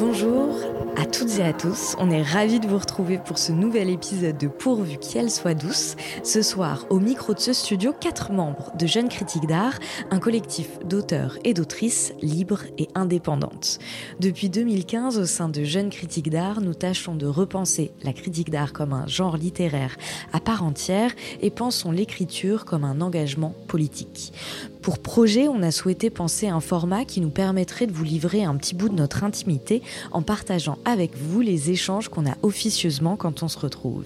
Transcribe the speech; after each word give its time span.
Bonjour 0.00 0.56
à 1.00 1.06
toutes 1.06 1.38
et 1.38 1.42
à 1.42 1.54
tous, 1.54 1.96
on 1.98 2.10
est 2.10 2.20
ravis 2.20 2.60
de 2.60 2.66
vous 2.66 2.76
retrouver 2.76 3.16
pour 3.16 3.38
ce 3.38 3.52
nouvel 3.52 3.88
épisode 3.88 4.36
de 4.36 4.48
Pourvu 4.48 4.98
qu'elle 4.98 5.30
soit 5.30 5.54
douce. 5.54 5.96
Ce 6.22 6.42
soir, 6.42 6.84
au 6.90 7.00
micro 7.00 7.32
de 7.32 7.40
ce 7.40 7.54
studio, 7.54 7.94
quatre 7.98 8.32
membres 8.32 8.70
de 8.76 8.86
Jeunes 8.86 9.08
Critiques 9.08 9.46
d'Art, 9.46 9.78
un 10.10 10.18
collectif 10.18 10.78
d'auteurs 10.84 11.38
et 11.42 11.54
d'autrices 11.54 12.12
libres 12.20 12.64
et 12.76 12.88
indépendantes. 12.94 13.78
Depuis 14.20 14.50
2015, 14.50 15.18
au 15.18 15.24
sein 15.24 15.48
de 15.48 15.64
Jeunes 15.64 15.88
Critiques 15.88 16.28
d'Art, 16.28 16.60
nous 16.60 16.74
tâchons 16.74 17.14
de 17.14 17.26
repenser 17.26 17.92
la 18.02 18.12
critique 18.12 18.50
d'art 18.50 18.74
comme 18.74 18.92
un 18.92 19.06
genre 19.06 19.38
littéraire 19.38 19.96
à 20.34 20.40
part 20.40 20.62
entière 20.62 21.12
et 21.40 21.48
pensons 21.48 21.92
l'écriture 21.92 22.66
comme 22.66 22.84
un 22.84 23.00
engagement 23.00 23.54
politique. 23.68 24.34
Pour 24.82 24.98
projet, 24.98 25.46
on 25.46 25.62
a 25.62 25.70
souhaité 25.70 26.08
penser 26.08 26.48
un 26.48 26.60
format 26.60 27.04
qui 27.04 27.20
nous 27.20 27.28
permettrait 27.28 27.86
de 27.86 27.92
vous 27.92 28.04
livrer 28.04 28.44
un 28.44 28.56
petit 28.56 28.74
bout 28.74 28.88
de 28.88 28.94
notre 28.94 29.24
intimité 29.24 29.82
en 30.10 30.22
partageant 30.22 30.78
avec 30.90 31.16
vous 31.16 31.40
les 31.40 31.70
échanges 31.70 32.08
qu'on 32.08 32.26
a 32.26 32.36
officieusement 32.42 33.16
quand 33.16 33.42
on 33.42 33.48
se 33.48 33.58
retrouve. 33.58 34.04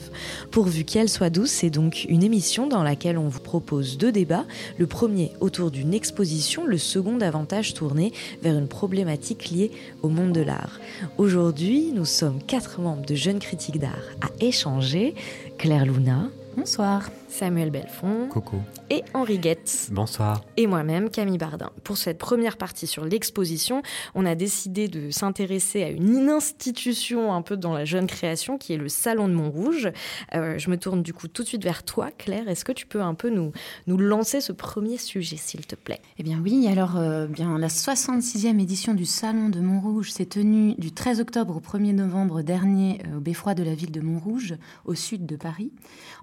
Pourvu 0.51 0.85
qu'elle 0.85 1.09
soit 1.09 1.31
douce, 1.31 1.51
c'est 1.51 1.71
donc 1.71 2.07
une 2.09 2.23
émission 2.23 2.67
dans 2.67 2.83
laquelle 2.83 3.19
on 3.19 3.29
vous 3.29 3.41
propose 3.41 3.99
deux 3.99 4.13
débats. 4.13 4.45
Le 4.79 4.87
premier 4.87 5.33
autour 5.41 5.71
d'une 5.71 5.95
exposition, 5.95 6.67
le 6.67 6.79
second 6.79 7.17
davantage 7.17 7.75
tourné 7.75 8.13
vers 8.43 8.57
une 8.57 8.69
problématique 8.69 9.51
liée 9.51 9.71
au 10.03 10.09
monde 10.09 10.33
de 10.33 10.43
l'art. 10.43 10.81
Aujourd'hui, 11.19 11.93
nous 11.95 12.05
sommes 12.05 12.43
quatre 12.43 12.81
membres 12.81 13.07
de 13.07 13.15
Jeunes 13.15 13.39
Critiques 13.39 13.81
d'Art 13.81 13.93
à 14.21 14.29
échanger. 14.45 15.15
Claire 15.59 15.87
Luna. 15.87 16.31
Bonsoir. 16.57 17.11
Samuel 17.35 17.71
Belfond. 17.71 18.29
Coucou. 18.31 18.63
Et 18.91 19.03
Henri 19.13 19.41
Guetz. 19.41 19.89
Bonsoir. 19.91 20.45
Et 20.57 20.69
moi-même, 20.69 21.11
Camille 21.11 21.37
Bardin. 21.37 21.71
Pour 21.83 21.97
cette 21.97 22.19
première 22.19 22.57
partie 22.57 22.87
sur 22.87 23.05
l'exposition, 23.05 23.83
on 24.15 24.25
a 24.25 24.37
décidé 24.37 24.87
de 24.87 25.11
s'intéresser 25.11 25.83
à 25.83 25.91
une 25.91 26.29
institution 26.29 27.35
un 27.35 27.43
peu 27.43 27.57
dans 27.57 27.73
la 27.73 27.85
jeune 27.85 28.07
création 28.07 28.57
qui 28.57 28.73
est 28.73 28.77
le 28.77 28.89
Salon 28.89 29.27
de 29.27 29.33
Montrouge. 29.33 29.91
Euh, 30.35 30.59
je 30.59 30.71
me 30.71 30.77
tourne 30.77 31.03
du 31.03 31.13
coup 31.13 31.27
tout 31.27 31.43
de 31.43 31.49
suite 31.49 31.65
vers 31.65 31.83
toi, 31.83 32.11
Claire. 32.17 32.49
Est-ce 32.49 32.65
que 32.65 32.71
tu 32.71 32.87
peux 32.87 33.03
un 33.03 33.15
peu 33.15 33.31
nous, 33.31 33.51
nous 33.89 33.97
lancer 33.97 34.41
ce 34.41 34.53
premier 34.53 34.97
sujet, 34.97 35.37
s'il 35.37 35.67
te 35.67 35.75
plaît? 35.75 36.01
Eh 36.21 36.23
bien 36.23 36.41
oui, 36.41 36.69
alors 36.69 36.97
euh, 36.97 37.27
bien 37.27 37.59
la 37.59 37.67
66e 37.67 38.61
édition 38.61 38.95
du 38.95 39.07
Salon 39.07 39.49
de 39.49 39.59
Montrouge 39.59 40.13
s'est 40.13 40.27
tenue 40.27 40.75
du 40.79 40.93
13 40.93 41.19
octobre 41.19 41.57
au 41.57 41.61
1er 41.79 41.95
novembre 41.95 42.43
dernier 42.43 43.01
euh, 43.09 43.17
au 43.17 43.21
beffroi 43.21 43.55
de 43.55 43.65
la 43.65 43.75
ville 43.75 43.91
de 43.91 44.01
Montrouge, 44.01 44.55
au 44.85 44.95
sud 44.95 45.27
de 45.27 45.35
Paris. 45.35 45.73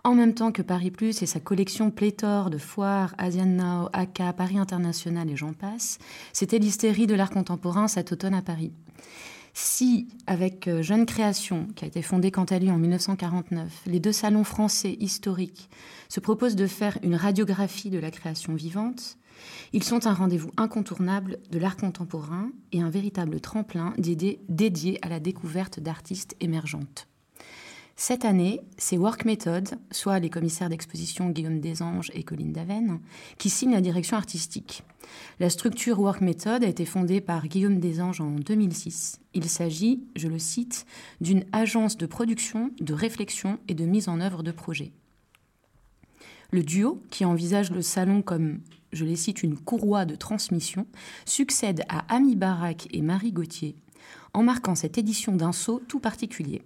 En 0.06 0.16
même 0.16 0.34
temps 0.34 0.54
que 0.54 0.62
Paris 0.62 0.89
Et 1.02 1.26
sa 1.26 1.40
collection 1.40 1.90
pléthore 1.90 2.52
de 2.52 2.60
foires, 2.60 3.16
Asian 3.18 3.48
Now, 3.48 3.90
AK, 3.92 4.22
Paris 4.38 4.60
International 4.60 5.28
et 5.32 5.36
j'en 5.36 5.54
passe, 5.54 5.98
c'était 6.32 6.60
l'hystérie 6.60 7.08
de 7.08 7.16
l'art 7.16 7.32
contemporain 7.32 7.88
cet 7.88 8.12
automne 8.12 8.36
à 8.36 8.44
Paris. 8.44 8.72
Si, 9.56 10.10
avec 10.28 10.68
euh, 10.68 10.84
Jeune 10.84 11.08
Création, 11.08 11.68
qui 11.76 11.86
a 11.86 11.88
été 11.88 12.04
fondée 12.04 12.30
quant 12.30 12.44
à 12.44 12.60
lui 12.60 12.70
en 12.70 12.78
1949, 12.78 13.82
les 13.88 14.00
deux 14.00 14.12
salons 14.12 14.44
français 14.44 14.96
historiques 15.00 15.72
se 16.08 16.20
proposent 16.20 16.56
de 16.56 16.68
faire 16.68 17.00
une 17.02 17.16
radiographie 17.16 17.90
de 17.90 18.00
la 18.00 18.12
création 18.12 18.54
vivante, 18.54 19.18
ils 19.74 19.84
sont 19.84 20.06
un 20.06 20.14
rendez-vous 20.14 20.52
incontournable 20.56 21.40
de 21.50 21.58
l'art 21.58 21.78
contemporain 21.78 22.52
et 22.72 22.82
un 22.82 22.92
véritable 22.92 23.42
tremplin 23.42 23.96
dédié, 23.98 24.40
dédié 24.50 25.00
à 25.04 25.10
la 25.10 25.20
découverte 25.20 25.80
d'artistes 25.80 26.36
émergentes. 26.42 27.08
Cette 28.04 28.26
année, 28.26 28.62
c'est 28.80 28.98
Work 28.98 29.26
Method, 29.26 29.78
soit 29.92 30.18
les 30.18 30.32
commissaires 30.32 30.70
d'exposition 30.70 31.30
Guillaume 31.30 31.60
Desanges 31.60 32.10
et 32.16 32.24
Colline 32.24 32.52
Daven, 32.52 33.00
qui 33.38 33.52
signent 33.52 33.74
la 33.74 33.80
direction 33.80 34.18
artistique. 34.18 34.82
La 35.40 35.52
structure 35.52 36.00
Work 36.00 36.20
Method 36.22 36.64
a 36.64 36.68
été 36.68 36.86
fondée 36.86 37.22
par 37.22 37.48
Guillaume 37.48 37.80
Desanges 37.80 38.20
en 38.20 38.32
2006. 38.32 39.20
Il 39.36 39.48
s'agit, 39.48 40.02
je 40.16 40.28
le 40.28 40.40
cite, 40.40 40.88
d'une 41.22 41.46
agence 41.52 41.96
de 41.96 42.08
production, 42.08 42.72
de 42.80 42.96
réflexion 42.96 43.60
et 43.68 43.76
de 43.76 43.86
mise 43.86 44.10
en 44.10 44.20
œuvre 44.20 44.42
de 44.42 44.52
projets. 44.52 44.94
Le 46.50 46.64
duo, 46.64 47.04
qui 47.11 47.23
envisage 47.23 47.70
le 47.70 47.84
salon 47.84 48.23
comme, 48.23 48.61
je 48.94 49.06
les 49.06 49.16
cite, 49.16 49.44
une 49.44 49.60
courroie 49.60 50.06
de 50.06 50.16
transmission, 50.16 50.88
succède 51.28 51.84
à 51.88 52.00
Ami 52.11 52.36
Barak 52.36 52.88
et 52.94 53.04
Marie 53.04 53.32
Gauthier, 53.32 53.76
en 54.34 54.42
marquant 54.42 54.73
cette 54.73 54.98
édition 54.98 55.36
d'un 55.36 55.52
saut 55.52 55.84
tout 55.88 56.00
particulier. 56.00 56.64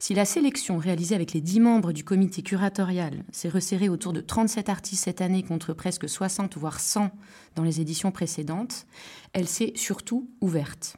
Si 0.00 0.14
la 0.14 0.24
sélection 0.24 0.78
réalisée 0.78 1.16
avec 1.16 1.32
les 1.32 1.40
10 1.40 1.60
membres 1.60 1.92
du 1.92 2.04
comité 2.04 2.42
curatorial 2.42 3.24
s'est 3.32 3.48
resserrée 3.48 3.88
autour 3.88 4.12
de 4.12 4.20
37 4.20 4.68
artistes 4.68 5.04
cette 5.04 5.20
année 5.20 5.42
contre 5.42 5.72
presque 5.72 6.08
60 6.08 6.56
voire 6.56 6.78
100 6.78 7.10
dans 7.56 7.64
les 7.64 7.80
éditions 7.80 8.12
précédentes, 8.12 8.86
elle 9.32 9.48
s'est 9.48 9.72
surtout 9.74 10.30
ouverte. 10.40 10.96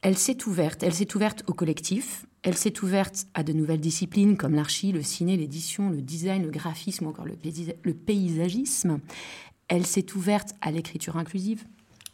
Elle 0.00 0.16
s'est 0.16 0.46
ouverte, 0.46 0.82
elle 0.82 0.94
s'est 0.94 1.14
ouverte 1.14 1.44
au 1.46 1.52
collectif, 1.52 2.24
elle 2.42 2.56
s'est 2.56 2.82
ouverte 2.82 3.26
à 3.34 3.44
de 3.44 3.52
nouvelles 3.52 3.80
disciplines 3.80 4.38
comme 4.38 4.54
l'archi, 4.54 4.90
le 4.90 5.02
ciné, 5.02 5.36
l'édition, 5.36 5.90
le 5.90 6.00
design, 6.00 6.42
le 6.42 6.50
graphisme 6.50 7.06
encore 7.06 7.26
le, 7.26 7.94
paysagisme. 7.94 9.00
Elle 9.68 9.86
s'est 9.86 10.12
ouverte 10.16 10.54
à 10.62 10.70
l'écriture 10.72 11.18
inclusive, 11.18 11.64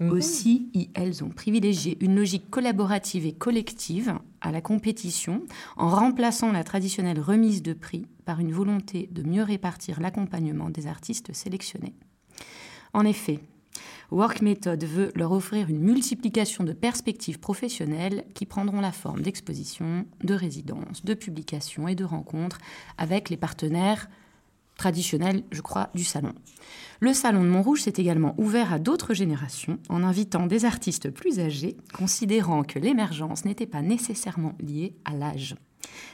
Mmh. 0.00 0.10
Aussi, 0.10 0.90
elles 0.94 1.24
ont 1.24 1.30
privilégié 1.30 1.98
une 2.00 2.14
logique 2.14 2.50
collaborative 2.50 3.26
et 3.26 3.32
collective 3.32 4.14
à 4.40 4.52
la 4.52 4.60
compétition 4.60 5.42
en 5.76 5.88
remplaçant 5.88 6.52
la 6.52 6.62
traditionnelle 6.62 7.20
remise 7.20 7.62
de 7.62 7.72
prix 7.72 8.06
par 8.24 8.38
une 8.38 8.52
volonté 8.52 9.08
de 9.10 9.24
mieux 9.24 9.42
répartir 9.42 10.00
l'accompagnement 10.00 10.70
des 10.70 10.86
artistes 10.86 11.32
sélectionnés. 11.32 11.94
En 12.92 13.04
effet, 13.04 13.40
Work 14.10 14.40
Method 14.40 14.84
veut 14.84 15.12
leur 15.16 15.32
offrir 15.32 15.68
une 15.68 15.80
multiplication 15.80 16.64
de 16.64 16.72
perspectives 16.72 17.40
professionnelles 17.40 18.24
qui 18.34 18.46
prendront 18.46 18.80
la 18.80 18.92
forme 18.92 19.22
d'expositions, 19.22 20.06
de 20.22 20.34
résidences, 20.34 21.04
de 21.04 21.14
publications 21.14 21.88
et 21.88 21.94
de 21.94 22.04
rencontres 22.04 22.58
avec 22.96 23.30
les 23.30 23.36
partenaires 23.36 24.08
traditionnel, 24.78 25.42
je 25.52 25.60
crois, 25.60 25.90
du 25.94 26.04
salon. 26.04 26.32
Le 27.00 27.12
salon 27.12 27.42
de 27.42 27.48
Montrouge 27.48 27.82
s'est 27.82 27.94
également 27.98 28.34
ouvert 28.38 28.72
à 28.72 28.78
d'autres 28.78 29.12
générations 29.12 29.78
en 29.90 30.02
invitant 30.02 30.46
des 30.46 30.64
artistes 30.64 31.10
plus 31.10 31.38
âgés, 31.38 31.76
considérant 31.92 32.62
que 32.62 32.78
l'émergence 32.78 33.44
n'était 33.44 33.66
pas 33.66 33.82
nécessairement 33.82 34.54
liée 34.58 34.96
à 35.04 35.14
l'âge. 35.14 35.54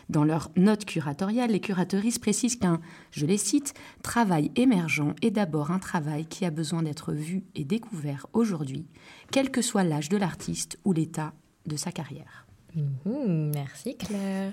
Dans 0.09 0.25
leur 0.25 0.51
note 0.57 0.85
curatoriale, 0.85 1.51
les 1.51 1.61
curatrices 1.61 2.19
précisent 2.19 2.57
qu'un, 2.57 2.81
je 3.11 3.27
les 3.27 3.39
cite, 3.39 3.75
travail 4.03 4.51
émergent 4.57 5.15
est 5.23 5.31
d'abord 5.31 5.71
un 5.71 5.79
travail 5.79 6.27
qui 6.27 6.45
a 6.45 6.51
besoin 6.51 6.83
d'être 6.83 7.13
vu 7.13 7.45
et 7.55 7.65
découvert 7.65 8.27
aujourd'hui, 8.33 8.87
quel 9.31 9.51
que 9.51 9.63
soit 9.63 9.85
l'âge 9.85 10.09
de 10.09 10.17
l'artiste 10.17 10.79
ou 10.85 10.93
l'état 10.93 11.33
de 11.67 11.77
sa 11.77 11.93
carrière. 11.93 12.47
Mmh, 12.75 13.53
merci 13.55 13.97
Claire. 13.97 14.53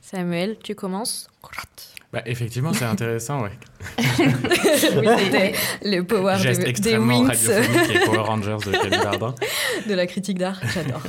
Samuel, 0.00 0.58
tu 0.62 0.74
commences 0.74 1.28
bah, 2.12 2.22
effectivement, 2.26 2.74
c'est 2.74 2.84
intéressant, 2.84 3.42
ouais. 3.42 3.52
le 5.82 6.02
power 6.02 6.36
Geste 6.36 6.60
de, 6.60 6.66
extrêmement 6.66 7.22
radiophonique 7.22 7.90
et 7.94 8.04
Power 8.04 8.18
Rangers 8.18 8.58
de 8.66 8.72
Kelly 8.72 9.02
Bardin. 9.02 9.34
De 9.88 9.94
la 9.94 10.06
critique 10.06 10.36
d'art, 10.36 10.60
j'adore. 10.74 11.02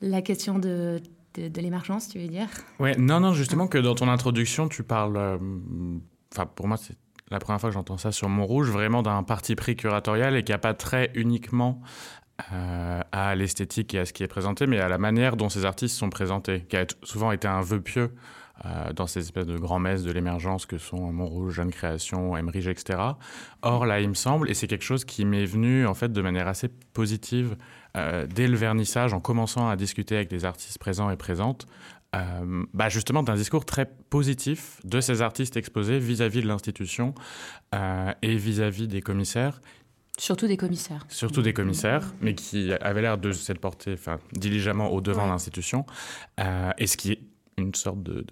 la 0.00 0.22
question 0.22 0.58
de, 0.58 1.00
de, 1.34 1.60
l'émergence, 1.60 2.08
tu 2.08 2.18
veux 2.18 2.26
dire? 2.26 2.48
Ouais, 2.80 2.96
non, 2.96 3.20
non, 3.20 3.32
justement 3.32 3.68
que 3.68 3.78
dans 3.78 3.94
ton 3.94 4.08
introduction, 4.08 4.68
tu 4.68 4.82
parles... 4.82 5.16
Euh, 5.16 5.38
enfin, 6.32 6.46
pour 6.46 6.66
moi, 6.66 6.76
c'est 6.76 6.96
la 7.30 7.38
première 7.38 7.60
fois 7.60 7.70
que 7.70 7.74
j'entends 7.74 7.98
ça 7.98 8.10
sur 8.10 8.28
Montrouge, 8.28 8.70
vraiment 8.70 9.02
d'un 9.02 9.22
parti 9.22 9.54
pris 9.54 9.76
curatorial 9.76 10.34
et 10.34 10.42
qui 10.42 10.50
n'a 10.50 10.58
pas 10.58 10.74
trait 10.74 11.12
uniquement 11.14 11.80
euh, 12.52 13.00
à 13.12 13.34
l'esthétique 13.36 13.94
et 13.94 14.00
à 14.00 14.04
ce 14.04 14.12
qui 14.12 14.24
est 14.24 14.28
présenté, 14.28 14.66
mais 14.66 14.80
à 14.80 14.88
la 14.88 14.98
manière 14.98 15.36
dont 15.36 15.48
ces 15.48 15.64
artistes 15.64 15.96
sont 15.96 16.10
présentés, 16.10 16.62
qui 16.68 16.76
a 16.76 16.86
souvent 17.04 17.30
été 17.30 17.46
un 17.46 17.60
vœu 17.60 17.80
pieux 17.80 18.12
dans 18.94 19.06
ces 19.06 19.20
espèces 19.20 19.46
de 19.46 19.56
grands-messes 19.56 20.02
de 20.02 20.12
l'émergence 20.12 20.66
que 20.66 20.76
sont 20.76 21.12
Montrouge, 21.12 21.54
Jeune 21.54 21.70
Création, 21.70 22.36
Emerige, 22.36 22.68
etc. 22.68 22.98
Or, 23.62 23.86
là, 23.86 24.00
il 24.00 24.08
me 24.08 24.14
semble, 24.14 24.50
et 24.50 24.54
c'est 24.54 24.66
quelque 24.66 24.84
chose 24.84 25.04
qui 25.04 25.24
m'est 25.24 25.46
venu 25.46 25.86
en 25.86 25.94
fait 25.94 26.12
de 26.12 26.20
manière 26.20 26.46
assez 26.46 26.68
positive 26.68 27.56
euh, 27.96 28.26
dès 28.26 28.46
le 28.46 28.56
vernissage, 28.56 29.14
en 29.14 29.20
commençant 29.20 29.68
à 29.68 29.76
discuter 29.76 30.16
avec 30.16 30.30
les 30.30 30.44
artistes 30.44 30.78
présents 30.78 31.10
et 31.10 31.16
présentes, 31.16 31.66
euh, 32.14 32.64
bah 32.74 32.88
justement 32.88 33.22
d'un 33.22 33.36
discours 33.36 33.64
très 33.64 33.86
positif 33.86 34.80
de 34.84 35.00
ces 35.00 35.22
artistes 35.22 35.56
exposés 35.56 35.98
vis-à-vis 35.98 36.42
de 36.42 36.48
l'institution 36.48 37.14
et 37.72 38.36
vis-à-vis 38.36 38.88
des 38.88 39.00
commissaires. 39.00 39.60
Surtout 40.18 40.48
des 40.48 40.56
commissaires. 40.56 41.06
Surtout 41.08 41.40
des 41.40 41.52
commissaires, 41.52 42.12
mais 42.20 42.34
qui 42.34 42.72
avaient 42.72 43.00
l'air 43.00 43.16
de 43.16 43.32
s'être 43.32 43.60
portés 43.60 43.94
diligemment 44.32 44.92
au 44.92 45.00
devant 45.00 45.24
de 45.24 45.30
l'institution. 45.30 45.86
et 46.78 46.86
ce 46.86 46.96
qui 46.96 47.12
est 47.12 47.20
une 47.60 47.74
sorte 47.74 48.02
de, 48.02 48.24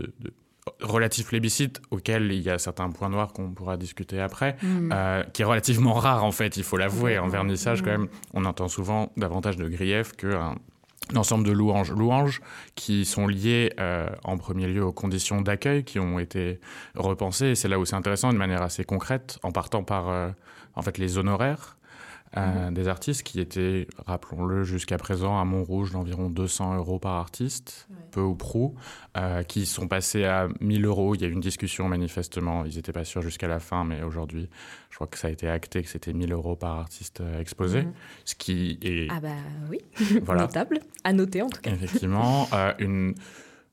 relatif 0.81 1.29
plébiscite 1.29 1.81
auquel 1.91 2.33
il 2.33 2.43
y 2.43 2.51
a 2.51 2.59
certains 2.59 2.91
points 2.91 3.09
noirs 3.09 3.33
qu'on 3.33 3.51
pourra 3.51 3.77
discuter 3.77 4.21
après, 4.21 4.57
mm. 4.63 4.91
euh, 4.93 5.23
qui 5.33 5.43
est 5.43 5.45
relativement 5.45 5.95
rare 5.95 6.25
en 6.25 6.33
fait, 6.33 6.57
il 6.57 6.65
faut 6.65 6.77
l'avouer. 6.77 7.19
En 7.19 7.29
vernissage, 7.29 7.83
quand 7.83 7.91
même, 7.91 8.09
on 8.35 8.45
entend 8.45 8.69
souvent 8.69 9.13
davantage 9.17 9.57
de 9.57 9.69
griefs 9.69 10.13
qu'un 10.13 10.55
ensemble 11.17 11.47
de 11.47 11.53
louanges. 11.53 11.91
Louanges 11.93 12.41
qui 12.75 13.05
sont 13.05 13.27
liées 13.27 13.73
euh, 13.81 14.09
en 14.25 14.37
premier 14.37 14.67
lieu 14.67 14.85
aux 14.85 14.93
conditions 14.93 15.41
d'accueil 15.41 15.85
qui 15.85 15.99
ont 15.99 16.19
été 16.19 16.61
repensées. 16.95 17.49
Et 17.49 17.55
c'est 17.55 17.69
là 17.69 17.79
où 17.79 17.85
c'est 17.85 17.97
intéressant, 17.97 18.33
de 18.33 18.39
manière 18.39 18.63
assez 18.63 18.85
concrète, 18.85 19.39
en 19.43 19.53
partant 19.53 19.83
par 19.83 20.09
euh, 20.09 20.29
en 20.75 20.83
fait 20.83 20.99
les 20.99 21.19
honoraires. 21.19 21.78
Mhm. 22.37 22.75
des 22.75 22.89
artistes 22.89 23.23
qui 23.23 23.41
étaient, 23.41 23.87
rappelons-le, 24.07 24.65
jusqu'à 24.65 24.99
présent 24.99 25.41
à 25.41 25.45
Montrouge 25.45 25.93
d'environ 25.93 26.29
200 26.29 26.77
euros 26.77 26.99
par 26.99 27.15
artiste, 27.15 27.89
peu 28.11 28.21
ou 28.21 28.35
prou, 28.35 28.75
qui 29.49 29.67
sont 29.67 29.89
passés 29.89 30.25
à 30.25 30.49
1000 30.61 30.85
euros. 30.85 31.15
Il 31.15 31.23
y 31.23 31.25
a 31.25 31.29
eu 31.29 31.33
une 31.33 31.41
discussion 31.41 31.89
manifestement, 31.89 32.65
ils 32.65 32.77
n'étaient 32.77 32.93
pas 32.93 33.05
sûrs 33.05 33.23
jusqu'à 33.23 33.49
la 33.49 33.61
fin, 33.61 33.85
mais 33.85 34.03
aujourd'hui, 34.03 34.49
je 34.91 34.97
crois 34.97 35.07
que 35.07 35.19
ça 35.19 35.29
a 35.29 35.31
été 35.31 35.49
acté 35.49 35.83
que 35.83 35.89
c'était 35.89 36.13
1000 36.13 36.33
euros 36.33 36.57
par 36.57 36.79
artiste 36.79 37.23
exposé, 37.41 37.83
mhm. 37.83 37.93
ce 38.25 38.35
qui 38.35 38.79
est... 38.83 39.09
Ah 39.11 39.21
bah 39.21 39.29
oui, 39.71 39.79
voilà. 40.23 40.43
notable, 40.43 40.81
à 41.05 41.13
noter 41.13 41.43
en 41.43 41.49
tout 41.49 41.61
cas. 41.61 41.71
Effectivement, 41.71 42.47
une 42.79 43.15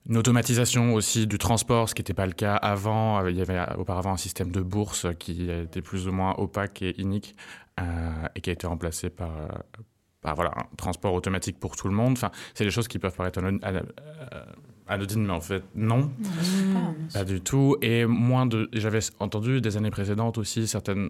une 0.07 0.17
automatisation 0.17 0.93
aussi 0.93 1.25
du 1.25 1.37
transport, 1.37 1.89
ce 1.89 1.95
qui 1.95 2.01
n'était 2.01 2.13
pas 2.13 2.27
le 2.27 2.33
cas 2.33 2.55
avant. 2.55 3.23
Euh, 3.23 3.31
il 3.31 3.37
y 3.37 3.41
avait 3.41 3.59
auparavant 3.77 4.13
un 4.13 4.17
système 4.17 4.51
de 4.51 4.61
bourse 4.61 5.07
qui 5.17 5.49
était 5.49 5.81
plus 5.81 6.07
ou 6.07 6.11
moins 6.11 6.35
opaque 6.37 6.81
et 6.81 6.99
inique 7.01 7.35
euh, 7.35 7.64
et 8.35 8.41
qui 8.41 8.49
a 8.49 8.53
été 8.53 8.67
remplacé 8.67 9.09
par, 9.09 9.37
euh, 9.37 9.47
par, 10.21 10.35
voilà, 10.35 10.51
un 10.57 10.75
transport 10.77 11.13
automatique 11.13 11.59
pour 11.59 11.75
tout 11.75 11.87
le 11.87 11.93
monde. 11.93 12.13
Enfin, 12.13 12.31
c'est 12.53 12.63
des 12.63 12.71
choses 12.71 12.87
qui 12.87 12.99
peuvent 12.99 13.15
paraître 13.15 13.41
anodines, 14.87 15.25
mais 15.25 15.33
en 15.33 15.41
fait, 15.41 15.63
non. 15.75 16.11
Pas 17.13 17.23
du 17.23 17.41
tout. 17.41 17.77
Et 17.81 18.05
moins 18.05 18.45
de. 18.45 18.69
J'avais 18.73 18.99
entendu 19.19 19.61
des 19.61 19.77
années 19.77 19.91
précédentes 19.91 20.37
aussi 20.37 20.67
certaines 20.67 21.09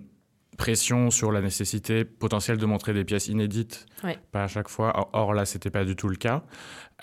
pression 0.55 1.11
sur 1.11 1.31
la 1.31 1.41
nécessité 1.41 2.05
potentielle 2.05 2.57
de 2.57 2.65
montrer 2.65 2.93
des 2.93 3.03
pièces 3.03 3.27
inédites, 3.27 3.85
pas 4.31 4.43
à 4.43 4.47
chaque 4.47 4.69
fois. 4.69 5.09
Or 5.13 5.33
là, 5.33 5.45
c'était 5.45 5.69
pas 5.69 5.85
du 5.85 5.95
tout 5.95 6.07
le 6.07 6.15
cas. 6.15 6.43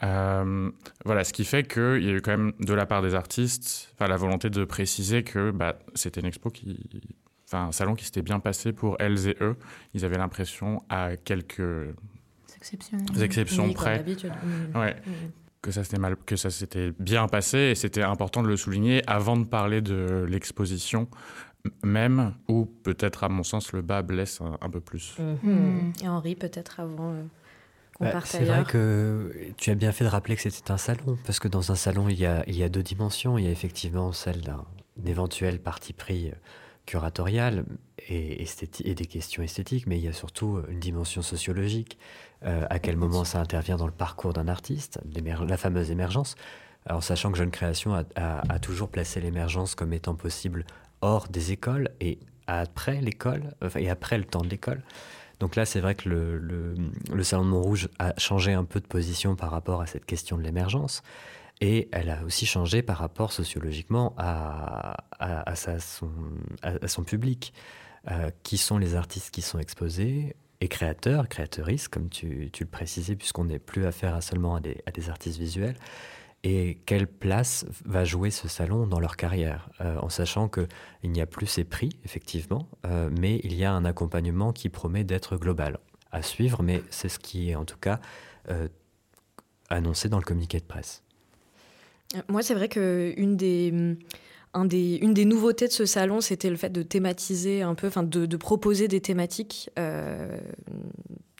Euh, 0.03 0.71
voilà, 1.05 1.23
ce 1.25 1.33
qui 1.33 1.45
fait 1.45 1.67
qu'il 1.71 2.03
y 2.03 2.09
a 2.09 2.13
eu 2.13 2.21
quand 2.23 2.31
même 2.33 2.53
de 2.59 2.75
la 2.75 2.87
part 2.87 3.03
des 3.03 3.15
artistes, 3.15 3.95
la 4.01 4.17
volonté 4.17 4.51
de 4.51 4.65
préciser 4.65 5.23
que 5.23 5.51
bah, 5.51 5.79
c'était 5.95 6.21
une 6.21 6.27
expo 6.27 6.51
qui, 6.51 6.89
un 7.55 7.73
salon 7.73 7.95
qui 7.95 8.05
s'était 8.05 8.23
bien 8.23 8.41
passé 8.41 8.73
pour 8.73 8.97
elles 8.99 9.29
et 9.29 9.37
eux. 9.41 9.57
Ils 9.95 10.05
avaient 10.05 10.19
l'impression 10.19 10.83
à 10.89 11.17
quelques 11.17 11.95
exceptions, 13.21 13.73
près, 13.73 14.05
ouais, 14.75 14.97
que 15.61 15.71
ça 15.71 15.85
s'était 15.85 15.99
mal, 15.99 16.17
que 16.17 16.37
ça 16.37 16.51
s'était 16.51 16.93
bien 16.99 17.27
passé 17.29 17.59
et 17.59 17.75
c'était 17.75 18.03
important 18.03 18.43
de 18.43 18.49
le 18.49 18.57
souligner 18.57 19.03
avant 19.09 19.37
de 19.37 19.45
parler 19.45 19.81
de 19.81 20.27
l'exposition 20.29 21.09
même, 21.85 22.35
ou 22.49 22.65
peut-être 22.65 23.25
à 23.25 23.29
mon 23.29 23.43
sens 23.43 23.73
le 23.73 23.83
bas 23.83 24.03
blesse 24.03 24.41
un, 24.41 24.71
peu 24.71 24.81
plus. 24.81 25.17
Mhm. 25.19 25.93
Et 26.03 26.09
Henri, 26.09 26.35
peut-être 26.35 26.81
avant 26.81 27.13
euh, 27.13 27.23
qu'on 27.97 28.05
bah, 28.05 28.21
C'est 28.25 28.45
vrai 28.45 28.65
que 28.65 29.33
tu 29.57 29.71
as 29.71 29.75
bien 29.75 29.93
fait 29.93 30.05
de 30.05 30.09
rappeler 30.09 30.37
que 30.37 30.43
c'était 30.43 30.71
un 30.71 30.77
salon, 30.77 31.19
parce 31.25 31.39
que 31.39 31.49
dans 31.49 31.71
un 31.71 31.77
salon, 31.77 32.09
il 32.09 32.19
y 32.19 32.27
a, 32.27 32.43
il 32.47 32.57
y 32.57 32.63
a 32.63 32.69
deux 32.69 32.83
dimensions. 32.83 33.39
Il 33.39 33.45
y 33.45 33.49
a 33.49 33.51
effectivement 33.51 34.13
celle 34.13 34.41
d'un 34.41 34.65
éventuel 35.07 35.61
parti 35.61 35.93
pris 35.93 36.33
euh, 36.83 36.91
curatorial 36.91 37.65
et, 38.09 38.45
et, 38.85 38.95
des 38.95 39.07
questions 39.07 39.43
esthétiques, 39.43 39.87
mais 39.87 39.99
il 39.99 40.05
y 40.05 40.09
a 40.09 40.13
surtout 40.13 40.61
une 40.69 40.81
dimension 40.81 41.23
sociologique. 41.23 41.99
Euh, 42.45 42.67
à 42.71 42.79
quel 42.79 42.97
moment 42.97 43.25
ça 43.25 43.41
intervient 43.41 43.77
dans 43.77 43.87
le 43.87 43.93
parcours 43.93 44.33
d'un 44.33 44.49
artiste, 44.49 45.01
la 45.49 45.57
fameuse 45.57 45.91
émergence? 45.91 46.35
Alors, 46.87 47.03
sachant 47.05 47.31
que 47.31 47.39
Jeune 47.39 47.53
Création 47.53 47.95
a, 47.95 48.05
a 48.17 48.59
toujours 48.59 48.89
placé 48.89 49.21
l'émergence 49.21 49.77
comme 49.77 49.93
étant 49.93 50.17
possible 50.17 50.65
hors 51.01 51.29
des 51.29 51.53
écoles 51.53 51.91
et 52.01 52.19
après 52.49 53.01
l'école, 53.01 53.55
et 53.77 53.89
après 53.89 54.19
le 54.19 54.25
temps 54.25 54.43
de 54.43 54.49
l'école. 54.49 54.83
Donc 55.43 55.57
là, 55.57 55.65
c'est 55.65 55.81
vrai 55.81 55.97
que 55.97 56.09
le, 56.09 56.39
le, 56.39 57.25
Salon 57.25 57.45
de 57.45 57.51
Montrouge 57.51 57.89
a 57.99 58.13
changé 58.17 58.53
un 58.53 58.65
peu 58.65 58.79
de 58.79 58.87
position 58.87 59.35
par 59.35 59.51
rapport 59.51 59.81
à 59.81 59.87
cette 59.87 60.07
question 60.07 60.37
de 60.37 60.43
l'émergence. 60.43 61.03
Et 61.63 61.89
elle 61.93 62.11
a 62.11 62.25
aussi 62.25 62.45
changé 62.45 62.83
par 62.83 62.99
rapport 62.99 63.33
sociologiquement 63.33 64.17
à, 64.19 64.97
son, 65.79 67.05
public, 67.05 67.55
euh, 68.11 68.31
qui 68.43 68.59
sont 68.59 68.79
les 68.79 68.97
artistes 68.97 69.31
qui 69.31 69.43
sont 69.43 69.61
exposés, 69.61 70.35
et 70.61 70.67
créateurs, 70.67 71.29
créateuristes, 71.29 71.87
comme 71.87 72.09
tu, 72.09 72.51
le 72.59 72.67
précisais, 72.67 73.15
puisqu'on 73.15 73.45
n'est 73.45 73.61
plus 73.61 73.87
affaire 73.87 74.17
à 74.17 74.21
seulement 74.21 74.57
à 74.57 74.61
des, 74.61 75.09
artistes 75.09 75.39
visuels 75.39 75.77
et 76.43 76.81
quelle 76.87 77.07
place 77.07 77.65
va 77.85 78.05
jouer 78.05 78.33
ce 78.33 78.49
salon 78.49 78.89
dans 78.89 78.99
leur 78.99 79.17
carrière, 79.17 79.71
euh, 79.81 79.97
en 80.01 80.09
sachant 80.09 80.49
qu'il 80.49 80.67
n'y 81.05 81.21
a 81.21 81.27
plus 81.27 81.47
ces 81.47 81.63
prix, 81.63 81.91
effectivement, 82.05 82.67
euh, 82.85 83.09
mais 83.17 83.41
il 83.45 83.55
y 83.55 83.65
a 83.65 83.73
un 83.73 83.85
accompagnement 83.85 84.53
qui 84.53 84.69
promet 84.69 85.05
d'être 85.05 85.37
global. 85.37 85.79
À 86.11 86.23
suivre, 86.23 86.65
mais 86.65 86.83
c'est 86.91 87.09
ce 87.09 87.21
qui 87.21 87.51
est 87.51 87.55
en 87.55 87.65
tout 87.65 87.79
cas 87.79 88.01
annoncé 89.71 90.09
dans 90.09 90.19
le 90.19 90.25
communiqué 90.25 90.59
de 90.59 90.65
presse. 90.65 91.05
Moi, 92.29 92.43
c'est 92.43 92.55
vrai 92.55 92.69
qu'une 92.69 93.37
des... 93.37 93.97
Un 94.55 94.67
des, 94.67 94.97
une 94.97 95.15
des 95.15 95.25
nouveautés 95.25 95.67
de 95.67 95.73
ce 95.73 95.87
salon, 95.87 96.21
c'était 96.21 96.51
le 96.51 96.57
fait 96.57 96.69
de 96.69 96.83
thématiser 96.83 97.63
un 97.63 97.75
peu, 97.75 97.87
enfin 97.87 98.03
de, 98.03 98.27
de, 98.27 98.37
proposer 98.37 98.87
des 98.87 99.01
thématiques 99.01 99.71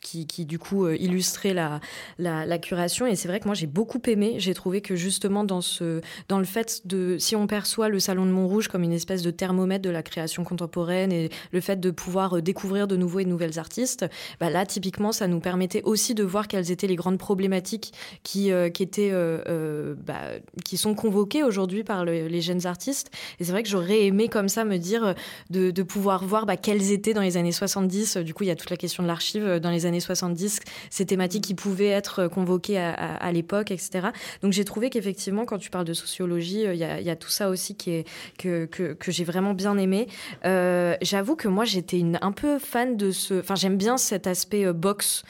qui, 0.03 0.45
du 0.45 0.59
coup 0.59 0.85
euh, 0.85 0.97
illustrait 0.97 1.55
la, 1.55 1.81
la, 2.19 2.59
curation. 2.59 3.07
Et 3.07 3.17
c'est 3.17 3.29
vrai 3.29 3.41
que 3.41 3.47
moi 3.47 3.55
j'ai 3.55 3.67
beaucoup 3.67 4.01
aimé. 4.07 4.35
J'ai 4.39 4.55
trouvé 4.55 4.81
que 4.81 4.97
justement 4.97 5.45
dans, 5.45 5.61
ce, 5.61 6.01
dans 6.29 6.39
le 6.39 6.45
fait 6.45 6.83
de, 6.87 7.17
si 7.19 7.37
on 7.37 7.47
perçoit 7.47 7.89
le 7.89 8.01
Salon 8.01 8.27
de 8.27 8.31
Montrouge 8.31 8.69
comme 8.69 8.83
une 8.83 8.93
espèce 8.93 9.23
de 9.23 9.31
thermomètre 9.31 9.83
de 9.83 9.91
la 9.91 10.03
création 10.03 10.45
contemporaine 10.45 11.13
et 11.13 11.31
le 11.53 11.61
fait 11.61 11.81
de 11.81 11.91
pouvoir 11.91 12.37
euh, 12.37 12.43
découvrir 12.43 12.89
de 12.89 12.97
nouveaux 12.97 13.21
et 13.21 13.25
de 13.25 13.31
nouvelles 13.31 13.59
artistes, 13.59 14.07
bah 14.41 14.51
là 14.51 14.67
typiquement 14.67 15.13
ça 15.13 15.29
nous 15.29 15.41
permettait 15.41 15.83
aussi 15.85 16.15
de 16.15 16.25
voir 16.25 16.49
quelles 16.49 16.71
étaient 16.71 16.87
les 16.87 16.97
grandes 16.97 17.19
problématiques 17.19 17.93
qui, 18.23 18.51
euh, 18.51 18.69
qui, 18.69 18.83
étaient, 18.83 19.13
bah, 19.13 20.21
qui 20.65 20.77
sont 20.77 20.95
convoquées 20.95 21.43
aujourd'hui 21.43 21.85
par 21.85 22.05
les 22.05 22.41
jeunes 22.41 22.67
artistes. 22.67 23.11
Et 23.39 23.45
c'est 23.45 23.53
vrai 23.53 23.63
que 23.63 23.69
j'aurais 23.69 24.05
aimé 24.05 24.29
comme 24.29 24.49
ça 24.49 24.65
me 24.65 24.79
dire 24.79 25.15
de, 25.51 25.71
de 25.71 25.83
pouvoir 25.83 26.25
voir 26.25 26.47
bah, 26.47 26.57
quelles 26.57 26.91
étaient 26.91 27.15
dans 27.15 27.21
les 27.21 27.37
années 27.37 27.53
70. 27.53 28.19
Du 28.19 28.35
coup 28.35 28.45
il 28.45 28.49
y 28.49 28.51
a 28.51 28.57
toute 28.57 28.71
la 28.71 28.77
question 28.77 29.03
de 29.03 29.09
l'archive 29.09 29.61
dans 29.61 29.71
les 29.71 29.87
années 29.87 29.92
70, 30.01 30.61
ces 30.91 31.07
thématiques 31.07 31.45
qui 31.45 31.55
pouvaient 31.55 31.89
être 31.89 32.29
convoquées 32.29 32.79
à, 32.79 33.33
l'époque, 33.33 33.71
etc. 33.71 34.09
Donc 34.43 34.53
j'ai 34.53 34.65
trouvé 34.65 34.91
qu'effectivement, 34.91 35.45
quand 35.45 35.59
tu 35.59 35.71
parles 35.71 35.85
de 35.85 35.93
sociologie, 35.93 36.67
euh, 36.67 36.75
il 36.75 37.07
y, 37.07 37.11
a 37.11 37.17
tout 37.17 37.31
ça 37.31 37.49
aussi 37.49 37.75
qui 37.75 37.91
est, 37.91 38.07
que, 38.39 38.67
que, 38.67 39.13
j'ai 39.13 39.25
vraiment 39.25 39.55
bien 39.55 39.77
aimé. 39.79 40.09
Euh, 40.45 40.97
j'avoue 41.03 41.37
que 41.37 41.49
moi, 41.49 41.65
j'étais 41.65 42.03
un 42.21 42.33
peu 42.33 42.59
fan 42.59 42.97
de 42.97 43.11
ce... 43.11 43.41
Enfin, 43.41 43.55
j'aime 43.55 43.77
bien 43.77 43.97
cet 43.97 44.27
aspect 44.27 44.67
euh, 44.67 44.73
box. 44.73 45.25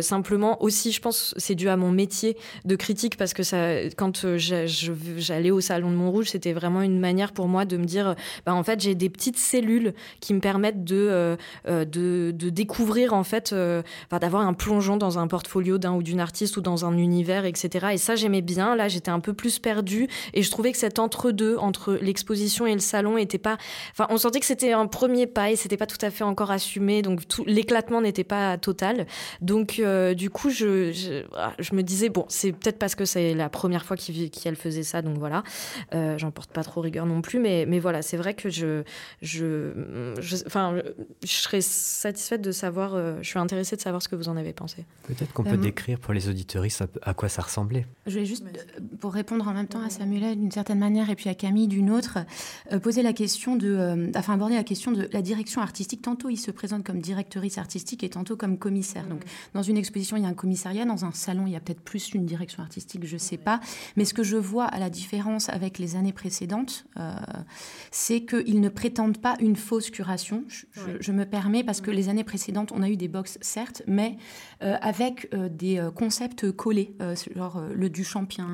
simplement, 0.00 0.62
aussi, 0.62 0.92
je 0.92 1.00
pense, 1.00 1.34
c'est 1.36 1.54
dû 1.54 1.68
à 1.68 1.76
mon 1.76 1.90
métier 1.90 2.36
de 2.64 2.76
critique, 2.76 3.16
parce 3.16 3.34
que 3.34 3.42
ça, 3.42 3.88
quand 3.96 4.36
j'allais 4.36 5.50
au 5.50 5.60
Salon 5.60 5.90
de 5.90 5.96
Montrouge, 5.96 6.30
c'était 6.30 6.52
vraiment 6.52 6.82
une 6.82 6.98
manière 6.98 7.32
pour 7.32 7.48
moi 7.48 7.64
de 7.64 7.76
me 7.76 7.84
dire, 7.84 8.14
bah, 8.46 8.54
en 8.54 8.62
fait, 8.62 8.80
j'ai 8.80 8.94
des 8.94 9.10
petites 9.10 9.38
cellules 9.38 9.94
qui 10.20 10.34
me 10.34 10.40
permettent 10.40 10.84
de, 10.84 11.36
de, 11.66 11.84
de, 12.34 12.50
découvrir, 12.50 13.14
en 13.14 13.24
fait, 13.24 13.54
d'avoir 14.10 14.46
un 14.46 14.54
plongeon 14.54 14.96
dans 14.96 15.18
un 15.18 15.26
portfolio 15.26 15.78
d'un 15.78 15.92
ou 15.92 16.02
d'une 16.02 16.20
artiste 16.20 16.56
ou 16.56 16.60
dans 16.60 16.84
un 16.84 16.96
univers, 16.96 17.44
etc. 17.44 17.88
Et 17.92 17.98
ça, 17.98 18.16
j'aimais 18.16 18.42
bien. 18.42 18.76
Là, 18.76 18.88
j'étais 18.88 19.10
un 19.10 19.20
peu 19.20 19.32
plus 19.32 19.58
perdue 19.58 20.08
et 20.34 20.42
je 20.42 20.50
trouvais 20.50 20.72
que 20.72 20.78
cet 20.78 20.98
entre-deux, 20.98 21.56
entre, 21.56 21.98
l'exposition 22.00 22.66
et 22.66 22.74
le 22.74 22.80
salon, 22.80 23.18
était 23.18 23.38
pas. 23.38 23.58
Enfin, 23.92 24.06
on 24.10 24.18
sentait 24.18 24.40
que 24.40 24.46
c'était 24.46 24.72
un 24.72 24.86
premier 24.86 25.26
pas 25.26 25.50
et 25.50 25.56
c'était 25.56 25.76
pas 25.76 25.86
tout 25.86 26.04
à 26.04 26.10
fait 26.10 26.24
encore 26.24 26.50
assumé. 26.50 27.02
Donc, 27.02 27.22
l'éclatement 27.46 28.00
n'était 28.00 28.24
pas 28.24 28.58
total. 28.58 29.06
Donc, 29.40 29.78
euh, 29.78 30.14
du 30.14 30.30
coup, 30.30 30.50
je, 30.50 30.92
je, 30.92 31.74
me 31.74 31.82
disais, 31.82 32.08
bon, 32.08 32.24
c'est 32.28 32.52
peut-être 32.52 32.78
parce 32.78 32.94
que 32.94 33.04
c'est 33.04 33.34
la 33.34 33.48
première 33.48 33.84
fois 33.84 33.96
qu'elle 33.96 34.56
faisait 34.56 34.82
ça. 34.82 35.02
Donc, 35.02 35.18
voilà. 35.18 35.42
Euh, 35.94 36.18
J'en 36.18 36.30
porte 36.30 36.52
pas 36.52 36.64
trop 36.64 36.80
rigueur 36.80 37.06
non 37.06 37.22
plus. 37.22 37.38
Mais, 37.38 37.64
mais 37.66 37.78
voilà, 37.78 38.02
c'est 38.02 38.16
vrai 38.16 38.34
que 38.34 38.48
je. 38.48 38.82
je, 39.22 39.72
enfin, 40.46 40.76
je, 41.22 41.26
serais 41.26 41.60
satisfaite 41.60 42.42
de 42.42 42.52
savoir. 42.52 42.94
Euh, 42.94 43.16
je 43.22 43.28
suis 43.28 43.38
intéressée 43.38 43.76
savoir 43.80 44.02
ce 44.02 44.08
que 44.08 44.16
vous 44.16 44.28
en 44.28 44.36
avez 44.36 44.52
pensé. 44.52 44.84
Peut-être 45.06 45.32
qu'on 45.32 45.44
peut 45.44 45.50
euh, 45.50 45.56
décrire 45.56 45.98
pour 45.98 46.12
les 46.12 46.28
auditoristes 46.28 46.84
à 47.02 47.14
quoi 47.14 47.28
ça 47.28 47.42
ressemblait. 47.42 47.86
Je 48.06 48.18
vais 48.18 48.26
juste, 48.26 48.44
euh, 48.44 48.80
pour 49.00 49.12
répondre 49.12 49.46
en 49.46 49.52
même 49.52 49.66
temps 49.66 49.82
à 49.82 49.90
Samuel 49.90 50.38
d'une 50.38 50.50
certaine 50.50 50.78
manière 50.78 51.10
et 51.10 51.16
puis 51.16 51.28
à 51.28 51.34
Camille 51.34 51.68
d'une 51.68 51.90
autre, 51.90 52.18
euh, 52.72 52.78
poser 52.78 53.02
la 53.02 53.12
question 53.12 53.56
de, 53.56 54.10
enfin 54.16 54.34
aborder 54.34 54.54
la 54.54 54.64
question 54.64 54.92
de 54.92 55.08
la 55.12 55.22
direction 55.22 55.60
artistique. 55.60 56.02
Tantôt 56.02 56.28
il 56.28 56.36
se 56.36 56.50
présente 56.50 56.84
comme 56.84 57.00
directrice 57.00 57.58
artistique 57.58 58.04
et 58.04 58.10
tantôt 58.10 58.36
comme 58.36 58.58
commissaire. 58.58 59.06
Donc 59.06 59.22
dans 59.54 59.62
une 59.62 59.76
exposition 59.76 60.16
il 60.16 60.22
y 60.22 60.26
a 60.26 60.28
un 60.28 60.34
commissariat, 60.34 60.84
dans 60.84 61.04
un 61.04 61.12
salon 61.12 61.46
il 61.46 61.52
y 61.52 61.56
a 61.56 61.60
peut-être 61.60 61.82
plus 61.82 62.12
une 62.14 62.26
direction 62.26 62.62
artistique, 62.62 63.04
je 63.04 63.16
sais 63.16 63.38
pas. 63.38 63.60
Mais 63.96 64.04
ce 64.04 64.14
que 64.14 64.22
je 64.22 64.36
vois 64.36 64.66
à 64.66 64.78
la 64.78 64.90
différence 64.90 65.48
avec 65.48 65.78
les 65.78 65.96
années 65.96 66.12
précédentes, 66.12 66.84
c'est 67.90 68.22
qu'ils 68.22 68.60
ne 68.60 68.68
prétendent 68.68 69.18
pas 69.18 69.36
une 69.40 69.56
fausse 69.56 69.90
curation. 69.90 70.44
Je, 70.48 70.66
je, 71.00 71.12
me 71.12 71.24
permets 71.24 71.64
parce 71.64 71.80
que 71.80 71.90
les 71.90 72.08
années 72.08 72.24
précédentes 72.24 72.72
on 72.72 72.82
a 72.82 72.88
eu 72.88 72.96
des 72.96 73.08
box 73.08 73.38
certes 73.40 73.69
certes, 73.70 73.82
mais 73.86 74.16
euh, 74.62 74.76
avec 74.82 75.28
euh, 75.32 75.48
des 75.48 75.78
euh, 75.78 75.90
concepts 75.90 76.50
collés, 76.52 76.94
genre 77.34 77.62
le 77.74 77.88
du 77.88 78.04
champien, 78.04 78.46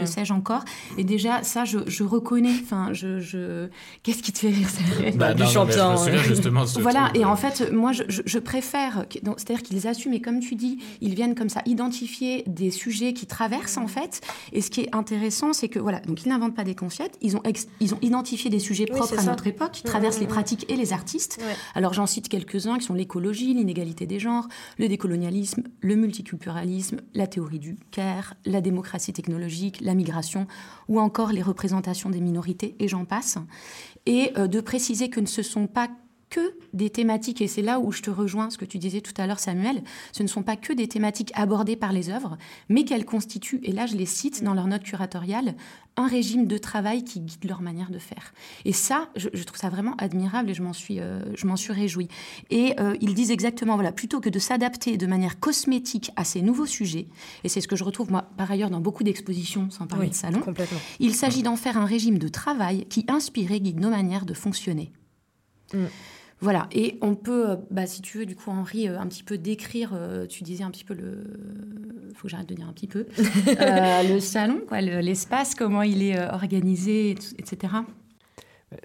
que 0.00 0.06
sais-je 0.06 0.32
encore. 0.32 0.64
Et 0.96 1.04
déjà, 1.04 1.42
ça, 1.42 1.64
je, 1.64 1.78
je 1.86 2.02
reconnais. 2.02 2.54
Enfin, 2.62 2.92
je, 2.92 3.20
je... 3.20 3.68
qu'est-ce 4.02 4.22
qui 4.22 4.32
te 4.32 4.38
fait 4.38 4.48
rire 4.48 4.68
bah, 5.16 5.34
Du 5.34 5.44
champien. 5.44 5.96
justement 6.22 6.64
Voilà. 6.80 7.10
et 7.14 7.24
en 7.24 7.36
fait, 7.36 7.70
moi, 7.72 7.92
je, 7.92 8.02
je 8.08 8.38
préfère. 8.38 9.06
C'est-à-dire 9.36 9.62
qu'ils 9.62 9.86
assument, 9.86 10.14
et 10.14 10.20
comme 10.20 10.40
tu 10.40 10.54
dis, 10.54 10.78
ils 11.00 11.14
viennent 11.14 11.34
comme 11.34 11.48
ça 11.48 11.62
identifier 11.66 12.44
des 12.46 12.70
sujets 12.70 13.12
qui 13.12 13.26
traversent 13.26 13.78
en 13.78 13.86
fait. 13.86 14.20
Et 14.52 14.60
ce 14.60 14.70
qui 14.70 14.82
est 14.82 14.94
intéressant, 14.94 15.52
c'est 15.52 15.68
que 15.68 15.78
voilà, 15.78 16.00
donc 16.00 16.24
ils 16.24 16.28
n'inventent 16.28 16.56
pas 16.56 16.64
des 16.64 16.74
concepts. 16.74 17.16
Ils 17.20 17.36
ont 17.36 17.42
ils 17.80 17.94
ont 17.94 17.98
identifié 18.02 18.50
des 18.50 18.58
sujets 18.58 18.86
propres 18.86 19.18
à 19.18 19.22
notre 19.24 19.46
époque, 19.46 19.72
qui 19.72 19.82
traversent 19.82 20.20
les 20.20 20.26
pratiques 20.26 20.70
et 20.70 20.76
les 20.76 20.92
artistes. 20.92 21.40
Alors 21.74 21.92
j'en 21.92 22.06
cite 22.06 22.28
quelques-uns 22.28 22.78
qui 22.78 22.86
sont 22.86 22.94
l'écologie, 22.94 23.54
l'inégalité 23.54 24.06
des 24.06 24.18
genres, 24.18 24.48
le 24.78 24.88
décolonialisme, 24.88 25.64
le 25.80 25.96
multiculturalisme, 25.96 27.00
la 27.14 27.26
théorie 27.26 27.58
du 27.58 27.78
care, 27.90 28.34
la 28.44 28.60
démocratie 28.60 29.12
technologique, 29.12 29.80
la 29.80 29.94
migration 29.94 30.46
ou 30.88 31.00
encore 31.00 31.32
les 31.32 31.42
représentations 31.42 32.10
des 32.10 32.20
minorités, 32.20 32.76
et 32.78 32.88
j'en 32.88 33.04
passe. 33.04 33.38
Et 34.06 34.32
euh, 34.36 34.46
de 34.46 34.60
préciser 34.60 35.10
que 35.10 35.24
ce 35.26 35.40
ne 35.40 35.44
sont 35.44 35.66
pas 35.66 35.88
que 36.30 36.54
des 36.72 36.90
thématiques, 36.90 37.42
et 37.42 37.48
c'est 37.48 37.60
là 37.62 37.80
où 37.80 37.90
je 37.92 38.02
te 38.02 38.10
rejoins, 38.10 38.50
ce 38.50 38.56
que 38.56 38.64
tu 38.64 38.78
disais 38.78 39.00
tout 39.00 39.12
à 39.16 39.26
l'heure, 39.26 39.40
Samuel, 39.40 39.82
ce 40.12 40.22
ne 40.22 40.28
sont 40.28 40.42
pas 40.42 40.56
que 40.56 40.72
des 40.72 40.88
thématiques 40.88 41.32
abordées 41.34 41.76
par 41.76 41.92
les 41.92 42.08
œuvres, 42.08 42.38
mais 42.68 42.84
qu'elles 42.84 43.04
constituent, 43.04 43.60
et 43.64 43.72
là 43.72 43.86
je 43.86 43.96
les 43.96 44.06
cite 44.06 44.42
dans 44.42 44.54
leur 44.54 44.68
note 44.68 44.84
curatoriale, 44.84 45.56
un 45.96 46.06
régime 46.06 46.46
de 46.46 46.56
travail 46.56 47.04
qui 47.04 47.20
guide 47.20 47.44
leur 47.48 47.60
manière 47.60 47.90
de 47.90 47.98
faire. 47.98 48.32
Et 48.64 48.72
ça, 48.72 49.10
je, 49.16 49.28
trouve 49.42 49.58
ça 49.58 49.68
vraiment 49.68 49.96
admirable 49.96 50.50
et 50.50 50.54
je 50.54 50.62
m'en 50.62 50.72
suis, 50.72 51.00
euh, 51.00 51.20
je 51.34 51.46
m'en 51.46 51.56
suis 51.56 51.72
réjouie. 51.72 52.08
Et 52.48 52.74
euh, 52.80 52.96
ils 53.00 53.12
disent 53.12 53.32
exactement, 53.32 53.74
voilà, 53.74 53.90
plutôt 53.92 54.20
que 54.20 54.28
de 54.28 54.38
s'adapter 54.38 54.96
de 54.96 55.06
manière 55.06 55.40
cosmétique 55.40 56.12
à 56.14 56.24
ces 56.24 56.42
nouveaux 56.42 56.66
sujets, 56.66 57.08
et 57.42 57.48
c'est 57.48 57.60
ce 57.60 57.68
que 57.68 57.76
je 57.76 57.84
retrouve 57.84 58.10
moi 58.12 58.30
par 58.36 58.50
ailleurs 58.50 58.70
dans 58.70 58.80
beaucoup 58.80 59.02
d'expositions, 59.02 59.68
sans 59.70 59.88
parler 59.88 60.08
de 60.08 60.14
salons, 60.14 60.42
il 61.00 61.14
s'agit 61.14 61.42
d'en 61.42 61.56
faire 61.56 61.76
un 61.76 61.84
régime 61.84 62.18
de 62.18 62.28
travail 62.28 62.86
qui 62.86 63.04
inspire 63.08 63.50
et 63.50 63.60
guide 63.60 63.80
nos 63.80 63.90
manières 63.90 64.26
de 64.26 64.34
fonctionner. 64.34 64.92
Mm. 65.74 65.86
Voilà, 66.42 66.68
et 66.72 66.98
on 67.02 67.14
peut, 67.14 67.50
euh, 67.50 67.56
bah, 67.70 67.86
si 67.86 68.00
tu 68.00 68.18
veux, 68.18 68.26
du 68.26 68.34
coup, 68.34 68.50
Henri, 68.50 68.88
euh, 68.88 68.98
un 68.98 69.06
petit 69.06 69.22
peu 69.22 69.36
décrire, 69.36 69.90
euh, 69.94 70.26
tu 70.26 70.42
disais 70.42 70.64
un 70.64 70.70
petit 70.70 70.84
peu 70.84 70.94
le. 70.94 71.22
faut 72.14 72.22
que 72.22 72.28
j'arrête 72.28 72.48
de 72.48 72.54
dire 72.54 72.66
un 72.66 72.72
petit 72.72 72.86
peu. 72.86 73.06
le 73.18 74.18
salon, 74.20 74.60
quoi, 74.66 74.80
l'espace, 74.80 75.54
comment 75.54 75.82
il 75.82 76.02
est 76.02 76.18
organisé, 76.18 77.10
etc. 77.10 77.74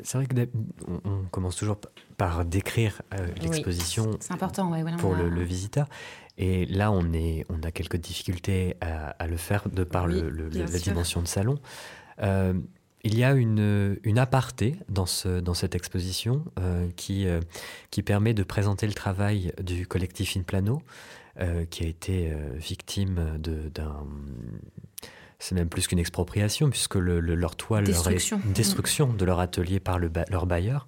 C'est 0.02 0.18
vrai 0.18 0.28
qu'on 0.28 1.00
on 1.06 1.24
commence 1.30 1.56
toujours 1.56 1.78
par 2.18 2.44
décrire 2.44 3.04
l'exposition 3.40 4.18
c'est 4.20 4.34
important, 4.34 4.72
ouais, 4.72 4.84
pour 4.98 5.14
le, 5.16 5.44
visiteur. 5.44 5.88
Et 6.38 6.66
là, 6.66 6.92
on, 6.92 7.14
est, 7.14 7.46
on 7.50 7.62
a 7.62 7.72
quelques 7.72 7.98
difficultés 7.98 8.76
à, 8.82 9.28
le 9.28 9.38
faire 9.38 9.70
de 9.70 9.84
par 9.84 10.08
le, 10.08 10.30
la 10.50 10.66
dimension 10.66 11.22
de 11.22 11.28
salon. 11.28 11.60
Il 13.06 13.16
y 13.16 13.24
a 13.24 13.34
une, 13.34 14.00
une 14.04 14.18
aparté 14.18 14.78
dans, 14.90 15.06
ce, 15.06 15.40
dans 15.40 15.54
cette 15.54 15.76
exposition 15.76 16.44
euh, 16.60 16.88
qui, 16.96 17.28
euh, 17.28 17.40
qui 17.92 18.02
permet 18.02 18.34
de 18.34 18.42
présenter 18.42 18.88
le 18.88 18.94
travail 18.94 19.54
du 19.62 19.86
collectif 19.86 20.36
In 20.36 20.42
Plano, 20.42 20.82
euh, 21.40 21.66
qui 21.66 21.84
a 21.84 21.88
été 21.88 22.34
victime 22.56 23.38
d'un. 23.40 24.08
C'est 25.38 25.54
même 25.54 25.70
plus 25.70 25.86
qu'une 25.86 26.00
expropriation, 26.00 26.72
puisque 26.72 26.96
le, 26.96 27.20
leur 27.20 27.56
toile, 27.56 27.84
destruction. 27.84 28.42
Leur 28.44 28.54
destruction 28.54 29.14
de 29.14 29.24
leur 29.24 29.40
atelier 29.40 29.80
par 29.80 30.00
le, 30.00 30.10
leur 30.32 30.48
bailleur. 30.48 30.88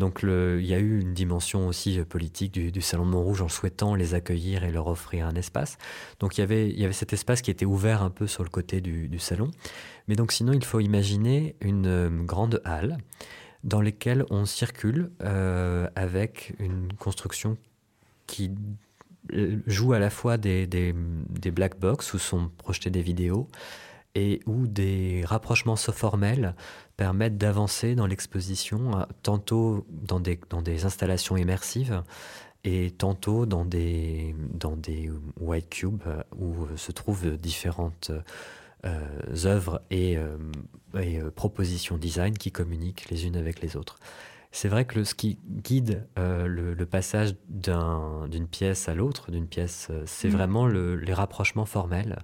Donc 0.00 0.22
le, 0.22 0.60
il 0.60 0.66
y 0.66 0.74
a 0.74 0.78
eu 0.78 1.00
une 1.00 1.14
dimension 1.14 1.68
aussi 1.68 2.00
politique 2.00 2.50
du, 2.50 2.80
Salon 2.80 3.06
de 3.06 3.10
Montrouge 3.10 3.42
en 3.42 3.48
souhaitant 3.48 3.94
les 3.94 4.14
accueillir 4.14 4.64
et 4.64 4.72
leur 4.72 4.88
offrir 4.88 5.26
un 5.26 5.34
espace. 5.34 5.78
Donc 6.18 6.38
il 6.38 6.40
y 6.40 6.44
avait, 6.44 6.68
il 6.68 6.80
y 6.80 6.84
avait 6.84 6.92
cet 6.92 7.12
espace 7.12 7.40
qui 7.40 7.52
était 7.52 7.66
ouvert 7.66 8.02
un 8.02 8.10
peu 8.10 8.26
sur 8.26 8.42
le 8.42 8.48
côté 8.48 8.80
du, 8.80 9.06
du 9.06 9.20
salon. 9.20 9.52
Mais 10.08 10.16
donc 10.16 10.32
sinon, 10.32 10.52
il 10.52 10.64
faut 10.64 10.80
imaginer 10.80 11.56
une 11.60 11.86
euh, 11.86 12.10
grande 12.10 12.60
halle 12.64 12.98
dans 13.64 13.80
laquelle 13.80 14.24
on 14.30 14.44
circule 14.44 15.10
euh, 15.22 15.88
avec 15.94 16.54
une 16.58 16.92
construction 16.94 17.56
qui 18.26 18.50
euh, 19.32 19.58
joue 19.66 19.92
à 19.92 19.98
la 19.98 20.10
fois 20.10 20.36
des, 20.36 20.66
des, 20.66 20.92
black 21.50 21.78
box 21.78 22.12
où 22.14 22.18
sont 22.18 22.50
projetées 22.58 22.90
des 22.90 23.02
vidéos 23.02 23.48
et 24.14 24.40
où 24.46 24.66
des 24.66 25.22
rapprochements 25.24 25.76
formels 25.76 26.54
permettent 26.96 27.38
d'avancer 27.38 27.94
dans 27.94 28.06
l'exposition, 28.06 29.06
tantôt 29.22 29.86
dans 29.88 30.20
des, 30.20 30.38
dans 30.50 30.60
des 30.60 30.84
installations 30.84 31.36
immersives 31.36 32.02
et 32.64 32.90
tantôt 32.90 33.46
dans 33.46 33.64
des, 33.64 34.34
dans 34.52 34.76
des 34.76 35.10
white 35.40 35.70
cubes 35.70 36.02
où 36.36 36.66
se 36.76 36.92
trouvent 36.92 37.38
différentes 37.38 38.10
œuvres 38.84 39.82
et, 39.90 40.16
euh, 40.16 40.36
euh, 40.94 41.30
propositions 41.30 41.96
design 41.98 42.36
qui 42.36 42.50
communiquent 42.50 43.08
les 43.10 43.26
unes 43.26 43.36
avec 43.36 43.60
les 43.60 43.76
autres. 43.76 43.96
C'est 44.50 44.68
vrai 44.68 44.84
que 44.84 45.02
ce 45.04 45.14
qui 45.14 45.38
guide 45.46 46.06
le, 46.16 46.84
passage 46.84 47.34
d'une 47.48 48.46
pièce 48.46 48.88
à 48.88 48.94
l'autre, 48.94 49.30
d'une 49.30 49.46
pièce, 49.46 49.90
c'est 50.04 50.28
mm. 50.28 50.32
vraiment 50.32 50.66
les 50.66 51.14
rapprochements 51.14 51.64
formels 51.64 52.18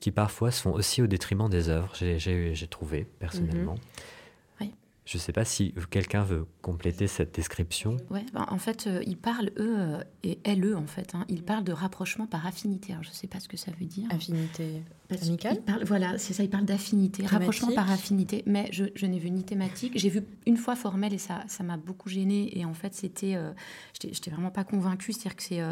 qui 0.00 0.10
parfois 0.10 0.50
se 0.50 0.62
font 0.62 0.72
aussi 0.72 1.02
au 1.02 1.06
détriment 1.06 1.50
des 1.50 1.68
œuvres, 1.68 1.92
j'ai 1.94 2.66
trouvé 2.68 3.06
personnellement. 3.18 3.74
Mm-hmm. 3.74 4.16
Je 5.06 5.18
ne 5.18 5.20
sais 5.20 5.32
pas 5.32 5.44
si 5.44 5.72
quelqu'un 5.88 6.24
veut 6.24 6.46
compléter 6.62 7.06
cette 7.06 7.32
description. 7.32 7.96
Ouais, 8.10 8.26
bah, 8.32 8.46
en 8.50 8.58
fait, 8.58 8.88
euh, 8.88 9.04
ils 9.06 9.16
parlent, 9.16 9.52
eux, 9.56 9.76
euh, 9.78 10.02
et 10.24 10.40
elles, 10.42 10.64
eux, 10.66 10.76
en 10.76 10.88
fait, 10.88 11.14
hein, 11.14 11.24
ils 11.28 11.44
parlent 11.44 11.62
de 11.62 11.72
rapprochement 11.72 12.26
par 12.26 12.44
affinité. 12.44 12.92
Alors, 12.92 13.04
je 13.04 13.10
ne 13.10 13.14
sais 13.14 13.28
pas 13.28 13.38
ce 13.38 13.46
que 13.46 13.56
ça 13.56 13.70
veut 13.78 13.86
dire. 13.86 14.08
Affinité 14.10 14.82
amicale 15.10 15.58
Voilà, 15.84 16.18
c'est 16.18 16.32
ça, 16.32 16.42
ils 16.42 16.50
parlent 16.50 16.64
d'affinité, 16.64 17.24
rapprochement 17.26 17.72
par 17.72 17.90
affinité, 17.90 18.42
mais 18.46 18.68
je, 18.72 18.84
je 18.94 19.06
n'ai 19.06 19.18
vu 19.18 19.30
ni 19.30 19.44
thématique. 19.44 19.92
J'ai 19.96 20.08
vu 20.08 20.22
une 20.46 20.56
fois 20.56 20.76
formel 20.76 21.14
et 21.14 21.18
ça 21.18 21.44
ça 21.48 21.62
m'a 21.62 21.76
beaucoup 21.76 22.08
gênée. 22.08 22.58
Et 22.58 22.64
en 22.64 22.74
fait, 22.74 22.94
c'était. 22.94 23.34
Euh, 23.36 23.52
je 24.00 24.08
n'étais 24.08 24.30
vraiment 24.30 24.50
pas 24.50 24.64
convaincue. 24.64 25.12
C'est-à-dire 25.12 25.36
que 25.36 25.42
c'est. 25.42 25.62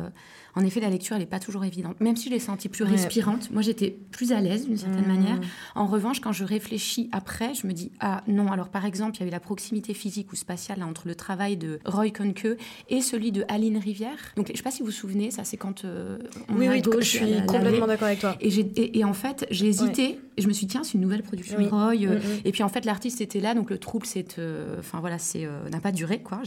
en 0.54 0.64
effet, 0.64 0.80
la 0.80 0.90
lecture, 0.90 1.16
elle 1.16 1.22
n'est 1.22 1.26
pas 1.26 1.40
toujours 1.40 1.64
évidente. 1.64 2.00
Même 2.00 2.16
si 2.16 2.28
je 2.28 2.34
l'ai 2.34 2.38
sentie 2.38 2.68
plus 2.68 2.84
respirante, 2.84 3.50
moi, 3.50 3.62
j'étais 3.62 3.90
plus 3.90 4.32
à 4.32 4.40
l'aise 4.40 4.66
d'une 4.66 4.78
certaine 4.78 5.04
mmh. 5.04 5.08
manière. 5.08 5.40
En 5.74 5.86
revanche, 5.86 6.20
quand 6.20 6.32
je 6.32 6.44
réfléchis 6.44 7.08
après, 7.12 7.54
je 7.54 7.66
me 7.66 7.72
dis, 7.72 7.90
ah 8.00 8.22
non, 8.26 8.50
alors 8.52 8.68
par 8.68 8.84
exemple, 8.84 9.16
il 9.20 9.26
y 9.26 9.30
la 9.34 9.40
proximité 9.40 9.94
physique 9.94 10.32
ou 10.32 10.36
spatiale 10.36 10.82
entre 10.82 11.08
le 11.08 11.16
travail 11.16 11.56
de 11.56 11.80
Roy 11.84 12.10
Conque 12.10 12.56
et 12.88 13.00
celui 13.00 13.32
de 13.32 13.44
Aline 13.48 13.78
Rivière. 13.78 14.18
Donc, 14.36 14.46
je 14.46 14.52
ne 14.52 14.56
sais 14.56 14.62
pas 14.62 14.70
si 14.70 14.80
vous 14.80 14.86
vous 14.86 14.92
souvenez, 14.92 15.30
ça 15.30 15.42
c'est 15.42 15.56
quand 15.56 15.84
euh, 15.84 16.18
oui, 16.50 16.68
oui, 16.68 16.82
je 17.00 17.04
suis 17.04 17.46
complètement 17.46 17.86
d'accord 17.86 18.06
avec 18.06 18.20
toi. 18.20 18.36
Et, 18.40 18.98
et, 18.98 19.04
en 19.04 19.12
fait, 19.12 19.23
j'ai 19.50 19.66
hésité 19.66 20.20
et 20.36 20.42
je 20.42 20.48
me 20.48 20.52
suis 20.52 20.66
dit, 20.66 20.72
tiens, 20.72 20.84
c'est 20.84 20.94
une 20.94 21.00
nouvelle 21.00 21.22
production 21.22 21.58
Roy. 21.68 21.94
Euh, 21.94 22.18
mm, 22.18 22.22
mm. 22.22 22.40
Et 22.44 22.52
puis 22.52 22.62
en 22.62 22.68
fait, 22.68 22.84
l'artiste 22.84 23.20
était 23.20 23.40
là, 23.40 23.54
donc 23.54 23.70
le 23.70 23.78
trouble, 23.78 24.06
c'est, 24.06 24.38
euh, 24.38 24.78
enfin 24.78 25.00
voilà, 25.00 25.18
c'est 25.18 25.46
n'a 25.70 25.80
pas 25.80 25.92
duré 25.92 26.22
quoi. 26.22 26.42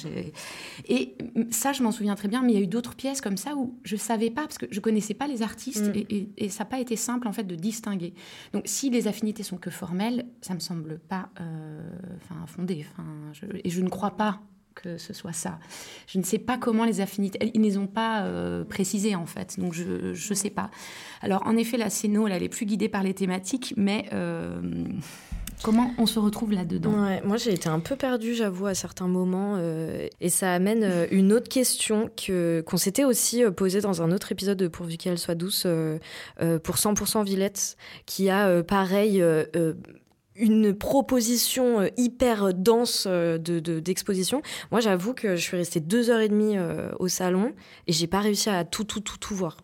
Et 0.87 1.15
ça, 1.51 1.73
je 1.73 1.83
m'en 1.83 1.91
souviens 1.91 2.15
très 2.15 2.27
bien. 2.27 2.41
Mais 2.41 2.53
il 2.53 2.55
y 2.55 2.59
a 2.59 2.63
eu 2.63 2.67
d'autres 2.67 2.95
pièces 2.95 3.21
comme 3.21 3.37
ça 3.37 3.55
où 3.55 3.77
je 3.83 3.95
savais 3.95 4.29
pas 4.29 4.41
parce 4.41 4.57
que 4.57 4.65
je 4.69 4.79
connaissais 4.79 5.13
pas 5.13 5.27
les 5.27 5.41
artistes 5.41 5.87
mm. 5.87 6.05
et, 6.09 6.29
et, 6.37 6.49
ça 6.49 6.63
n'a 6.63 6.69
pas 6.69 6.79
été 6.79 6.95
simple 6.95 7.27
en 7.27 7.33
fait 7.33 7.43
de 7.43 7.55
distinguer. 7.55 8.13
Donc, 8.53 8.63
si 8.65 8.89
les 8.89 9.07
affinités 9.07 9.43
sont 9.43 9.57
que 9.57 9.69
formelles, 9.69 10.25
ça 10.41 10.53
me 10.53 10.59
semble 10.59 10.99
pas, 10.99 11.29
enfin, 11.35 12.45
fondé 12.47 12.85
et 13.63 13.69
je 13.69 13.81
ne 13.81 13.89
crois 13.89 14.11
pas 14.11 14.41
que 14.81 14.97
ce 14.97 15.13
soit 15.13 15.33
ça. 15.33 15.59
Je 16.07 16.17
ne 16.17 16.23
sais 16.23 16.37
pas 16.37 16.57
comment 16.57 16.85
les 16.85 17.01
affinités, 17.01 17.51
ils 17.53 17.61
ne 17.61 17.65
les 17.65 17.77
ont 17.77 17.87
pas 17.87 18.23
euh, 18.23 18.63
précisées 18.63 19.15
en 19.15 19.25
fait, 19.25 19.59
donc 19.59 19.73
je 19.73 20.09
ne 20.09 20.35
sais 20.35 20.49
pas. 20.49 20.69
Alors 21.21 21.45
en 21.45 21.55
effet, 21.57 21.77
la 21.77 21.89
scéno, 21.89 22.27
elle 22.27 22.43
est 22.43 22.49
plus 22.49 22.65
guidée 22.65 22.89
par 22.89 23.03
les 23.03 23.13
thématiques, 23.13 23.73
mais 23.77 24.05
euh, 24.13 24.61
comment 25.63 25.91
on 25.97 26.05
se 26.05 26.19
retrouve 26.19 26.53
là-dedans? 26.53 26.91
Moi, 27.23 27.37
j'ai 27.37 27.53
été 27.53 27.69
un 27.69 27.79
peu 27.79 27.95
perdue, 27.95 28.35
j'avoue, 28.35 28.67
à 28.67 28.75
certains 28.75 29.07
moments, 29.07 29.55
euh, 29.57 30.07
et 30.21 30.29
ça 30.29 30.53
amène 30.53 31.07
une 31.11 31.33
autre 31.33 31.49
question 31.49 32.09
que 32.15 32.63
qu'on 32.65 32.77
s'était 32.77 33.05
aussi 33.05 33.43
posée 33.55 33.81
dans 33.81 34.01
un 34.01 34.11
autre 34.11 34.31
épisode 34.31 34.57
de 34.57 34.67
Pourvu 34.67 34.97
qu'elle 34.97 35.17
soit 35.17 35.35
douce 35.35 35.65
pour 36.63 36.75
100% 36.75 37.23
Villette, 37.23 37.77
qui 38.05 38.29
a 38.29 38.63
pareil 38.63 39.23
une 40.37 40.73
proposition 40.73 41.81
euh, 41.81 41.87
hyper 41.97 42.53
dense 42.53 43.05
euh, 43.07 43.37
de, 43.37 43.79
d'exposition. 43.79 44.41
Moi, 44.71 44.81
j'avoue 44.81 45.13
que 45.13 45.35
je 45.35 45.41
suis 45.41 45.57
restée 45.57 45.79
deux 45.79 46.09
heures 46.09 46.19
et 46.19 46.29
demie 46.29 46.57
euh, 46.57 46.91
au 46.99 47.07
salon 47.07 47.53
et 47.87 47.93
j'ai 47.93 48.07
pas 48.07 48.19
réussi 48.19 48.49
à 48.49 48.63
tout, 48.63 48.83
tout, 48.83 48.99
tout, 48.99 49.17
tout 49.17 49.35
voir. 49.35 49.57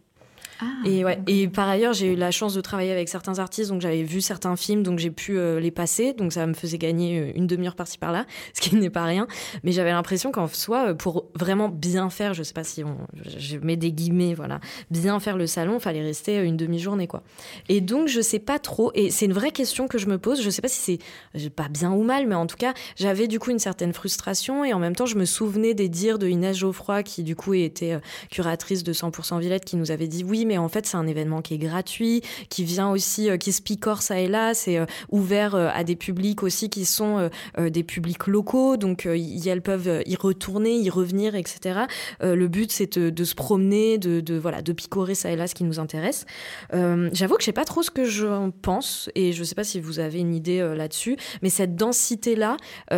Ah, 0.63 0.87
et, 0.87 1.03
ouais, 1.03 1.19
et 1.27 1.47
par 1.47 1.67
ailleurs, 1.67 1.93
j'ai 1.93 2.13
eu 2.13 2.15
la 2.15 2.31
chance 2.31 2.53
de 2.53 2.61
travailler 2.61 2.91
avec 2.91 3.09
certains 3.09 3.39
artistes, 3.39 3.69
donc 3.69 3.81
j'avais 3.81 4.03
vu 4.03 4.21
certains 4.21 4.55
films, 4.55 4.83
donc 4.83 4.99
j'ai 4.99 5.11
pu 5.11 5.37
euh, 5.37 5.59
les 5.59 5.71
passer, 5.71 6.13
donc 6.13 6.31
ça 6.31 6.45
me 6.47 6.53
faisait 6.53 6.77
gagner 6.77 7.19
euh, 7.19 7.31
une 7.35 7.47
demi-heure 7.47 7.75
par-ci 7.75 7.97
par-là, 7.97 8.25
ce 8.53 8.61
qui 8.61 8.75
n'est 8.75 8.89
pas 8.89 9.03
rien. 9.03 9.27
Mais 9.63 9.71
j'avais 9.71 9.91
l'impression 9.91 10.31
qu'en 10.31 10.47
soi, 10.47 10.89
euh, 10.89 10.93
pour 10.93 11.25
vraiment 11.35 11.67
bien 11.67 12.09
faire, 12.09 12.33
je 12.33 12.43
sais 12.43 12.53
pas 12.53 12.63
si 12.63 12.83
on, 12.83 12.97
je 13.25 13.57
mets 13.57 13.75
des 13.75 13.91
guillemets, 13.91 14.33
voilà, 14.33 14.59
bien 14.89 15.19
faire 15.19 15.37
le 15.37 15.47
salon, 15.47 15.79
fallait 15.79 16.01
rester 16.01 16.37
une 16.43 16.57
demi-journée, 16.57 17.07
quoi. 17.07 17.23
Et 17.67 17.81
donc, 17.81 18.07
je 18.07 18.21
sais 18.21 18.39
pas 18.39 18.59
trop, 18.59 18.91
et 18.95 19.11
c'est 19.11 19.25
une 19.25 19.33
vraie 19.33 19.51
question 19.51 19.87
que 19.87 19.97
je 19.97 20.07
me 20.07 20.17
pose, 20.17 20.41
je 20.41 20.49
sais 20.49 20.61
pas 20.61 20.69
si 20.69 20.99
c'est 21.35 21.49
pas 21.49 21.67
bien 21.67 21.91
ou 21.91 22.03
mal, 22.03 22.27
mais 22.27 22.35
en 22.35 22.47
tout 22.47 22.57
cas, 22.57 22.73
j'avais 22.95 23.27
du 23.27 23.39
coup 23.39 23.51
une 23.51 23.59
certaine 23.59 23.93
frustration, 23.93 24.63
et 24.63 24.73
en 24.73 24.79
même 24.79 24.95
temps, 24.95 25.05
je 25.05 25.17
me 25.17 25.25
souvenais 25.25 25.73
des 25.73 25.89
dires 25.89 26.19
de 26.19 26.27
Inès 26.27 26.55
Geoffroy, 26.57 27.03
qui 27.03 27.23
du 27.23 27.35
coup 27.35 27.53
était 27.53 27.99
curatrice 28.31 28.83
de 28.83 28.93
100% 28.93 29.39
Villette, 29.39 29.65
qui 29.65 29.75
nous 29.75 29.91
avait 29.91 30.07
dit 30.07 30.23
oui, 30.23 30.45
mais 30.45 30.52
en 30.57 30.69
fait, 30.69 30.85
c'est 30.85 30.97
un 30.97 31.07
événement 31.07 31.41
qui 31.41 31.53
est 31.55 31.57
gratuit, 31.57 32.21
qui 32.49 32.63
vient 32.63 32.89
aussi, 32.89 33.29
euh, 33.29 33.37
qui 33.37 33.51
se 33.51 33.61
picore 33.61 34.01
ça 34.01 34.19
et 34.19 34.27
là. 34.27 34.53
C'est 34.53 34.77
euh, 34.77 34.85
ouvert 35.09 35.55
euh, 35.55 35.69
à 35.73 35.83
des 35.83 35.95
publics 35.95 36.43
aussi 36.43 36.69
qui 36.69 36.85
sont 36.85 37.29
des 37.57 37.83
publics 37.83 38.27
locaux, 38.27 38.77
donc 38.77 39.05
elles 39.05 39.61
peuvent 39.61 40.03
y 40.05 40.15
retourner, 40.15 40.75
y 40.77 40.89
revenir, 40.89 41.35
etc. 41.35 41.81
le 42.21 42.47
but, 42.47 42.71
c'est 42.71 42.97
de, 42.97 43.23
se 43.23 43.35
promener, 43.35 43.97
de, 43.97 44.37
voilà, 44.37 44.61
de 44.61 44.73
picorer 44.73 45.15
ça 45.15 45.31
et 45.31 45.35
là 45.35 45.47
ce 45.47 45.55
qui 45.55 45.63
nous 45.63 45.79
intéresse. 45.79 46.25
J'avoue 46.71 47.35
que 47.35 47.41
je 47.41 47.45
sais 47.45 47.51
pas 47.51 47.65
trop 47.65 47.83
ce 47.83 47.91
que 47.91 48.05
je 48.05 48.49
pense 48.61 49.09
et 49.15 49.33
je 49.33 49.43
sais 49.43 49.55
pas 49.55 49.63
si 49.63 49.79
vous 49.79 49.99
avez 49.99 50.19
une 50.19 50.33
idée 50.33 50.59
là-dessus, 50.75 51.17
mais 51.41 51.49
cette 51.49 51.75
densité-là, 51.75 52.57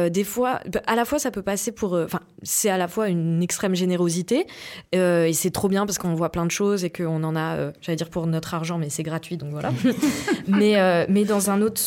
des 0.10 0.24
fois, 0.24 0.60
à 0.88 0.96
la 0.96 1.06
fois, 1.06 1.20
ça 1.20 1.32
peut 1.32 1.44
passer 1.44 1.72
pour, 1.72 1.94
enfin, 1.94 2.22
c'est 2.44 2.70
à 2.70 2.78
la 2.78 2.88
fois 2.88 3.10
une 3.10 3.42
extrême 3.44 3.76
générosité 3.76 4.48
et 4.92 5.34
c'est 5.34 5.52
trop 5.52 5.68
bien 5.68 5.86
parce 5.86 5.98
qu'on 5.98 6.16
voit 6.16 6.32
plein 6.32 6.46
de 6.46 6.52
choses 6.52 6.84
et 6.84 6.90
qu'on 6.90 7.24
en 7.24 7.36
a, 7.36 7.45
euh, 7.54 7.72
j'allais 7.82 7.96
dire 7.96 8.10
pour 8.10 8.26
notre 8.28 8.54
argent, 8.54 8.78
mais 8.78 8.90
c'est 8.90 9.04
gratuit, 9.04 9.38
donc 9.38 9.52
voilà. 9.52 9.72
mais, 10.48 10.80
euh, 10.80 11.06
mais 11.10 11.24
dans 11.24 11.50
un 11.50 11.62
autre, 11.62 11.82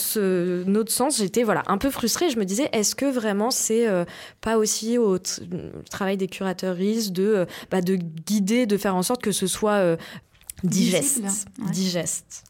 autre 0.79 0.93
sens, 0.93 1.19
j'étais 1.19 1.43
voilà, 1.43 1.62
un 1.67 1.79
peu 1.79 1.91
frustrée. 1.91 2.31
Je 2.31 2.38
me 2.38 2.45
disais, 2.45 2.69
est-ce 2.73 2.95
que 2.95 3.07
vraiment 3.07 3.50
c'est 3.50 3.88
euh, 3.88 4.05
pas 4.41 4.59
aussi 4.59 4.99
au 4.99 5.19
travail 5.91 6.17
des 6.17 6.29
curateuristes 6.29 7.12
de, 7.12 7.47
bah, 7.71 7.81
de 7.81 7.97
guider, 7.97 8.67
de 8.67 8.77
faire 8.77 8.95
en 8.95 9.03
sorte 9.03 9.23
que 9.23 9.33
ce 9.33 9.47
soit 9.47 9.97
digeste, 10.62 11.23
digeste? 11.73 12.45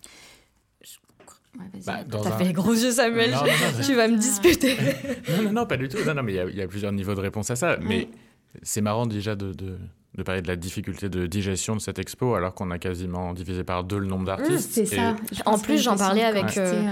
Ouais, 1.58 1.66
bah, 1.84 2.04
T'as 2.08 2.38
fait 2.38 2.44
les 2.44 2.52
gros 2.52 2.72
yeux, 2.72 2.92
Samuel. 2.92 3.34
tu 3.84 3.94
vas 3.94 4.06
me 4.06 4.16
disputer. 4.16 4.76
non, 5.28 5.42
non, 5.42 5.52
non, 5.52 5.66
pas 5.66 5.76
du 5.76 5.88
tout. 5.88 5.98
Non, 6.06 6.14
non, 6.14 6.22
mais 6.22 6.34
il 6.34 6.56
y, 6.56 6.62
a 6.62 6.68
plusieurs 6.68 6.92
niveaux 6.92 7.14
de 7.14 7.20
réponse 7.20 7.50
à 7.50 7.56
ça. 7.56 7.78
Mais 7.80 8.08
c'est 8.62 8.80
marrant 8.80 9.06
déjà 9.06 9.34
de, 9.34 9.52
de 9.52 9.76
parler 10.22 10.42
de 10.42 10.48
la 10.48 10.56
difficulté 10.56 11.08
de 11.08 11.26
digestion 11.26 11.74
de 11.76 11.80
cette 11.80 11.98
expo 11.98 12.34
alors 12.34 12.54
qu'on 12.54 12.70
a 12.70 12.78
quasiment 12.78 13.32
divisé 13.32 13.64
par 13.64 13.84
deux 13.84 13.98
le 13.98 14.06
nombre 14.06 14.24
d'artistes. 14.24 14.70
c'est 14.72 14.86
ça. 14.86 15.16
En 15.46 15.58
plus, 15.58 15.82
j'en 15.82 15.96
parlais 15.96 16.24
avec 16.24 16.56
euh, 16.56 16.82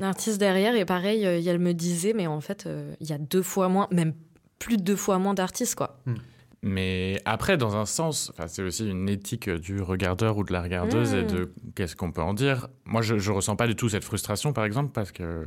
un 0.00 0.02
artiste 0.02 0.38
derrière 0.38 0.74
et 0.74 0.84
pareil, 0.84 1.26
euh, 1.26 1.40
elle 1.44 1.58
me 1.58 1.72
disait, 1.72 2.12
mais 2.14 2.26
en 2.26 2.40
fait, 2.40 2.66
euh, 2.66 2.94
il 3.00 3.08
y 3.08 3.12
a 3.12 3.18
deux 3.18 3.42
fois 3.42 3.68
moins, 3.68 3.88
même 3.90 4.12
plus 4.58 4.76
de 4.76 4.82
deux 4.82 4.96
fois 4.96 5.18
moins 5.18 5.34
d'artistes, 5.34 5.74
quoi. 5.74 6.00
Hmm. 6.06 6.14
Mais 6.60 7.20
après, 7.24 7.56
dans 7.56 7.76
un 7.76 7.86
sens, 7.86 8.32
c'est 8.48 8.62
aussi 8.62 8.88
une 8.88 9.08
éthique 9.08 9.48
du 9.48 9.80
regardeur 9.80 10.38
ou 10.38 10.44
de 10.44 10.52
la 10.52 10.60
regardeuse 10.60 11.14
et 11.14 11.22
hmm. 11.22 11.26
de 11.28 11.52
qu'est-ce 11.76 11.94
qu'on 11.94 12.10
peut 12.10 12.22
en 12.22 12.34
dire. 12.34 12.68
Moi, 12.84 13.00
je 13.00 13.14
ne 13.14 13.30
ressens 13.30 13.54
pas 13.54 13.68
du 13.68 13.76
tout 13.76 13.88
cette 13.88 14.02
frustration, 14.02 14.52
par 14.52 14.64
exemple, 14.64 14.90
parce 14.92 15.12
que 15.12 15.44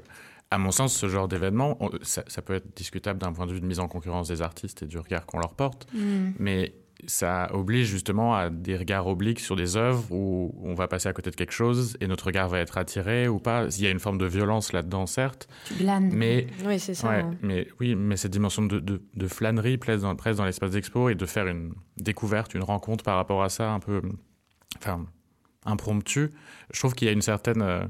à 0.52 0.58
mon 0.58 0.72
sens, 0.72 0.94
ce 0.94 1.08
genre 1.08 1.30
d'événement, 1.30 1.80
ça, 2.04 2.24
peut 2.42 2.54
être 2.54 2.76
discutable 2.76 3.20
d'un 3.20 3.32
point 3.32 3.48
de 3.48 3.54
vue 3.54 3.62
de 3.62 3.66
mise 3.66 3.80
en 3.80 3.88
concurrence 3.88 4.28
des 4.28 4.42
artistes 4.42 4.84
et 4.84 4.86
du 4.86 5.00
regard 5.00 5.26
qu'on 5.26 5.40
leur 5.40 5.54
porte, 5.54 5.88
mais 6.38 6.74
ça 7.08 7.50
oblige 7.54 7.88
justement 7.88 8.36
à 8.36 8.50
des 8.50 8.78
regards 8.78 9.08
obliques 9.08 9.40
sur 9.40 9.56
des 9.56 9.78
œuvres 9.78 10.04
où 10.12 10.54
on 10.64 10.74
va 10.74 10.88
passer 10.88 11.10
à 11.10 11.14
côté 11.14 11.32
de 11.32 11.36
quelque 11.36 11.52
chose 11.52 11.98
et 12.02 12.08
notre 12.08 12.26
regard 12.26 12.50
va 12.50 12.60
être 12.60 12.78
attiré 12.78 13.28
ou 13.28 13.40
pas. 13.40 13.68
Il 13.78 13.84
y 13.84 13.88
a 13.88 13.90
une 13.90 14.00
forme 14.00 14.18
de 14.18 14.26
violence 14.26 14.74
là-dedans, 14.74 15.06
certes. 15.06 15.48
Tu 15.66 15.76
glanes. 15.76 16.10
Mais, 16.14 16.48
oui, 16.66 16.80
c'est 16.80 16.94
ça. 16.94 17.12
Hein. 17.12 17.36
mais, 17.42 17.68
oui, 17.80 17.96
mais 17.96 18.18
cette 18.18 18.32
dimension 18.32 18.64
de, 18.64 18.80
de, 18.80 19.28
flânerie 19.28 19.78
presque 19.78 20.02
dans, 20.02 20.14
dans 20.14 20.46
l'espace 20.46 20.72
d'expo 20.72 21.10
et 21.10 21.16
de 21.16 21.26
faire 21.26 21.48
une 21.48 21.74
découverte, 21.98 22.54
une 22.54 22.64
rencontre 22.64 23.04
par 23.04 23.16
rapport 23.16 23.44
à 23.44 23.50
ça 23.50 23.72
un 23.72 23.80
peu 23.80 24.02
enfin, 24.78 25.06
impromptu, 25.66 26.32
je 26.72 26.80
trouve 26.80 26.94
qu'il 26.96 27.08
y 27.08 27.10
a 27.10 27.14
une 27.14 27.22
certaine... 27.22 27.62
Euh, 27.62 27.86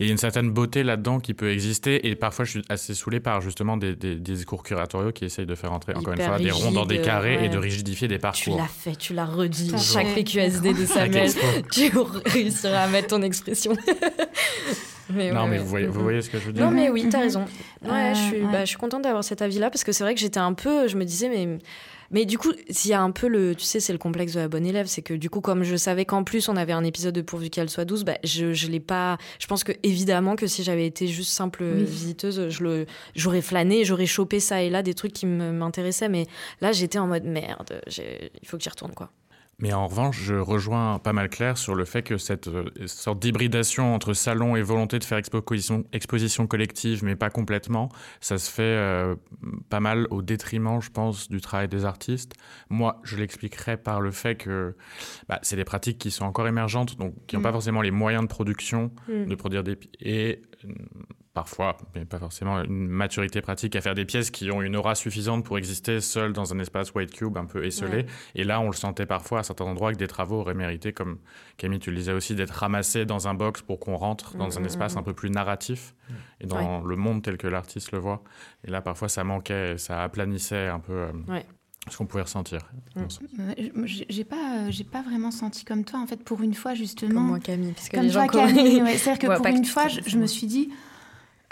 il 0.00 0.06
y 0.06 0.08
a 0.08 0.12
une 0.12 0.18
certaine 0.18 0.50
beauté 0.50 0.82
là-dedans 0.82 1.20
qui 1.20 1.34
peut 1.34 1.50
exister. 1.50 2.08
Et 2.08 2.14
parfois, 2.14 2.46
je 2.46 2.52
suis 2.52 2.62
assez 2.70 2.94
saoulé 2.94 3.20
par 3.20 3.42
justement 3.42 3.76
des, 3.76 3.94
des, 3.94 4.16
discours 4.16 4.62
curatoriaux 4.62 5.12
qui 5.12 5.26
essayent 5.26 5.46
de 5.46 5.54
faire 5.54 5.72
entrer, 5.72 5.94
encore 5.94 6.14
une 6.14 6.22
fois, 6.22 6.38
des 6.38 6.50
ronds 6.50 6.72
dans 6.72 6.86
des 6.86 7.02
carrés 7.02 7.44
et 7.44 7.50
de 7.50 7.58
rigidifier 7.58 8.08
des 8.08 8.18
parcours. 8.18 8.54
Tu 8.54 8.60
l'as 8.60 8.66
fait, 8.66 8.96
tu 8.96 9.12
l'as 9.12 9.26
redit. 9.26 9.74
Chaque 9.78 10.14
PQSD 10.14 10.72
de 10.72 10.86
Samuel, 10.86 11.30
tu 11.70 11.90
réussiras 12.24 12.84
à 12.84 12.88
mettre 12.88 13.08
ton 13.08 13.20
expression. 13.20 13.76
mais 15.10 15.32
non, 15.32 15.46
mais 15.46 15.58
vous, 15.58 15.66
voyez, 15.66 15.86
vous 15.86 16.00
voyez 16.00 16.22
ce 16.22 16.30
que 16.30 16.38
je 16.38 16.46
veux 16.46 16.52
dire 16.54 16.64
Non, 16.64 16.70
mais 16.70 16.88
oui, 16.88 17.06
tu 17.10 17.16
as 17.16 17.20
raison. 17.20 17.44
Ouais, 17.84 18.14
je, 18.14 18.20
suis, 18.20 18.42
bah, 18.42 18.60
je 18.60 18.70
suis 18.70 18.78
contente 18.78 19.02
d'avoir 19.02 19.22
cet 19.22 19.42
avis-là 19.42 19.68
parce 19.68 19.84
que 19.84 19.92
c'est 19.92 20.04
vrai 20.04 20.14
que 20.14 20.20
j'étais 20.20 20.40
un 20.40 20.54
peu. 20.54 20.88
Je 20.88 20.96
me 20.96 21.04
disais, 21.04 21.28
mais 21.28 21.58
mais 22.10 22.24
du 22.24 22.38
coup, 22.38 22.52
s'il 22.68 22.90
y 22.90 22.94
a 22.94 23.00
un 23.00 23.10
peu 23.10 23.28
le, 23.28 23.54
tu 23.54 23.64
sais, 23.64 23.80
c'est 23.80 23.92
le 23.92 23.98
complexe 23.98 24.34
de 24.34 24.40
la 24.40 24.48
bonne 24.48 24.66
élève, 24.66 24.86
c'est 24.86 25.02
que 25.02 25.14
du 25.14 25.30
coup, 25.30 25.40
comme 25.40 25.62
je 25.62 25.76
savais 25.76 26.04
qu'en 26.04 26.24
plus 26.24 26.48
on 26.48 26.56
avait 26.56 26.72
un 26.72 26.84
épisode 26.84 27.14
de 27.14 27.22
pourvu 27.22 27.50
qu'elle 27.50 27.70
soit 27.70 27.84
douce, 27.84 28.04
bah, 28.04 28.18
je, 28.24 28.52
je 28.52 28.68
l'ai 28.68 28.80
pas. 28.80 29.18
Je 29.38 29.46
pense 29.46 29.64
que 29.64 29.72
évidemment 29.82 30.36
que 30.36 30.46
si 30.46 30.62
j'avais 30.62 30.86
été 30.86 31.06
juste 31.06 31.32
simple 31.32 31.64
visiteuse, 31.64 32.48
je 32.48 32.62
le, 32.62 32.86
j'aurais 33.14 33.42
flâné, 33.42 33.84
j'aurais 33.84 34.06
chopé 34.06 34.40
ça 34.40 34.62
et 34.62 34.70
là 34.70 34.82
des 34.82 34.94
trucs 34.94 35.12
qui 35.12 35.26
m'intéressaient, 35.26 36.08
mais 36.08 36.26
là 36.60 36.72
j'étais 36.72 36.98
en 36.98 37.06
mode 37.06 37.24
merde, 37.24 37.80
il 37.86 38.48
faut 38.48 38.56
que 38.56 38.62
j'y 38.62 38.70
retourne 38.70 38.92
quoi. 38.94 39.10
Mais 39.60 39.72
en 39.74 39.86
revanche, 39.86 40.20
je 40.22 40.34
rejoins 40.34 40.98
pas 40.98 41.12
mal 41.12 41.28
Claire 41.28 41.58
sur 41.58 41.74
le 41.74 41.84
fait 41.84 42.02
que 42.02 42.16
cette 42.16 42.48
euh, 42.48 42.70
sorte 42.86 43.20
d'hybridation 43.20 43.94
entre 43.94 44.14
salon 44.14 44.56
et 44.56 44.62
volonté 44.62 44.98
de 44.98 45.04
faire 45.04 45.18
exposition, 45.18 45.84
exposition 45.92 46.46
collective, 46.46 47.04
mais 47.04 47.14
pas 47.14 47.30
complètement, 47.30 47.90
ça 48.20 48.38
se 48.38 48.50
fait 48.50 48.62
euh, 48.62 49.16
pas 49.68 49.80
mal 49.80 50.06
au 50.10 50.22
détriment, 50.22 50.80
je 50.80 50.90
pense, 50.90 51.28
du 51.28 51.40
travail 51.40 51.68
des 51.68 51.84
artistes. 51.84 52.34
Moi, 52.70 53.00
je 53.04 53.16
l'expliquerai 53.16 53.76
par 53.76 54.00
le 54.00 54.10
fait 54.10 54.36
que 54.36 54.74
bah, 55.28 55.38
c'est 55.42 55.56
des 55.56 55.64
pratiques 55.64 55.98
qui 55.98 56.10
sont 56.10 56.24
encore 56.24 56.48
émergentes, 56.48 56.96
donc 56.96 57.14
qui 57.26 57.36
n'ont 57.36 57.42
pas 57.42 57.50
mm. 57.50 57.52
forcément 57.52 57.82
les 57.82 57.90
moyens 57.90 58.22
de 58.22 58.28
production, 58.28 58.90
mm. 59.08 59.26
de 59.26 59.34
produire 59.34 59.62
des... 59.62 59.78
Et 60.00 60.42
parfois, 61.40 61.78
mais 61.94 62.04
pas 62.04 62.18
forcément, 62.18 62.62
une 62.62 62.86
maturité 62.86 63.40
pratique 63.40 63.74
à 63.74 63.80
faire 63.80 63.94
des 63.94 64.04
pièces 64.04 64.30
qui 64.30 64.50
ont 64.50 64.60
une 64.60 64.76
aura 64.76 64.94
suffisante 64.94 65.42
pour 65.42 65.56
exister 65.56 66.02
seules 66.02 66.34
dans 66.34 66.52
un 66.52 66.58
espace 66.58 66.92
white 66.92 67.12
cube 67.12 67.38
un 67.38 67.46
peu 67.46 67.64
esselé. 67.64 68.04
Et 68.34 68.44
là, 68.44 68.60
on 68.60 68.66
le 68.66 68.74
sentait 68.74 69.06
parfois 69.06 69.38
à 69.38 69.42
certains 69.42 69.64
endroits 69.64 69.90
que 69.92 69.96
des 69.96 70.06
travaux 70.06 70.40
auraient 70.40 70.52
mérité, 70.52 70.92
comme 70.92 71.18
Camille, 71.56 71.78
tu 71.78 71.90
le 71.90 71.96
disais 71.96 72.12
aussi, 72.12 72.34
d'être 72.34 72.50
ramassés 72.50 73.06
dans 73.06 73.26
un 73.26 73.32
box 73.32 73.62
pour 73.62 73.80
qu'on 73.80 73.96
rentre 73.96 74.36
dans 74.36 74.58
un 74.58 74.60
mm, 74.60 74.64
mm, 74.64 74.66
espace 74.66 74.96
mm, 74.96 74.98
un 74.98 75.02
peu 75.02 75.14
plus 75.14 75.30
narratif 75.30 75.94
et 76.40 76.46
dans 76.46 76.82
le 76.82 76.96
monde 76.96 77.22
tel 77.22 77.38
que 77.38 77.46
l'artiste 77.46 77.92
le 77.92 77.98
voit. 77.98 78.22
Et 78.64 78.70
là, 78.70 78.82
parfois, 78.82 79.08
ça 79.08 79.24
manquait, 79.24 79.78
ça 79.78 80.02
aplanissait 80.02 80.66
un 80.66 80.80
peu. 80.80 80.92
Euh, 80.92 81.40
ce 81.88 81.96
qu'on 81.96 82.06
pouvait 82.06 82.22
ressentir. 82.22 82.60
J'ai 83.84 84.24
pas, 84.24 84.70
j'ai 84.70 84.84
pas 84.84 85.02
vraiment 85.02 85.30
senti 85.30 85.64
comme 85.64 85.84
toi 85.84 86.00
en 86.00 86.06
fait. 86.06 86.22
Pour 86.22 86.42
une 86.42 86.54
fois 86.54 86.74
justement. 86.74 87.14
Comme 87.14 87.26
moi 87.28 87.40
Camille, 87.40 87.72
parce 87.72 87.88
que 87.88 87.96
comme 87.96 88.04
les 88.04 88.10
gens 88.10 88.26
toi, 88.26 88.46
Camille. 88.46 88.82
C'est-à-dire 88.98 89.18
que 89.18 89.36
pour 89.36 89.46
une 89.46 89.64
fois, 89.64 89.88
je, 89.88 90.18
me 90.18 90.26
suis 90.26 90.46
dit, 90.46 90.70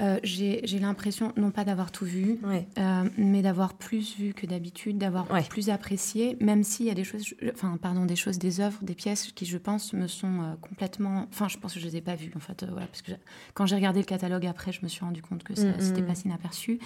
euh, 0.01 0.19
j'ai 0.23 0.79
l'impression, 0.79 1.33
non 1.37 1.51
pas 1.51 1.65
d'avoir 1.65 1.91
tout 1.91 2.05
vu, 2.05 2.39
euh, 2.79 3.09
mais 3.17 3.43
d'avoir 3.43 3.75
plus 3.75 4.17
vu 4.17 4.33
que 4.33 4.47
d'habitude, 4.47 4.97
d'avoir 4.97 5.27
plus 5.49 5.71
apprécié, 5.71 6.37
même 6.41 6.63
s'il 6.63 6.87
y 6.87 6.91
a 6.91 6.95
des 6.95 7.05
choses, 7.05 7.35
enfin, 7.53 7.77
pardon, 7.81 8.05
des 8.05 8.15
choses, 8.15 8.39
des 8.39 8.61
œuvres, 8.61 8.79
des 8.83 8.95
pièces 8.95 9.33
qui, 9.33 9.45
je 9.45 9.59
pense, 9.59 9.93
me 9.93 10.07
sont 10.07 10.43
euh, 10.43 10.55
complètement. 10.61 11.27
Enfin, 11.31 11.49
je 11.49 11.59
pense 11.59 11.75
que 11.75 11.81
je 11.81 11.87
ne 11.87 11.91
les 11.91 11.97
ai 11.97 12.01
pas 12.01 12.15
vues, 12.15 12.33
en 12.37 12.41
fait. 12.41 12.65
voilà, 12.71 12.87
parce 12.87 13.03
que 13.03 13.13
quand 13.55 13.67
j'ai 13.67 13.75
regardé 13.75 13.99
le 13.99 14.07
catalogue 14.07 14.47
après, 14.47 14.71
je 14.71 14.81
me 14.83 14.89
suis 14.89 15.05
rendu 15.05 15.21
compte 15.21 15.43
que 15.43 15.55
ça 15.57 15.65
n'était 15.65 15.83
mm, 15.83 16.05
mm, 16.05 16.07
pas 16.07 16.13
mm. 16.13 16.17
si 16.17 16.29
inaperçu. 16.29 16.79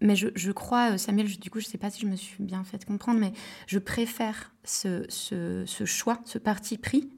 Mais 0.00 0.16
je, 0.16 0.28
je, 0.34 0.52
crois, 0.52 0.92
euh, 0.92 0.98
Samuel, 0.98 1.26
du 1.26 1.50
coup, 1.50 1.60
je 1.60 1.66
ne 1.66 1.70
sais 1.70 1.78
pas 1.78 1.90
si 1.90 2.00
je 2.00 2.06
me 2.06 2.16
suis 2.16 2.42
bien 2.42 2.64
fait 2.64 2.84
comprendre, 2.84 3.18
mais 3.18 3.32
je 3.66 3.78
préfère 3.78 4.52
ce, 4.64 5.04
ce, 5.08 5.64
ce 5.66 5.84
choix, 5.84 6.20
ce 6.24 6.38
parti 6.38 6.76
pris. 6.76 7.10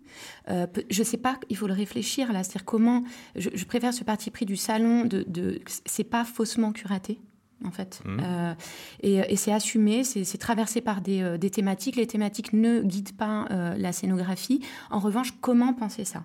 Euh, 0.49 0.67
je 0.91 1.01
ne 1.01 1.05
sais 1.05 1.17
pas, 1.17 1.39
il 1.49 1.57
faut 1.57 1.67
le 1.67 1.75
réfléchir 1.75 2.33
là, 2.33 2.43
c'est-à-dire 2.43 2.65
comment. 2.65 3.03
Je, 3.37 3.51
je, 3.53 3.65
préfère 3.65 3.93
ce 3.93 4.05
parti 4.05 4.31
pris 4.31 4.47
du 4.47 4.57
salon, 4.57 5.05
de, 5.05 5.25
de 5.27 5.61
c'est 5.87 6.05
pas 6.05 6.25
faussement 6.25 6.73
curaté 6.73 7.21
en 7.65 7.71
fait. 7.71 8.01
Mmh. 8.05 8.21
Euh, 8.23 8.55
et, 9.01 9.37
c'est 9.37 9.53
assumé, 9.53 10.05
c'est 10.05 10.39
traversé 10.39 10.81
par 10.81 11.01
euh, 11.09 11.39
des, 11.39 11.51
thématiques. 11.51 11.97
Les 11.97 12.07
thématiques 12.07 12.53
ne 12.53 12.83
guident 12.83 13.17
pas 13.17 13.47
euh, 13.51 13.75
la 13.77 13.93
scénographie. 13.93 14.61
En 14.91 15.01
revanche, 15.01 15.35
comment 15.41 15.73
penser 15.73 16.05
ça? 16.05 16.25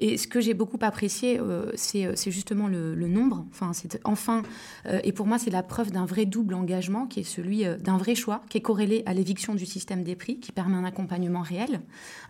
Et 0.00 0.18
ce 0.18 0.26
que 0.26 0.40
j'ai 0.40 0.54
beaucoup 0.54 0.78
apprécié, 0.82 1.40
c'est 1.74 2.30
justement 2.30 2.68
le, 2.68 2.94
nombre. 3.08 3.44
Enfin, 3.50 3.72
enfin 4.04 4.42
et 5.02 5.12
pour 5.12 5.26
moi, 5.26 5.38
c'est 5.38 5.50
la 5.50 5.62
preuve 5.62 5.90
d'un 5.90 6.04
vrai 6.04 6.26
double 6.26 6.54
engagement, 6.54 7.06
qui 7.06 7.20
est 7.20 7.24
celui 7.24 7.64
d'un 7.80 7.96
vrai 7.96 8.14
choix, 8.14 8.40
qui 8.48 8.58
est 8.58 8.62
corrélé 8.62 9.02
à 9.06 9.14
l'éviction 9.14 9.54
du 9.54 9.66
système 9.66 10.02
des 10.02 10.16
prix, 10.16 10.40
qui 10.40 10.52
permet 10.52 10.76
un 10.76 10.84
accompagnement 10.84 11.42
réel, 11.42 11.80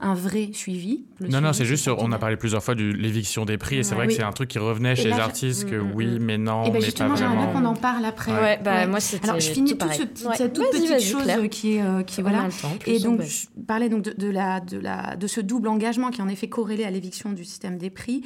un 0.00 0.14
vrai 0.14 0.50
suivi. 0.52 1.04
Non, 1.20 1.40
non, 1.40 1.52
c'est 1.52 1.64
juste, 1.64 1.88
on 1.88 2.12
a 2.12 2.18
parlé 2.18 2.36
plusieurs 2.36 2.62
fois 2.62 2.74
de 2.74 2.84
l'éviction 2.84 3.44
des 3.44 3.58
prix, 3.58 3.78
et 3.78 3.82
c'est 3.82 3.94
vrai 3.94 4.08
que 4.08 4.12
c'est 4.12 4.22
un 4.22 4.32
truc 4.32 4.50
qui 4.50 4.58
revenait 4.58 4.96
chez 4.96 5.08
les 5.08 5.12
artistes, 5.12 5.68
que 5.68 5.76
mm, 5.76 5.88
mm, 5.88 5.92
oui, 5.94 6.06
mm. 6.06 6.18
mais 6.18 6.38
non, 6.38 6.64
et 6.64 6.66
ben 6.68 6.74
mais 6.74 6.80
justement, 6.80 7.16
j'aimerais 7.16 7.52
qu'on 7.52 7.64
en 7.64 7.74
parle 7.74 8.04
après. 8.04 8.32
ouais, 8.32 8.43
bah 8.62 8.86
moi 8.86 9.00
c'était. 9.00 9.28
Alors 9.28 9.40
je 9.40 9.50
finis 9.50 9.76
toute, 9.76 9.92
cette 9.92 10.52
toute 10.52 10.70
petite 10.70 11.00
chose 11.00 11.48
qui 11.50 11.76
est 11.76 12.06
qui 12.06 12.22
voilà. 12.22 12.48
et 12.86 12.98
donc 12.98 13.22
je 13.22 13.46
parlais 13.66 13.88
donc 13.88 14.02
de, 14.02 14.28
la 14.28 14.60
de 14.60 14.78
la 14.78 15.16
de 15.16 15.26
ce 15.26 15.40
double 15.40 15.68
engagement 15.68 16.10
qui 16.10 16.20
est 16.20 16.24
en 16.24 16.28
effet 16.28 16.48
corrélé 16.48 16.84
à 16.84 16.90
l'éviction 16.90 17.32
du 17.32 17.44
système 17.44 17.78
des 17.78 17.90
prix, 17.90 18.22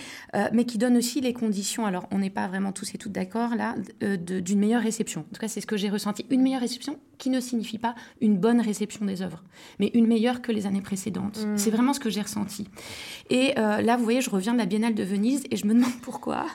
mais 0.52 0.64
qui 0.64 0.78
donne 0.78 0.96
aussi 0.96 1.20
les 1.20 1.32
conditions. 1.32 1.86
Alors 1.86 2.06
on 2.10 2.18
n'est 2.18 2.30
pas 2.30 2.46
vraiment 2.48 2.72
tous 2.72 2.94
et 2.94 2.98
toutes 2.98 3.12
d'accord 3.12 3.50
là 3.56 3.74
d'une 4.00 4.58
meilleure 4.58 4.82
réception. 4.82 5.20
En 5.20 5.34
tout 5.34 5.40
cas 5.40 5.48
c'est 5.48 5.60
ce 5.60 5.66
que 5.66 5.76
j'ai 5.76 5.90
ressenti. 5.90 6.26
Une 6.30 6.42
meilleure 6.42 6.60
réception 6.60 6.98
qui 7.18 7.30
ne 7.30 7.40
signifie 7.40 7.78
pas 7.78 7.94
une 8.20 8.36
bonne 8.36 8.60
réception 8.60 9.04
des 9.04 9.22
œuvres, 9.22 9.42
mais 9.78 9.90
une 9.94 10.06
meilleure 10.06 10.42
que 10.42 10.52
les 10.52 10.66
années 10.66 10.82
précédentes. 10.82 11.44
Mm. 11.44 11.58
C'est 11.58 11.70
vraiment 11.70 11.92
ce 11.92 12.00
que 12.00 12.10
j'ai 12.10 12.22
ressenti. 12.22 12.68
Et 13.30 13.54
là 13.56 13.96
vous 13.96 14.04
voyez 14.04 14.20
je 14.20 14.30
reviens 14.30 14.52
de 14.52 14.58
la 14.58 14.66
Biennale 14.66 14.94
de 14.94 15.04
Venise 15.04 15.44
et 15.50 15.56
je 15.56 15.66
me 15.66 15.74
demande 15.74 16.00
pourquoi 16.02 16.46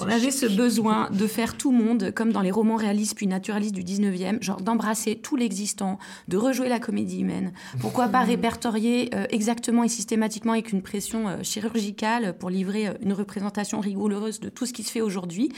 on 0.00 0.08
avait 0.08 0.30
ce 0.30 0.46
besoin 0.46 1.08
de 1.10 1.26
faire 1.26 1.56
tout 1.56 1.70
monde, 1.70 2.12
comme 2.14 2.32
dans 2.32 2.40
les 2.40 2.50
romans 2.50 2.76
réalistes 2.76 3.16
puis 3.16 3.26
naturalistes 3.26 3.74
du 3.74 3.82
19e, 3.82 4.42
genre 4.42 4.60
d'embrasser 4.60 5.16
tout 5.16 5.36
l'existant, 5.36 5.98
de 6.28 6.36
rejouer 6.36 6.68
la 6.68 6.78
comédie 6.78 7.20
humaine. 7.20 7.52
Pourquoi 7.80 8.08
pas 8.08 8.20
répertorier 8.24 9.10
euh, 9.14 9.26
exactement 9.30 9.84
et 9.84 9.88
systématiquement 9.88 10.52
avec 10.52 10.72
une 10.72 10.82
pression 10.82 11.28
euh, 11.28 11.42
chirurgicale 11.42 12.36
pour 12.38 12.50
livrer 12.50 12.88
euh, 12.88 12.94
une 13.02 13.12
représentation 13.12 13.80
rigoureuse 13.80 14.40
de 14.40 14.48
tout 14.48 14.66
ce 14.66 14.72
qui 14.72 14.82
se 14.82 14.90
fait 14.90 15.00
aujourd'hui 15.00 15.50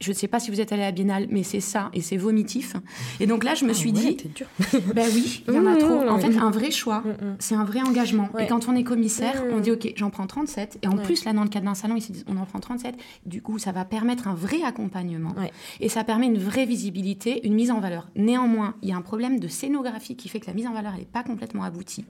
je 0.00 0.10
ne 0.10 0.14
sais 0.14 0.28
pas 0.28 0.40
si 0.40 0.50
vous 0.50 0.60
êtes 0.60 0.72
allé 0.72 0.82
à 0.82 0.86
la 0.86 0.92
Biennale, 0.92 1.26
mais 1.30 1.42
c'est 1.42 1.60
ça, 1.60 1.90
et 1.94 2.02
c'est 2.02 2.18
vomitif. 2.18 2.76
Et 3.18 3.26
donc 3.26 3.44
là, 3.44 3.54
je 3.54 3.64
me 3.64 3.70
ah 3.70 3.74
suis 3.74 3.92
dit, 3.92 4.16
ben 4.94 5.08
oui, 5.14 5.42
il 5.48 5.54
y 5.54 5.58
en 5.58 5.66
a 5.66 5.76
trop. 5.76 6.06
En 6.08 6.18
fait, 6.18 6.36
un 6.36 6.50
vrai 6.50 6.70
choix, 6.70 7.02
c'est 7.38 7.54
un 7.54 7.64
vrai 7.64 7.80
engagement. 7.80 8.28
Et 8.38 8.46
quand 8.46 8.68
on 8.68 8.76
est 8.76 8.84
commissaire, 8.84 9.42
on 9.52 9.60
dit, 9.60 9.70
OK, 9.70 9.92
j'en 9.96 10.10
prends 10.10 10.26
37. 10.26 10.78
Et 10.82 10.88
en 10.88 10.96
plus, 10.96 11.24
là, 11.24 11.32
dans 11.32 11.42
le 11.42 11.48
cadre 11.48 11.66
d'un 11.66 11.74
salon, 11.74 11.96
ils 11.96 12.02
se 12.02 12.12
disent, 12.12 12.24
on 12.28 12.36
en 12.36 12.44
prend 12.44 12.60
37. 12.60 12.94
Du 13.24 13.40
coup, 13.40 13.58
ça 13.58 13.72
va 13.72 13.84
permettre 13.84 14.28
un 14.28 14.34
vrai 14.34 14.62
accompagnement. 14.62 15.34
Et 15.80 15.88
ça 15.88 16.04
permet 16.04 16.26
une 16.26 16.38
vraie 16.38 16.66
visibilité, 16.66 17.46
une 17.46 17.54
mise 17.54 17.70
en 17.70 17.80
valeur. 17.80 18.08
Néanmoins, 18.16 18.74
il 18.82 18.90
y 18.90 18.92
a 18.92 18.96
un 18.96 19.02
problème 19.02 19.40
de 19.40 19.48
scénographie 19.48 20.16
qui 20.16 20.28
fait 20.28 20.40
que 20.40 20.46
la 20.46 20.54
mise 20.54 20.66
en 20.66 20.72
valeur, 20.72 20.92
elle 20.94 21.00
n'est 21.00 21.06
pas 21.06 21.22
complètement 21.22 21.64
aboutie. 21.64 22.04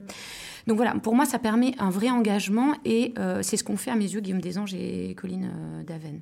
Donc 0.67 0.75
voilà, 0.75 0.93
pour 0.95 1.15
moi, 1.15 1.25
ça 1.25 1.39
permet 1.39 1.73
un 1.79 1.89
vrai 1.89 2.09
engagement 2.09 2.75
et 2.83 3.13
euh, 3.17 3.39
c'est 3.41 3.55
ce 3.55 3.63
qu'ont 3.63 3.77
fait 3.77 3.89
à 3.89 3.95
mes 3.95 4.05
yeux 4.05 4.19
Guillaume 4.19 4.41
Desanges 4.41 4.73
et 4.73 5.15
Colline 5.15 5.49
euh, 5.53 5.83
Daven. 5.83 6.15
Mmh. 6.15 6.19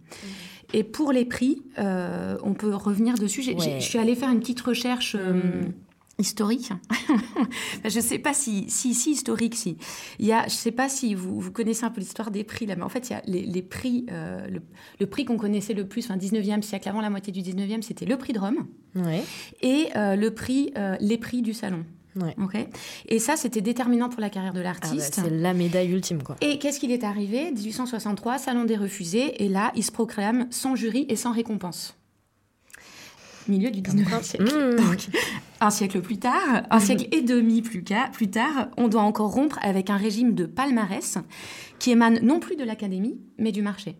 Et 0.73 0.83
pour 0.83 1.11
les 1.11 1.25
prix, 1.25 1.63
euh, 1.79 2.37
on 2.43 2.53
peut 2.53 2.73
revenir 2.73 3.15
dessus. 3.15 3.41
Je 3.41 3.79
suis 3.79 3.99
allée 3.99 4.15
faire 4.15 4.29
une 4.29 4.39
petite 4.39 4.61
recherche. 4.61 5.15
Mmh. 5.15 5.71
historique. 6.19 6.71
je 7.85 7.95
ne 7.95 8.01
sais 8.03 8.19
pas 8.19 8.33
si, 8.33 8.69
si, 8.69 8.93
si 8.93 9.11
historique, 9.11 9.55
si. 9.55 9.77
Il 10.19 10.27
y 10.27 10.31
a, 10.31 10.41
je 10.41 10.45
ne 10.45 10.49
sais 10.49 10.71
pas 10.71 10.89
si 10.89 11.15
vous, 11.15 11.39
vous 11.39 11.51
connaissez 11.51 11.83
un 11.83 11.89
peu 11.89 11.99
l'histoire 11.99 12.29
des 12.29 12.43
prix 12.43 12.67
là, 12.67 12.75
mais 12.75 12.83
en 12.83 12.89
fait, 12.89 13.09
il 13.09 13.13
y 13.13 13.15
a 13.15 13.21
les, 13.25 13.61
prix, 13.63 14.05
le, 14.99 15.05
prix 15.07 15.25
qu'on 15.25 15.37
connaissait 15.37 15.73
le 15.73 15.87
plus, 15.87 16.05
enfin 16.05 16.17
19e 16.17 16.61
siècle, 16.61 16.87
avant 16.87 17.01
la 17.01 17.09
moitié 17.09 17.33
du 17.33 17.41
19e, 17.41 17.81
c'était 17.81 18.05
le 18.05 18.17
prix 18.17 18.31
de 18.31 18.39
Rome 18.39 18.67
et 19.61 19.89
le 19.95 20.29
prix, 20.29 20.71
les 20.99 21.17
prix 21.17 21.41
du 21.41 21.53
salon. 21.53 21.83
Ouais. 22.21 22.69
Et 23.07 23.19
ça, 23.19 23.35
c'était 23.35 23.61
déterminant 23.61 24.09
pour 24.09 24.21
la 24.21 24.29
carrière 24.29 24.53
de 24.53 24.61
l'artiste. 24.61 25.15
Ah 25.17 25.21
bah, 25.21 25.27
c'est 25.29 25.35
la 25.35 25.53
médaille 25.53 25.91
ultime, 25.91 26.23
quoi. 26.23 26.37
Et 26.41 26.59
qu'est-ce 26.59 26.79
qu'il 26.79 26.91
est 26.91 27.03
arrivé? 27.03 27.51
1863, 27.51 28.37
Salon 28.37 28.63
des 28.63 28.77
refusés, 28.77 29.43
et 29.43 29.49
là, 29.49 29.71
il 29.75 29.83
se 29.83 29.91
proclame 29.91 30.47
sans 30.49 30.75
jury 30.75 31.05
et 31.09 31.15
sans 31.15 31.33
récompense. 31.33 31.97
Milieu 33.47 33.69
du 33.69 33.81
19e 33.81 34.23
siècle. 34.23 34.45
Donc, 34.77 35.07
un 35.61 35.69
siècle 35.69 36.01
plus 36.01 36.17
tard, 36.17 36.63
un 36.69 36.79
siècle 36.79 37.07
et 37.11 37.21
demi 37.21 37.61
plus, 37.61 37.83
plus 38.13 38.29
tard, 38.29 38.69
on 38.77 38.87
doit 38.87 39.01
encore 39.01 39.31
rompre 39.31 39.59
avec 39.61 39.89
un 39.89 39.97
régime 39.97 40.33
de 40.33 40.45
palmarès 40.45 41.17
qui 41.79 41.91
émane 41.91 42.19
non 42.21 42.39
plus 42.39 42.55
de 42.55 42.63
l'académie, 42.63 43.19
mais 43.37 43.51
du 43.51 43.61
marché. 43.61 43.97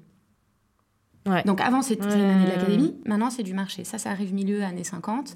Donc 1.45 1.59
avant 1.59 1.81
c'était 1.81 2.05
de 2.05 2.47
l'académie, 2.47 2.95
maintenant 3.05 3.29
c'est 3.29 3.43
du 3.43 3.53
marché. 3.53 3.83
Ça, 3.83 3.97
ça 3.97 4.11
arrive 4.11 4.33
milieu 4.33 4.63
années 4.63 4.83
50. 4.83 5.35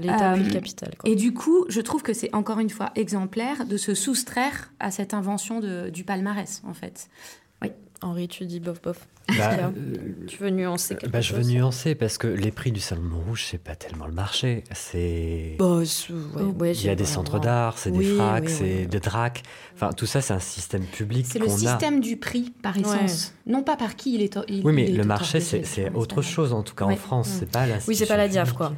L'État 0.00 0.32
puis 0.32 0.42
le 0.42 0.48
euh, 0.48 0.52
capital. 0.52 0.90
Et 1.04 1.14
du 1.14 1.32
coup, 1.32 1.66
je 1.68 1.80
trouve 1.80 2.02
que 2.02 2.12
c'est 2.12 2.34
encore 2.34 2.58
une 2.58 2.70
fois 2.70 2.90
exemplaire 2.96 3.64
de 3.64 3.76
se 3.76 3.94
soustraire 3.94 4.72
à 4.80 4.90
cette 4.90 5.14
invention 5.14 5.60
de, 5.60 5.88
du 5.90 6.02
palmarès 6.04 6.62
en 6.66 6.74
fait. 6.74 7.08
Henri, 8.02 8.28
tu 8.28 8.46
dis 8.46 8.60
bof 8.60 8.80
bof. 8.80 9.06
Bah, 9.38 9.50
euh, 9.52 9.70
tu 10.26 10.38
veux 10.38 10.50
nuancer 10.50 10.96
quelque 10.96 11.12
bah, 11.12 11.20
Je 11.20 11.34
veux 11.34 11.42
nuancer 11.42 11.94
parce 11.94 12.18
que 12.18 12.26
les 12.26 12.50
prix 12.50 12.72
du 12.72 12.80
Salon 12.80 13.02
de 13.02 13.08
Montrouge, 13.08 13.46
c'est 13.48 13.62
pas 13.62 13.76
tellement 13.76 14.06
le 14.06 14.12
marché. 14.12 14.64
C'est. 14.72 15.56
Bah, 15.58 15.82
il 15.84 16.84
y 16.84 16.88
a 16.88 16.94
des 16.94 17.04
centres 17.04 17.38
d'art, 17.38 17.78
c'est 17.78 17.90
des 17.90 18.16
fracs, 18.16 18.48
c'est 18.48 18.86
des 18.86 19.00
dracs. 19.00 19.42
Enfin, 19.74 19.92
tout 19.92 20.06
ça, 20.06 20.20
c'est 20.20 20.32
un 20.32 20.40
système 20.40 20.84
public. 20.84 21.26
C'est 21.28 21.38
le 21.38 21.48
système 21.48 22.00
du 22.00 22.16
prix 22.16 22.52
par 22.62 22.76
essence, 22.76 23.34
non 23.46 23.62
pas 23.62 23.76
par 23.76 23.96
qui 23.96 24.14
il 24.14 24.22
est. 24.22 24.38
oui, 24.64 24.72
mais 24.72 24.88
le 24.88 25.04
marché, 25.04 25.40
c'est 25.40 25.92
autre 25.94 26.22
chose 26.22 26.52
en 26.52 26.62
tout 26.62 26.74
cas 26.74 26.86
en 26.86 26.96
France. 26.96 27.28
C'est 27.40 27.50
pas 27.50 27.66
la. 27.66 27.76
Oui, 27.86 27.94
c'est 27.94 28.06
pas 28.06 28.16
la 28.16 28.28
diaf 28.28 28.52
quoi. 28.52 28.72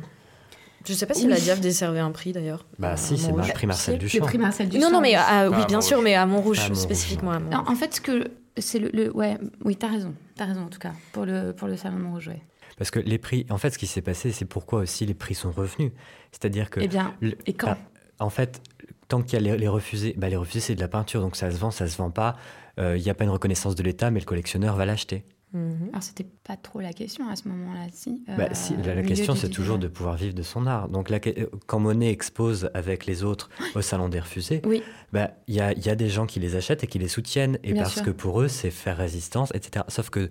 Je 0.85 0.95
sais 0.95 1.07
pas 1.07 1.15
si 1.15 1.29
la 1.29 1.39
DIAF 1.39 1.61
desservait 1.61 2.01
un 2.01 2.11
prix 2.11 2.33
d'ailleurs. 2.33 2.67
Bah 2.79 2.97
si, 2.97 3.17
c'est 3.17 3.31
le 3.31 3.53
prix 3.53 3.69
Marcel 3.69 3.99
Duchamp. 3.99 4.19
Le 4.19 4.27
prix 4.27 4.39
Marcel 4.39 4.69
Duchamp. 4.69 4.91
Non, 4.91 4.93
non, 4.93 5.01
mais 5.01 5.17
oui, 5.49 5.65
bien 5.69 5.81
sûr, 5.81 6.03
mais 6.03 6.15
à 6.15 6.27
Montrouge, 6.27 6.73
spécifiquement 6.75 7.31
à 7.33 7.39
Montrouge. 7.39 7.65
En 7.69 7.77
fait, 7.77 7.95
ce 7.95 8.01
que 8.01 8.29
c'est 8.59 8.79
le, 8.79 9.15
ouais, 9.17 9.39
oui, 9.65 9.77
t'as 9.77 9.89
raison, 9.89 10.15
t'as 10.37 10.47
raison 10.47 10.63
en 10.63 10.69
tout 10.69 10.79
cas 10.79 10.93
pour 11.13 11.25
le 11.25 11.53
pour 11.53 11.69
le 11.69 11.77
salon 11.77 11.97
de 11.97 12.03
Montrouge. 12.03 12.31
Parce 12.77 12.91
que 12.91 12.99
les 12.99 13.19
prix, 13.19 13.47
en 13.51 13.59
fait, 13.59 13.71
ce 13.71 13.79
qui 13.79 13.87
s'est 13.87 14.03
passé, 14.03 14.33
c'est 14.33 14.45
pourquoi 14.45 14.81
aussi 14.81 15.07
les 15.07 15.15
prix 15.15 15.35
sont 15.35 15.53
revenus. 15.53 15.93
C'est-à-dire 16.33 16.71
que. 16.71 16.81
Eh 16.81 16.89
bien, 16.89 17.15
et 17.47 17.53
quand 17.53 17.77
En 18.19 18.31
fait, 18.31 18.63
tant 19.09 19.23
qu'il 19.23 19.41
y 19.43 19.51
a 19.51 19.57
les, 19.57 19.69
refusés, 19.69 20.15
bah, 20.17 20.29
les 20.29 20.37
refusés 20.37 20.61
c'est 20.61 20.75
de 20.75 20.81
la 20.81 20.89
peinture, 20.89 21.21
donc 21.21 21.37
ça 21.37 21.51
se 21.51 21.59
vend, 21.59 21.71
ça 21.71 21.87
se 21.87 21.97
vend 21.97 22.11
pas. 22.11 22.37
Euh, 22.79 22.97
il 22.97 23.03
n'y 23.03 23.11
a 23.11 23.15
pas 23.15 23.25
une 23.25 23.31
reconnaissance 23.31 23.75
de 23.75 23.83
l'État, 23.83 24.11
mais 24.11 24.21
le 24.21 24.25
collectionneur 24.25 24.75
va 24.77 24.87
l'acheter. 24.87 25.25
Mhm. 25.53 25.91
Alors, 25.91 26.03
c'était 26.03 26.27
pas 26.45 26.57
trop 26.57 26.81
la 26.81 26.93
question 26.93 27.29
à 27.29 27.37
ce 27.37 27.47
moment-là, 27.49 27.87
si. 27.93 28.23
Bah, 28.27 28.49
euh, 28.49 28.95
la, 28.95 29.03
question, 29.03 29.35
c'est 29.35 29.51
toujours 29.51 29.79
de 29.79 29.87
pouvoir 29.87 30.17
vivre 30.17 30.35
de 30.35 30.43
son 30.43 30.67
art. 30.67 30.89
Donc, 30.89 31.11
euh, 31.11 31.47
quand 31.67 31.79
Monet 31.79 32.11
expose 32.11 32.71
avec 32.73 33.05
les 33.07 33.23
autres 33.23 33.51
au 33.75 33.83
Salon 33.83 34.09
des 34.09 34.21
Refusés, 34.21 34.63
il 34.65 34.83
bah, 35.13 35.33
y, 35.49 35.61
a, 35.61 35.73
y, 35.73 35.91
a, 35.91 35.95
des 35.95 36.09
gens 36.09 36.27
qui 36.27 36.41
les 36.41 36.57
achètent 36.57 36.85
et 36.85 36.87
qui 36.87 36.99
les 36.99 37.09
soutiennent, 37.09 37.59
et 37.65 37.75
parce 37.75 38.01
que 38.01 38.11
pour 38.11 38.41
eux, 38.41 38.49
c'est 38.49 38.71
faire 38.71 38.97
résistance, 38.97 39.53
etc. 39.55 39.85
Sauf 39.89 40.09
que 40.09 40.31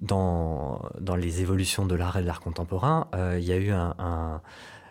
dans, 0.00 0.82
dans 1.00 1.16
les 1.16 1.40
évolutions 1.40 1.86
de 1.86 1.94
l'art 1.94 2.16
et 2.16 2.22
de 2.22 2.26
l'art 2.26 2.40
contemporain, 2.40 3.08
euh, 3.14 3.38
il 3.40 3.44
y 3.44 3.52
a 3.52 3.56
eu 3.56 3.70
un. 3.70 4.40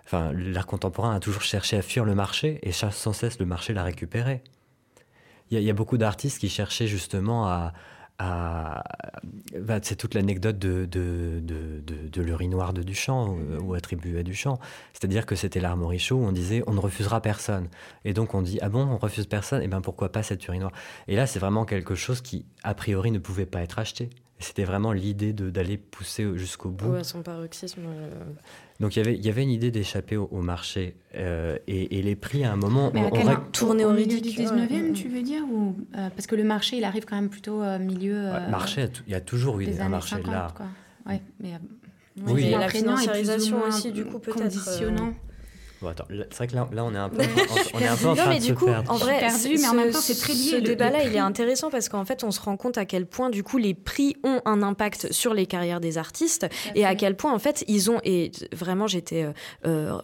Enfin, 0.06 0.34
l'art 0.34 0.68
contemporain 0.68 1.16
a 1.16 1.20
toujours 1.22 1.44
cherché 1.44 1.78
à 1.78 1.82
fuir 1.82 2.04
le 2.04 2.14
marché, 2.14 2.60
et 2.64 2.74
sans 2.74 3.14
cesse, 3.14 3.40
le 3.40 3.46
marché 3.46 3.74
l'a 3.74 3.84
récupéré. 3.84 4.44
Il 5.50 5.58
y, 5.58 5.64
y, 5.64 5.70
a 5.70 5.74
beaucoup 5.74 5.98
d'artistes 5.98 6.40
qui 6.40 6.50
cherchaient 6.50 6.88
justement 6.88 7.48
à 7.48 7.72
bah, 8.20 9.80
c'est 9.82 9.96
toute 9.96 10.14
l'anecdote 10.14 10.58
de, 10.60 10.86
de, 10.86 11.40
de, 11.42 11.82
de, 12.08 12.22
l'urinoir 12.22 12.74
de 12.74 12.84
Duchamp 12.84 13.38
euh, 13.38 13.60
ou, 13.60 13.74
attribué 13.74 14.20
à 14.20 14.24
Duchamp. 14.24 14.60
C'est-à-dire 14.94 15.26
que 15.26 15.36
c'était 15.36 15.60
l'art 15.60 15.78
Morichaud 15.78 16.18
où 16.18 16.26
on 16.26 16.32
disait 16.32 16.64
on 16.68 16.74
ne 16.74 16.80
refusera 16.80 17.22
personne. 17.22 17.70
Et 18.06 18.14
donc 18.14 18.34
on 18.34 18.42
dit 18.42 18.60
ah 18.62 18.70
bon, 18.70 18.86
on 18.86 18.98
refuse 18.98 19.26
personne, 19.26 19.62
et 19.62 19.66
eh 19.66 19.68
ben 19.68 19.82
pourquoi 19.82 20.12
pas 20.12 20.24
cet 20.24 20.46
urinoir 20.48 20.72
Et 21.08 21.16
là, 21.16 21.28
c'est 21.28 21.40
vraiment 21.40 21.66
quelque 21.66 21.96
chose 21.96 22.22
qui, 22.22 22.46
a 22.64 22.74
priori, 22.74 23.12
ne 23.12 23.20
pouvait 23.20 23.46
pas 23.46 23.62
être 23.62 23.80
acheté. 23.80 24.10
C'était 24.44 24.66
vraiment 24.66 24.92
l'idée 24.92 25.34
d'aller 25.34 25.78
pousser 25.78 26.28
jusqu'au 26.36 26.70
bout. 26.70 26.90
Ouais, 26.90 27.04
son 27.04 27.24
paroxysme. 27.24 27.82
Euh, 27.88 28.10
donc 28.80 28.98
il 28.98 29.26
y 29.26 29.30
avait 29.30 29.44
une 29.44 29.50
idée 29.50 29.72
d'échapper 29.72 30.18
au, 30.18 30.42
marché 30.42 30.96
euh, 31.16 31.58
et, 31.68 32.02
les 32.02 32.16
prix 32.16 32.44
à 32.44 32.52
un 32.52 32.58
moment. 32.58 32.92
Mais 32.94 33.02
on, 33.12 33.28
on 33.28 33.36
tourner 33.52 33.86
au, 33.86 33.92
au 33.92 33.94
milieu 33.94 34.20
du 34.20 34.30
19e, 34.30 34.94
tu 34.94 35.08
veux 35.08 35.22
dire 35.22 35.44
ou, 35.50 35.76
euh, 35.96 36.10
Parce 36.10 36.28
que 36.28 36.36
le 36.36 36.44
marché, 36.44 36.78
il 36.78 36.84
arrive 36.84 37.06
quand 37.06 37.16
même 37.16 37.30
plutôt 37.30 37.64
au 37.64 37.80
milieu. 37.80 38.30
marché, 38.50 38.90
il 39.08 39.14
y 39.14 39.16
a 39.16 39.22
toujours 39.22 39.60
eu 39.62 39.68
un 39.80 39.90
marché 39.90 40.18
de 40.18 40.30
l'art. 40.30 40.54
Ouais, 41.06 41.22
mais, 41.40 41.54
oui, 42.28 42.52
la 42.52 42.70
financiarisation 42.70 43.64
aussi, 43.64 43.92
du 43.92 44.06
coup, 44.06 44.20
peut-être. 44.20 44.44
Conditionnant 44.44 45.14
c'est 46.08 46.36
vrai 46.36 46.48
que 46.48 46.56
là, 46.56 46.68
on 46.86 46.94
est 46.94 46.98
un 46.98 47.10
peu, 47.10 47.22
on 47.74 47.80
est 47.80 47.88
un 47.88 47.96
peu 47.96 48.08
en 48.08 48.16
train 48.16 48.30
mais 48.30 48.40
de 48.40 48.46
du 48.46 48.56
coup, 48.56 48.66
perdre. 48.66 48.92
En 48.92 48.98
vrai, 48.98 49.20
perdu, 49.20 49.58
mais 49.60 49.68
en 49.68 49.74
même 49.74 49.92
temps, 49.92 50.00
c'est 50.02 50.20
très 50.20 50.34
lié. 50.34 50.52
Ce 50.52 50.56
débat-là, 50.58 51.04
il 51.04 51.16
est 51.16 51.20
intéressant 51.20 51.70
parce 51.70 51.90
qu'en 51.90 52.06
fait, 52.06 52.24
on 52.24 52.32
se 52.32 52.42
rend 52.42 52.58
compte 52.58 52.78
à 52.78 52.86
quel 52.86 53.06
point, 53.06 53.30
du 53.30 53.44
coup, 53.44 53.58
les 53.58 53.74
prix 53.74 54.16
ont 54.24 54.42
un 54.46 54.64
impact 54.64 55.12
sur 55.12 55.34
les 55.34 55.46
carrières 55.46 55.80
des 55.80 55.98
artistes 55.98 56.48
et 56.76 56.86
à 56.86 56.96
quel 56.96 57.16
point, 57.16 57.34
en 57.34 57.40
fait, 57.40 57.64
ils 57.68 57.92
ont. 57.92 58.00
Et 58.04 58.32
vraiment, 58.54 58.88
j'étais. 58.88 59.24
Euh, 59.24 59.32
euh, 59.66 60.00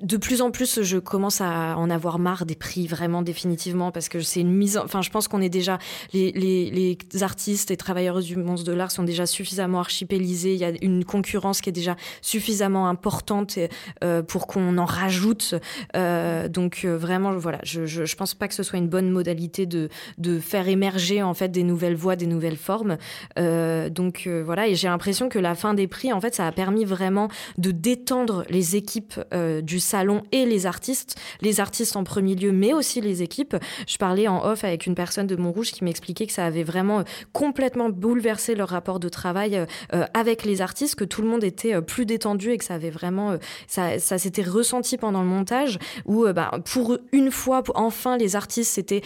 de 0.00 0.16
plus 0.16 0.42
en 0.42 0.50
plus, 0.50 0.82
je 0.82 0.98
commence 0.98 1.40
à 1.40 1.76
en 1.76 1.90
avoir 1.90 2.18
marre 2.18 2.46
des 2.46 2.56
prix, 2.56 2.86
vraiment 2.86 3.22
définitivement, 3.22 3.90
parce 3.90 4.08
que 4.08 4.20
c'est 4.20 4.40
une 4.40 4.52
mise. 4.52 4.76
Enfin, 4.78 5.02
je 5.02 5.10
pense 5.10 5.28
qu'on 5.28 5.40
est 5.40 5.48
déjà. 5.48 5.78
Les, 6.12 6.32
les, 6.32 6.70
les 6.70 7.22
artistes 7.22 7.70
et 7.70 7.76
travailleurs 7.76 8.20
du 8.20 8.36
monde 8.36 8.62
de 8.62 8.72
l'art 8.72 8.90
sont 8.90 9.02
déjà 9.02 9.26
suffisamment 9.26 9.80
archipélisés. 9.80 10.54
Il 10.54 10.60
y 10.60 10.64
a 10.64 10.72
une 10.82 11.04
concurrence 11.04 11.60
qui 11.60 11.68
est 11.68 11.72
déjà 11.72 11.96
suffisamment 12.22 12.88
importante 12.88 13.58
euh, 14.02 14.22
pour 14.22 14.46
qu'on 14.46 14.78
en 14.78 14.84
rajoute. 15.04 15.54
donc 15.94 16.84
vraiment, 16.84 17.32
voilà, 17.36 17.58
je, 17.62 17.86
je, 17.86 18.16
pense 18.16 18.34
pas 18.34 18.48
que 18.48 18.54
ce 18.54 18.62
soit 18.62 18.78
une 18.78 18.88
bonne 18.88 19.10
modalité 19.10 19.66
de, 19.66 19.88
de 20.18 20.38
faire 20.38 20.68
émerger 20.68 21.22
en 21.22 21.34
fait 21.34 21.48
des 21.48 21.62
nouvelles 21.62 21.96
voies, 21.96 22.16
des 22.16 22.26
nouvelles 22.26 22.56
formes. 22.56 22.96
donc 23.36 24.28
voilà, 24.44 24.68
et 24.68 24.74
j'ai 24.74 24.88
l'impression 24.88 25.28
que 25.28 25.38
la 25.38 25.54
fin 25.54 25.74
des 25.74 25.86
prix, 25.86 26.12
en 26.12 26.20
fait, 26.20 26.34
ça 26.34 26.46
a 26.46 26.52
permis 26.52 26.84
vraiment 26.84 27.28
de 27.58 27.70
détendre 27.70 28.44
les 28.48 28.76
équipes 28.76 29.20
du 29.62 29.80
salon 29.80 30.22
et 30.32 30.46
les 30.46 30.66
artistes, 30.66 31.16
les 31.40 31.60
artistes 31.60 31.96
en 31.96 32.04
premier 32.04 32.34
lieu, 32.34 32.52
mais 32.52 32.72
aussi 32.72 33.00
les 33.00 33.22
équipes. 33.22 33.56
Je 33.86 33.98
parlais 33.98 34.28
en 34.28 34.44
off 34.44 34.64
avec 34.64 34.86
une 34.86 34.94
personne 34.94 35.26
de 35.26 35.36
Montrouge 35.36 35.72
qui 35.72 35.84
m'expliquait 35.84 36.26
que 36.26 36.32
ça 36.32 36.46
avait 36.46 36.64
vraiment 36.64 37.04
complètement 37.32 37.90
bouleversé 37.90 38.54
leur 38.54 38.68
rapport 38.68 39.00
de 39.00 39.08
travail 39.08 39.66
avec 40.14 40.44
les 40.44 40.60
artistes, 40.60 40.94
que 40.94 41.04
tout 41.04 41.22
le 41.22 41.28
monde 41.28 41.44
était 41.44 41.80
plus 41.82 42.06
détendu 42.06 42.50
et 42.50 42.58
que 42.58 42.64
ça 42.64 42.74
avait 42.74 42.90
vraiment, 42.90 43.36
ça, 43.66 43.98
ça 43.98 44.18
s'était 44.18 44.42
ressenti 44.42 44.93
pendant 44.96 45.22
le 45.22 45.28
montage, 45.28 45.78
où 46.04 46.26
bah, 46.32 46.50
pour 46.64 46.98
une 47.12 47.30
fois, 47.30 47.62
enfin, 47.74 48.16
les 48.16 48.36
artistes 48.36 48.72
s'étaient 48.72 49.02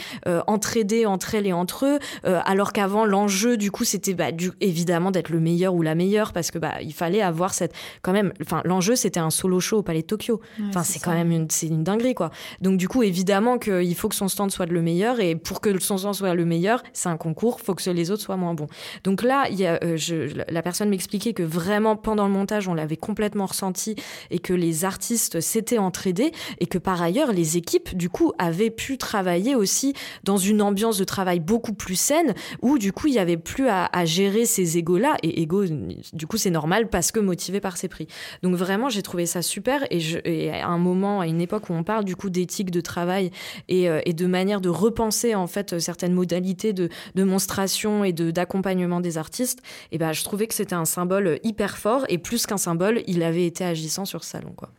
entraidés 0.46 1.06
entre 1.06 1.34
elles 1.34 1.46
et 1.46 1.52
entre 1.52 1.86
eux, 1.86 1.98
alors 2.24 2.72
qu'avant 2.72 3.04
l'enjeu, 3.04 3.56
du 3.56 3.70
coup, 3.70 3.84
c'était 3.84 4.14
bah, 4.14 4.26
évidemment 4.60 5.10
d'être 5.10 5.30
le 5.30 5.40
meilleur 5.40 5.74
ou 5.74 5.82
la 5.82 5.94
meilleure, 5.94 6.32
parce 6.32 6.50
que 6.50 6.58
bah, 6.58 6.74
il 6.82 6.92
fallait 6.92 7.22
avoir 7.22 7.54
cette, 7.54 7.72
quand 8.02 8.12
même, 8.12 8.32
enfin, 8.42 8.62
l'enjeu 8.64 8.96
c'était 8.96 9.20
un 9.20 9.30
solo 9.30 9.60
show 9.60 9.78
au 9.78 9.82
Palais 9.82 10.02
de 10.02 10.06
Tokyo. 10.06 10.40
enfin, 10.68 10.82
c'est 10.82 10.98
quand 10.98 11.12
même 11.12 11.30
une, 11.30 11.50
c'est 11.50 11.66
une 11.68 11.84
dinguerie, 11.84 12.14
quoi. 12.14 12.30
Donc, 12.60 12.78
du 12.78 12.88
coup, 12.88 13.02
évidemment 13.02 13.58
qu'il 13.58 13.94
faut 13.94 14.08
que 14.08 14.14
son 14.14 14.28
stand 14.28 14.50
soit 14.50 14.66
le 14.66 14.82
meilleur, 14.82 15.20
et 15.20 15.36
pour 15.36 15.60
que 15.60 15.78
son 15.78 15.98
stand 15.98 16.14
soit 16.14 16.34
le 16.34 16.44
meilleur, 16.44 16.82
c'est 16.92 17.08
un 17.08 17.16
concours, 17.16 17.60
faut 17.60 17.74
que 17.74 17.88
les 17.90 18.10
autres 18.10 18.22
soient 18.22 18.36
moins 18.36 18.54
bons. 18.54 18.66
Donc 19.04 19.22
là, 19.22 19.46
il 19.50 19.58
y 19.58 19.66
a, 19.66 19.78
je, 19.96 20.42
la 20.48 20.62
personne 20.62 20.88
m'expliquait 20.88 21.32
que 21.32 21.42
vraiment 21.42 21.96
pendant 21.96 22.26
le 22.26 22.32
montage, 22.32 22.68
on 22.68 22.74
l'avait 22.74 22.96
complètement 22.96 23.46
ressenti 23.46 23.94
et 24.30 24.38
que 24.38 24.52
les 24.52 24.84
artistes 24.84 25.40
s'étaient 25.40 25.67
entraidés 25.76 26.32
et 26.60 26.66
que 26.66 26.78
par 26.78 27.02
ailleurs, 27.02 27.32
les 27.32 27.58
équipes, 27.58 27.94
du 27.94 28.08
coup, 28.08 28.32
avaient 28.38 28.70
pu 28.70 28.96
travailler 28.96 29.54
aussi 29.54 29.92
dans 30.24 30.38
une 30.38 30.62
ambiance 30.62 30.96
de 30.96 31.04
travail 31.04 31.40
beaucoup 31.40 31.74
plus 31.74 31.96
saine 31.96 32.34
où, 32.62 32.78
du 32.78 32.92
coup, 32.92 33.08
il 33.08 33.12
n'y 33.12 33.18
avait 33.18 33.36
plus 33.36 33.68
à, 33.68 33.88
gérer 34.04 34.46
ces 34.46 34.78
égos-là. 34.78 35.16
Et 35.22 35.42
égos, 35.42 35.64
du 36.12 36.26
coup, 36.26 36.38
c'est 36.38 36.50
normal 36.50 36.88
parce 36.88 37.12
que 37.12 37.20
motivé 37.20 37.60
par 37.60 37.76
ces 37.76 37.88
prix. 37.88 38.06
Donc 38.42 38.54
vraiment, 38.54 38.88
j'ai 38.88 39.02
trouvé 39.02 39.26
ça 39.26 39.42
super 39.42 39.84
et, 39.90 40.00
je, 40.00 40.18
et, 40.24 40.50
à 40.50 40.68
un 40.68 40.78
moment, 40.78 41.20
à 41.20 41.26
une 41.26 41.40
époque 41.40 41.68
où 41.68 41.72
on 41.72 41.82
parle 41.82 42.04
du 42.04 42.16
coup 42.16 42.30
d'éthique 42.30 42.70
de 42.70 42.80
travail 42.80 43.30
et, 43.68 43.88
euh, 43.88 44.00
et, 44.06 44.12
de 44.12 44.26
manière 44.26 44.60
de 44.60 44.68
repenser 44.68 45.34
en 45.34 45.46
fait 45.46 45.78
certaines 45.78 46.12
modalités 46.12 46.72
de 46.72 46.88
démonstration 47.14 48.04
et 48.04 48.12
de 48.12 48.30
d'accompagnement 48.30 49.00
des 49.00 49.18
artistes, 49.18 49.60
et 49.90 49.98
ben 49.98 50.12
je 50.12 50.22
trouvais 50.22 50.46
que 50.46 50.54
c'était 50.54 50.74
un 50.74 50.84
symbole 50.84 51.40
hyper 51.42 51.78
fort 51.78 52.04
et 52.08 52.18
plus 52.18 52.46
qu'un 52.46 52.56
symbole, 52.56 53.02
il 53.06 53.22
avait 53.22 53.46
été 53.46 53.64
agissant 53.64 54.04
sur 54.04 54.24
ce 54.24 54.30
salon 54.30 54.52
quoi. 54.56 54.70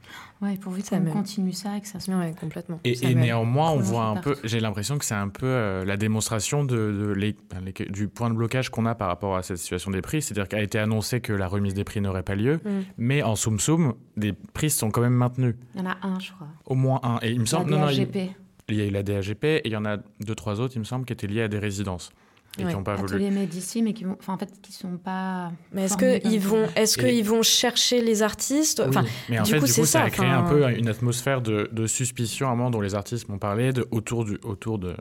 Ouais, 0.41 0.55
pourvu 0.55 0.81
qu'on 0.83 1.03
continue 1.05 1.51
ça 1.51 1.75
et 1.75 1.81
que 1.81 1.87
ça 1.87 1.99
se 1.99 2.09
ouais, 2.09 2.33
complètement. 2.39 2.79
Et, 2.85 2.93
et 3.05 3.13
néanmoins, 3.13 3.71
on 3.71 3.79
voit 3.79 4.05
un 4.05 4.15
peu, 4.15 4.37
j'ai 4.45 4.61
l'impression 4.61 4.97
que 4.97 5.03
c'est 5.03 5.15
un 5.15 5.27
peu 5.27 5.45
euh, 5.45 5.83
la 5.83 5.97
démonstration 5.97 6.63
de, 6.63 6.75
de 6.75 7.13
les, 7.13 7.35
les, 7.65 7.85
du 7.89 8.07
point 8.07 8.29
de 8.29 8.35
blocage 8.35 8.69
qu'on 8.69 8.85
a 8.85 8.95
par 8.95 9.09
rapport 9.09 9.35
à 9.35 9.43
cette 9.43 9.57
situation 9.57 9.91
des 9.91 10.01
prix. 10.01 10.21
C'est-à-dire 10.21 10.47
qu'a 10.47 10.61
été 10.61 10.79
annoncé 10.79 11.19
que 11.19 11.33
la 11.33 11.47
remise 11.47 11.73
des 11.73 11.83
prix 11.83 11.99
n'aurait 11.99 12.23
pas 12.23 12.35
lieu, 12.35 12.61
mm. 12.63 12.69
mais 12.97 13.21
en 13.21 13.35
soum 13.35 13.59
soum, 13.59 13.95
des 14.15 14.31
prix 14.31 14.69
sont 14.69 14.91
quand 14.91 15.01
même 15.01 15.13
maintenus. 15.13 15.55
Il 15.75 15.81
y 15.81 15.83
en 15.83 15.89
a 15.89 15.97
un, 16.03 16.19
je 16.19 16.31
crois. 16.31 16.47
Au 16.65 16.75
moins 16.75 17.01
un. 17.03 17.19
Et 17.21 17.31
il 17.31 17.41
me 17.41 17.45
semble. 17.45 17.71
La 17.71 17.77
non, 17.77 17.85
DAGP. 17.87 18.15
Non, 18.15 18.21
il, 18.69 18.75
il 18.75 18.75
y 18.77 18.81
a 18.81 18.85
eu 18.85 18.91
la 18.91 19.03
DAGP 19.03 19.43
et 19.43 19.61
il 19.65 19.71
y 19.71 19.75
en 19.75 19.83
a 19.83 19.97
deux, 20.21 20.35
trois 20.35 20.61
autres, 20.61 20.75
il 20.75 20.79
me 20.79 20.85
semble, 20.85 21.03
qui 21.03 21.11
étaient 21.11 21.27
liés 21.27 21.41
à 21.41 21.47
des 21.49 21.59
résidences 21.59 22.11
et 22.57 22.63
ouais, 22.63 22.71
qui 22.71 22.75
n'ont 22.75 22.83
pas 22.83 22.95
voulu. 22.95 23.13
Atelier 23.15 23.29
Médici, 23.29 23.81
mais 23.81 23.93
qui 23.93 24.03
vont, 24.03 24.17
enfin, 24.19 24.33
en 24.33 24.37
fait, 24.37 24.49
qui 24.61 24.73
sont 24.73 24.97
pas. 24.97 25.51
Mais 25.71 25.83
est-ce 25.85 25.95
qu'ils 25.97 26.39
vont, 26.41 26.67
est-ce 26.75 26.99
Et- 26.99 27.03
qu'ils 27.17 27.23
vont 27.25 27.41
chercher 27.41 28.01
les 28.01 28.21
artistes? 28.23 28.81
Enfin, 28.85 29.03
Oui, 29.03 29.09
mais 29.29 29.39
en 29.39 29.43
du 29.43 29.51
fait, 29.51 29.59
coup, 29.59 29.65
du 29.65 29.71
c'est 29.71 29.81
coup, 29.81 29.87
ça, 29.87 29.99
ça, 29.99 30.05
a 30.05 30.09
créé 30.09 30.27
un 30.27 30.41
peu 30.43 30.67
une 30.71 30.89
atmosphère 30.89 31.41
de, 31.41 31.69
de 31.71 31.87
suspicion 31.87 32.47
à 32.47 32.51
un 32.51 32.55
moment 32.55 32.71
dont 32.71 32.81
les 32.81 32.95
artistes 32.95 33.29
m'ont 33.29 33.37
parlé, 33.37 33.71
de, 33.71 33.85
autour, 33.91 34.25
du, 34.25 34.37
autour 34.43 34.79
de, 34.79 34.95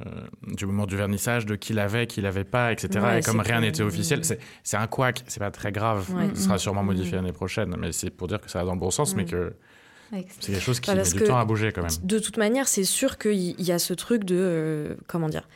du 0.46 0.66
moment 0.66 0.86
du 0.86 0.96
vernissage, 0.96 1.46
de 1.46 1.56
qui 1.56 1.72
l'avait, 1.72 2.06
qui 2.06 2.20
l'avait 2.20 2.44
pas, 2.44 2.70
etc. 2.70 3.00
Ouais, 3.02 3.18
et 3.20 3.22
comme 3.22 3.40
rien 3.40 3.60
n'était 3.60 3.82
officiel, 3.82 4.24
c'est 4.24 4.38
c'est 4.62 4.76
un 4.76 4.86
couac, 4.86 5.24
c'est 5.26 5.40
pas 5.40 5.50
très 5.50 5.72
grave. 5.72 6.06
Ouais. 6.14 6.28
Ce 6.34 6.42
sera 6.42 6.58
sûrement 6.58 6.82
Mm. 6.82 6.86
modifié 6.86 7.12
l'année 7.16 7.32
prochaine, 7.32 7.74
mais 7.78 7.92
c'est 7.92 8.10
pour 8.10 8.28
dire 8.28 8.40
que 8.40 8.50
ça 8.50 8.60
va 8.60 8.66
dans 8.66 8.74
le 8.74 8.80
bon 8.80 8.90
sens, 8.90 9.16
mais 9.16 9.24
Mm. 9.24 9.26
que 9.30 9.52
c'est 10.40 10.52
quelque 10.52 10.60
chose 10.62 10.80
qui 10.80 10.86
Bah, 10.90 10.94
met 10.94 11.00
parce 11.00 11.12
du 11.12 11.20
que- 11.20 11.24
temps 11.26 11.38
à 11.38 11.44
bouger 11.44 11.70
quand 11.72 11.82
même. 11.82 11.90
de 12.02 12.18
toute 12.18 12.36
manière, 12.38 12.66
c'est 12.68 12.84
sûr 12.84 13.18
qu'il 13.18 13.32
y 13.60 13.62
y 13.62 13.72
a 13.72 13.78
ce 13.78 13.92
truc 13.94 14.24
de 14.24 14.36
euh, 14.38 14.94
comment 15.06 15.28
dire. 15.28 15.46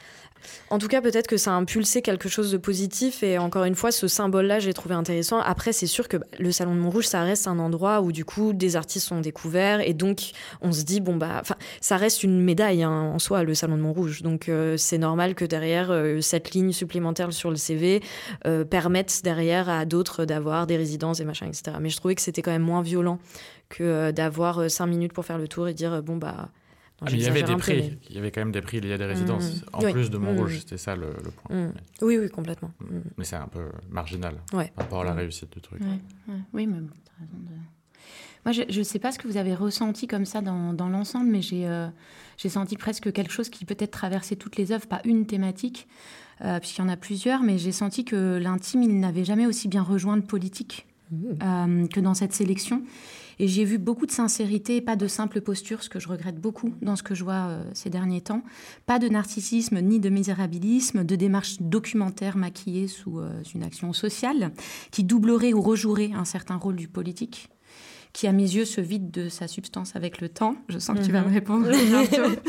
En 0.71 0.79
tout 0.79 0.89
cas, 0.89 1.01
peut-être 1.01 1.27
que 1.27 1.37
ça 1.37 1.53
a 1.53 1.55
impulsé 1.55 2.03
quelque 2.03 2.29
chose 2.29 2.51
de 2.51 2.57
positif 2.57 3.23
et 3.23 3.39
encore 3.39 3.65
une 3.65 3.75
fois, 3.75 3.93
ce 3.93 4.09
symbole-là, 4.09 4.59
j'ai 4.59 4.73
trouvé 4.73 4.95
intéressant. 4.95 5.41
Après, 5.41 5.73
c'est 5.73 5.87
sûr 5.87 6.09
que 6.09 6.17
bah, 6.17 6.27
le 6.39 6.51
Salon 6.51 6.75
de 6.75 6.81
Montrouge, 6.81 7.07
ça 7.07 7.23
reste 7.23 7.47
un 7.47 7.59
endroit 7.59 8.01
où 8.01 8.13
du 8.13 8.25
coup 8.25 8.53
des 8.53 8.77
artistes 8.77 9.09
sont 9.09 9.21
découverts 9.21 9.81
et 9.81 9.95
donc 9.95 10.33
on 10.61 10.73
se 10.73 10.83
dit 10.83 11.01
bon 11.01 11.17
bah, 11.17 11.43
ça 11.81 11.97
reste 11.97 12.23
une 12.23 12.41
médaille 12.41 12.83
hein, 12.83 12.91
en 12.91 13.19
soi, 13.19 13.45
le 13.45 13.55
Salon 13.55 13.77
de 13.77 13.83
Montrouge. 13.83 14.23
Donc 14.23 14.49
euh, 14.49 14.77
c'est 14.77 14.99
normal 14.99 15.35
que 15.35 15.45
derrière 15.45 15.91
euh, 15.91 16.21
cette 16.21 16.53
ligne 16.53 16.73
supplémentaire 16.73 17.33
sur 17.33 17.51
le 17.51 17.57
CV 17.57 18.03
euh, 18.47 18.65
permette 18.65 19.21
derrière 19.23 19.69
à 19.69 19.85
d'autres 19.85 20.25
d'avoir 20.25 20.67
des 20.67 20.77
résidences 20.77 21.21
et 21.21 21.25
machin, 21.25 21.47
etc. 21.47 21.77
Mais 21.81 21.91
je 21.91 21.97
trouvais 21.97 22.15
que 22.15 22.23
c'était 22.23 22.43
quand 22.43 22.53
même 22.53 22.63
moins 22.63 22.83
violent 22.83 23.19
que 23.69 24.11
d'avoir 24.11 24.71
cinq 24.71 24.87
minutes 24.87 25.13
pour 25.13 25.25
faire 25.25 25.39
le 25.39 25.49
tour 25.49 25.69
et 25.69 25.75
dire 25.75 26.03
bon 26.03 26.17
bah. 26.17 26.51
Ah, 27.05 27.11
mais 27.11 27.19
il 27.19 27.23
y 27.23 27.27
avait 27.27 27.43
des 27.43 27.57
prix, 27.57 27.77
mais- 27.77 27.99
il 28.11 28.17
y 28.17 28.19
avait 28.19 28.31
quand 28.31 28.41
même 28.41 28.53
des 28.53 28.61
prix 28.63 28.81
liés 28.81 28.93
à 28.93 28.99
des 28.99 29.05
résidences, 29.07 29.57
Mm. 29.63 29.65
en 29.73 29.81
Oui. 29.85 29.93
plus 29.93 30.11
de 30.11 30.19
Montrouge, 30.19 30.55
Mm. 30.55 30.59
c'était 30.59 30.77
ça 30.79 30.95
le, 30.97 31.09
le 31.25 31.31
point. 31.31 31.57
Mm. 31.57 31.73
Oui, 32.03 32.19
oui, 32.19 32.29
complètement. 32.31 32.71
Mm. 32.81 32.97
Mm. 32.97 33.03
Mais 33.19 33.25
c'est 33.25 33.37
un 33.37 33.49
peu 33.49 33.65
marginal 33.91 34.35
Ouais. 34.53 34.73
par 34.75 34.85
rapport 34.85 35.01
à 35.03 35.05
la 35.05 35.15
réussite 35.15 35.53
du 35.53 35.61
truc. 35.61 35.81
Ouais, 35.81 35.87
ouais. 36.29 36.41
Oui, 36.53 36.67
mais 36.67 36.81
bon, 36.81 36.89
t'as 37.05 37.25
raison 37.25 37.39
de. 37.39 37.51
Moi, 38.45 38.53
je 38.53 38.79
ne 38.79 38.83
sais 38.85 38.99
pas 38.99 39.13
ce 39.13 39.19
que 39.21 39.29
vous 39.29 39.37
avez 39.37 39.55
ressenti 39.55 40.09
comme 40.09 40.25
ça 40.25 40.41
dans, 40.41 40.73
dans 40.73 40.89
l'ensemble, 40.89 41.31
mais 41.31 41.43
j'ai 41.43 41.69
euh, 41.69 41.87
j'ai 42.39 42.49
senti 42.49 42.77
presque 42.77 43.13
quelque 43.13 43.31
chose 43.33 43.49
qui 43.49 43.65
peut-être 43.65 43.93
traversait 43.93 44.35
toutes 44.35 44.57
les 44.57 44.73
œuvres, 44.73 44.87
pas 44.89 45.01
une 45.05 45.27
thématique, 45.27 45.87
euh, 46.45 46.59
puisqu'il 46.59 46.83
y 46.83 46.85
en 46.85 46.89
a 46.89 46.97
plusieurs, 46.97 47.43
mais 47.43 47.57
j'ai 47.59 47.71
senti 47.71 48.05
que 48.05 48.39
l'intime, 48.43 48.83
il 48.83 48.99
n'avait 48.99 49.25
jamais 49.25 49.47
aussi 49.47 49.69
bien 49.69 49.83
rejoint 49.83 50.17
le 50.17 50.23
politique 50.23 50.87
euh, 51.43 51.87
que 51.87 52.01
dans 52.01 52.15
cette 52.15 52.33
sélection. 52.33 52.83
Et 53.43 53.49
j'ai 53.49 53.65
vu 53.65 53.79
beaucoup 53.79 54.07
de 54.07 54.13
sincérité, 54.13 54.81
pas 54.81 54.95
de 54.95 55.09
simple 55.09 55.41
posture, 55.41 55.83
ce 55.83 55.89
que 55.89 55.99
je 55.99 56.07
regrette 56.07 56.37
beaucoup 56.37 56.73
dans 56.81 56.95
ce 56.95 57.03
que 57.03 57.17
je 57.17 57.25
vois 57.25 57.49
euh, 57.49 57.65
ces 57.75 57.91
derniers 57.91 58.21
temps. 58.21 58.45
Pas 58.87 59.01
de 59.01 59.09
narcissisme 59.09 59.81
ni 59.81 59.99
de 59.99 60.11
misérabilisme, 60.11 61.03
de 61.03 61.17
démarche 61.17 61.57
documentaire 61.59 62.37
maquillée 62.37 62.87
sous 62.87 63.19
euh, 63.19 63.33
une 63.53 63.65
action 63.65 63.93
sociale 63.93 64.53
qui 64.93 65.03
doublerait 65.03 65.55
ou 65.55 65.61
rejouerait 65.61 66.13
un 66.15 66.25
certain 66.25 66.55
rôle 66.55 66.77
du 66.77 66.87
politique 66.87 67.49
qui, 68.13 68.29
à 68.29 68.33
mes 68.33 68.45
yeux, 68.45 68.65
se 68.65 68.81
vide 68.81 69.11
de 69.11 69.29
sa 69.29 69.49
substance 69.49 69.97
avec 69.97 70.21
le 70.21 70.29
temps. 70.29 70.55
Je 70.69 70.79
sens 70.79 70.97
que 70.97 71.05
tu 71.05 71.11
vas 71.11 71.23
me 71.23 71.33
répondre 71.33 71.69
bientôt. 71.69 72.23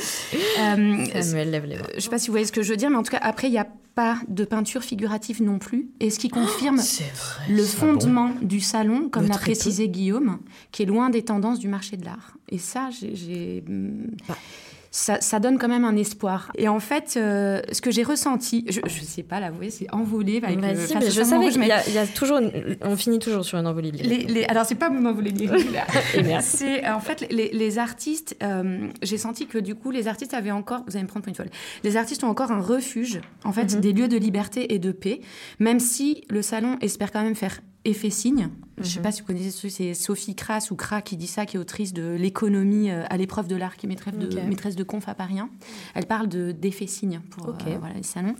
Euh, 0.59 1.05
Samuel 1.21 1.51
lève 1.51 1.65
les 1.65 1.77
bras. 1.77 1.87
je 1.91 1.95
ne 1.95 1.99
sais 2.01 2.09
pas 2.09 2.19
si 2.19 2.27
vous 2.27 2.33
voyez 2.33 2.45
ce 2.45 2.51
que 2.51 2.61
je 2.61 2.69
veux 2.69 2.77
dire, 2.77 2.89
mais 2.89 2.95
en 2.95 3.03
tout 3.03 3.11
cas, 3.11 3.19
après, 3.21 3.47
il 3.47 3.51
n'y 3.51 3.57
a 3.57 3.67
pas 3.95 4.17
de 4.27 4.43
peinture 4.43 4.81
figurative 4.83 5.41
non 5.43 5.59
plus. 5.59 5.89
Et 5.99 6.09
ce 6.09 6.17
qui 6.19 6.29
confirme 6.29 6.77
C'est 6.79 7.03
vrai. 7.13 7.53
le 7.53 7.63
Ah 7.63 7.65
fondement 7.65 8.31
du 8.41 8.59
salon, 8.59 9.09
comme 9.09 9.27
l'a 9.27 9.37
précisé 9.37 9.87
Guillaume, 9.89 10.39
qui 10.71 10.83
est 10.83 10.85
loin 10.87 11.09
des 11.09 11.23
tendances 11.23 11.59
du 11.59 11.67
marché 11.67 11.95
de 11.97 12.05
l'art. 12.05 12.35
Et 12.49 12.57
ça, 12.57 12.89
j'ai- 12.91 13.63
Bah. 14.27 14.37
Ça, 14.95 15.19
ça 15.21 15.39
donne 15.39 15.57
quand 15.57 15.67
même 15.67 15.85
un 15.85 15.95
espoir. 15.95 16.51
Et 16.55 16.67
en 16.67 16.79
fait, 16.79 17.15
euh, 17.17 17.63
ce 17.71 17.81
que 17.81 17.89
j'ai 17.89 18.03
ressenti, 18.03 18.63
je 18.69 18.79
ne 18.79 18.87
sais 18.89 19.23
pas 19.23 19.39
l'avouer, 19.39 19.71
c'est 19.71 19.91
envolé. 19.91 20.39
avec 20.43 20.55
le- 20.55 20.61
Vas-y, 20.61 20.75
face 20.93 21.03
mais 21.03 21.09
je 21.09 21.23
savais 21.23 21.49
qu'il 21.49 21.63
y, 21.63 21.67
y 21.93 21.97
a 21.97 22.05
toujours, 22.05 22.37
une- 22.37 22.77
on 22.81 22.95
finit 22.95 23.17
toujours 23.17 23.43
sur 23.43 23.57
une 23.57 23.65
envolée 23.65 23.91
de 23.91 23.97
les, 23.97 24.17
les- 24.19 24.43
alors 24.45 24.65
c'est 24.67 24.75
pas 24.75 24.91
mon 24.91 25.03
envolée 25.09 25.31
lyrique 25.31 25.71
là. 25.73 25.87
C'est 26.41 26.87
en 26.87 26.99
fait 26.99 27.25
les, 27.31 27.49
les 27.51 27.79
artistes. 27.79 28.35
euh, 28.43 28.87
j'ai 29.01 29.17
senti 29.17 29.47
que 29.47 29.57
du 29.57 29.73
coup 29.73 29.89
les 29.89 30.07
artistes 30.07 30.35
avaient 30.35 30.51
encore. 30.51 30.83
Vous 30.87 30.95
allez 30.95 31.03
me 31.03 31.07
prendre 31.09 31.23
pour 31.23 31.29
une 31.31 31.35
folle. 31.35 31.49
Les 31.83 31.97
artistes 31.97 32.23
ont 32.23 32.29
encore 32.29 32.51
un 32.51 32.61
refuge, 32.61 33.19
en 33.45 33.51
fait, 33.51 33.73
Mhm. 33.73 33.81
des 33.81 33.93
lieux 33.93 34.07
de 34.07 34.17
liberté 34.17 34.75
et 34.75 34.77
de 34.77 34.91
paix, 34.91 35.21
même 35.57 35.79
si 35.79 36.23
le 36.29 36.43
salon 36.43 36.77
espère 36.81 37.11
quand 37.11 37.23
même 37.23 37.33
faire 37.35 37.61
effet 37.85 38.09
signe. 38.09 38.49
Je 38.79 38.83
sais 38.85 38.99
Mhm. 38.99 39.03
pas 39.03 39.11
si 39.11 39.21
vous 39.21 39.27
connaissez, 39.27 39.51
ce- 39.51 39.69
c'est 39.69 39.93
Sophie 39.93 40.35
Kras 40.35 40.67
ou 40.71 40.75
Kra 40.75 41.01
qui 41.01 41.15
dit 41.17 41.27
ça, 41.27 41.45
qui 41.45 41.57
est 41.57 41.59
autrice 41.59 41.93
de 41.93 42.15
l'économie 42.17 42.89
euh, 42.89 43.03
à 43.09 43.17
l'épreuve 43.17 43.47
de 43.47 43.55
l'art, 43.55 43.75
qui 43.77 43.85
est 43.85 43.89
maîtresse 43.89 44.15
de, 44.15 44.39
maîtresse 44.41 44.75
de 44.75 44.83
conf 44.83 45.07
à 45.07 45.13
Paris 45.13 45.39
1. 45.39 45.49
Elle 45.93 46.05
parle 46.05 46.27
de 46.27 46.51
d'effet 46.51 46.87
signe 46.87 47.19
pour 47.29 47.49
euh, 47.49 47.53
voilà, 47.79 47.93
les 47.95 48.03
salons. 48.03 48.35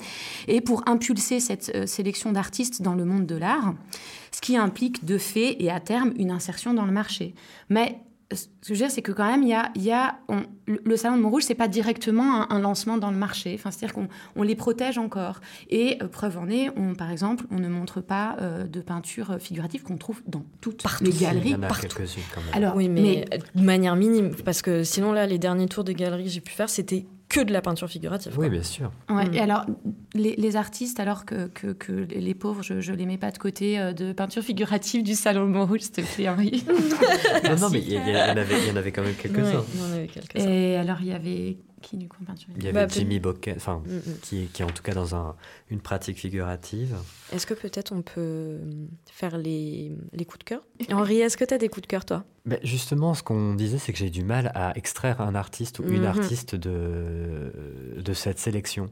Et 0.47 0.61
pour 0.61 0.87
impulser 0.87 1.39
cette 1.39 1.71
euh, 1.75 1.85
sélection 1.85 2.31
d'artistes 2.31 2.81
dans 2.81 2.95
le 2.95 3.05
monde 3.05 3.25
de 3.25 3.35
l'art, 3.35 3.75
ce 4.31 4.41
qui 4.41 4.57
implique 4.57 5.05
de 5.05 5.17
fait 5.17 5.61
et 5.61 5.69
à 5.69 5.79
terme 5.79 6.13
une 6.17 6.31
insertion 6.31 6.73
dans 6.73 6.85
le 6.85 6.91
marché. 6.91 7.35
Mais 7.69 7.99
ce 8.35 8.45
que 8.47 8.51
je 8.63 8.73
veux 8.73 8.77
dire, 8.77 8.91
c'est 8.91 9.01
que 9.01 9.11
quand 9.11 9.25
même, 9.29 9.43
il 9.43 9.49
y 9.49 9.53
a, 9.53 9.71
il 9.75 9.83
y 9.83 9.91
a 9.91 10.19
on- 10.29 10.43
le, 10.65 10.95
salon 10.97 11.17
de 11.17 11.21
Montrouge, 11.21 11.43
c'est 11.43 11.55
pas 11.55 11.67
directement 11.67 12.43
un, 12.43 12.55
un 12.55 12.59
lancement 12.59 12.97
dans 12.97 13.11
le 13.11 13.17
marché. 13.17 13.53
Enfin, 13.55 13.69
c'est-à-dire 13.71 13.93
qu'on 13.93 14.07
on 14.35 14.43
les 14.43 14.55
protège 14.55 14.97
encore. 14.97 15.41
Et 15.69 15.97
euh, 16.01 16.07
preuve 16.07 16.37
en 16.37 16.47
est, 16.49 16.69
on, 16.77 16.95
par 16.95 17.11
exemple, 17.11 17.45
on 17.51 17.59
ne 17.59 17.67
montre 17.67 18.01
pas 18.01 18.35
euh, 18.41 18.65
de 18.65 18.81
peinture 18.81 19.37
figurative 19.39 19.83
qu'on 19.83 19.97
trouve 19.97 20.21
dans 20.27 20.43
toutes 20.61 20.83
les 21.01 21.09
Il 21.09 21.19
galeries. 21.19 21.49
y 21.51 21.55
en 21.55 21.63
a 21.63 21.67
partout. 21.67 21.87
quelques-unes 21.87 22.23
quand 22.33 22.41
même. 22.41 22.49
Alors, 22.53 22.75
Oui, 22.75 22.87
mais, 22.89 23.25
de 23.55 23.61
manière 23.61 23.95
minime, 23.95 24.31
parce 24.45 24.61
que 24.61 24.83
sinon 24.83 25.11
là, 25.11 25.25
les 25.27 25.37
derniers 25.39 25.67
tours 25.67 25.83
de 25.83 25.91
galeries 25.91 26.23
que 26.25 26.29
j'ai 26.29 26.41
pu 26.41 26.51
faire, 26.53 26.69
c'était 26.69 27.05
que 27.33 27.41
de 27.41 27.51
la 27.51 27.61
peinture 27.61 27.89
figurative. 27.89 28.33
Oui, 28.37 28.49
bien 28.49 28.63
sûr. 28.63 28.91
Ouais, 29.09 29.23
Mm. 29.23 29.33
Et 29.33 29.39
alors, 29.39 29.65
les, 30.13 30.35
les 30.35 30.55
artistes, 30.55 30.99
alors 30.99 31.25
que, 31.25 31.47
que, 31.47 31.67
que 31.73 31.91
les 31.91 32.33
pauvres, 32.33 32.61
je 32.61 32.73
ne 32.91 32.97
les 32.97 33.05
mets 33.05 33.17
pas 33.17 33.31
de 33.31 33.37
côté 33.37 33.79
euh, 33.79 33.93
de 33.93 34.13
peinture 34.13 34.43
figurative 34.43 35.01
du 35.03 35.15
Salon 35.15 35.45
de 35.47 35.51
Montrouge, 35.51 35.81
s'il 35.81 35.91
te 35.91 36.01
plaît, 36.01 36.29
Henri. 36.29 36.63
non, 36.67 37.55
non, 37.59 37.69
mais 37.71 37.79
il 37.79 37.93
y, 37.93 37.97
en 37.97 38.37
avait, 38.37 38.59
il 38.61 38.67
y 38.67 38.71
en 38.71 38.75
avait 38.75 38.91
quand 38.91 39.03
même 39.03 39.15
quelques-uns. 39.15 39.59
Ouais, 39.59 39.63
il 39.73 39.79
y 39.79 39.83
en 39.83 39.93
avait 39.93 40.07
quelques-uns. 40.07 40.49
Et 40.49 40.77
alors, 40.77 40.97
il 41.01 41.07
y 41.07 41.13
avait 41.13 41.57
qui 41.83 41.97
du 41.97 42.07
coup 42.07 42.23
peinture 42.23 42.49
Il 42.55 42.63
y 42.63 42.67
avait 42.67 42.73
Bah, 42.73 42.87
peut- 42.87 42.93
Jimmy 42.95 43.19
Bocquet, 43.19 43.53
enfin, 43.55 43.83
Mm, 43.85 43.95
mm. 43.97 44.17
qui, 44.21 44.47
qui 44.47 44.61
est 44.61 44.65
en 44.65 44.71
tout 44.71 44.81
cas 44.81 44.93
dans 44.93 45.15
un, 45.15 45.35
une 45.69 45.79
pratique 45.81 46.17
figurative. 46.17 46.95
Est-ce 47.31 47.45
que 47.45 47.53
peut-être 47.53 47.91
on 47.91 48.01
peut 48.01 48.59
faire 49.11 49.37
les, 49.37 49.91
les 50.13 50.25
coups 50.25 50.39
de 50.39 50.43
cœur? 50.45 50.61
Henri, 50.91 51.19
est-ce 51.21 51.37
que 51.37 51.45
tu 51.45 51.53
as 51.53 51.57
des 51.59 51.69
coups 51.69 51.83
de 51.83 51.87
cœur, 51.87 52.05
toi? 52.05 52.23
Ben, 52.45 52.57
justement, 52.63 53.13
ce 53.13 53.21
qu'on 53.23 53.53
disait, 53.53 53.77
c'est 53.77 53.93
que 53.93 53.99
j'ai 53.99 54.09
du 54.09 54.23
mal 54.23 54.51
à 54.55 54.75
extraire 54.77 55.21
un 55.21 55.35
artiste 55.35 55.79
ou 55.79 55.83
une 55.83 55.99
Mhm. 56.01 56.05
artiste 56.05 56.55
de, 56.55 57.53
de 58.01 58.13
cette 58.13 58.39
sélection. 58.39 58.89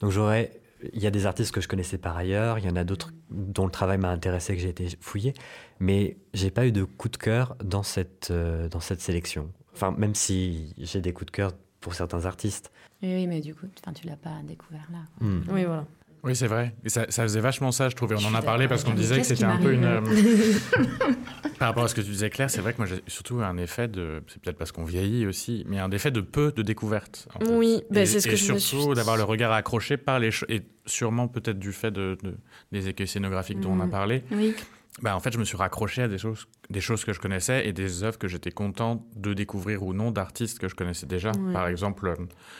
Donc 0.00 0.10
j'aurais... 0.10 0.60
Il 0.92 1.02
y 1.02 1.06
a 1.06 1.10
des 1.10 1.24
artistes 1.24 1.50
que 1.50 1.62
je 1.62 1.68
connaissais 1.68 1.96
par 1.96 2.14
ailleurs, 2.14 2.58
il 2.58 2.66
y 2.66 2.68
en 2.68 2.76
a 2.76 2.84
d'autres 2.84 3.10
dont 3.30 3.64
le 3.64 3.70
travail 3.70 3.96
m'a 3.96 4.10
intéressé, 4.10 4.54
que 4.54 4.60
j'ai 4.60 4.68
été 4.68 4.86
fouillé, 5.00 5.32
mais 5.80 6.18
j'ai 6.34 6.50
pas 6.50 6.66
eu 6.66 6.72
de 6.72 6.84
coup 6.84 7.08
de 7.08 7.16
cœur 7.16 7.56
dans 7.64 7.82
cette, 7.82 8.28
euh, 8.30 8.68
dans 8.68 8.80
cette 8.80 9.00
sélection. 9.00 9.50
Enfin, 9.72 9.94
même 9.96 10.14
si 10.14 10.74
j'ai 10.76 11.00
des 11.00 11.14
coups 11.14 11.26
de 11.26 11.30
cœur 11.30 11.52
pour 11.84 11.94
certains 11.94 12.24
artistes. 12.24 12.72
Oui, 13.02 13.14
oui, 13.14 13.26
mais 13.26 13.40
du 13.40 13.54
coup, 13.54 13.66
enfin, 13.82 13.92
tu 13.92 14.06
l'as 14.06 14.16
pas 14.16 14.40
découvert 14.42 14.88
là. 14.90 14.98
Hmm. 15.20 15.42
Oui, 15.50 15.64
voilà. 15.64 15.84
Oui, 16.24 16.34
c'est 16.34 16.46
vrai. 16.46 16.74
Et 16.82 16.88
ça, 16.88 17.04
ça 17.10 17.22
faisait 17.24 17.40
vachement 17.40 17.70
ça, 17.70 17.90
je 17.90 17.94
trouvais. 17.94 18.14
On 18.14 18.18
Je 18.18 18.28
en 18.28 18.34
a 18.34 18.40
parlé 18.40 18.66
parce 18.66 18.82
qu'on 18.82 18.94
disait 18.94 19.18
que 19.20 19.26
c'était 19.26 19.44
un 19.44 19.58
peu 19.58 19.74
une. 19.74 19.84
euh, 19.84 20.00
Par 21.58 21.68
rapport 21.68 21.84
à 21.84 21.88
ce 21.88 21.94
que 21.94 22.00
tu 22.00 22.08
disais, 22.10 22.30
Claire, 22.30 22.50
c'est 22.50 22.62
vrai 22.62 22.72
que 22.72 22.78
moi 22.78 22.86
j'ai 22.86 23.02
surtout 23.06 23.40
un 23.42 23.56
effet 23.58 23.88
de. 23.88 24.22
C'est 24.28 24.40
peut-être 24.40 24.56
parce 24.56 24.72
qu'on 24.72 24.84
vieillit 24.84 25.26
aussi, 25.26 25.64
mais 25.68 25.78
un 25.78 25.90
effet 25.90 26.10
de 26.10 26.22
peu 26.22 26.50
de 26.52 26.62
en 26.72 26.88
fait. 26.88 27.26
Oui, 27.50 27.82
bah, 27.90 28.00
Et- 28.02 28.06
c'est 28.06 28.20
ce 28.20 28.26
que 28.28 28.32
et 28.32 28.36
je 28.36 28.52
me 28.54 28.58
surtout 28.58 28.86
suis 28.86 28.94
d'avoir 28.94 29.16
le 29.18 29.22
regard 29.24 29.52
accroché 29.52 29.98
par 29.98 30.18
les. 30.18 30.30
cho- 30.30 30.46
Et 30.48 30.62
sûrement 30.86 31.28
peut-être 31.28 31.58
du 31.58 31.72
fait 31.72 31.90
de, 31.90 32.16
de- 32.22 32.36
des 32.72 32.88
écueils 32.88 33.06
scénographiques 33.06 33.60
dont 33.60 33.72
on 33.72 33.80
a 33.80 33.86
Mm. 33.86 33.90
parlé. 33.90 34.24
Oui. 34.32 34.54
Bah, 35.02 35.16
en 35.16 35.20
fait, 35.20 35.32
je 35.32 35.38
me 35.38 35.44
suis 35.44 35.56
raccroché 35.56 36.02
à 36.02 36.08
des 36.08 36.18
choses, 36.18 36.46
des 36.70 36.80
choses 36.80 37.04
que 37.04 37.12
je 37.12 37.18
connaissais 37.20 37.66
et 37.66 37.72
des 37.72 38.04
œuvres 38.04 38.18
que 38.18 38.28
j'étais 38.28 38.52
content 38.52 39.04
de 39.16 39.34
découvrir 39.34 39.82
ou 39.82 39.92
non 39.92 40.10
d'artistes 40.12 40.58
que 40.60 40.68
je 40.68 40.74
connaissais 40.74 41.06
déjà. 41.06 41.32
Ouais. 41.32 41.52
Par 41.52 41.66
exemple, 41.66 42.06
euh, 42.06 42.14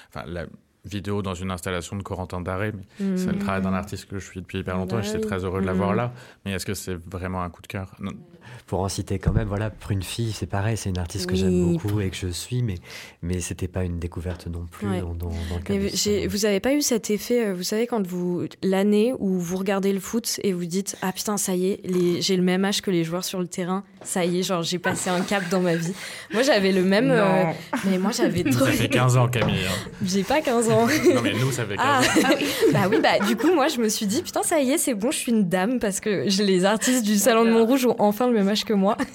enfin, 0.08 0.24
la 0.26 0.46
vidéo 0.84 1.22
dans 1.22 1.32
une 1.34 1.50
installation 1.50 1.96
de 1.96 2.02
Corentin 2.02 2.40
Daré, 2.40 2.72
c'est 2.98 3.32
le 3.32 3.38
travail 3.38 3.62
d'un 3.62 3.72
artiste 3.72 4.06
que 4.06 4.18
je 4.18 4.26
suis 4.26 4.40
depuis 4.40 4.58
hyper 4.58 4.76
longtemps 4.76 4.96
Bah 4.96 5.02
et 5.02 5.04
j'étais 5.04 5.18
oui. 5.18 5.26
très 5.26 5.44
heureux 5.44 5.60
de 5.62 5.66
l'avoir 5.66 5.94
là. 5.94 6.12
Mais 6.44 6.52
est-ce 6.52 6.66
que 6.66 6.74
c'est 6.74 6.94
vraiment 7.08 7.42
un 7.42 7.48
coup 7.50 7.62
de 7.62 7.68
cœur? 7.68 7.94
Non. 8.00 8.10
Pour 8.66 8.80
en 8.80 8.88
citer 8.88 9.18
quand 9.18 9.32
même, 9.32 9.48
voilà, 9.48 9.70
pour 9.70 9.90
une 9.90 10.02
fille, 10.02 10.32
c'est 10.32 10.46
pareil, 10.46 10.76
c'est 10.76 10.88
une 10.90 10.98
artiste 10.98 11.26
que 11.26 11.32
Oui. 11.32 11.38
j'aime 11.38 11.72
beaucoup 11.72 12.00
et 12.00 12.10
que 12.10 12.16
je 12.16 12.28
suis, 12.28 12.62
mais, 12.62 12.76
mais 13.22 13.40
c'était 13.40 13.68
pas 13.68 13.84
une 13.84 13.98
découverte 13.98 14.46
non 14.46 14.66
plus 14.70 14.88
Ouais. 14.88 15.00
dans, 15.00 15.14
dans, 15.14 15.28
dans 15.28 15.56
le 15.56 15.62
cadre 15.62 15.78
Mais 15.80 15.90
de 15.90 15.96
ce 15.96 15.96
j'ai- 16.02 16.18
salon. 16.20 16.30
vous 16.30 16.38
n'avez 16.38 16.60
pas 16.60 16.72
eu 16.74 16.82
cet 16.82 17.10
effet, 17.10 17.46
euh, 17.48 17.54
vous 17.54 17.62
savez, 17.62 17.86
quand 17.86 18.06
vous. 18.06 18.44
L'année 18.62 19.12
où 19.18 19.38
vous 19.38 19.56
regardez 19.56 19.92
le 19.92 20.00
foot 20.00 20.40
et 20.42 20.52
vous 20.52 20.64
dites 20.64 20.96
Ah 21.02 21.12
putain, 21.12 21.36
ça 21.36 21.54
y 21.54 21.66
est, 21.72 21.80
les- 21.84 22.20
j'ai 22.22 22.36
le 22.36 22.42
même 22.42 22.64
âge 22.64 22.80
que 22.80 22.90
les 22.90 23.04
joueurs 23.04 23.24
sur 23.24 23.38
le 23.40 23.46
terrain, 23.46 23.84
ça 24.02 24.24
y 24.24 24.40
est, 24.40 24.42
genre 24.42 24.62
j'ai 24.62 24.78
passé 24.78 25.10
un 25.10 25.20
cap 25.20 25.42
dans 25.50 25.60
ma 25.60 25.76
vie. 25.76 25.92
Moi 26.32 26.42
j'avais 26.42 26.72
le 26.72 26.82
même. 26.84 27.10
euh, 27.10 27.44
mais 27.86 27.98
moi 27.98 28.10
j'avais 28.12 28.44
trop. 28.44 28.64
Ça 28.66 28.72
fait 28.72 28.88
15 28.88 29.16
ans, 29.16 29.28
Camille. 29.28 29.56
hein. 29.68 29.90
J'ai 30.04 30.22
pas 30.24 30.40
15 30.40 30.70
ans. 30.70 30.86
Non, 31.14 31.20
mais 31.22 31.32
nous, 31.34 31.50
ça 31.52 31.64
fait 31.64 31.76
15 31.76 31.84
Ah, 31.86 32.00
ans. 32.00 32.34
bah 32.72 32.80
oui, 32.90 32.96
bah 33.02 33.24
du 33.26 33.36
coup, 33.36 33.52
moi, 33.54 33.68
je 33.68 33.78
me 33.80 33.88
suis 33.88 34.06
dit, 34.06 34.22
putain, 34.22 34.42
ça 34.42 34.60
y 34.60 34.70
est, 34.70 34.78
c'est 34.78 34.94
bon, 34.94 35.10
je 35.10 35.18
suis 35.18 35.32
une 35.32 35.48
dame 35.48 35.78
parce 35.78 36.00
que 36.00 36.26
les 36.42 36.64
artistes 36.64 37.04
du 37.04 37.16
Salon 37.16 37.44
de 37.44 37.50
Montrouge 37.50 37.86
ont 37.86 37.96
enfin 37.98 38.26
le 38.28 38.32
même 38.34 38.43
âge 38.48 38.64
que 38.64 38.72
moi. 38.74 38.96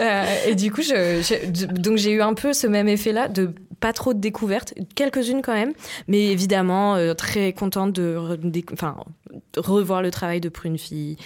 Euh, 0.00 0.24
et 0.46 0.54
du 0.54 0.72
coup, 0.72 0.80
je, 0.80 1.20
je- 1.22 1.66
donc 1.66 1.98
j'ai 1.98 2.10
eu 2.12 2.22
un 2.22 2.32
peu 2.32 2.54
ce 2.54 2.66
même 2.66 2.88
effet-là 2.88 3.28
de 3.28 3.54
pas 3.80 3.92
trop 3.92 4.14
de 4.14 4.18
découvertes, 4.18 4.72
quelques-unes 4.94 5.42
quand 5.42 5.52
même, 5.52 5.74
mais 6.08 6.24
évidemment, 6.28 6.96
euh, 6.96 7.12
très 7.12 7.52
contente 7.52 7.92
de, 7.92 8.16
re- 8.16 8.38
déc- 8.50 8.72
enfin, 8.72 8.96
de 9.52 9.60
revoir 9.60 10.00
le 10.00 10.10
travail 10.10 10.40
de 10.40 10.48
Prune 10.48 10.78
Fille, 10.78 11.16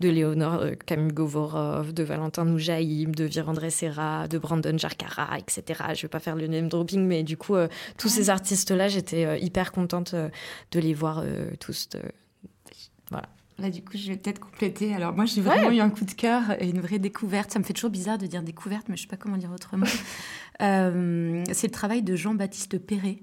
de 0.00 0.08
Léonore 0.08 0.54
euh, 0.54 0.72
Camille-Govorov, 0.84 1.92
de 1.94 2.02
Valentin 2.02 2.44
Noujaïm, 2.44 3.14
de 3.14 3.24
Virandre 3.24 3.70
Serra, 3.70 4.26
de 4.26 4.36
Brandon 4.38 4.76
Jarkara, 4.76 5.38
etc. 5.38 5.62
Je 5.94 6.02
vais 6.02 6.08
pas 6.08 6.20
faire 6.20 6.34
le 6.34 6.48
name 6.48 6.68
dropping, 6.68 7.06
mais 7.06 7.22
du 7.22 7.36
coup, 7.36 7.54
euh, 7.54 7.68
tous 7.98 8.08
ces 8.08 8.30
artistes-là, 8.30 8.88
j'étais 8.88 9.40
hyper 9.40 9.70
contente 9.70 10.14
de 10.72 10.80
les 10.80 10.92
voir 10.94 11.22
tous. 11.60 11.88
euh, 11.94 12.00
Là, 13.58 13.70
du 13.70 13.82
coup, 13.82 13.96
je 13.96 14.06
vais 14.08 14.16
peut-être 14.16 14.38
compléter. 14.38 14.94
Alors, 14.94 15.14
moi, 15.14 15.24
j'ai 15.24 15.40
vraiment 15.40 15.70
eu 15.70 15.80
un 15.80 15.90
coup 15.90 16.04
de 16.04 16.12
cœur 16.12 16.62
et 16.62 16.68
une 16.68 16.80
vraie 16.80 17.00
découverte. 17.00 17.50
Ça 17.50 17.58
me 17.58 17.64
fait 17.64 17.72
toujours 17.72 17.90
bizarre 17.90 18.16
de 18.16 18.26
dire 18.26 18.44
découverte, 18.44 18.88
mais 18.88 18.96
je 18.96 19.02
sais 19.02 19.08
pas 19.08 19.16
comment 19.16 19.36
dire 19.36 19.52
autrement. 19.52 19.86
Euh, 20.60 21.44
c'est 21.52 21.68
le 21.68 21.72
travail 21.72 22.02
de 22.02 22.16
Jean-Baptiste 22.16 22.78
Perret. 22.78 23.20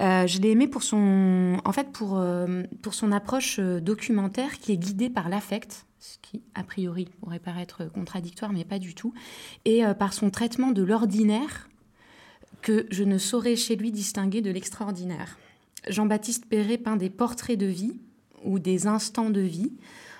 Euh, 0.00 0.26
je 0.26 0.40
l'ai 0.40 0.50
aimé 0.50 0.66
pour 0.66 0.82
son, 0.82 1.58
en 1.64 1.70
fait, 1.70 1.92
pour, 1.92 2.18
euh, 2.18 2.64
pour 2.82 2.92
son 2.92 3.12
approche 3.12 3.60
documentaire 3.60 4.58
qui 4.58 4.72
est 4.72 4.76
guidée 4.76 5.10
par 5.10 5.28
l'affect, 5.28 5.86
ce 6.00 6.18
qui, 6.20 6.42
a 6.56 6.64
priori, 6.64 7.08
pourrait 7.20 7.38
paraître 7.38 7.84
contradictoire, 7.84 8.52
mais 8.52 8.64
pas 8.64 8.80
du 8.80 8.96
tout, 8.96 9.14
et 9.64 9.84
par 9.96 10.12
son 10.12 10.28
traitement 10.30 10.72
de 10.72 10.82
l'ordinaire 10.82 11.68
que 12.62 12.88
je 12.90 13.04
ne 13.04 13.16
saurais 13.16 13.54
chez 13.54 13.76
lui 13.76 13.92
distinguer 13.92 14.40
de 14.40 14.50
l'extraordinaire. 14.50 15.38
Jean-Baptiste 15.88 16.46
Perret 16.46 16.78
peint 16.78 16.96
des 16.96 17.10
portraits 17.10 17.56
de 17.56 17.66
vie 17.66 18.00
ou 18.44 18.58
des 18.58 18.86
instants 18.86 19.30
de 19.30 19.40
vie 19.40 19.72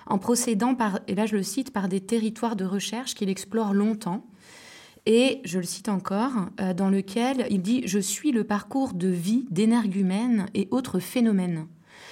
en 0.05 0.17
procédant 0.17 0.75
par, 0.75 0.99
et 1.07 1.15
là 1.15 1.25
je 1.25 1.35
le 1.35 1.43
cite, 1.43 1.71
par 1.71 1.87
des 1.87 2.01
territoires 2.01 2.55
de 2.55 2.65
recherche 2.65 3.15
qu'il 3.15 3.29
explore 3.29 3.73
longtemps. 3.73 4.25
Et 5.05 5.41
je 5.43 5.59
le 5.59 5.65
cite 5.65 5.89
encore, 5.89 6.31
euh, 6.61 6.73
dans 6.73 6.89
lequel 6.89 7.45
il 7.49 7.61
dit 7.61 7.83
Je 7.85 7.99
suis 7.99 8.31
le 8.31 8.45
parcours 8.45 8.93
de 8.93 9.09
vie 9.09 9.45
d'énergumènes 9.49 10.47
et 10.53 10.67
autres 10.71 10.99
phénomènes. 10.99 11.67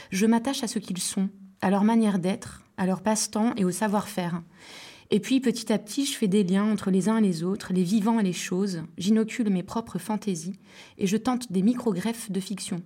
Je 0.09 0.25
m'attache 0.25 0.63
à 0.63 0.67
ce 0.67 0.79
qu'ils 0.79 0.97
sont, 0.97 1.29
à 1.61 1.69
leur 1.69 1.85
manière 1.85 2.19
d'être, 2.19 2.63
à 2.77 2.85
leur 2.85 3.01
passe-temps 3.01 3.53
et 3.55 3.63
au 3.63 3.71
savoir-faire. 3.71 4.41
Et 5.09 5.19
puis 5.19 5.39
petit 5.39 5.71
à 5.71 5.77
petit, 5.77 6.05
je 6.05 6.17
fais 6.17 6.27
des 6.27 6.43
liens 6.43 6.65
entre 6.65 6.91
les 6.91 7.07
uns 7.07 7.17
et 7.17 7.21
les 7.21 7.43
autres, 7.43 7.73
les 7.73 7.83
vivants 7.83 8.19
et 8.19 8.23
les 8.23 8.33
choses. 8.33 8.83
J'inocule 8.97 9.49
mes 9.49 9.63
propres 9.63 9.99
fantaisies 9.99 10.59
et 10.97 11.07
je 11.07 11.17
tente 11.17 11.51
des 11.51 11.61
micro-greffes 11.61 12.31
de 12.31 12.39
fiction. 12.39 12.81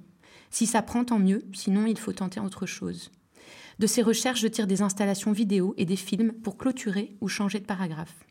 Si 0.49 0.65
ça 0.65 0.81
prend, 0.81 1.05
tant 1.05 1.19
mieux, 1.19 1.43
sinon 1.53 1.86
il 1.86 1.97
faut 1.97 2.13
tenter 2.13 2.39
autre 2.39 2.65
chose. 2.65 3.12
De 3.79 3.88
ces 3.88 4.01
recherches, 4.01 4.39
je 4.39 4.47
tire 4.47 4.67
des 4.67 4.81
installations 4.81 5.31
vidéo 5.31 5.73
et 5.77 5.86
des 5.86 5.95
films 5.97 6.31
pour 6.31 6.58
clôturer 6.58 7.15
ou 7.19 7.27
changer 7.27 7.60
de 7.60 7.65
paragraphe. 7.65 8.25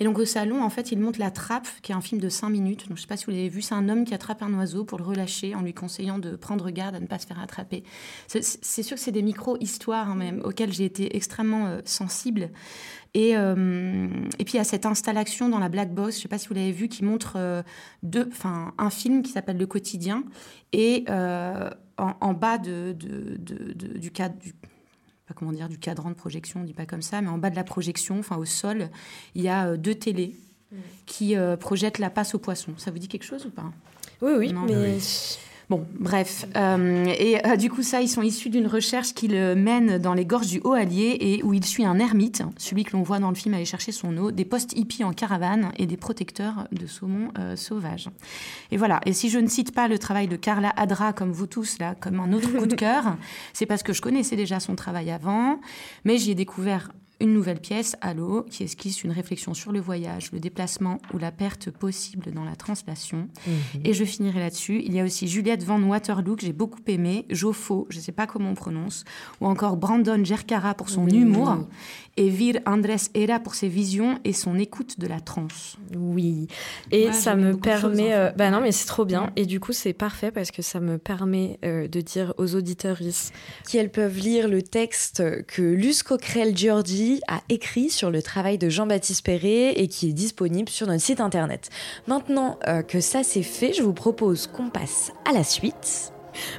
Et 0.00 0.04
donc 0.04 0.18
au 0.18 0.24
salon, 0.24 0.62
en 0.62 0.70
fait, 0.70 0.92
il 0.92 0.98
monte 0.98 1.18
La 1.18 1.30
Trappe, 1.30 1.68
qui 1.82 1.92
est 1.92 1.94
un 1.94 2.00
film 2.00 2.20
de 2.20 2.28
5 2.28 2.48
minutes. 2.48 2.80
Donc, 2.88 2.96
je 2.96 3.02
ne 3.02 3.06
sais 3.06 3.06
pas 3.06 3.16
si 3.16 3.26
vous 3.26 3.30
l'avez 3.32 3.48
vu, 3.48 3.62
c'est 3.62 3.74
un 3.74 3.88
homme 3.88 4.04
qui 4.04 4.14
attrape 4.14 4.42
un 4.42 4.52
oiseau 4.54 4.84
pour 4.84 4.98
le 4.98 5.04
relâcher 5.04 5.54
en 5.54 5.62
lui 5.62 5.74
conseillant 5.74 6.18
de 6.18 6.36
prendre 6.36 6.70
garde 6.70 6.94
à 6.94 7.00
ne 7.00 7.06
pas 7.06 7.18
se 7.18 7.26
faire 7.26 7.40
attraper. 7.40 7.84
C'est 8.26 8.82
sûr 8.82 8.96
que 8.96 9.02
c'est 9.02 9.12
des 9.12 9.22
micro-histoires 9.22 10.10
hein, 10.10 10.16
même, 10.16 10.40
auxquelles 10.44 10.72
j'ai 10.72 10.84
été 10.84 11.16
extrêmement 11.16 11.66
euh, 11.66 11.80
sensible. 11.84 12.50
Et, 13.14 13.36
euh, 13.36 14.08
et 14.38 14.44
puis 14.44 14.54
il 14.54 14.56
y 14.56 14.60
a 14.60 14.64
cette 14.64 14.86
installation 14.86 15.48
dans 15.48 15.58
la 15.58 15.68
Black 15.68 15.92
Box, 15.94 16.14
je 16.14 16.18
ne 16.18 16.22
sais 16.22 16.28
pas 16.28 16.38
si 16.38 16.48
vous 16.48 16.54
l'avez 16.54 16.72
vu, 16.72 16.88
qui 16.88 17.04
montre 17.04 17.34
euh, 17.36 17.62
deux, 18.02 18.30
un 18.78 18.90
film 18.90 19.22
qui 19.22 19.32
s'appelle 19.32 19.58
Le 19.58 19.66
Quotidien. 19.66 20.24
Et 20.72 21.04
euh, 21.10 21.68
en, 21.98 22.32
bas 22.32 22.58
de- 22.58 22.96
du 22.98 24.10
cadre, 24.10 24.34
du, 24.38 24.54
pas 25.32 25.38
comment 25.38 25.52
dire, 25.52 25.68
du 25.68 25.78
cadran 25.78 26.10
de 26.10 26.14
projection, 26.14 26.60
on 26.60 26.64
dit 26.64 26.74
pas 26.74 26.86
comme 26.86 27.02
ça, 27.02 27.20
mais 27.22 27.28
en 27.28 27.38
bas 27.38 27.50
de 27.50 27.56
la 27.56 27.64
projection, 27.64 28.18
enfin 28.18 28.36
au 28.36 28.44
sol, 28.44 28.88
il 29.34 29.42
y 29.42 29.48
a 29.48 29.68
euh, 29.68 29.76
deux 29.76 29.94
télés 29.94 30.36
qui 31.06 31.36
euh, 31.36 31.56
projettent 31.56 31.98
la 31.98 32.10
passe 32.10 32.34
aux 32.34 32.38
poissons. 32.38 32.72
Ça 32.78 32.90
vous 32.90 32.98
dit 32.98 33.08
quelque 33.08 33.24
chose 33.24 33.44
ou 33.46 33.50
pas? 33.50 33.70
Oui, 34.22 34.32
oui, 34.38 34.52
Non. 34.52 34.62
mais. 34.62 34.98
Bon, 35.72 35.86
bref. 35.98 36.44
Euh, 36.54 37.06
et 37.18 37.46
euh, 37.46 37.56
du 37.56 37.70
coup, 37.70 37.82
ça, 37.82 38.02
ils 38.02 38.08
sont 38.08 38.20
issus 38.20 38.50
d'une 38.50 38.66
recherche 38.66 39.14
qu'il 39.14 39.32
mène 39.32 39.96
dans 39.96 40.12
les 40.12 40.26
gorges 40.26 40.48
du 40.48 40.60
Haut-Allier 40.62 41.16
et 41.18 41.42
où 41.44 41.54
il 41.54 41.64
suit 41.64 41.86
un 41.86 41.98
ermite, 41.98 42.42
celui 42.58 42.84
que 42.84 42.94
l'on 42.94 43.02
voit 43.02 43.20
dans 43.20 43.30
le 43.30 43.34
film 43.34 43.54
aller 43.54 43.64
chercher 43.64 43.90
son 43.90 44.14
eau, 44.18 44.32
des 44.32 44.44
postes 44.44 44.76
hippies 44.76 45.02
en 45.02 45.14
caravane 45.14 45.72
et 45.78 45.86
des 45.86 45.96
protecteurs 45.96 46.68
de 46.72 46.86
saumon 46.86 47.30
euh, 47.38 47.56
sauvage. 47.56 48.10
Et 48.70 48.76
voilà. 48.76 49.00
Et 49.06 49.14
si 49.14 49.30
je 49.30 49.38
ne 49.38 49.48
cite 49.48 49.74
pas 49.74 49.88
le 49.88 49.98
travail 49.98 50.28
de 50.28 50.36
Carla 50.36 50.74
Adra, 50.76 51.14
comme 51.14 51.32
vous 51.32 51.46
tous, 51.46 51.78
là, 51.78 51.94
comme 51.98 52.20
un 52.20 52.34
autre 52.34 52.52
coup 52.52 52.66
de 52.66 52.74
cœur, 52.76 53.16
c'est 53.54 53.64
parce 53.64 53.82
que 53.82 53.94
je 53.94 54.02
connaissais 54.02 54.36
déjà 54.36 54.60
son 54.60 54.76
travail 54.76 55.10
avant, 55.10 55.58
mais 56.04 56.18
j'y 56.18 56.32
ai 56.32 56.34
découvert 56.34 56.92
une 57.22 57.32
nouvelle 57.32 57.60
pièce, 57.60 57.96
Allo, 58.02 58.44
qui 58.50 58.64
esquisse 58.64 59.02
une 59.04 59.12
réflexion 59.12 59.54
sur 59.54 59.72
le 59.72 59.80
voyage, 59.80 60.30
le 60.32 60.40
déplacement 60.40 60.98
ou 61.14 61.18
la 61.18 61.30
perte 61.32 61.70
possible 61.70 62.32
dans 62.32 62.44
la 62.44 62.56
translation. 62.56 63.28
Et 63.84 63.94
je 63.94 64.04
finirai 64.04 64.40
là-dessus. 64.40 64.82
Il 64.84 64.92
y 64.94 65.00
a 65.00 65.04
aussi 65.04 65.28
Juliette 65.28 65.62
Van 65.64 65.80
Waterloo, 65.80 66.36
que 66.36 66.42
j'ai 66.42 66.52
beaucoup 66.52 66.80
aimé, 66.88 67.24
Joffo, 67.30 67.86
je 67.90 67.98
ne 67.98 68.02
sais 68.02 68.12
pas 68.12 68.26
comment 68.26 68.50
on 68.50 68.54
prononce, 68.54 69.04
ou 69.40 69.46
encore 69.46 69.76
Brandon 69.76 70.22
Gercara 70.24 70.74
pour 70.74 70.88
son 70.90 71.04
Oui. 71.04 71.16
humour, 71.18 71.66
et 72.18 72.28
Vir 72.28 72.60
Andrés 72.66 72.96
Era 73.14 73.40
pour 73.40 73.54
ses 73.54 73.68
visions 73.68 74.18
et 74.24 74.32
son 74.34 74.58
écoute 74.58 75.00
de 75.00 75.06
la 75.06 75.20
transe. 75.20 75.76
Oui, 75.96 76.46
et 76.90 77.06
Ouais, 77.06 77.12
ça 77.14 77.36
me 77.36 77.52
choses, 77.52 77.60
permet. 77.62 78.14
en 78.14 78.18
euh, 78.18 78.28
fait. 78.30 78.36
bah 78.36 78.50
non, 78.50 78.60
mais 78.60 78.72
c'est 78.72 78.86
trop 78.86 79.04
bien. 79.06 79.22
Ouais. 79.24 79.30
Et 79.36 79.46
du 79.46 79.60
coup, 79.60 79.72
c'est 79.72 79.94
parfait 79.94 80.30
parce 80.30 80.50
que 80.50 80.60
ça 80.60 80.78
me 80.80 80.98
permet 80.98 81.58
euh, 81.64 81.88
de 81.88 82.00
dire 82.02 82.34
aux 82.36 82.54
auditeurs 82.54 82.98
qu'elles 83.68 83.90
peuvent 83.90 84.18
lire 84.18 84.48
le 84.48 84.60
texte 84.62 85.22
que 85.46 85.62
Luce 85.62 86.02
Coquerel 86.02 86.54
A 87.28 87.40
écrit 87.48 87.90
sur 87.90 88.10
le 88.10 88.22
travail 88.22 88.58
de 88.58 88.68
Jean-Baptiste 88.68 89.24
Perret 89.24 89.72
et 89.72 89.88
qui 89.88 90.10
est 90.10 90.12
disponible 90.12 90.68
sur 90.68 90.86
notre 90.86 91.02
site 91.02 91.20
internet. 91.20 91.70
Maintenant 92.06 92.58
euh, 92.68 92.82
que 92.82 93.00
ça 93.00 93.22
c'est 93.22 93.42
fait, 93.42 93.72
je 93.72 93.82
vous 93.82 93.92
propose 93.92 94.46
qu'on 94.46 94.70
passe 94.70 95.12
à 95.28 95.32
la 95.32 95.44
suite. 95.44 96.12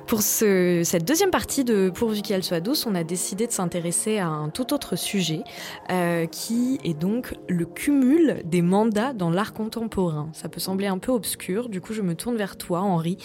Pour 0.08 0.22
cette 0.22 1.06
deuxième 1.06 1.32
partie 1.32 1.64
de 1.64 1.90
Pourvu 1.90 2.22
qu'elle 2.22 2.44
soit 2.44 2.60
douce, 2.60 2.86
on 2.86 2.96
a 2.96 3.04
décidé 3.04 3.48
de 3.48 3.52
s'intéresser 3.52 4.20
à 4.20 4.28
un 4.28 4.50
tout 4.50 4.74
autre 4.74 4.96
sujet, 4.96 5.44
euh, 5.92 6.26
qui 6.26 6.80
est 6.84 6.94
donc 6.94 7.36
le 7.48 7.66
cumul 7.66 8.42
des 8.46 8.62
mandats 8.62 9.14
dans 9.14 9.30
l'art 9.30 9.54
contemporain. 9.54 10.30
Ça 10.34 10.50
peut 10.50 10.60
sembler 10.60 10.88
un 10.88 10.98
peu 10.98 11.12
obscur, 11.12 11.70
du 11.70 11.82
coup 11.82 11.94
je 11.94 12.02
me 12.02 12.16
tourne 12.16 12.38
vers 12.38 12.58
toi, 12.58 12.82
Henri, 12.82 13.18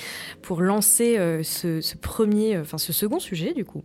pour 0.42 0.60
lancer 0.60 1.18
euh, 1.18 1.42
ce, 1.42 1.96
premier, 1.96 2.56
euh, 2.56 2.62
enfin 2.62 2.78
ce 2.78 2.92
second 2.92 3.18
sujet 3.18 3.52
du 3.52 3.64
coup. 3.64 3.82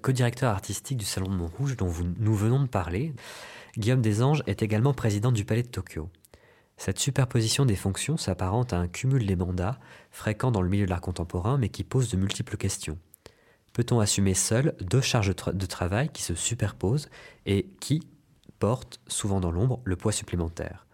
Co-directeur 0.00 0.50
artistique 0.50 0.96
du 0.96 1.04
Salon 1.04 1.28
de 1.28 1.34
Montrouge 1.34 1.76
dont 1.76 1.92
nous 2.18 2.34
venons 2.34 2.62
de 2.62 2.68
parler, 2.68 3.14
Guillaume 3.76 4.00
Desanges 4.00 4.42
est 4.46 4.62
également 4.62 4.94
président 4.94 5.32
du 5.32 5.44
Palais 5.44 5.62
de 5.62 5.68
Tokyo. 5.68 6.08
Cette 6.78 6.98
superposition 6.98 7.66
des 7.66 7.76
fonctions 7.76 8.16
s'apparente 8.16 8.72
à 8.72 8.78
un 8.78 8.88
cumul 8.88 9.26
des 9.26 9.36
mandats, 9.36 9.78
fréquent 10.10 10.50
dans 10.50 10.62
le 10.62 10.70
milieu 10.70 10.86
de 10.86 10.90
l'art 10.90 11.02
contemporain, 11.02 11.58
mais 11.58 11.68
qui 11.68 11.84
pose 11.84 12.10
de 12.10 12.16
multiples 12.16 12.56
questions. 12.56 12.98
Peut-on 13.74 14.00
assumer 14.00 14.34
seul 14.34 14.74
deux 14.80 15.00
charges 15.00 15.34
de 15.34 15.66
travail 15.66 16.08
qui 16.08 16.22
se 16.22 16.34
superposent 16.34 17.08
et 17.44 17.68
qui 17.80 18.02
portent, 18.58 19.00
souvent 19.08 19.40
dans 19.40 19.50
l'ombre, 19.50 19.80
le 19.84 19.96
poids 19.96 20.12
supplémentaire? 20.12 20.86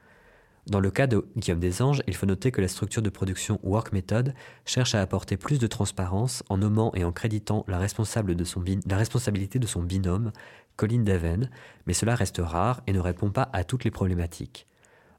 Dans 0.68 0.80
le 0.80 0.90
cas 0.90 1.06
de 1.06 1.24
Guillaume 1.34 1.60
Desanges, 1.60 2.02
il 2.06 2.14
faut 2.14 2.26
noter 2.26 2.50
que 2.50 2.60
la 2.60 2.68
structure 2.68 3.00
de 3.00 3.08
production 3.08 3.58
Work 3.62 3.92
Method 3.92 4.34
cherche 4.66 4.94
à 4.94 5.00
apporter 5.00 5.38
plus 5.38 5.58
de 5.58 5.66
transparence 5.66 6.44
en 6.50 6.58
nommant 6.58 6.92
et 6.94 7.04
en 7.04 7.12
créditant 7.12 7.64
la, 7.68 7.78
la 7.78 8.96
responsabilité 8.98 9.58
de 9.58 9.66
son 9.66 9.82
binôme, 9.82 10.30
Colin 10.76 11.02
Daven, 11.04 11.48
mais 11.86 11.94
cela 11.94 12.14
reste 12.14 12.40
rare 12.44 12.82
et 12.86 12.92
ne 12.92 13.00
répond 13.00 13.30
pas 13.30 13.48
à 13.54 13.64
toutes 13.64 13.84
les 13.84 13.90
problématiques. 13.90 14.67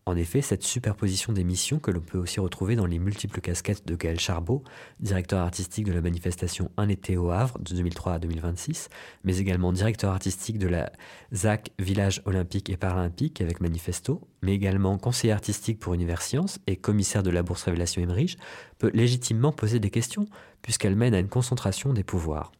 En 0.09 0.15
effet, 0.15 0.41
cette 0.41 0.63
superposition 0.63 1.33
des 1.33 1.43
missions, 1.43 1.77
que 1.77 1.91
l'on 1.91 1.99
peut 1.99 2.17
aussi 2.17 2.39
retrouver 2.39 2.75
dans 2.75 2.87
les 2.87 2.97
multiples 2.97 3.41
casquettes 3.41 3.85
de 3.85 3.95
Gaël 3.95 4.19
Charbot, 4.19 4.63
directeur 4.99 5.39
artistique 5.39 5.85
de 5.85 5.91
la 5.91 6.01
manifestation 6.01 6.71
Un 6.77 6.89
été 6.89 7.15
au 7.15 7.29
Havre 7.29 7.59
de 7.59 7.75
2003 7.75 8.13
à 8.13 8.17
2026, 8.17 8.89
mais 9.23 9.37
également 9.37 9.71
directeur 9.71 10.09
artistique 10.09 10.57
de 10.57 10.67
la 10.67 10.91
ZAC 11.31 11.69
Village 11.77 12.23
olympique 12.25 12.71
et 12.71 12.75
paralympique 12.75 13.39
avec 13.39 13.61
Manifesto, 13.61 14.27
mais 14.41 14.55
également 14.55 14.97
conseiller 14.97 15.31
artistique 15.31 15.77
pour 15.77 15.93
Universcience 15.93 16.57
et 16.65 16.75
commissaire 16.75 17.21
de 17.21 17.29
la 17.29 17.43
Bourse 17.43 17.61
Révélation 17.65 18.01
Emmerich, 18.01 18.39
peut 18.79 18.89
légitimement 18.91 19.51
poser 19.51 19.79
des 19.79 19.91
questions, 19.91 20.25
puisqu'elle 20.63 20.95
mène 20.95 21.13
à 21.13 21.19
une 21.19 21.29
concentration 21.29 21.93
des 21.93 22.03
pouvoirs. 22.03 22.51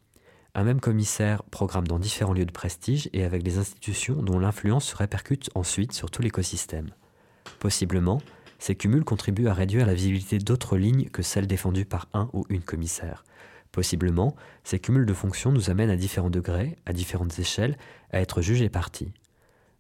Un 0.54 0.66
même 0.66 0.82
commissaire 0.82 1.42
programme 1.46 1.88
dans 1.88 1.98
différents 1.98 2.34
lieux 2.34 2.46
de 2.46 2.52
prestige 2.52 3.10
et 3.12 3.24
avec 3.24 3.42
des 3.42 3.58
institutions 3.58 4.22
dont 4.22 4.38
l'influence 4.38 4.86
se 4.86 4.96
répercute 4.96 5.50
ensuite 5.56 5.94
sur 5.94 6.12
tout 6.12 6.22
l'écosystème. 6.22 6.92
Possiblement, 7.60 8.22
ces 8.58 8.76
cumuls 8.76 9.04
contribuent 9.04 9.48
à 9.48 9.54
réduire 9.54 9.86
la 9.86 9.94
visibilité 9.94 10.38
d'autres 10.38 10.78
lignes 10.78 11.10
que 11.10 11.22
celles 11.22 11.48
défendues 11.48 11.86
par 11.86 12.08
un 12.14 12.30
ou 12.34 12.46
une 12.50 12.62
commissaire. 12.62 13.24
Possiblement, 13.72 14.36
ces 14.64 14.80
cumuls 14.80 15.06
de 15.06 15.14
fonctions 15.14 15.52
nous 15.52 15.70
amènent 15.70 15.90
à 15.90 15.96
différents 15.96 16.30
degrés, 16.30 16.78
à 16.86 16.94
différentes 16.94 17.38
échelles, 17.38 17.78
à 18.12 18.20
être 18.20 18.42
jugés 18.42 18.70
partis. 18.70 19.14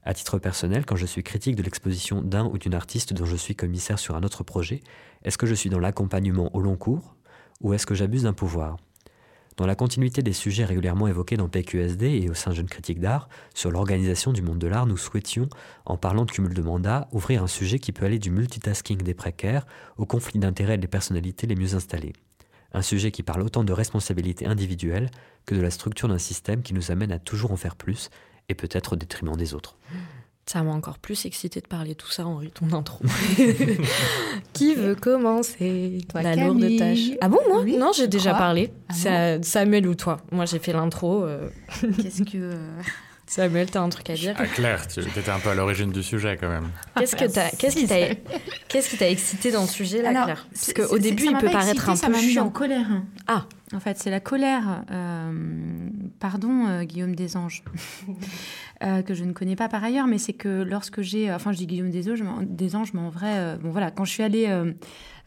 À 0.03 0.13
titre 0.13 0.39
personnel, 0.39 0.85
quand 0.85 0.95
je 0.95 1.05
suis 1.05 1.23
critique 1.23 1.55
de 1.55 1.63
l'exposition 1.63 2.21
d'un 2.21 2.45
ou 2.45 2.57
d'une 2.57 2.73
artiste 2.73 3.13
dont 3.13 3.25
je 3.25 3.35
suis 3.35 3.55
commissaire 3.55 3.99
sur 3.99 4.15
un 4.15 4.23
autre 4.23 4.43
projet, 4.43 4.81
est-ce 5.23 5.37
que 5.37 5.47
je 5.47 5.55
suis 5.55 5.69
dans 5.69 5.79
l'accompagnement 5.79 6.55
au 6.55 6.61
long 6.61 6.77
cours 6.77 7.15
ou 7.61 7.73
est-ce 7.73 7.85
que 7.85 7.95
j'abuse 7.95 8.23
d'un 8.23 8.33
pouvoir? 8.33 8.77
Dans 9.59 9.65
la 9.65 9.75
continuité 9.75 10.21
des 10.21 10.31
sujets 10.31 10.63
régulièrement 10.63 11.09
évoqués 11.09 11.35
dans 11.35 11.49
PQSD 11.49 12.21
et 12.23 12.29
au 12.29 12.33
sein 12.33 12.53
Jeune 12.53 12.69
Critique 12.69 13.01
d'Art, 13.01 13.27
sur 13.53 13.71
l'organisation 13.71 14.31
du 14.31 14.41
monde 14.41 14.57
de 14.57 14.67
l'art, 14.67 14.85
nous 14.85 14.95
souhaitions, 14.95 15.49
en 15.85 15.97
parlant 15.97 16.23
de 16.23 16.31
cumul 16.31 16.53
de 16.53 16.61
mandats, 16.61 17.09
ouvrir 17.11 17.43
un 17.43 17.47
sujet 17.47 17.77
qui 17.77 17.91
peut 17.91 18.05
aller 18.05 18.19
du 18.19 18.31
multitasking 18.31 18.99
des 18.99 19.13
précaires 19.13 19.67
au 19.97 20.05
conflit 20.05 20.39
d'intérêts 20.39 20.77
des 20.77 20.87
personnalités 20.87 21.45
les 21.45 21.57
mieux 21.57 21.75
installées. 21.75 22.13
Un 22.71 22.81
sujet 22.81 23.11
qui 23.11 23.21
parle 23.21 23.41
autant 23.41 23.65
de 23.65 23.73
responsabilité 23.73 24.45
individuelle 24.45 25.11
que 25.45 25.55
de 25.55 25.61
la 25.61 25.71
structure 25.71 26.07
d'un 26.07 26.19
système 26.19 26.61
qui 26.61 26.73
nous 26.73 26.89
amène 26.89 27.11
à 27.11 27.19
toujours 27.19 27.51
en 27.51 27.57
faire 27.57 27.75
plus 27.75 28.09
et 28.47 28.55
peut-être 28.55 28.93
au 28.93 28.95
détriment 28.95 29.35
des 29.35 29.53
autres. 29.53 29.75
Ça 30.51 30.63
m'a 30.63 30.71
encore 30.71 30.97
plus 30.97 31.27
excité 31.27 31.61
de 31.61 31.67
parler 31.67 31.93
tout 31.93 32.09
ça, 32.09 32.25
Henri, 32.25 32.49
ton 32.49 32.73
intro. 32.75 33.03
Qui 34.53 34.73
veut 34.73 34.95
commencer 34.95 35.99
La 36.15 36.35
lourde 36.35 36.65
tâche. 36.75 37.11
Ah 37.21 37.29
bon, 37.29 37.37
moi 37.47 37.63
Non, 37.77 37.91
j'ai 37.95 38.07
déjà 38.07 38.33
parlé. 38.33 38.73
Ah 38.89 39.37
Samuel 39.43 39.87
ou 39.87 39.93
toi 39.93 40.17
Moi, 40.31 40.45
j'ai 40.45 40.57
fait 40.57 40.73
l'intro. 40.73 41.23
Euh. 41.23 41.49
Qu'est-ce 42.01 42.23
que. 42.23 42.55
Euh, 43.29 43.43
Samuel, 43.43 43.69
t'as 43.69 43.81
un 43.81 43.89
truc 43.89 44.09
à 44.09 44.15
dire? 44.15 44.35
Ah, 44.37 44.45
Claire, 44.45 44.87
tu 44.87 44.99
étais 44.99 45.29
un 45.29 45.39
peu 45.39 45.49
à 45.49 45.55
l'origine 45.55 45.91
du 45.91 46.03
sujet 46.03 46.37
quand 46.39 46.49
même. 46.49 46.69
Qu'est-ce 46.97 47.15
que 47.15 47.25
t'as, 47.25 47.49
qu'est-ce 47.51 47.75
qui 47.75 47.87
t'a, 47.87 48.15
qu'est-ce 48.67 48.89
qui 48.89 48.97
t'a 48.97 49.09
excité 49.09 49.51
dans 49.51 49.65
ce 49.65 49.73
sujet 49.73 50.01
là, 50.01 50.11
Claire? 50.23 50.47
Parce 50.51 50.73
qu'au 50.73 50.97
début, 50.97 51.25
il 51.25 51.37
peut 51.37 51.49
paraître 51.49 51.89
un 51.89 51.93
peu 51.93 51.97
ça 51.97 52.09
m'a 52.09 52.21
mis 52.21 52.39
en 52.39 52.49
colère. 52.49 52.87
Ah. 53.27 53.45
En 53.71 53.79
fait, 53.79 53.99
c'est 53.99 54.09
la 54.09 54.19
colère. 54.19 54.83
Euh, 54.91 55.31
pardon, 56.19 56.81
Guillaume 56.83 57.15
Desanges. 57.15 57.63
Euh, 58.81 59.01
que 59.01 59.13
je 59.13 59.25
ne 59.25 59.33
connais 59.33 59.57
pas 59.57 59.67
par 59.67 59.83
ailleurs, 59.83 60.07
mais 60.07 60.17
c'est 60.17 60.31
que 60.31 60.63
lorsque 60.63 61.01
j'ai, 61.01 61.33
enfin 61.33 61.51
je 61.51 61.57
dis 61.57 61.67
Guillaume 61.67 61.89
des 61.89 62.09
Anges, 62.75 62.93
mais 62.93 63.01
en 63.01 63.09
vrai, 63.09 63.37
euh, 63.37 63.57
bon 63.57 63.71
voilà, 63.71 63.91
quand 63.91 64.05
je 64.05 64.11
suis 64.11 64.23
allée 64.23 64.47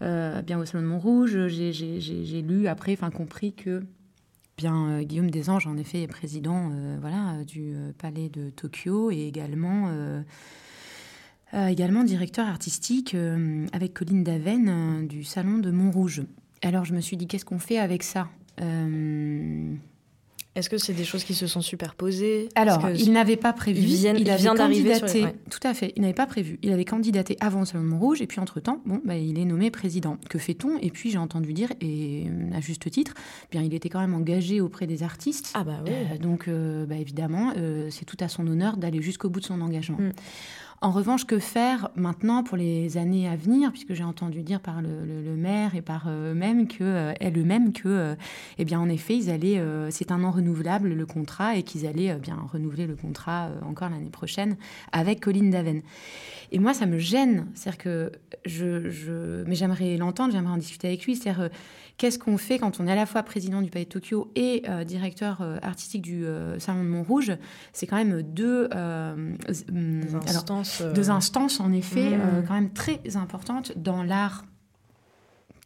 euh, 0.00 0.42
bien 0.42 0.58
au 0.58 0.64
Salon 0.64 0.82
de 0.82 0.88
Montrouge, 0.88 1.48
j'ai 1.48 2.42
lu 2.42 2.66
après, 2.66 2.94
enfin 2.94 3.10
compris 3.10 3.52
que 3.52 3.82
bien 4.62 5.02
Guillaume 5.02 5.30
des 5.30 5.50
Anges, 5.50 5.66
en 5.66 5.76
effet, 5.76 6.02
est 6.02 6.06
président 6.06 6.70
voilà, 7.00 7.42
du 7.44 7.74
Palais 7.98 8.28
de 8.28 8.50
Tokyo 8.50 9.10
et 9.10 9.26
également, 9.26 9.90
également 11.52 12.04
directeur 12.04 12.46
artistique 12.46 13.16
avec 13.72 13.92
Colline 13.92 14.22
Daven 14.22 15.08
du 15.08 15.24
Salon 15.24 15.58
de 15.58 15.72
Montrouge. 15.72 16.22
Alors 16.62 16.84
je 16.84 16.94
me 16.94 17.00
suis 17.00 17.16
dit, 17.16 17.26
qu'est-ce 17.26 17.44
qu'on 17.44 17.58
fait 17.58 17.78
avec 17.78 18.04
ça? 18.04 18.28
Est-ce 20.54 20.68
que 20.68 20.76
c'est 20.76 20.92
des 20.92 21.04
choses 21.04 21.24
qui 21.24 21.34
se 21.34 21.46
sont 21.46 21.62
superposées? 21.62 22.50
Alors, 22.54 22.90
il 22.90 23.12
n'avait 23.12 23.36
pas 23.36 23.54
prévu. 23.54 23.80
Il 23.80 23.86
vient, 23.86 24.14
il 24.14 24.30
vient 24.30 24.54
d'arriver. 24.54 24.94
Tout 25.50 25.60
à 25.62 25.72
fait. 25.72 25.92
Il 25.96 26.02
n'avait 26.02 26.12
pas 26.12 26.26
prévu. 26.26 26.58
Il 26.62 26.72
avait 26.72 26.84
candidaté 26.84 27.36
avant 27.40 27.60
le 27.60 27.66
Salon 27.66 27.84
Montrouge 27.84 28.20
et 28.20 28.26
puis 28.26 28.38
entre-temps, 28.38 28.82
bon, 28.84 29.00
bah, 29.04 29.16
il 29.16 29.38
est 29.38 29.44
nommé 29.46 29.70
président. 29.70 30.18
Que 30.28 30.38
fait-on? 30.38 30.76
Et 30.78 30.90
puis 30.90 31.10
j'ai 31.10 31.18
entendu 31.18 31.54
dire, 31.54 31.72
et 31.80 32.26
à 32.54 32.60
juste 32.60 32.90
titre, 32.90 33.14
bien, 33.50 33.62
il 33.62 33.72
était 33.72 33.88
quand 33.88 34.00
même 34.00 34.14
engagé 34.14 34.60
auprès 34.60 34.86
des 34.86 35.02
artistes. 35.02 35.52
Ah 35.54 35.64
bah 35.64 35.80
oui. 35.84 35.90
Euh, 35.92 36.18
donc, 36.18 36.48
euh, 36.48 36.84
bah, 36.84 36.96
évidemment, 36.96 37.52
euh, 37.56 37.88
c'est 37.90 38.04
tout 38.04 38.18
à 38.20 38.28
son 38.28 38.46
honneur 38.46 38.76
d'aller 38.76 39.00
jusqu'au 39.00 39.30
bout 39.30 39.40
de 39.40 39.46
son 39.46 39.60
engagement. 39.60 39.98
Mm. 39.98 40.12
En 40.82 40.90
revanche, 40.90 41.26
que 41.26 41.38
faire 41.38 41.90
maintenant 41.94 42.42
pour 42.42 42.56
les 42.56 42.96
années 42.96 43.28
à 43.28 43.36
venir, 43.36 43.70
puisque 43.70 43.94
j'ai 43.94 44.02
entendu 44.02 44.42
dire 44.42 44.58
par 44.58 44.82
le, 44.82 45.36
maire 45.36 45.76
et 45.76 45.80
par 45.80 46.08
eux-mêmes 46.08 46.66
que 46.66 46.82
euh, 46.82 47.12
eux-mêmes 47.22 47.72
que, 47.72 47.86
euh, 47.86 48.14
eh 48.58 48.64
bien, 48.64 48.80
en 48.80 48.88
effet, 48.88 49.16
ils 49.16 49.30
allaient, 49.30 49.60
euh, 49.60 49.92
c'est 49.92 50.10
un 50.10 50.24
an 50.24 50.32
renouvelable 50.32 50.88
le 50.88 51.06
contrat 51.06 51.54
et 51.54 51.62
qu'ils 51.62 51.86
allaient 51.86 52.16
bien 52.16 52.36
renouveler 52.52 52.88
le 52.88 52.96
contrat 52.96 53.50
encore 53.64 53.90
l'année 53.90 54.10
prochaine 54.10 54.56
avec 54.90 55.20
Colline 55.20 55.50
Daven. 55.50 55.82
Et 56.50 56.58
moi, 56.58 56.74
ça 56.74 56.86
me 56.86 56.98
gêne, 56.98 57.46
c'est-à-dire 57.54 57.78
que 57.78 58.12
je, 58.44 58.90
je 58.90 59.44
mais 59.44 59.54
j'aimerais 59.54 59.96
l'entendre, 59.96 60.32
j'aimerais 60.32 60.54
en 60.54 60.58
discuter 60.58 60.88
avec 60.88 61.04
lui, 61.04 61.14
c'est-à-dire 61.14 61.48
qu'est-ce 61.96 62.18
qu'on 62.18 62.38
fait 62.38 62.58
quand 62.58 62.80
on 62.80 62.86
est 62.86 62.92
à 62.92 62.96
la 62.96 63.06
fois 63.06 63.22
président 63.22 63.62
du 63.62 63.70
Palais 63.70 63.84
de 63.84 63.90
Tokyo 63.90 64.30
et 64.34 64.62
euh, 64.68 64.84
directeur 64.84 65.40
euh, 65.40 65.58
artistique 65.62 66.02
du 66.02 66.24
euh, 66.24 66.58
Salon 66.58 66.84
de 66.84 66.88
Montrouge? 66.88 67.32
C'est 67.72 67.86
quand 67.86 67.96
même 67.96 68.22
deux, 68.22 68.68
instances, 70.26 70.82
deux 70.94 71.10
instances, 71.10 71.60
en 71.60 71.72
effet, 71.72 72.16
mmh. 72.16 72.44
quand 72.46 72.54
même 72.54 72.72
très 72.72 73.00
importantes 73.16 73.72
dans 73.76 74.02
l'art 74.02 74.44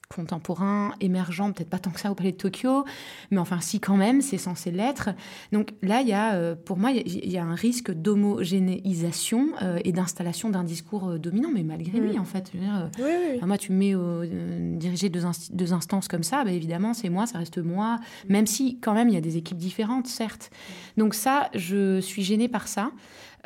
contemporain, 0.08 0.92
émergent, 1.00 1.52
peut-être 1.52 1.70
pas 1.70 1.78
tant 1.78 1.90
que 1.90 2.00
ça 2.00 2.10
au 2.10 2.14
Palais 2.14 2.32
de 2.32 2.36
Tokyo, 2.36 2.84
mais 3.30 3.38
enfin 3.38 3.60
si 3.60 3.80
quand 3.80 3.96
même, 3.96 4.22
c'est 4.22 4.38
censé 4.38 4.70
l'être. 4.70 5.10
Donc 5.52 5.74
là, 5.82 6.00
il 6.00 6.08
y 6.08 6.12
a, 6.12 6.34
euh, 6.34 6.54
pour 6.54 6.76
moi, 6.76 6.92
il 6.92 7.30
y, 7.30 7.38
a 7.38 7.44
un 7.44 7.54
risque 7.54 7.90
d'homogénéisation 7.90 9.48
euh, 9.62 9.78
et 9.84 9.92
d'installation 9.92 10.48
d'un 10.50 10.64
discours 10.64 11.08
euh, 11.08 11.18
dominant, 11.18 11.50
mais 11.52 11.62
malgré 11.62 11.98
lui, 11.98 12.16
mm. 12.16 12.20
en 12.20 12.24
fait. 12.24 12.52
moi, 13.46 13.58
tu 13.58 13.72
me 13.72 13.78
mets 13.78 14.76
diriger 14.76 15.08
deux, 15.08 15.22
deux, 15.50 15.72
instances 15.72 16.08
comme 16.08 16.22
ça, 16.22 16.44
bah, 16.44 16.52
évidemment, 16.52 16.94
c'est 16.94 17.08
moi, 17.08 17.26
ça 17.26 17.38
reste 17.38 17.58
moi, 17.58 17.98
même 18.28 18.46
si 18.46 18.78
quand 18.80 18.94
même, 18.94 19.08
il 19.08 19.14
y 19.14 19.18
a 19.18 19.20
des 19.20 19.36
équipes 19.36 19.58
différentes, 19.58 20.06
certes. 20.06 20.50
Donc 20.96 21.14
ça, 21.14 21.50
je 21.54 22.00
suis 22.00 22.22
gênée 22.22 22.48
par 22.48 22.68
ça. 22.68 22.90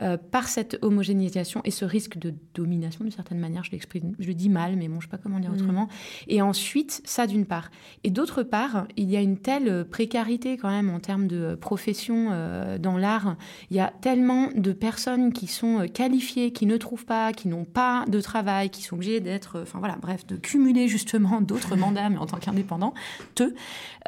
Euh, 0.03 0.17
par 0.17 0.49
cette 0.49 0.79
homogénéisation 0.83 1.61
et 1.65 1.71
ce 1.71 1.85
risque 1.85 2.19
de 2.19 2.35
domination 2.55 3.05
d'une 3.05 3.13
certaine 3.13 3.39
manière. 3.39 3.65
Je 3.65 3.71
l'exprime, 3.73 4.15
je 4.19 4.27
le 4.29 4.35
dis 4.35 4.49
mal, 4.49 4.77
mais 4.77 4.89
bon, 4.89 5.01
je 5.01 5.07
sais 5.07 5.11
pas 5.11 5.19
comment 5.19 5.39
dire 5.41 5.51
mm. 5.51 5.55
autrement. 5.55 5.89
Et 6.29 6.41
ensuite, 6.41 7.03
ça 7.05 7.27
d'une 7.27 7.45
part. 7.45 7.71
Et 8.05 8.11
d'autre 8.11 8.43
part, 8.43 8.87
il 8.97 9.11
y 9.11 9.17
a 9.17 9.21
une 9.21 9.37
telle 9.37 9.85
précarité 9.85 10.57
quand 10.57 10.71
même 10.71 10.91
en 10.91 11.01
termes 11.01 11.27
de 11.27 11.55
profession 11.55 12.29
euh, 12.31 12.79
dans 12.79 12.97
l'art. 12.97 13.37
Il 13.71 13.77
y 13.77 13.81
a 13.81 13.93
tellement 14.01 14.49
de 14.55 14.73
personnes 14.73 15.33
qui 15.33 15.47
sont 15.47 15.87
qualifiées, 15.93 16.53
qui 16.53 16.67
ne 16.67 16.77
trouvent 16.77 17.05
pas, 17.05 17.33
qui 17.33 17.49
n'ont 17.49 17.65
pas 17.65 18.05
de 18.09 18.21
travail, 18.21 18.71
qui 18.71 18.83
sont 18.83 18.97
obligées 18.97 19.21
d'être, 19.21 19.61
enfin 19.61 19.79
voilà, 19.79 19.97
bref, 20.01 20.27
de 20.27 20.37
cumuler 20.37 20.89
justement 20.89 21.41
d'autres 21.41 21.77
mandats, 21.77 22.09
mais 22.09 22.19
en 22.19 22.27
tant 22.27 22.39
qu'indépendant, 22.39 22.95
te. 23.35 23.53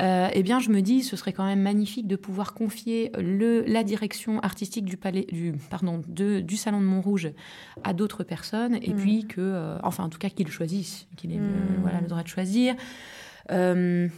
Euh, 0.01 0.29
eh 0.33 0.43
bien, 0.43 0.59
je 0.59 0.71
me 0.71 0.81
dis, 0.81 1.03
ce 1.03 1.17
serait 1.17 1.33
quand 1.33 1.45
même 1.45 1.61
magnifique 1.61 2.07
de 2.07 2.17
pouvoir 2.17 2.55
confier 2.55 3.13
le, 3.19 3.63
la 3.67 3.85
direction 3.85 4.41
artistique 4.41 4.87
du 4.87 4.97
palais, 4.97 5.27
du, 5.31 5.53
pardon, 5.71 5.82
de, 5.83 6.41
du 6.41 6.57
salon 6.57 6.81
de 6.81 6.87
Montrouge 6.87 7.31
à 7.85 7.93
d'autres 7.93 8.25
personnes, 8.25 8.77
et 8.81 8.93
mm. 8.93 8.97
puis 8.97 9.27
que, 9.27 9.41
euh, 9.41 9.79
enfin, 9.83 10.05
en 10.05 10.09
tout 10.09 10.19
cas, 10.19 10.29
qu'ils 10.29 10.51
choisissent, 10.51 11.07
qu'il 11.17 11.33
ait 11.33 11.39
mm. 11.39 11.81
voilà, 11.81 12.01
le 12.01 12.07
droit 12.07 12.23
de 12.23 12.29
choisir. 12.29 12.75
Euh, 13.51 14.09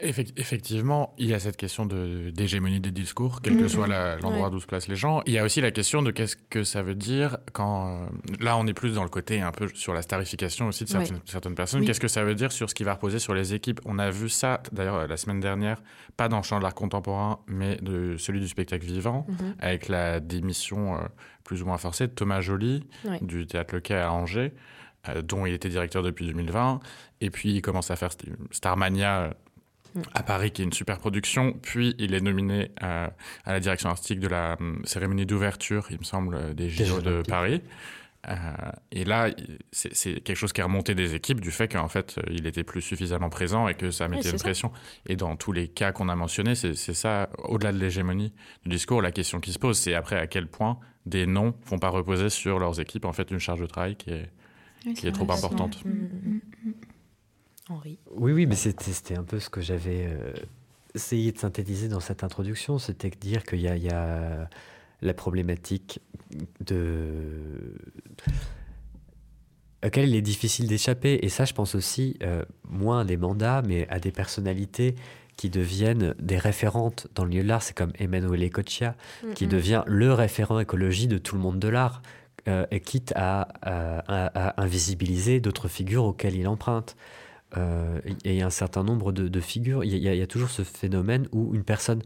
effectivement, 0.00 1.14
il 1.18 1.28
y 1.28 1.34
a 1.34 1.38
cette 1.38 1.56
question 1.56 1.86
d'hégémonie 1.86 2.80
des 2.80 2.90
discours, 2.90 3.40
quel 3.42 3.56
que 3.56 3.64
mm-hmm. 3.64 3.68
soit 3.68 4.16
l'endroit 4.18 4.50
d'où 4.50 4.60
se 4.60 4.66
placent 4.66 4.88
les 4.88 4.96
gens. 4.96 5.22
Il 5.26 5.32
y 5.32 5.38
a 5.38 5.44
aussi 5.44 5.60
la 5.60 5.70
question 5.70 6.02
de 6.02 6.10
qu'est-ce 6.10 6.36
que 6.36 6.64
ça 6.64 6.82
veut 6.82 6.94
dire 6.94 7.38
quand... 7.52 7.88
Euh, 7.88 8.06
là, 8.40 8.56
on 8.56 8.66
est 8.66 8.72
plus 8.72 8.94
dans 8.94 9.02
le 9.02 9.08
côté 9.08 9.40
un 9.40 9.52
peu 9.52 9.68
sur 9.74 9.92
la 9.92 10.02
starification 10.02 10.68
aussi 10.68 10.84
de 10.84 10.88
certaines, 10.88 11.54
personnes. 11.54 11.84
Qu'est-ce 11.84 12.00
que 12.00 12.08
ça 12.08 12.24
veut 12.24 12.34
dire 12.34 12.52
sur 12.52 12.70
ce 12.70 12.74
qui 12.74 12.84
va 12.84 12.94
reposer 12.94 13.18
sur 13.18 13.34
les 13.34 13.54
équipes? 13.54 13.80
On 13.84 13.98
a 13.98 14.10
vu 14.10 14.28
ça, 14.28 14.62
d'ailleurs, 14.72 15.06
la 15.06 15.16
semaine 15.16 15.40
dernière, 15.40 15.82
pas 16.16 16.28
dans 16.28 16.38
le 16.38 16.42
champ 16.42 16.58
de 16.58 16.62
l'art 16.62 16.74
contemporain, 16.74 17.40
mais 17.46 17.76
de 17.76 18.16
celui 18.16 18.40
du 18.40 18.48
spectacle 18.48 18.86
vivant, 18.86 19.26
mm-hmm. 19.28 19.54
avec 19.58 19.88
la 19.88 20.20
démission 20.20 20.94
euh, 20.94 21.00
plus 21.44 21.62
ou 21.62 21.66
moins 21.66 21.78
forcée 21.78 22.06
de 22.06 22.12
Thomas 22.12 22.40
Joly, 22.40 22.86
du 23.20 23.46
Théâtre 23.46 23.74
Le 23.74 23.80
Quai 23.80 23.96
à 23.96 24.12
Angers, 24.12 24.54
euh, 25.08 25.20
dont 25.20 25.44
il 25.44 25.52
était 25.52 25.68
directeur 25.68 26.02
depuis 26.02 26.26
2020. 26.26 26.80
Et 27.20 27.30
puis, 27.30 27.52
il 27.52 27.62
commence 27.62 27.90
à 27.90 27.96
faire 27.96 28.10
Starmania 28.50 29.34
à 30.12 30.22
Paris, 30.22 30.50
qui 30.50 30.62
est 30.62 30.64
une 30.64 30.72
super 30.72 30.98
production. 30.98 31.52
Puis 31.52 31.94
il 31.98 32.14
est 32.14 32.20
nominé 32.20 32.70
à, 32.80 33.12
la 33.46 33.60
direction 33.60 33.88
artistique 33.88 34.20
de 34.20 34.28
la 34.28 34.56
hum, 34.60 34.82
cérémonie 34.84 35.26
d'ouverture, 35.26 35.86
il 35.90 35.98
me 35.98 36.04
semble, 36.04 36.54
des 36.54 36.68
JO 36.68 37.00
de 37.00 37.22
Paris. 37.22 37.62
Euh, 38.28 38.34
et 38.90 39.04
là, 39.04 39.30
c'est 39.72 40.20
quelque 40.20 40.36
chose 40.36 40.52
qui 40.52 40.60
est 40.60 40.64
remonté 40.64 40.94
des 40.94 41.14
équipes 41.14 41.40
du 41.40 41.50
fait 41.50 41.68
qu'en 41.68 41.88
fait, 41.88 42.18
il 42.30 42.46
était 42.46 42.64
plus 42.64 42.80
suffisamment 42.80 43.28
présent 43.28 43.68
et 43.68 43.74
que 43.74 43.90
ça 43.90 44.08
mettait 44.08 44.30
une 44.30 44.38
pression. 44.38 44.72
Et 45.06 45.16
dans 45.16 45.36
tous 45.36 45.52
les 45.52 45.68
cas 45.68 45.92
qu'on 45.92 46.08
a 46.08 46.16
mentionnés, 46.16 46.54
c'est 46.54 46.74
ça, 46.74 47.28
au-delà 47.38 47.72
de 47.72 47.78
l'hégémonie 47.78 48.32
du 48.64 48.70
discours, 48.70 49.02
la 49.02 49.12
question 49.12 49.40
qui 49.40 49.52
se 49.52 49.58
pose, 49.58 49.78
c'est 49.78 49.94
après 49.94 50.18
à 50.18 50.26
quel 50.26 50.46
point 50.46 50.78
des 51.06 51.26
noms 51.26 51.54
font 51.64 51.78
pas 51.78 51.90
reposer 51.90 52.30
sur 52.30 52.58
leurs 52.58 52.80
équipes 52.80 53.04
en 53.04 53.12
fait 53.12 53.30
une 53.30 53.38
charge 53.38 53.60
de 53.60 53.66
travail 53.66 53.96
qui 53.96 54.10
est, 54.10 54.30
qui 54.94 55.06
est, 55.06 55.12
trop 55.12 55.30
importante. 55.30 55.84
Mm, 55.84 55.90
mm, 55.90 56.40
mm, 56.64 56.72
Henri. 57.68 57.98
Oui, 58.10 58.32
oui, 58.32 58.46
mais 58.46 58.56
c'était 58.56 59.16
un 59.16 59.24
peu 59.24 59.40
ce 59.40 59.48
que 59.48 59.60
j'avais 59.60 60.06
euh, 60.06 60.32
essayé 60.94 61.32
de 61.32 61.38
synthétiser 61.38 61.88
dans 61.88 62.00
cette 62.00 62.22
introduction, 62.22 62.78
c'était 62.78 63.10
de 63.10 63.16
dire 63.16 63.44
qu'il 63.44 63.60
y, 63.60 63.62
y, 63.62 63.90
a 63.90 64.48
la 65.00 65.14
problématique 65.14 66.00
de 66.60 67.74
à 69.82 69.88
laquelle 69.88 70.08
il 70.08 70.16
est 70.16 70.22
difficile 70.22 70.66
d'échapper. 70.66 71.18
Et 71.20 71.28
ça, 71.28 71.44
je 71.44 71.52
pense 71.52 71.74
aussi, 71.74 72.16
euh, 72.22 72.42
moins 72.66 73.00
à 73.00 73.04
des 73.04 73.18
mandats, 73.18 73.60
mais 73.66 73.86
à 73.90 73.98
des 73.98 74.12
personnalités 74.12 74.94
qui 75.36 75.50
deviennent 75.50 76.14
des 76.18 76.38
référentes 76.38 77.06
dans 77.14 77.24
le 77.24 77.28
milieu 77.28 77.42
de 77.42 77.48
l'art. 77.48 77.62
C'est 77.62 77.76
comme 77.76 77.92
Emmanuel 77.98 78.42
Ecochia, 78.44 78.96
qui 79.34 79.46
devient 79.46 79.82
le 79.86 80.14
référent 80.14 80.58
écologie 80.58 81.06
de 81.06 81.18
tout 81.18 81.34
le 81.34 81.42
monde 81.42 81.58
de 81.58 81.68
l'art, 81.68 82.00
euh, 82.48 82.64
et 82.70 82.80
quitte 82.80 83.12
à, 83.14 83.48
à 83.62 84.62
invisibiliser 84.62 85.40
d'autres 85.40 85.68
figures 85.68 86.04
auxquelles 86.04 86.36
il 86.36 86.48
emprunte. 86.48 86.96
Euh, 87.56 88.00
il 88.24 88.34
y 88.34 88.42
a 88.42 88.46
un 88.46 88.50
certain 88.50 88.82
nombre 88.82 89.12
de, 89.12 89.40
figures. 89.40 89.84
Il 89.84 89.96
y, 89.96 90.22
a, 90.22 90.26
toujours 90.26 90.50
ce 90.50 90.62
phénomène 90.62 91.28
où 91.32 91.54
une 91.54 91.64
personne 91.64 92.02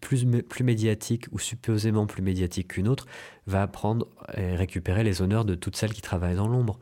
plus, 0.00 0.24
plus 0.42 0.64
médiatique 0.64 1.26
ou 1.32 1.38
supposément 1.38 2.06
plus 2.06 2.22
médiatique 2.22 2.68
qu'une 2.68 2.88
autre 2.88 3.06
va 3.46 3.66
prendre 3.66 4.06
et 4.36 4.54
récupérer 4.54 5.04
les 5.04 5.22
honneurs 5.22 5.44
de 5.44 5.54
toutes 5.54 5.76
celles 5.76 5.92
qui 5.92 6.02
travaillent 6.02 6.36
dans 6.36 6.48
l'ombre. 6.48 6.78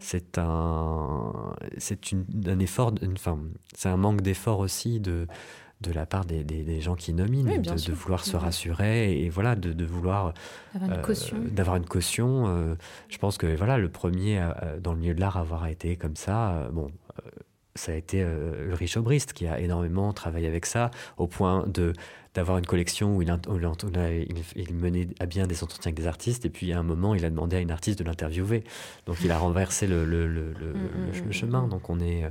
C'est 0.00 0.38
un, 0.38 1.54
c'est 1.78 2.00
un 2.46 2.58
effort, 2.58 2.92
enfin, 3.12 3.38
c'est 3.74 3.88
un 3.88 3.96
manque 3.96 4.20
d'effort 4.20 4.58
aussi 4.58 5.00
de, 5.00 5.26
de 5.80 5.92
la 5.92 6.04
part 6.04 6.24
des, 6.24 6.44
des, 6.44 6.80
gens 6.80 6.94
qui 6.94 7.14
nominent, 7.14 7.58
de, 7.58 7.92
vouloir 7.92 8.24
se 8.24 8.36
rassurer 8.36 9.22
et, 9.22 9.30
voilà, 9.30 9.54
de, 9.54 9.72
de 9.72 9.84
vouloir 9.84 10.34
d'avoir 10.74 10.96
une 10.98 11.02
caution. 11.02 11.36
Euh, 11.36 11.76
une 11.76 11.86
caution. 11.86 12.44
Euh, 12.48 12.74
je 13.08 13.18
pense 13.18 13.38
que 13.38 13.54
voilà, 13.56 13.78
le 13.78 13.88
premier 13.88 14.46
dans 14.82 14.92
le 14.92 14.98
milieu 14.98 15.14
de 15.14 15.20
l'art 15.20 15.36
à 15.36 15.40
avoir 15.40 15.66
été 15.68 15.96
comme 15.96 16.16
ça, 16.16 16.68
bon, 16.72 16.90
ça 17.76 17.92
a 17.92 17.94
été 17.94 18.22
euh, 18.22 18.68
Ulrich 18.68 18.96
Obrist 18.96 19.32
qui 19.32 19.46
a 19.46 19.58
énormément 19.58 20.12
travaillé 20.12 20.46
avec 20.46 20.66
ça, 20.66 20.90
au 21.16 21.26
point 21.26 21.66
de 21.66 21.92
d'avoir 22.34 22.58
une 22.58 22.66
collection 22.66 23.16
où 23.16 23.22
il, 23.22 23.32
il, 24.56 24.74
menait 24.74 25.06
à 25.20 25.26
bien 25.26 25.46
des 25.46 25.62
entretiens 25.62 25.90
avec 25.90 25.94
des 25.94 26.08
artistes, 26.08 26.44
et 26.44 26.50
puis 26.50 26.72
à 26.72 26.80
un 26.80 26.82
moment, 26.82 27.14
il 27.14 27.24
a 27.24 27.30
demandé 27.30 27.54
à 27.54 27.60
une 27.60 27.70
artiste 27.70 28.00
de 28.00 28.02
l'interviewer. 28.02 28.64
Donc 29.06 29.18
il 29.22 29.30
a 29.30 29.38
renversé 29.38 29.86
le, 29.86 30.04
le, 30.04 30.26
le, 30.26 30.52
chemin. 31.30 31.68
Donc 31.68 31.90
on 31.90 32.00
est, 32.00 32.24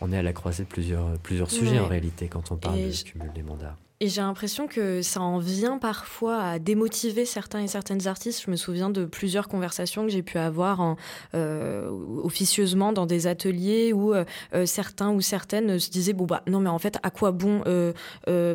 on 0.00 0.10
est 0.10 0.16
à 0.16 0.22
la 0.22 0.32
croisée 0.32 0.64
de 0.64 0.68
plusieurs, 0.70 1.18
plusieurs 1.18 1.50
sujets 1.50 1.78
en 1.78 1.86
réalité 1.86 2.28
quand 2.28 2.50
on 2.50 2.56
parle 2.56 2.78
de 2.78 3.02
cumul 3.04 3.30
des 3.34 3.42
mandats. 3.42 3.76
Et 4.02 4.08
j'ai 4.08 4.20
l'impression 4.20 4.66
que 4.66 5.00
ça 5.00 5.20
en 5.20 5.38
vient 5.38 5.78
parfois 5.78 6.42
à 6.42 6.58
démotiver 6.58 7.24
certains 7.24 7.60
et 7.60 7.68
certaines 7.68 8.08
artistes. 8.08 8.42
Je 8.44 8.50
me 8.50 8.56
souviens 8.56 8.90
de 8.90 9.04
plusieurs 9.04 9.46
conversations 9.46 10.04
que 10.04 10.10
j'ai 10.10 10.24
pu 10.24 10.38
avoir 10.38 10.96
euh, 11.36 11.88
officieusement 12.24 12.92
dans 12.92 13.06
des 13.06 13.28
ateliers 13.28 13.92
où 13.92 14.12
euh, 14.12 14.24
euh, 14.54 14.66
certains 14.66 15.10
ou 15.12 15.20
certaines 15.20 15.78
se 15.78 15.88
disaient 15.88 16.14
bon 16.14 16.24
bah 16.24 16.42
non 16.48 16.58
mais 16.58 16.68
en 16.68 16.80
fait 16.80 16.98
à 17.04 17.10
quoi 17.10 17.30
bon 17.30 17.62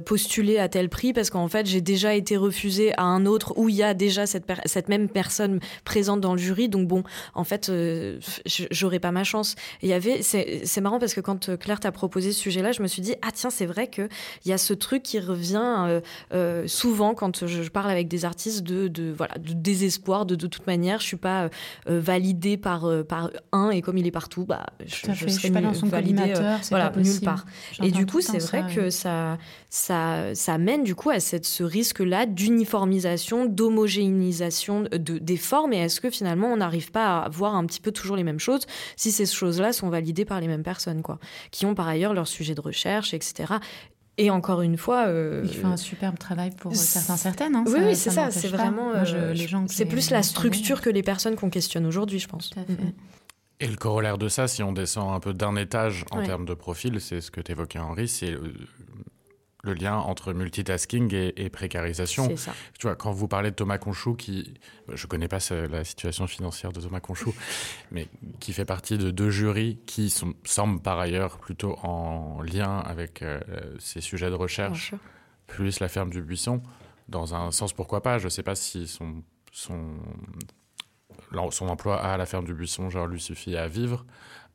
postuler 0.05 0.57
à 0.57 0.67
tel 0.67 0.89
prix? 0.89 1.13
Parce 1.13 1.29
qu'en 1.29 1.47
fait 1.47 1.65
j'ai 1.65 1.79
déjà 1.79 2.13
été 2.13 2.35
refusé 2.35 2.91
à 2.97 3.03
un 3.03 3.25
autre 3.25 3.53
où 3.55 3.69
il 3.69 3.75
y 3.75 3.83
a 3.83 3.93
déjà 3.93 4.25
cette, 4.25 4.89
même 4.89 5.07
personne 5.07 5.61
présente 5.85 6.19
dans 6.19 6.33
le 6.33 6.39
jury 6.39 6.67
donc 6.67 6.89
bon 6.89 7.03
en 7.35 7.45
fait 7.45 7.71
j'aurais 8.69 8.99
pas 8.99 9.13
ma 9.13 9.23
chance. 9.23 9.55
Il 9.81 9.87
y 9.87 9.93
avait 9.93 10.21
c'est 10.23 10.81
marrant 10.81 10.99
parce 10.99 11.13
que 11.13 11.21
quand 11.21 11.55
Claire 11.57 11.79
t'a 11.79 11.93
proposé 11.93 12.33
ce 12.33 12.41
sujet-là 12.41 12.73
je 12.73 12.81
me 12.81 12.87
suis 12.87 13.01
dit 13.01 13.15
ah 13.21 13.29
tiens 13.33 13.49
c'est 13.49 13.65
vrai 13.65 13.87
que 13.87 14.09
il 14.43 14.49
y 14.49 14.53
a 14.53 14.57
ce 14.57 14.73
truc 14.73 15.03
qui 15.03 15.17
vient 15.37 15.87
euh, 15.87 16.01
euh, 16.33 16.67
souvent 16.67 17.13
quand 17.13 17.45
je, 17.45 17.69
parle 17.69 17.91
avec 17.91 18.07
des 18.07 18.25
artistes 18.25 18.63
de, 18.63 18.87
de 18.87 19.13
voilà 19.15 19.35
de 19.35 19.53
désespoir 19.53 20.25
de, 20.25 20.35
de 20.35 20.47
toute 20.47 20.67
manière 20.67 20.99
je 20.99 21.05
suis 21.05 21.17
pas 21.17 21.49
euh, 21.89 21.99
validée 21.99 22.57
par 22.57 22.85
par 23.07 23.29
un 23.51 23.69
et 23.69 23.81
comme 23.81 23.97
il 23.97 24.07
est 24.07 24.11
partout 24.11 24.45
bah 24.45 24.65
je, 24.85 25.11
je, 25.13 25.27
serai 25.27 25.51
pas 25.51 25.61
dans 25.61 25.73
son 25.73 25.87
validée 25.87 26.33
voilà 26.69 26.91
nulle 26.95 27.21
part. 27.21 27.45
Et 27.81 27.91
du 27.91 28.05
coup 28.05 28.21
c'est 28.21 28.39
vrai 28.39 28.65
que 28.73 28.89
ça 28.89 29.37
ça 29.69 30.33
ça 30.33 30.57
mène 30.57 30.83
du 30.83 30.95
coup 30.95 31.09
à 31.09 31.19
cette 31.19 31.45
ce 31.45 31.63
risque 31.63 31.99
là 31.99 32.25
d'uniformisation 32.25 33.45
d'homogénéisation 33.45 34.83
de, 34.91 35.17
des 35.17 35.37
formes. 35.37 35.73
Et 35.73 35.77
est-ce 35.77 36.01
que 36.01 36.09
finalement 36.09 36.47
on 36.47 36.57
n'arrive 36.57 36.91
pas 36.91 37.19
à 37.19 37.29
voir 37.29 37.55
un 37.55 37.65
petit 37.65 37.81
peu 37.81 37.91
toujours 37.91 38.15
les 38.15 38.23
mêmes 38.23 38.39
choses 38.39 38.65
si 38.95 39.11
ces 39.11 39.25
choses 39.25 39.59
là 39.59 39.73
sont 39.73 39.89
validées 39.89 40.25
par 40.25 40.41
les 40.41 40.47
mêmes 40.47 40.63
personnes 40.63 41.01
quoi? 41.01 41.19
Qui 41.51 41.65
ont 41.65 41.75
par 41.75 41.87
ailleurs 41.87 42.13
leur 42.13 42.27
sujet 42.27 42.55
de 42.55 42.61
recherche 42.61 43.13
etc 43.13 43.55
et 44.17 44.31
encore 44.31 44.61
une 44.63 44.77
fois, 44.77 45.07
euh, 45.07 45.41
il 45.43 45.53
fait 45.53 45.65
un 45.65 45.77
superbe 45.77 46.17
travail 46.17 46.49
pour 46.51 46.75
certains 46.75 47.17
certaines. 47.17 47.55
Hein, 47.55 47.63
oui, 47.67 47.79
oui 47.83 47.95
c'est 47.95 48.09
ça. 48.09 48.31
C'est 48.31 48.47
vraiment 48.47 48.91
euh, 48.95 49.33
les 49.33 49.47
gens. 49.47 49.65
C'est 49.67 49.85
plus 49.85 50.09
la 50.09 50.23
structure 50.23 50.81
que 50.81 50.89
les 50.89 51.03
personnes 51.03 51.35
qu'on 51.35 51.51
questionne 51.51 51.85
aujourd'hui, 51.85 52.17
je 52.17 52.27
pense. 52.27 52.51
Mm-hmm. 52.55 52.93
Et 53.59 53.67
le 53.67 53.75
corollaire 53.75 54.17
de 54.17 54.27
ça, 54.27 54.47
si 54.47 54.63
on 54.63 54.71
descend 54.71 55.13
un 55.13 55.19
peu 55.19 55.33
d'un 55.33 55.55
étage 55.55 56.03
en 56.11 56.23
termes 56.23 56.45
de 56.45 56.53
profil, 56.53 56.99
c'est 56.99 57.21
ce 57.21 57.31
que 57.31 57.41
tu 57.41 57.51
évoquais 57.51 57.79
Henri, 57.79 58.07
c'est 58.07 58.35
le 59.67 59.73
lien 59.73 59.95
entre 59.97 60.33
multitasking 60.33 61.13
et, 61.13 61.49
précarisation. 61.49 62.35
Ça. 62.35 62.53
Tu 62.79 62.87
vois, 62.87 62.95
quand 62.95 63.11
vous 63.11 63.27
parlez 63.27 63.51
de 63.51 63.55
Thomas 63.55 63.77
Conchou, 63.77 64.15
qui, 64.15 64.53
je 64.91 65.07
connais 65.07 65.27
pas 65.27 65.39
la 65.69 65.83
situation 65.83 66.27
financière 66.27 66.71
de 66.71 66.81
Thomas 66.81 66.99
Conchou, 66.99 67.33
mais 67.91 68.07
qui 68.39 68.53
fait 68.53 68.65
partie 68.65 68.97
de 68.97 69.11
deux 69.11 69.29
jurys 69.29 69.77
qui 69.85 70.09
sont, 70.09 70.33
semblent 70.43 70.81
par 70.81 70.99
ailleurs 70.99 71.37
plutôt 71.37 71.77
en 71.83 72.41
lien 72.41 72.79
avec 72.79 73.21
euh, 73.21 73.39
ces 73.79 74.01
sujets 74.01 74.29
de 74.29 74.35
recherche, 74.35 74.93
plus 75.45 75.79
la 75.79 75.87
ferme 75.87 76.09
du 76.09 76.21
buisson, 76.21 76.61
dans 77.09 77.35
un 77.35 77.51
sens 77.51 77.73
pourquoi 77.73 78.01
pas. 78.01 78.17
Je 78.17 78.29
sais 78.29 78.43
pas 78.43 78.55
si 78.55 78.87
son, 78.87 79.23
son, 79.51 79.95
son 81.51 81.67
emploi 81.67 82.01
à 82.01 82.17
la 82.17 82.25
ferme 82.25 82.45
du 82.45 82.53
buisson 82.53 82.89
genre, 82.89 83.07
lui 83.07 83.21
suffit 83.21 83.55
à 83.55 83.67
vivre. 83.67 84.05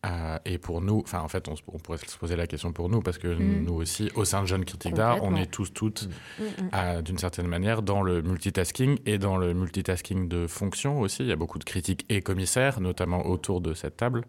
Euh, 0.05 0.39
et 0.45 0.59
pour 0.59 0.81
nous, 0.81 1.01
enfin 1.01 1.21
en 1.21 1.29
fait, 1.29 1.49
on, 1.49 1.55
pourrait 1.79 1.99
se 1.99 2.19
poser 2.19 2.35
la 2.35 2.49
question 2.49 2.73
pour 2.73 2.89
nous 2.89 3.03
parce 3.03 3.19
que 3.19 3.29
mm. 3.29 3.65
nous 3.65 3.75
aussi, 3.75 4.11
au 4.17 4.25
sein 4.25 4.43
de 4.43 4.47
Jeunes 4.47 4.65
Critiques 4.65 4.95
d'Art, 4.95 5.19
on 5.23 5.37
est 5.37 5.47
tous 5.47 5.73
toutes, 5.73 6.09
mm. 6.39 6.43
Mm, 6.43 7.03
d'une 7.03 7.19
certaine 7.19 7.47
manière, 7.47 7.83
dans 7.83 8.03
le 8.03 8.21
multitasking 8.21 8.99
et 9.07 9.19
dans 9.19 9.37
le 9.37 9.55
multitasking 9.55 10.29
de 10.29 10.49
fonction 10.49 11.01
aussi. 11.01 11.23
Il 11.23 11.29
y 11.29 11.33
a 11.33 11.37
beaucoup 11.37 11.61
de 11.61 11.65
critiques 11.65 12.05
et 12.09 12.21
commissaires, 12.21 12.81
notamment 12.81 13.27
autour 13.27 13.61
de 13.61 13.75
cette 13.75 13.97
table. 13.97 14.25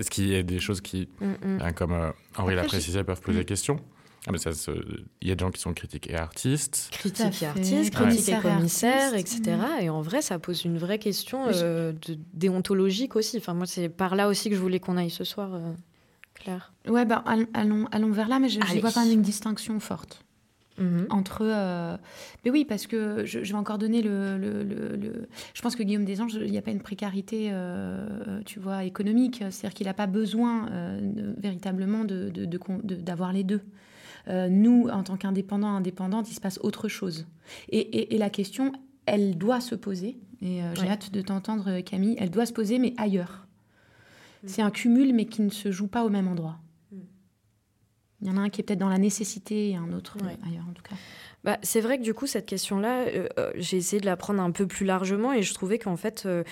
Ce 0.00 0.10
qui 0.10 0.34
est 0.34 0.42
des 0.42 0.58
choses 0.58 0.80
qui, 0.80 1.08
hein, 1.20 1.72
comme 1.72 1.92
euh, 1.92 2.10
Henri 2.36 2.56
l'a 2.56 2.64
précisé, 2.64 3.04
peuvent 3.04 3.20
poser 3.20 3.44
question. 3.44 3.78
Ah, 4.26 4.32
mais 4.32 4.38
ça, 4.38 4.50
il 5.20 5.28
y 5.28 5.30
a 5.30 5.34
des 5.34 5.44
gens 5.44 5.50
qui 5.50 5.60
sont 5.60 5.74
critiques 5.74 6.08
et 6.08 6.16
artistes. 6.16 6.88
Critiques 6.92 7.42
et 7.42 7.46
artistes, 7.46 7.92
critiques 7.92 8.28
et 8.30 8.40
commissaires, 8.40 9.14
etc. 9.14 9.56
Et 9.82 9.90
en 9.90 10.00
vrai, 10.00 10.22
ça 10.22 10.38
pose 10.38 10.64
une 10.64 10.78
vraie 10.78 10.98
question 10.98 11.46
euh, 11.52 11.92
de 11.92 12.16
déontologique 12.32 13.16
aussi. 13.16 13.36
Enfin, 13.36 13.52
moi, 13.52 13.66
c'est 13.66 13.88
par 13.88 14.14
là 14.14 14.28
aussi 14.28 14.48
que 14.48 14.56
je 14.56 14.60
voulais 14.60 14.80
qu'on 14.80 14.96
aille 14.96 15.10
ce 15.10 15.24
soir, 15.24 15.54
euh, 15.54 15.72
Claire. 16.32 16.72
Ouais, 16.88 17.04
bah, 17.04 17.22
allons, 17.52 17.86
allons 17.92 18.10
vers 18.10 18.28
là, 18.28 18.38
mais 18.38 18.48
je, 18.48 18.60
je 18.60 18.80
vois 18.80 18.92
quand 18.92 19.04
même 19.04 19.12
une 19.12 19.22
distinction 19.22 19.78
forte. 19.78 20.24
Mhm. 20.78 21.06
Entre. 21.10 21.42
Euh, 21.42 21.96
mais 22.44 22.50
oui, 22.50 22.64
parce 22.64 22.86
que 22.86 23.24
je, 23.24 23.38
vais 23.38 23.54
encore 23.54 23.78
donner 23.78 24.02
le, 24.02 24.36
le, 24.38 25.28
Je 25.54 25.62
pense 25.62 25.76
que 25.76 25.82
Guillaume 25.82 26.04
Desanges, 26.04 26.34
il 26.34 26.50
n'y 26.50 26.58
a 26.58 26.62
pas 26.62 26.72
une 26.72 26.80
précarité, 26.80 27.50
euh, 27.52 28.40
tu 28.44 28.58
vois, 28.58 28.84
économique. 28.84 29.44
C'est-à-dire 29.50 29.74
qu'il 29.74 29.86
n'a 29.86 29.94
pas 29.94 30.06
besoin 30.06 30.68
euh, 30.70 31.32
véritablement 31.38 32.04
d'avoir 32.04 33.30
de, 33.30 33.36
les 33.36 33.44
deux. 33.44 33.60
Nous, 34.28 34.88
en 34.88 35.02
tant 35.02 35.16
qu'indépendants, 35.16 35.74
indépendantes, 35.74 36.30
il 36.30 36.34
se 36.34 36.40
passe 36.40 36.58
autre 36.62 36.88
chose. 36.88 37.26
Et, 37.68 38.16
la 38.16 38.30
question, 38.30 38.72
elle 39.06 39.36
doit 39.36 39.60
se 39.60 39.74
poser. 39.74 40.18
Et 40.40 40.60
j'ai 40.74 40.88
hâte 40.88 41.12
de 41.12 41.20
t'entendre, 41.20 41.80
Camille. 41.80 42.16
Elle 42.18 42.30
doit 42.30 42.46
se 42.46 42.52
poser, 42.52 42.78
mais 42.78 42.94
ailleurs. 42.96 43.46
Mm. 44.42 44.48
C'est 44.48 44.62
un 44.62 44.70
cumul, 44.70 45.14
mais 45.14 45.26
qui 45.26 45.42
ne 45.42 45.50
se 45.50 45.70
joue 45.70 45.88
pas 45.88 46.04
au 46.04 46.08
même 46.08 46.28
endroit. 46.28 46.58
Il 48.24 48.28
y 48.28 48.30
en 48.30 48.38
a 48.38 48.40
un 48.40 48.48
qui 48.48 48.62
est 48.62 48.64
peut-être 48.64 48.80
dans 48.80 48.88
la 48.88 48.98
nécessité 48.98 49.70
et 49.70 49.76
un 49.76 49.92
autre 49.92 50.16
ailleurs 50.46 50.64
en 50.68 50.72
tout 50.72 50.82
cas. 50.82 50.96
Bah, 51.44 51.58
c'est 51.62 51.82
vrai 51.82 51.98
que 51.98 52.02
du 52.02 52.14
coup, 52.14 52.26
cette 52.26 52.46
question-là, 52.46 53.02
euh, 53.02 53.28
euh, 53.38 53.52
j'ai 53.54 53.76
essayé 53.76 54.00
de 54.00 54.06
la 54.06 54.16
prendre 54.16 54.42
un 54.42 54.50
peu 54.50 54.66
plus 54.66 54.86
largement 54.86 55.32
et 55.32 55.42
je 55.42 55.52
trouvais 55.52 55.78
qu'en 55.78 55.96
fait, 55.96 56.24
euh, 56.26 56.42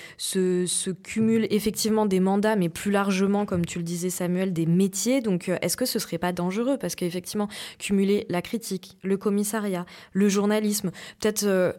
cumul 1.03 1.47
effectivement 1.51 2.05
des 2.05 2.21
mandats, 2.21 2.57
mais 2.57 2.69
plus 2.69 2.91
largement, 2.91 3.47
comme 3.47 3.65
tu 3.65 3.79
le 3.79 3.85
disais 3.85 4.11
Samuel, 4.11 4.53
des 4.53 4.67
métiers. 4.67 5.23
Donc, 5.23 5.49
est-ce 5.49 5.79
que 5.79 5.87
ce 5.87 5.99
serait 5.99 6.19
pas 6.19 6.33
dangereux? 6.33 6.77
Parce 6.79 6.95
qu'effectivement, 6.95 7.49
cumuler 7.79 8.27
la 8.29 8.43
critique, 8.43 8.99
le 9.03 9.17
commissariat, 9.17 9.87
le 10.13 10.29
journalisme, 10.29 10.91
peut-être 11.21 11.75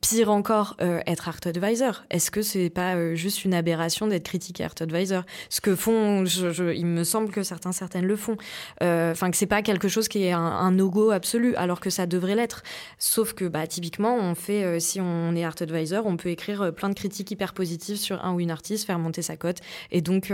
Pire 0.00 0.30
encore, 0.30 0.76
euh, 0.80 1.00
être 1.08 1.28
art 1.28 1.40
advisor. 1.44 2.04
Est-ce 2.08 2.30
que 2.30 2.40
c'est 2.40 2.70
pas 2.70 2.94
euh, 2.94 3.16
juste 3.16 3.44
une 3.44 3.52
aberration 3.52 4.06
d'être 4.06 4.22
critique 4.22 4.60
art 4.60 4.74
advisor? 4.78 5.24
Ce 5.48 5.60
que 5.60 5.74
font, 5.74 6.24
il 6.24 6.86
me 6.86 7.02
semble 7.02 7.30
que 7.30 7.42
certains, 7.42 7.72
certaines 7.72 8.06
le 8.06 8.14
font. 8.14 8.36
Euh, 8.80 9.10
enfin, 9.10 9.32
que 9.32 9.36
c'est 9.36 9.46
pas 9.46 9.60
quelque 9.60 9.88
chose 9.88 10.06
qui 10.06 10.22
est 10.22 10.30
un, 10.30 10.38
un 10.40 10.70
no-go 10.70 11.10
absolu, 11.10 11.56
alors 11.56 11.80
que 11.80 11.90
ça 11.90 12.06
devrait 12.06 12.36
l'être. 12.36 12.62
Sauf 12.98 13.32
que, 13.32 13.44
bah, 13.44 13.66
typiquement, 13.66 14.14
on 14.14 14.36
fait, 14.36 14.78
si 14.78 15.00
on 15.00 15.34
est 15.34 15.44
art 15.44 15.56
advisor, 15.60 16.06
on 16.06 16.16
peut 16.16 16.28
écrire 16.28 16.72
plein 16.72 16.88
de 16.88 16.94
critiques 16.94 17.32
hyper 17.32 17.52
positives 17.52 17.96
sur 17.96 18.24
un 18.24 18.34
ou 18.34 18.40
une 18.40 18.52
artiste, 18.52 18.86
faire 18.86 19.00
monter 19.00 19.22
sa 19.22 19.36
cote, 19.36 19.58
et 19.90 20.00
donc 20.00 20.32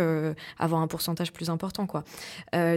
avoir 0.59 0.82
un 0.82 0.88
pourcentage 0.88 1.32
plus 1.32 1.49
important, 1.49 1.86
quoi. 1.86 2.05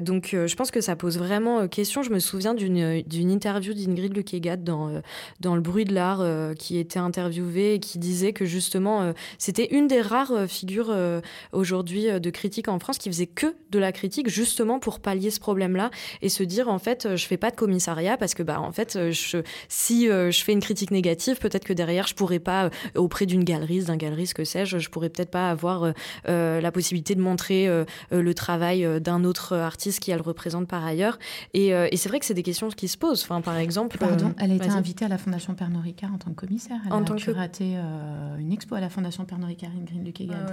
donc, 0.02 0.30
je 0.32 0.56
pense 0.56 0.72
que 0.72 0.80
ça 0.80 0.96
pose 0.96 1.18
vraiment 1.18 1.68
question. 1.68 2.02
Je 2.02 2.12
me 2.12 2.20
souviens 2.20 2.54
d'une 2.54 3.32
interview 3.32 3.74
d'Ingrid 3.74 4.16
Lukegat 4.16 4.58
dans 4.58 5.02
dans 5.42 5.56
le 5.56 5.62
bruit 5.62 5.86
de 5.86 5.94
l'art 5.94 6.22
qui 6.62 6.78
était 6.78 7.00
interviewé 7.00 7.74
et 7.74 7.80
qui 7.80 7.98
disait 7.98 8.34
que 8.34 8.46
justement, 8.46 9.02
euh, 9.02 9.14
c'était 9.40 9.66
une 9.72 9.88
des 9.88 10.00
rares 10.00 10.32
euh, 10.32 10.48
figures 10.48 10.92
euh, 10.92 11.20
aujourd'hui 11.54 12.08
de 12.20 12.30
critique 12.30 12.68
en 12.68 12.78
France 12.78 13.00
qui 13.00 13.10
faisait 13.10 13.26
que 13.26 13.56
de 13.72 13.80
la 13.80 13.92
critique 13.92 14.30
justement 14.30 14.78
pour 14.80 15.00
pallier 15.00 15.32
ce 15.32 15.40
problème-là 15.40 15.90
et 16.22 16.30
se 16.30 16.44
dire 16.44 16.70
en 16.70 16.78
fait, 16.78 17.16
je 17.16 17.26
fais 17.26 17.38
pas 17.38 17.50
de 17.50 17.56
commissariat 17.56 18.16
parce 18.16 18.36
que 18.36 18.44
bah 18.44 18.62
en 18.62 18.72
fait, 18.72 19.12
je, 19.12 19.42
si 19.70 20.06
je 20.06 20.44
fais 20.44 20.54
une 20.54 20.60
critique 20.60 20.92
négative, 20.92 21.40
peut-être 21.40 21.64
que 21.64 21.74
derrière, 21.74 22.06
je 22.06 22.14
pourrais 22.14 22.40
pas 22.40 22.70
auprès 22.96 23.26
d'une 23.26 23.44
galeriste, 23.44 23.88
d'un 23.88 23.98
galeriste, 23.98 24.36
que 24.36 24.44
sais-je, 24.44 24.78
je 24.78 24.90
pourrais 24.90 25.10
peut-être 25.10 25.32
pas 25.32 25.50
avoir 25.50 25.94
la 26.26 26.72
possibilité 26.72 27.16
de 27.16 27.22
montrer 27.22 27.68
le 28.12 28.34
travail 28.34 29.02
d'un 29.02 29.24
autre 29.24 29.56
artiste 29.56 30.00
qui 30.00 30.12
elle 30.12 30.22
représente 30.22 30.68
par 30.68 30.86
ailleurs. 30.86 31.18
Et, 31.54 31.70
et 31.70 31.98
c'est 31.98 32.10
vrai 32.10 32.20
que 32.20 32.26
c'est 32.26 32.34
des 32.34 32.44
questions 32.44 32.70
qui 32.70 32.88
se 32.88 32.98
posent. 32.98 33.24
Enfin, 33.24 33.42
par 33.42 33.58
exemple, 33.58 33.98
pardon, 33.98 34.34
elle 34.38 34.52
a 34.52 34.56
été 34.56 34.70
invitée 34.70 35.06
à 35.06 35.08
la 35.08 35.18
Fondation 35.18 35.56
Pernod 35.56 35.84
Ricard 35.84 36.14
en 36.14 36.18
tant 36.18 36.34
que 36.34 36.46
elle 36.86 36.94
en 36.94 37.04
a 37.04 37.16
curaté 37.16 37.74
euh, 37.78 38.38
une 38.38 38.52
expo 38.52 38.76
à 38.76 38.82
la 38.82 38.90
Fondation 38.90 39.26
Pernod 39.26 39.48
Ricard 39.48 39.72
Green 39.84 40.04
Luc 40.04 40.22
ah 40.30 40.52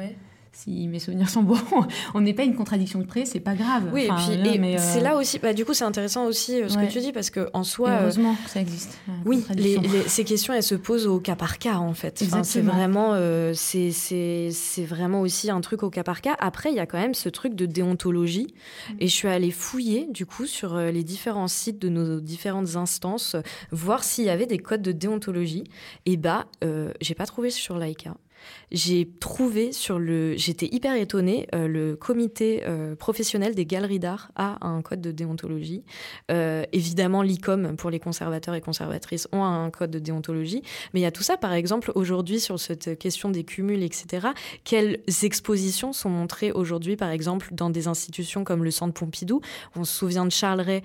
Si 0.59 0.89
mes 0.89 0.99
souvenirs 0.99 1.31
sont 1.31 1.45
bons, 1.45 1.57
on 2.15 2.21
n'est 2.21 2.35
pas 2.35 2.43
une 2.43 2.57
contradiction 2.57 2.99
de 2.99 3.05
près, 3.05 3.25
c'est 3.27 3.39
pas 3.39 3.55
grave. 3.55 3.91
Oui, 3.93 4.07
et 4.07 4.09
puis 4.09 4.79
c'est 4.79 4.99
euh, 4.99 5.03
là 5.03 5.17
aussi, 5.17 5.39
bah, 5.39 5.53
du 5.53 5.65
coup, 5.65 5.73
c'est 5.73 5.85
intéressant 5.85 6.27
aussi 6.27 6.61
euh, 6.61 6.69
ce 6.69 6.77
que 6.77 6.91
tu 6.91 6.99
dis 6.99 7.13
parce 7.13 7.31
que 7.31 7.49
en 7.53 7.63
soi, 7.63 7.91
heureusement 8.01 8.35
que 8.45 8.51
ça 8.51 8.61
existe. 8.61 8.99
Oui, 9.25 9.45
ces 10.09 10.25
questions, 10.25 10.53
elles 10.53 10.65
se 10.65 10.75
posent 10.75 11.07
au 11.07 11.21
cas 11.21 11.37
par 11.37 11.59
cas 11.59 11.77
en 11.77 11.95
fait. 11.95 12.25
c'est 12.43 12.61
vraiment, 12.61 13.15
c'est 13.55 14.85
vraiment 14.85 15.21
aussi 15.21 15.49
un 15.49 15.61
truc 15.61 15.85
au 15.85 15.91
cas 15.91 16.03
par 16.03 16.21
cas. 16.23 16.35
Après, 16.41 16.71
il 16.71 16.77
y 16.77 16.81
a 16.81 16.87
quand 16.87 16.99
même 16.99 17.15
ce 17.15 17.29
truc 17.29 17.55
de 17.55 17.65
déontologie, 17.65 18.49
mm. 18.91 18.95
et 18.99 19.07
je 19.07 19.15
suis 19.15 19.29
allée 19.29 19.53
fouiller 19.53 20.09
du 20.11 20.27
coup 20.27 20.47
sur 20.47 20.77
les 20.77 21.05
différents 21.05 21.47
sites 21.47 21.79
de 21.81 21.89
nos 21.89 22.19
différentes 22.19 22.75
instances, 22.75 23.37
voir 23.71 24.03
s'il 24.03 24.25
y 24.25 24.31
avait 24.31 24.47
des 24.47 24.59
codes 24.59 24.83
de 24.83 24.91
déontologie. 24.91 25.65
Et 26.05 26.17
bah, 26.17 26.47
euh, 26.65 26.93
j'ai 27.01 27.15
pas 27.15 27.27
trouvé 27.27 27.51
sur 27.51 27.79
Laika 27.79 28.15
j'ai 28.71 29.09
trouvé 29.21 29.73
sur 29.73 29.99
le. 29.99 30.37
J'étais 30.37 30.69
hyper 30.71 30.95
étonnée, 30.95 31.49
euh, 31.55 31.67
le 31.69 31.97
comité 31.97 32.63
euh, 32.67 32.95
professionnel 32.95 33.55
des 33.55 33.65
galeries 33.65 33.99
d'art 33.99 34.31
a 34.37 34.67
un 34.67 34.83
code 34.83 35.01
de 35.01 35.11
déontologie. 35.11 35.85
Euh, 36.31 36.65
évidemment, 36.73 37.23
l'ICOM 37.23 37.77
pour 37.77 37.91
les 37.91 37.99
conservateurs 37.99 38.55
et 38.55 38.61
conservatrices 38.61 39.27
ont 39.33 39.45
un 39.45 39.71
code 39.71 39.91
de 39.91 39.99
déontologie. 39.99 40.63
Mais 40.93 41.01
il 41.01 41.03
y 41.03 41.07
a 41.07 41.11
tout 41.11 41.23
ça, 41.23 41.37
par 41.37 41.53
exemple, 41.53 41.93
aujourd'hui, 41.95 42.41
sur 42.41 42.61
cette 42.61 42.99
question 42.99 43.31
des 43.31 43.45
cumuls, 43.45 43.83
etc. 43.83 44.29
Quelles 44.65 45.01
expositions 45.23 45.93
sont 45.93 46.11
montrées 46.11 46.53
aujourd'hui, 46.53 46.97
par 46.97 47.11
exemple, 47.11 47.49
dans 47.53 47.71
des 47.71 47.89
institutions 47.89 48.45
comme 48.45 48.65
le 48.65 48.71
Centre 48.71 48.93
Pompidou? 48.93 49.41
On 49.77 49.85
se 49.85 49.97
souvient 49.97 50.27
de 50.27 50.33
Charles 50.33 50.61
Ray 50.61 50.83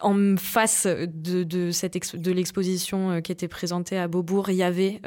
en 0.00 0.36
face 0.38 0.86
de, 0.86 1.42
de, 1.42 1.70
cette 1.72 2.16
de 2.16 2.32
l'exposition 2.32 3.20
qui 3.20 3.32
était 3.32 3.48
présentée 3.48 3.98
à 3.98 4.08
Beaubourg. 4.08 4.48
Il 4.48 4.56
y 4.56 4.62
avait 4.62 5.00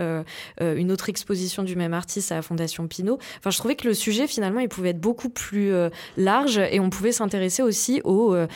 une 0.59 0.91
autre 0.91 1.00
exposition 1.09 1.63
du 1.63 1.75
même 1.75 1.93
artiste 1.93 2.31
à 2.31 2.35
la 2.35 2.41
Fondation 2.41 2.87
Pinault. 2.87 3.19
Enfin, 3.39 3.49
je 3.49 3.57
trouvais 3.57 3.75
que 3.75 3.87
le 3.87 3.93
sujet, 3.93 4.27
finalement, 4.27 4.59
il 4.59 4.69
pouvait 4.69 4.89
être 4.89 4.99
beaucoup 4.99 5.29
plus 5.29 5.71
euh, 5.73 5.89
large 6.17 6.57
et 6.57 6.79
on 6.79 6.89
pouvait 6.89 7.11
s'intéresser 7.11 7.63
aussi 7.63 8.01
aux, 8.03 8.33
euh, 8.33 8.47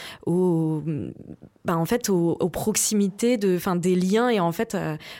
bah, 1.65 1.77
en 1.77 1.85
fait, 1.85 2.09
aux, 2.09 2.49
proximités, 2.49 3.37
de, 3.37 3.55
enfin, 3.55 3.75
des 3.75 3.95
liens 3.95 4.29
et 4.29 4.39
en 4.39 4.51
fait 4.51 4.75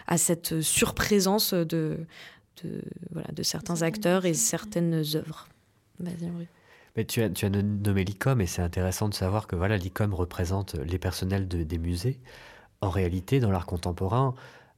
à, 0.07 0.17
cette 0.17 0.61
surprésence 0.61 1.53
de, 1.53 1.97
de, 2.63 2.82
voilà, 3.11 3.28
de 3.34 3.43
certains 3.43 3.82
acteurs 3.82 4.26
et 4.26 4.34
certaines 4.34 5.03
œuvres. 5.15 5.47
Vas-y, 5.99 6.30
Mais 6.95 7.05
tu 7.05 7.21
as, 7.21 7.30
tu 7.30 7.45
as 7.45 7.49
nommé 7.49 8.03
l'ICOM 8.03 8.41
et 8.41 8.45
c'est 8.45 8.61
intéressant 8.61 9.09
de 9.09 9.13
savoir 9.13 9.47
que 9.47 9.55
voilà, 9.55 9.78
l'ICOM 9.78 10.13
représente 10.13 10.76
les 10.76 10.99
personnels 10.99 11.47
de, 11.47 11.63
des 11.63 11.78
musées. 11.78 12.19
En 12.82 12.89
réalité, 12.89 13.39
dans 13.39 13.51
l'art 13.51 13.65
contemporain, 13.65 14.36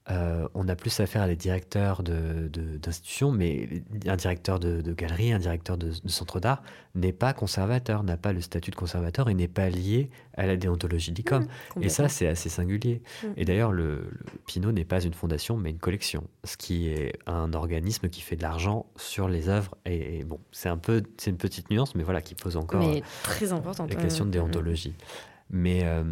euh, 0.09 0.47
on 0.53 0.67
a 0.69 0.75
plus 0.75 0.99
affaire 0.99 1.21
à 1.23 1.27
des 1.27 1.35
directeurs 1.35 2.01
d'institutions, 2.01 3.31
de, 3.31 3.37
mais 3.37 3.83
un 4.05 4.15
directeur 4.15 4.59
de, 4.59 4.93
galerie, 4.93 5.33
un 5.33 5.39
directeur 5.39 5.77
de, 5.77 5.91
centre 6.07 6.39
d'art 6.39 6.63
n'est 6.95 7.13
pas 7.13 7.33
conservateur, 7.33 8.03
n'a 8.03 8.17
pas 8.17 8.31
le 8.31 8.41
statut 8.41 8.71
de 8.71 8.75
conservateur 8.75 9.29
et 9.29 9.33
n'est 9.33 9.47
pas 9.47 9.69
lié 9.69 10.09
à 10.35 10.47
la 10.47 10.55
déontologie 10.55 11.11
d'ICOM. 11.11 11.43
Mmh, 11.43 11.83
et 11.83 11.89
ça, 11.89 12.07
c'est 12.07 12.27
assez 12.27 12.49
singulier. 12.49 13.01
Mmh. 13.23 13.27
Et 13.35 13.45
d'ailleurs, 13.45 13.71
le, 13.71 14.09
Pinot 14.45 14.71
n'est 14.71 14.85
pas 14.85 15.01
une 15.01 15.13
fondation, 15.13 15.57
mais 15.57 15.71
une 15.71 15.79
collection, 15.79 16.23
ce 16.43 16.55
qui 16.55 16.87
est 16.87 17.13
un 17.25 17.53
organisme 17.53 18.09
qui 18.09 18.21
fait 18.21 18.35
de 18.35 18.43
l'argent 18.43 18.85
sur 18.95 19.27
les 19.27 19.49
œuvres. 19.49 19.75
Et, 19.85 20.23
bon, 20.23 20.39
c'est 20.51 20.69
un 20.69 20.77
peu, 20.77 21.03
c'est 21.17 21.31
une 21.31 21.37
petite 21.37 21.69
nuance, 21.69 21.95
mais 21.95 22.03
voilà, 22.03 22.21
qui 22.21 22.33
pose 22.33 22.55
encore 22.55 22.81
très 23.23 23.45
la 23.95 23.95
question 23.95 24.25
de 24.25 24.31
déontologie. 24.31 24.95
Mais, 25.49 25.81
euh, 25.83 26.03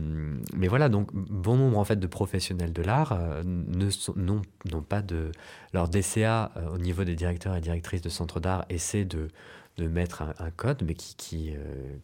mais 0.56 0.68
voilà, 0.68 0.88
donc 0.88 1.14
bon 1.14 1.58
nombre 1.58 1.78
en 1.78 1.84
fait 1.84 1.98
de 1.98 2.08
professionnels 2.08 2.72
de 2.72 2.82
l'art 2.82 3.12
euh, 3.12 3.44
n'ont 3.44 4.82
pas 4.82 5.02
de 5.02 5.32
leur 5.74 5.90
DCA 5.90 6.52
euh, 6.56 6.70
au 6.70 6.78
niveau 6.78 7.04
des 7.04 7.16
directeurs 7.16 7.56
et 7.56 7.62
directrices 7.62 8.02
de 8.02 8.08
centres 8.08 8.40
d'art 8.40 8.66
essaie 8.70 9.04
de, 9.04 9.28
de 9.76 9.88
mettre 9.90 10.22
un, 10.22 10.52
code, 10.52 10.84
mais 10.88 10.94
qui, 10.94 11.16
qui, 11.16 11.54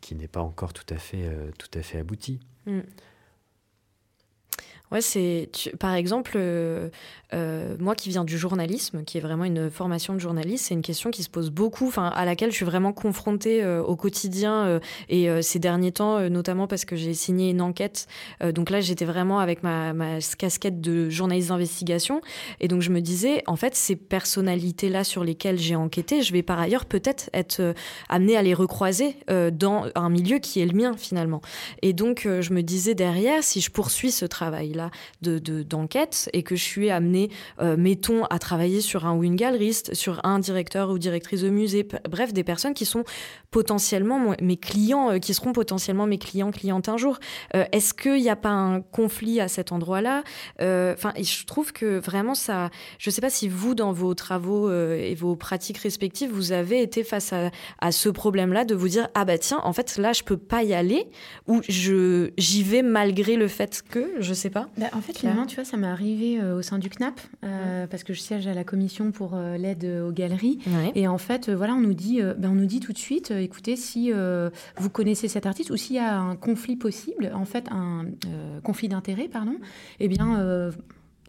qui 0.01 0.15
n'est 0.15 0.27
pas 0.27 0.41
encore 0.41 0.73
tout 0.73 0.93
à 0.93 0.97
fait, 0.97 1.29
tout 1.57 1.69
à 1.73 1.81
fait 1.81 1.99
abouti. 1.99 2.41
Mm. 2.65 2.79
Ouais, 4.91 4.99
c'est 4.99 5.49
par 5.79 5.95
exemple 5.95 6.33
euh, 6.35 6.89
euh, 7.33 7.77
moi 7.79 7.95
qui 7.95 8.09
viens 8.09 8.25
du 8.25 8.37
journalisme, 8.37 9.05
qui 9.05 9.17
est 9.17 9.21
vraiment 9.21 9.45
une 9.45 9.71
formation 9.71 10.13
de 10.13 10.19
journaliste, 10.19 10.65
c'est 10.65 10.73
une 10.73 10.81
question 10.81 11.11
qui 11.11 11.23
se 11.23 11.29
pose 11.29 11.49
beaucoup, 11.49 11.87
enfin 11.87 12.07
à 12.07 12.25
laquelle 12.25 12.51
je 12.51 12.57
suis 12.57 12.65
vraiment 12.65 12.91
confrontée 12.91 13.63
euh, 13.63 13.81
au 13.81 13.95
quotidien 13.95 14.81
et 15.07 15.29
ces 15.41 15.59
derniers 15.59 15.93
temps, 15.93 16.29
notamment 16.29 16.67
parce 16.67 16.83
que 16.83 16.97
j'ai 16.97 17.13
signé 17.13 17.51
une 17.51 17.61
enquête. 17.61 18.07
donc 18.53 18.69
là, 18.69 18.81
j'étais 18.81 19.05
vraiment 19.05 19.39
avec 19.39 19.63
ma, 19.63 19.93
casquette 20.37 20.81
de 20.81 21.09
journaliste 21.09 21.49
d'investigation 21.49 22.21
et 22.59 22.67
donc 22.67 22.81
je 22.81 22.89
me 22.89 22.99
disais, 22.99 23.43
en 23.47 23.55
fait, 23.55 23.75
ces 23.75 23.95
personnalités-là 23.95 25.03
sur 25.03 25.23
lesquelles 25.23 25.59
j'ai 25.59 25.75
enquêté, 25.75 26.21
je 26.21 26.33
vais 26.33 26.43
par 26.43 26.59
ailleurs 26.59 26.85
peut-être 26.85 27.29
être 27.33 27.73
amenée 28.09 28.35
à 28.35 28.41
les 28.41 28.53
recroiser 28.53 29.15
dans 29.53 29.85
un 29.95 30.09
milieu 30.09 30.39
qui 30.39 30.59
est 30.59 30.65
le 30.65 30.77
mien 30.77 30.95
finalement. 30.97 31.41
Et 31.81 31.93
donc 31.93 32.23
je 32.25 32.53
me 32.53 32.61
disais 32.61 32.95
derrière, 32.95 33.43
si 33.43 33.61
je 33.61 33.71
poursuis 33.71 34.11
ce 34.11 34.25
travail-là 34.25 34.80
là 34.80 34.80
de 35.21 35.39
d'enquête 35.63 36.29
et 36.33 36.43
que 36.43 36.55
je 36.55 36.63
suis 36.63 36.89
amenée, 36.89 37.29
euh, 37.59 37.75
mettons, 37.77 38.25
à 38.25 38.39
travailler 38.39 38.81
sur 38.81 39.05
un 39.05 39.15
ou 39.15 39.23
une 39.23 39.35
galeriste, 39.35 39.93
sur 39.93 40.19
un 40.23 40.39
directeur 40.39 40.89
ou 40.89 40.97
directrice 40.97 41.41
de 41.41 41.49
musée, 41.49 41.87
bref, 42.09 42.33
des 42.33 42.43
personnes 42.43 42.73
qui 42.73 42.85
sont 42.85 43.03
potentiellement 43.51 44.35
mes 44.41 44.57
clients, 44.57 45.11
euh, 45.11 45.19
qui 45.19 45.33
seront 45.33 45.53
potentiellement 45.53 46.07
mes 46.07 46.17
clients, 46.17 46.51
clientes 46.51 46.89
un 46.89 46.97
jour. 46.97 47.19
Euh, 47.55 47.65
est-ce 47.71 47.93
qu'il 47.93 48.21
n'y 48.21 48.29
a 48.29 48.35
pas 48.35 48.49
un 48.49 48.81
conflit 48.81 49.39
à 49.39 49.47
cet 49.47 49.71
endroit-là? 49.71 50.23
Enfin, 50.59 51.13
je 51.17 51.45
trouve 51.45 51.73
que 51.73 51.99
vraiment 51.99 52.35
ça. 52.35 52.69
Je 52.97 53.09
ne 53.09 53.13
sais 53.13 53.21
pas 53.21 53.29
si 53.29 53.49
vous, 53.49 53.75
dans 53.75 53.91
vos 53.91 54.13
travaux 54.13 54.71
et 54.71 55.15
vos 55.15 55.35
pratiques 55.35 55.79
respectives, 55.79 56.31
vous 56.31 56.51
avez 56.51 56.81
été 56.81 57.03
face 57.03 57.33
à, 57.33 57.91
ce 57.91 58.09
problème-là 58.09 58.65
de 58.65 58.75
vous 58.75 58.87
dire 58.87 59.09
ah 59.15 59.25
bah 59.25 59.37
tiens, 59.37 59.59
en 59.63 59.73
fait 59.73 59.97
là 59.97 60.13
je 60.13 60.23
peux 60.23 60.37
pas 60.37 60.63
y 60.63 60.73
aller 60.73 61.07
ou 61.47 61.61
j'y 61.67 62.63
vais 62.63 62.81
malgré 62.83 63.35
le 63.35 63.47
fait 63.47 63.81
que 63.87 64.13
je 64.19 64.33
sais 64.33 64.49
pas? 64.49 64.69
Bah, 64.77 64.87
en 64.93 65.01
fait, 65.01 65.17
finalement, 65.17 65.45
tu 65.45 65.55
vois, 65.55 65.65
ça 65.65 65.77
m'est 65.77 65.87
arrivé 65.87 66.39
euh, 66.39 66.57
au 66.57 66.61
sein 66.61 66.79
du 66.79 66.89
CNAP 66.89 67.19
euh, 67.43 67.87
parce 67.87 68.03
que 68.03 68.13
je 68.13 68.21
siège 68.21 68.47
à 68.47 68.53
la 68.53 68.63
commission 68.63 69.11
pour 69.11 69.31
euh, 69.33 69.57
l'aide 69.57 69.85
aux 69.85 70.11
galeries. 70.11 70.59
Et 70.95 71.07
en 71.07 71.17
fait, 71.17 71.49
voilà, 71.49 71.73
on 71.73 71.81
nous 71.81 71.93
dit, 71.93 72.21
ben, 72.37 72.51
on 72.51 72.55
nous 72.55 72.65
dit 72.65 72.79
tout 72.79 72.93
de 72.93 72.97
suite, 72.97 73.31
écoutez, 73.31 73.75
si 73.75 74.11
vous 74.77 74.89
connaissez 74.89 75.27
cet 75.27 75.45
artiste 75.45 75.69
ou 75.69 75.77
s'il 75.77 75.95
y 75.95 75.99
a 75.99 76.19
un 76.19 76.35
conflit 76.35 76.75
possible, 76.75 77.31
en 77.33 77.45
fait, 77.45 77.65
un 77.71 78.05
conflit 78.63 78.87
d'intérêt, 78.87 79.27
pardon, 79.27 79.55
eh 79.99 80.07
bien 80.07 80.71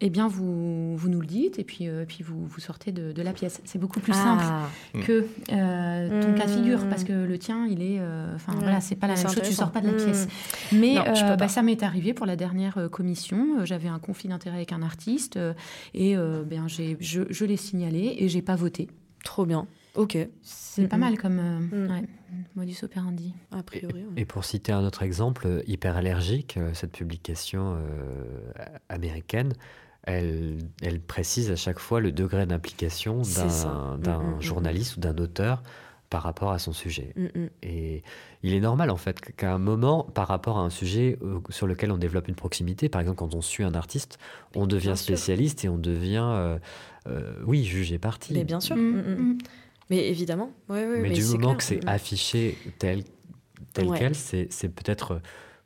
eh 0.05 0.11
bien, 0.11 0.27
vous, 0.27 0.97
vous 0.97 1.09
nous 1.09 1.21
le 1.21 1.27
dites 1.29 1.61
et 1.61 1.65
puis, 1.65 1.87
euh, 1.87 2.05
puis 2.05 2.25
vous, 2.25 2.45
vous 2.45 2.61
sortez 2.61 2.91
de, 2.91 3.23
la 3.23 3.33
pièce. 3.33 3.61
C'est 3.65 3.79
beaucoup 3.79 4.01
plus 4.01 4.13
simple 4.13 4.43
ah. 4.45 4.69
que 5.05 5.29
euh, 5.53 6.23
ton 6.23 6.35
cas 6.35 6.47
de 6.47 6.51
figure, 6.51 6.89
parce 6.89 7.05
que 7.05 7.13
le 7.13 7.39
tien, 7.39 7.69
il 7.69 7.81
est. 7.83 8.01
Euh, 8.01 8.35
enfin, 8.35 8.53
voilà, 8.57 8.81
c'est 8.81 8.97
pas 8.97 9.07
la 9.07 9.15
même 9.15 9.23
chose, 9.23 9.41
tu 9.45 9.53
sors 9.53 9.71
pas 9.71 9.81
de 9.81 9.87
la 9.87 9.93
pièce. 9.93 10.27
Mais 10.73 10.97
bah, 11.39 11.47
ça 11.47 11.63
m'est 11.63 11.85
arrivé 11.85 12.15
pour 12.15 12.27
la 12.27 12.35
dernière 12.35 12.89
commission. 12.91 13.65
J'avais 13.65 13.89
un 13.89 14.01
conflit 14.01 14.29
d'intérêt 14.29 14.57
avec 14.57 14.73
un 14.73 14.83
artiste 14.83 15.39
et 15.95 16.17
bien, 16.47 16.67
je, 16.67 16.97
je 16.99 17.45
l'ai 17.45 17.57
signalé 17.57 18.17
et 18.19 18.29
j'ai 18.29 18.43
pas 18.43 18.57
voté. 18.57 18.89
Trop 19.23 19.47
bien. 19.47 19.69
Ok. 19.95 20.19
C'est 20.43 20.89
pas 20.89 20.97
mal 20.97 21.17
comme 21.17 21.37
mm. 21.37 22.07
modus 22.57 22.83
operandi. 22.83 23.35
A 23.53 23.63
priori. 23.63 24.05
Et, 24.17 24.25
pour 24.25 24.45
citer 24.45 24.73
un 24.73 24.85
autre 24.85 25.05
exemple, 25.05 25.63
hyper 25.69 25.97
allergique, 25.97 26.59
cette 26.73 26.91
publication 26.91 27.77
américaine, 28.89 29.53
elle, 30.05 30.59
elle, 30.83 31.01
précise 31.01 31.51
à 31.51 31.57
chaque 31.57 31.79
fois 31.79 32.01
le 32.01 32.13
degré 32.13 32.47
d'implication 32.47 33.23
d'un 33.23 33.97
mm, 33.97 34.01
mm, 34.01 34.37
mm, 34.37 34.43
journaliste 34.43 34.97
ou 34.97 35.01
d'un 35.01 35.17
auteur 35.19 35.63
par 36.13 36.23
rapport 36.25 36.53
à 36.53 36.59
son 36.59 36.75
sujet. 36.75 37.15
Et 37.63 38.03
il 38.43 38.53
est 38.53 38.61
normal 38.61 38.91
en 38.91 38.99
fait 38.99 39.19
qu'à 39.35 39.55
un 39.55 39.59
moment, 39.59 40.03
par 40.03 40.29
rapport 40.29 40.59
à 40.59 40.61
un 40.61 40.69
sujet 40.69 41.19
euh, 41.23 41.39
sur 41.49 41.67
lequel 41.67 41.91
on 41.91 41.97
développe 41.97 42.29
une 42.29 42.35
proximité, 42.35 42.91
par 42.91 43.01
exemple 43.01 43.17
quand 43.17 43.35
on 43.35 43.41
suit 43.41 43.65
un 43.65 43.75
artiste, 43.75 44.19
on 44.55 44.67
devient 44.67 44.93
spécialiste 44.95 45.65
et 45.65 45.71
on 45.71 45.79
devient, 45.79 46.29
euh, 46.31 46.59
euh, 47.07 47.33
oui, 47.47 47.65
jugé 47.65 47.99
parti. 47.99 48.35
Mais 48.35 48.45
bien 48.45 48.61
sûr. 48.61 48.77
Mais 49.89 50.09
évidemment. 50.09 50.53
mais, 50.69 51.11
du 51.11 51.25
moment 51.25 51.55
que 51.55 51.63
c'est 51.63 51.81
affiché 51.89 52.59
tel, 52.79 53.05
tel 53.73 53.89
quel, 53.97 54.15
c'est 54.15 54.69
peut-être 54.69 55.23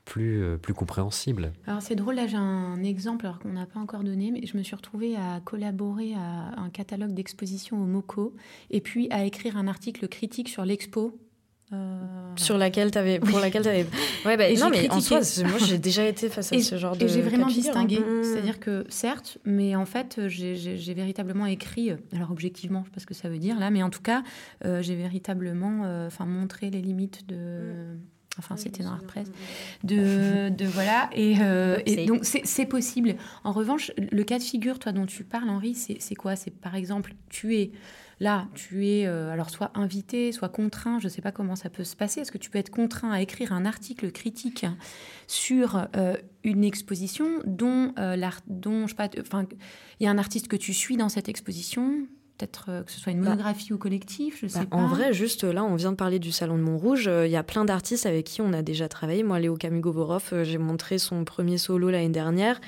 plus, 0.07 0.43
euh, 0.43 0.57
plus 0.57 0.73
compréhensible. 0.73 1.53
Alors 1.67 1.83
c'est 1.83 1.97
drôle, 1.97 2.15
là 2.15 2.27
j'ai 2.27 2.39
un 2.39 2.83
exemple 2.83 3.27
alors 3.27 3.39
qu'on 3.39 3.53
n'a 3.53 3.67
pas 3.67 3.79
encore 3.79 4.05
donné, 4.05 4.31
mais 4.31 4.47
je 4.47 4.57
me 4.57 4.63
suis 4.63 4.75
retrouvée 4.75 5.17
à 5.17 5.41
collaborer 5.45 6.15
à 6.15 6.59
un 6.59 6.71
catalogue 6.71 7.13
d'exposition 7.13 7.83
au 7.83 7.87
MOCO 7.87 8.35
et 8.71 8.81
puis 8.81 9.09
à 9.11 9.25
écrire 9.25 9.59
un 9.59 9.67
article 9.67 10.09
critique 10.09 10.49
sur 10.49 10.65
l'expo 10.65 11.19
euh, 11.73 11.99
sur 12.37 12.59
laquelle 12.59 12.97
avais, 12.97 13.19
pour 13.19 13.41
laquelle 13.41 13.65
tu 13.65 13.69
avais. 13.69 13.87
Ouais, 14.25 14.37
bah, 14.37 14.45
non, 14.61 14.71
mais 14.71 14.89
en 14.89 15.01
soi, 15.01 15.19
moi 15.45 15.59
j'ai 15.59 15.79
déjà 15.79 16.07
été 16.07 16.29
face 16.29 16.53
à 16.53 16.61
ce 16.61 16.77
genre 16.77 16.97
de. 16.97 17.05
Et 17.05 17.09
j'ai 17.09 17.23
vraiment 17.23 17.49
distingué. 17.49 17.99
Hein. 17.99 18.21
C'est-à-dire 18.23 18.61
que, 18.61 18.87
certes, 18.89 19.39
mais 19.45 19.75
en 19.75 19.85
fait, 19.85 20.21
j'ai 20.29 20.95
véritablement 20.95 21.47
écrit, 21.47 21.91
alors 22.13 22.31
objectivement, 22.31 22.83
je 22.83 22.91
sais 22.91 22.95
pas 22.95 23.01
ce 23.01 23.07
que 23.07 23.15
ça 23.15 23.29
veut 23.29 23.39
dire 23.39 23.59
là, 23.59 23.71
mais 23.71 23.83
en 23.83 23.91
tout 23.91 24.03
cas, 24.03 24.23
euh, 24.65 24.81
j'ai 24.81 24.95
véritablement 24.95 26.07
enfin 26.07 26.25
montré 26.25 26.71
les 26.71 26.81
limites 26.81 27.27
de. 27.27 27.35
Mm 27.35 27.99
enfin 28.39 28.57
c'était 28.57 28.83
dans 28.83 28.95
la 28.95 29.03
presse, 29.03 29.31
de, 29.85 30.49
de 30.51 30.65
voilà, 30.67 31.09
et, 31.13 31.37
euh, 31.41 31.79
et 31.87 32.07
donc 32.07 32.25
c'est 32.25 32.67
possible. 32.67 33.17
En 33.45 33.53
revanche, 33.53 33.93
le 33.99 34.25
cas 34.25 34.39
de 34.39 34.43
figure, 34.43 34.79
toi 34.79 34.93
dont 34.93 35.07
tu 35.07 35.25
parles, 35.25 35.49
Henri, 35.49 35.75
c'est 35.75 36.15
quoi? 36.15 36.37
C'est 36.37 36.51
par 36.51 36.75
exemple, 36.75 37.15
tu 37.29 37.57
es 37.57 37.73
là, 38.19 38.49
tu 38.55 38.87
es 38.87 39.07
euh, 39.07 39.31
alors 39.31 39.51
soit 39.51 39.71
invité, 39.75 40.33
soit 40.33 40.49
contraint, 40.49 40.99
je 40.99 41.05
ne 41.05 41.11
sais 41.11 41.23
pas 41.23 41.33
comment 41.33 41.57
ça 41.57 41.69
peut 41.69 41.85
se 41.85 41.97
passer. 41.97 42.21
Est-ce 42.21 42.33
que 42.33 42.39
tu 42.39 42.51
peux 42.51 42.59
être 42.59 42.71
contraint 42.71 43.13
à 43.13 43.21
écrire 43.21 43.53
un 43.53 43.67
article 43.67 44.11
critique 44.11 44.65
sur 45.27 45.89
euh, 45.97 46.17
une 46.45 46.65
exposition 46.65 47.27
dont, 47.45 47.93
dont 48.47 48.87
je 48.87 48.91
sais 48.91 48.97
pas, 48.97 49.09
enfin, 49.21 49.47
il 50.01 50.05
y 50.05 50.07
a 50.07 50.11
un 50.11 50.19
artiste 50.19 50.49
que 50.49 50.57
tu 50.57 50.73
suis 50.73 50.97
dans 50.97 51.09
cette 51.09 51.29
exposition, 51.29 52.07
peut-être 52.37 52.67
euh, 52.69 52.83
que 52.83 52.93
ce 52.93 53.01
soit 53.01 53.13
une 53.13 53.21
bah, 53.21 53.31
monographie 53.31 53.73
ou 53.73 53.79
collectif, 53.79 54.39
je 54.43 54.47
sais 54.47 54.61
bah, 54.61 54.67
pas. 54.71 54.77
En 54.77 54.87
vrai, 54.87 55.13
juste 55.13 55.45
là, 55.45 55.65
on 55.65 55.75
vient 55.75 55.93
de 55.93 55.97
parler 55.97 56.19
du 56.19 56.33
Salon 56.33 56.57
de 56.57 56.63
Montrouge. 56.63 57.09
Euh, 57.09 57.27
il 57.27 57.33
y 57.33 57.37
a 57.37 57.43
plein 57.43 57.65
d'artistes 57.65 58.07
avec 58.07 58.27
qui 58.27 58.41
on 58.41 58.53
a 58.53 58.63
déjà 58.63 58.89
travaillé. 58.89 59.23
Moi, 59.23 59.39
Léo 59.39 59.57
Kamugovorov, 59.57 60.25
euh, 60.33 60.45
j'ai 60.45 60.59
montré 60.59 60.99
son 60.99 61.25
premier 61.25 61.59
solo 61.59 61.91
l'année 61.91 62.09
dernière. 62.09 62.61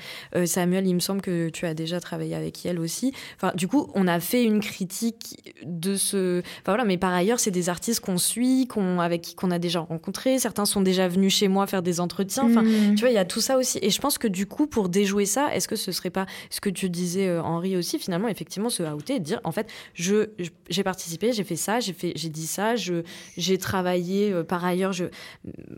Samuel, 0.45 0.87
il 0.87 0.95
me 0.95 0.99
semble 0.99 1.21
que 1.21 1.49
tu 1.49 1.65
as 1.65 1.73
déjà 1.73 1.99
travaillé 1.99 2.35
avec 2.35 2.65
elle 2.65 2.79
aussi. 2.79 3.13
Enfin, 3.35 3.51
du 3.55 3.67
coup, 3.67 3.89
on 3.93 4.07
a 4.07 4.19
fait 4.19 4.43
une 4.43 4.59
critique 4.59 5.53
de 5.63 5.95
ce. 5.95 6.39
Enfin 6.39 6.71
voilà, 6.73 6.85
mais 6.85 6.97
par 6.97 7.13
ailleurs, 7.13 7.39
c'est 7.39 7.51
des 7.51 7.69
artistes 7.69 7.99
qu'on 7.99 8.17
suit, 8.17 8.67
qu'on 8.67 8.99
avec 8.99 9.35
qu'on 9.35 9.51
a 9.51 9.59
déjà 9.59 9.79
rencontrés. 9.79 10.39
Certains 10.39 10.65
sont 10.65 10.81
déjà 10.81 11.07
venus 11.07 11.35
chez 11.35 11.47
moi 11.47 11.67
faire 11.67 11.81
des 11.81 11.99
entretiens. 11.99 12.43
Enfin, 12.45 12.63
mmh. 12.63 12.95
tu 12.95 13.01
vois, 13.01 13.09
il 13.09 13.15
y 13.15 13.19
a 13.19 13.25
tout 13.25 13.41
ça 13.41 13.57
aussi. 13.57 13.79
Et 13.81 13.89
je 13.89 13.99
pense 13.99 14.17
que 14.17 14.27
du 14.27 14.45
coup, 14.45 14.67
pour 14.67 14.89
déjouer 14.89 15.25
ça, 15.25 15.53
est-ce 15.53 15.67
que 15.67 15.75
ce 15.75 15.91
serait 15.91 16.09
pas 16.09 16.25
ce 16.49 16.61
que 16.61 16.69
tu 16.69 16.89
disais, 16.89 17.37
Henri 17.39 17.75
aussi, 17.77 17.99
finalement, 17.99 18.27
effectivement, 18.27 18.69
se 18.69 18.83
outer 18.83 19.15
et 19.15 19.19
dire, 19.19 19.39
en 19.43 19.51
fait 19.51 19.58
je 19.93 20.29
j'ai 20.69 20.83
participé, 20.83 21.33
j'ai 21.33 21.43
fait 21.43 21.55
ça, 21.55 21.79
j'ai 21.79 21.93
fait, 21.93 22.13
j'ai 22.15 22.29
dit 22.29 22.47
ça, 22.47 22.75
je 22.75 23.03
j'ai 23.37 23.57
travaillé 23.57 24.31
euh, 24.31 24.43
par 24.43 24.63
ailleurs, 24.65 24.93
je 24.93 25.05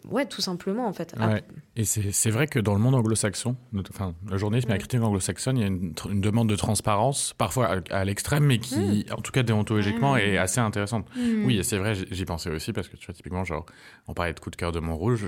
ouais, 0.09 0.25
tout 0.25 0.41
simplement 0.41 0.87
en 0.87 0.93
fait. 0.93 1.15
Et 1.75 1.85
c'est 1.85 2.29
vrai 2.29 2.47
que 2.47 2.59
dans 2.59 2.73
le 2.73 2.79
monde 2.79 2.95
anglo-saxon, 2.95 3.55
enfin, 3.89 4.13
le 4.29 4.37
journalisme 4.37 4.69
et 4.69 4.73
la 4.73 4.77
critique 4.77 5.01
anglo-saxonne, 5.01 5.57
il 5.57 5.61
y 5.61 5.63
a 5.63 5.67
une, 5.67 6.21
demande 6.21 6.49
de 6.49 6.55
transparence, 6.55 7.33
parfois 7.37 7.81
à, 7.89 8.05
l'extrême, 8.05 8.45
mais 8.45 8.59
qui, 8.59 9.05
hmm. 9.09 9.13
en 9.13 9.21
tout 9.21 9.31
cas 9.31 9.43
déontologiquement, 9.43 10.17
est 10.17 10.37
assez 10.37 10.59
intéressante. 10.59 11.05
Hmm. 11.15 11.45
Oui, 11.45 11.61
c'est 11.63 11.77
vrai, 11.77 11.93
j'y 11.95 12.25
pensais 12.25 12.49
aussi 12.49 12.73
parce 12.73 12.87
que 12.87 12.97
tu 12.97 13.05
vois, 13.05 13.13
typiquement, 13.13 13.43
genre, 13.43 13.65
on 14.07 14.13
parlait 14.13 14.33
de 14.33 14.39
coup 14.39 14.49
de 14.49 14.55
cœur 14.55 14.71
de 14.71 14.79
Montrouge, 14.79 15.25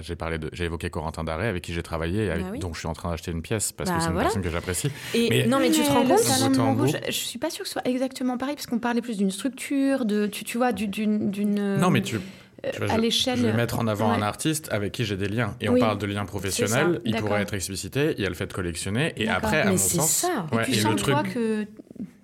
j'ai 0.00 0.16
parlé 0.16 0.38
de, 0.38 0.50
j'ai 0.52 0.64
évoqué 0.64 0.90
Corentin 0.90 1.24
Daré 1.24 1.46
avec 1.46 1.62
qui 1.62 1.72
j'ai 1.72 1.82
travaillé, 1.82 2.24
et 2.24 2.30
avec, 2.30 2.44
bah 2.44 2.58
dont 2.58 2.72
je 2.72 2.80
suis 2.80 2.88
en 2.88 2.92
train 2.92 3.10
d'acheter 3.10 3.30
une 3.30 3.42
pièce 3.42 3.72
parce 3.72 3.90
que 3.90 3.94
bah 3.94 4.00
c'est 4.00 4.10
une 4.10 4.18
personne 4.18 4.42
que 4.42 4.50
j'apprécie. 4.50 4.90
Et 5.14 5.46
non, 5.46 5.58
mais 5.58 5.70
tu 5.70 5.82
te 5.82 5.88
rends 5.88 6.04
compte, 6.04 6.88
je, 6.88 6.96
je 7.06 7.12
suis 7.12 7.38
pas 7.38 7.50
sûre 7.50 7.62
que 7.62 7.68
ce 7.68 7.74
soit 7.74 7.86
exactement 7.94 8.36
pareil, 8.36 8.54
parce 8.54 8.66
qu'on 8.66 8.78
parlait 8.78 9.00
plus 9.00 9.16
d'une 9.16 9.30
structure, 9.30 10.04
de, 10.04 10.26
tu, 10.26 10.44
tu 10.44 10.58
vois, 10.58 10.72
d'une... 10.72 11.76
Non, 11.78 11.90
mais 11.90 12.02
tu... 12.02 12.18
Euh, 12.64 12.88
à 12.88 12.98
l'échelle. 12.98 13.38
Je 13.38 13.46
vais 13.46 13.52
mettre 13.52 13.78
en 13.78 13.86
avant 13.86 14.10
un 14.10 14.22
artiste 14.22 14.68
avec 14.72 14.92
qui 14.92 15.04
j'ai 15.04 15.16
des 15.16 15.28
liens. 15.28 15.54
Et 15.60 15.68
on 15.68 15.78
parle 15.78 15.98
de 15.98 16.06
liens 16.06 16.24
professionnels. 16.24 17.00
Il 17.04 17.16
pourrait 17.16 17.42
être 17.42 17.54
explicité. 17.54 18.14
Il 18.16 18.22
y 18.22 18.26
a 18.26 18.28
le 18.28 18.34
fait 18.34 18.46
de 18.46 18.52
collectionner. 18.52 19.12
Et 19.16 19.28
après, 19.28 19.62
à 19.62 19.70
mon 19.70 19.76
sens. 19.76 20.10
Ça. 20.10 20.46
Ouais, 20.52 20.64
et, 20.70 20.76
le 20.76 20.94
truc. 20.94 21.14
que. 21.32 21.66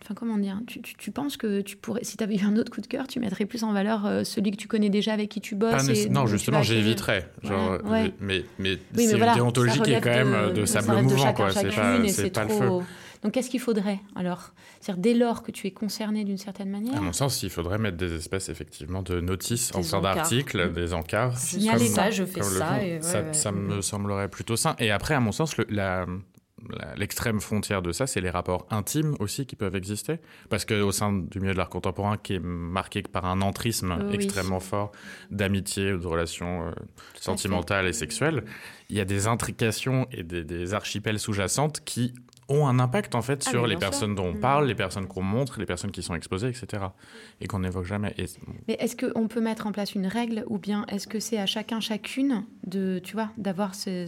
Enfin, 0.03 0.15
comment 0.15 0.39
dire 0.39 0.59
tu, 0.67 0.81
tu, 0.81 1.11
penses 1.11 1.37
que 1.37 1.61
tu 1.61 1.77
pourrais, 1.77 2.03
si 2.03 2.17
tu 2.17 2.25
avais 2.25 2.35
eu 2.35 2.45
un 2.45 2.57
autre 2.57 2.73
coup 2.73 2.81
de 2.81 2.87
cœur, 2.87 3.07
tu 3.07 3.21
mettrais 3.21 3.45
plus 3.45 3.63
en 3.63 3.73
valeur 3.73 4.07
euh, 4.07 4.25
celui 4.25 4.51
que 4.51 4.57
tu 4.57 4.67
connais 4.67 4.89
déjà, 4.89 5.13
avec 5.13 5.29
qui 5.29 5.41
tu 5.41 5.55
bosses 5.55 6.09
Non, 6.09 6.27
justement, 6.27 6.63
j'éviterais. 6.63 7.29
Genre, 7.43 7.79
mais, 8.21 8.45
mais, 8.59 8.79
c'est 8.97 9.17
voilà, 9.17 9.35
déontologie 9.35 9.81
qui 9.81 9.93
est 9.93 10.01
quand 10.01 10.11
même 10.11 10.53
de, 10.55 10.65
sable 10.65 11.03
mouvant, 11.03 11.33
quoi. 11.33 11.51
C'est 11.53 12.31
pas, 12.33 12.41
pas 12.41 12.45
le 12.45 12.59
feu. 12.59 12.85
Donc 13.23 13.33
qu'est-ce 13.33 13.51
qu'il 13.51 13.61
faudrait 13.61 14.01
alors? 14.17 14.53
C'est-à-dire 14.81 15.03
dès 15.03 15.15
lors 15.15 15.43
que 15.43 15.51
tu 15.51 15.67
es 15.67 15.71
concerné 15.71 16.25
d'une 16.25 16.39
certaine 16.39 16.71
manière 16.71 16.97
À 16.97 17.01
mon 17.01 17.13
sens, 17.13 17.43
il 17.43 17.51
faudrait 17.51 17.79
mettre 17.79 17.97
des 17.97 18.15
espèces 18.15 18.49
effectivement 18.49 19.03
de 19.03 19.21
notices 19.21 19.75
en 19.75 19.83
sorte 19.83 20.05
d'articles, 20.05 20.73
des 20.73 20.95
encarts. 20.95 21.37
Signaler 21.37 21.87
ça, 21.87 22.11
je 22.11 22.25
fais 22.25 22.43
ça. 22.43 23.33
ça, 23.33 23.53
me 23.53 23.83
semblerait 23.83 24.29
plutôt 24.29 24.57
sain. 24.57 24.75
Et 24.79 24.91
après, 24.91 25.15
à 25.15 25.21
mon 25.21 25.33
sens, 25.33 25.57
la, 25.69 26.07
l'extrême 26.97 27.41
frontière 27.41 27.83
de 27.83 27.93
ça, 27.93 28.07
c'est 28.07 28.21
les 28.21 28.31
rapports 28.31 28.67
intimes 28.71 29.17
aussi 29.19 29.47
qui 29.47 29.57
peuvent 29.57 29.77
exister. 29.77 30.19
Parce 30.49 30.65
qu'au 30.65 30.93
sein 30.93 31.13
du 31.13 31.41
milieu 31.41 31.53
de 31.53 31.59
l'art 31.59 31.71
contemporain, 31.71 32.17
qui 32.17 32.35
est 32.35 32.41
marqué 32.41 33.03
par 33.03 33.25
un 33.25 33.41
entrisme 33.41 34.11
extrêmement 34.13 34.61
fort 34.61 34.93
d'amitié, 35.31 35.93
de 35.93 36.07
relations 36.07 36.69
euh, 36.69 36.73
sentimentales 37.15 37.87
et 37.87 37.93
sexuelles, 37.93 38.45
il 38.89 38.97
y 38.97 39.01
a 39.01 39.05
des 39.05 39.27
intrications 39.27 40.07
et 40.13 40.23
des, 40.23 40.45
des 40.45 40.75
archipels 40.75 41.19
sous-jacentes 41.19 41.83
qui 41.85 42.15
ont 42.51 42.67
un 42.67 42.79
impact 42.79 43.15
en 43.15 43.23
fait 43.23 43.43
ah, 43.47 43.51
sur 43.51 43.67
les 43.67 43.77
personnes 43.77 44.15
dont 44.15 44.27
on 44.27 44.35
mm. 44.35 44.41
parle, 44.41 44.67
les 44.67 44.75
personnes 44.75 45.07
qu'on 45.07 45.23
montre, 45.23 45.59
les 45.59 45.67
personnes 45.67 45.93
qui 45.93 46.03
sont 46.03 46.15
exposées, 46.15 46.49
etc. 46.49 46.85
Et 47.41 47.47
qu'on 47.47 47.61
n'évoque 47.61 47.87
jamais. 47.87 48.15
Mais 48.69 48.75
est-ce 48.75 48.97
qu'on 48.97 49.29
peut 49.29 49.41
mettre 49.41 49.67
en 49.67 49.73
place 49.73 49.95
une 49.95 50.07
règle 50.07 50.45
ou 50.49 50.59
bien 50.59 50.85
est-ce 50.89 51.07
que 51.07 51.21
c'est 51.21 51.39
à 51.39 51.47
chacun, 51.47 51.81
chacune 51.81 52.45
de, 52.67 53.01
tu 53.03 53.15
vois, 53.15 53.31
d'avoir 53.39 53.75
ce, 53.75 54.07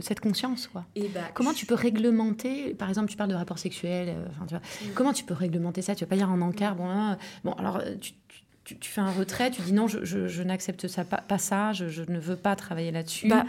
cette 0.00 0.20
conscience 0.20 0.68
quoi? 0.68 0.84
Et 0.94 1.08
bah, 1.08 1.22
Comment 1.34 1.54
tu 1.54 1.66
peux 1.66 1.74
réglementer, 1.74 2.74
par 2.74 2.88
exemple, 2.88 3.08
tu 3.08 3.16
parles 3.16 3.30
de 3.30 3.34
rapports 3.34 3.58
sexuels, 3.58 4.10
euh, 4.10 4.26
tu 4.46 4.54
vois, 4.54 4.58
mm. 4.58 4.94
comment 4.94 5.12
tu 5.12 5.24
peux 5.24 5.34
réglementer 5.34 5.82
ça? 5.82 5.94
Tu 5.94 6.04
vas 6.04 6.08
pas 6.08 6.16
dire 6.16 6.30
en 6.30 6.40
encart, 6.42 6.76
bon, 6.76 6.88
hein, 6.88 7.16
bon 7.44 7.52
alors 7.52 7.78
euh, 7.78 7.94
tu, 8.00 8.12
tu, 8.64 8.90
fais 8.90 9.00
un 9.00 9.10
retrait, 9.10 9.50
tu 9.50 9.62
dis 9.62 9.72
non, 9.72 9.88
je, 9.88 10.04
je, 10.04 10.42
n'accepte 10.42 10.86
ça, 10.86 11.04
pas, 11.04 11.18
pas 11.18 11.38
ça, 11.38 11.72
je, 11.72 11.88
je, 11.88 12.02
ne 12.08 12.18
veux 12.18 12.36
pas 12.36 12.54
travailler 12.56 12.92
là-dessus. 12.92 13.28
Bah, 13.28 13.44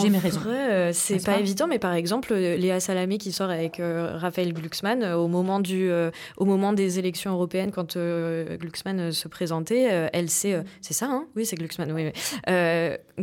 J'ai 0.00 0.10
mes 0.10 0.18
raisons. 0.18 0.40
Vrai, 0.40 0.92
c'est 0.92 1.24
pas, 1.24 1.38
évident, 1.38 1.66
mais 1.66 1.78
par 1.78 1.94
exemple, 1.94 2.34
Léa 2.34 2.80
Salamé 2.80 3.18
qui 3.18 3.32
sort 3.32 3.50
avec 3.50 3.80
Raphaël 3.80 4.52
Glucksmann 4.52 5.04
au 5.04 5.28
moment 5.28 5.60
du, 5.60 5.90
au 6.36 6.44
moment 6.44 6.72
des 6.72 6.98
élections 6.98 7.32
européennes, 7.32 7.70
quand 7.70 7.96
Glucksmann 7.96 9.12
se 9.12 9.28
présentait, 9.28 10.08
elle 10.12 10.30
s'est, 10.30 10.62
c'est 10.80 10.94
ça, 10.94 11.06
hein? 11.06 11.26
Oui, 11.36 11.46
c'est 11.46 11.56
Glucksmann. 11.56 11.92
Oui, 11.92 12.10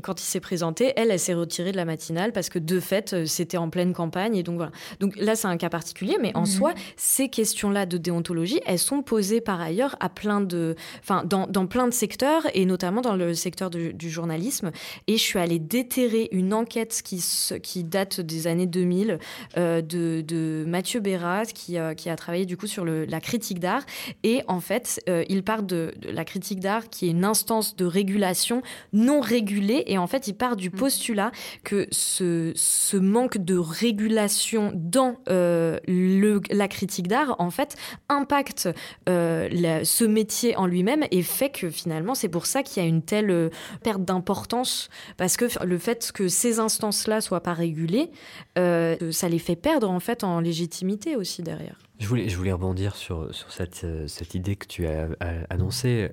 quand 0.01 0.21
il 0.21 0.25
s'est 0.25 0.39
présenté, 0.39 0.93
elle, 0.95 1.11
elle 1.11 1.19
s'est 1.19 1.33
retirée 1.33 1.71
de 1.71 1.77
la 1.77 1.85
matinale 1.85 2.31
parce 2.31 2.49
que 2.49 2.59
de 2.59 2.79
fait, 2.79 3.25
c'était 3.25 3.57
en 3.57 3.69
pleine 3.69 3.93
campagne 3.93 4.35
et 4.35 4.43
donc 4.43 4.57
voilà. 4.57 4.71
Donc 4.99 5.15
là, 5.17 5.35
c'est 5.35 5.47
un 5.47 5.57
cas 5.57 5.69
particulier, 5.69 6.17
mais 6.21 6.31
en 6.35 6.41
mhm. 6.41 6.45
soi, 6.45 6.73
ces 6.97 7.29
questions-là 7.29 7.85
de 7.85 7.97
déontologie, 7.97 8.59
elles 8.65 8.79
sont 8.79 9.01
posées 9.01 9.41
par 9.41 9.61
ailleurs 9.61 9.95
à 9.99 10.09
plein 10.09 10.41
de, 10.41 10.75
enfin, 11.01 11.23
dans, 11.25 11.47
dans 11.47 11.67
plein 11.67 11.87
de 11.87 11.93
secteurs 11.93 12.43
et 12.53 12.65
notamment 12.65 13.01
dans 13.01 13.15
le 13.15 13.33
secteur 13.33 13.69
du, 13.69 14.09
journalisme. 14.09 14.71
Et 15.07 15.17
je 15.17 15.21
suis 15.21 15.39
allée 15.39 15.59
déterrer 15.59 16.29
une 16.31 16.44
enquête 16.53 17.01
qui, 17.03 17.23
qui 17.61 17.83
date 17.83 18.21
des 18.21 18.47
années 18.47 18.65
2000 18.65 19.19
euh, 19.57 19.81
de, 19.81 20.21
de, 20.21 20.63
Mathieu 20.67 20.99
Bérat, 20.99 21.45
qui, 21.45 21.77
euh, 21.77 21.93
qui, 21.93 22.09
a 22.09 22.15
travaillé 22.15 22.45
du 22.45 22.57
coup 22.57 22.67
sur 22.67 22.85
le, 22.85 23.05
la 23.05 23.19
critique 23.19 23.59
d'art. 23.59 23.83
Et 24.23 24.43
en 24.47 24.59
fait, 24.59 25.01
euh, 25.09 25.23
il 25.29 25.43
part 25.43 25.63
de, 25.63 25.93
la 26.03 26.25
critique 26.25 26.59
d'art 26.59 26.89
qui 26.89 27.07
est 27.07 27.11
une 27.11 27.25
instance 27.25 27.75
de 27.75 27.85
régulation 27.85 28.61
non 28.93 29.21
régulée. 29.21 29.83
Et 29.87 29.97
en 29.97 30.07
fait, 30.07 30.27
il 30.27 30.33
part 30.33 30.55
du 30.55 30.69
mm. 30.69 30.73
postulat 30.73 31.31
que 31.63 31.87
ce, 31.91 32.51
ce 32.55 32.97
manque 32.97 33.37
de 33.37 33.57
régulation 33.57 34.71
dans 34.73 35.17
le, 35.27 36.41
la 36.49 36.67
critique 36.67 37.07
d'art, 37.07 37.35
en 37.39 37.49
fait, 37.49 37.75
impacte 38.09 38.69
ce 39.07 40.03
métier 40.05 40.55
en 40.55 40.65
lui-même 40.65 41.05
et 41.11 41.21
fait 41.21 41.49
que 41.49 41.69
finalement, 41.69 42.15
c'est 42.15 42.29
pour 42.29 42.45
ça 42.45 42.63
qu'il 42.63 42.81
y 42.81 42.85
a 42.85 42.89
une 42.89 43.01
telle 43.01 43.49
perte 43.83 44.03
d'importance, 44.03 44.89
parce 45.17 45.37
que 45.37 45.45
le 45.63 45.77
fait 45.77 46.11
que 46.13 46.27
ces 46.35 46.59
instances-là 46.59 47.21
soient 47.21 47.41
pas 47.41 47.53
régulées, 47.53 48.11
euh, 48.57 49.11
ça 49.11 49.29
les 49.29 49.39
fait 49.39 49.55
perdre 49.55 49.89
en 49.89 49.99
fait 49.99 50.23
en 50.23 50.39
légitimité 50.39 51.15
aussi 51.15 51.41
derrière. 51.41 51.79
Je 51.99 52.07
voulais, 52.07 52.29
je 52.29 52.37
voulais 52.37 52.51
rebondir 52.51 52.95
sur, 52.95 53.33
sur 53.33 53.51
cette, 53.51 53.83
euh, 53.83 54.07
cette 54.07 54.35
idée 54.35 54.55
que 54.55 54.67
tu 54.67 54.85
as 54.87 55.07
annoncée. 55.49 56.11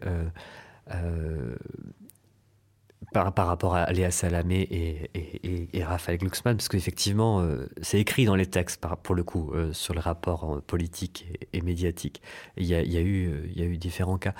par, 3.12 3.34
par, 3.34 3.46
rapport 3.46 3.74
à 3.74 3.92
Léa 3.92 4.10
Salamé 4.10 4.60
et, 4.70 5.68
et, 5.76 5.84
Raphaël 5.84 6.18
Glucksmann, 6.18 6.56
parce 6.56 6.68
qu'effectivement, 6.68 7.46
c'est 7.82 7.98
écrit 8.00 8.24
dans 8.24 8.36
les 8.36 8.46
textes, 8.46 8.80
par, 8.80 8.96
pour 8.96 9.14
le 9.14 9.22
coup, 9.22 9.52
sur 9.72 9.92
le 9.92 10.00
rapport 10.00 10.62
politique 10.62 11.26
et, 11.52 11.60
médiatique. 11.60 12.22
Il 12.56 12.64
y, 12.64 12.74
a, 12.74 12.82
y 12.82 12.96
a 12.96 13.00
eu, 13.00 13.50
il 13.54 13.60
y 13.60 13.62
a 13.62 13.66
eu 13.66 13.76
différents 13.76 14.18
cas 14.18 14.34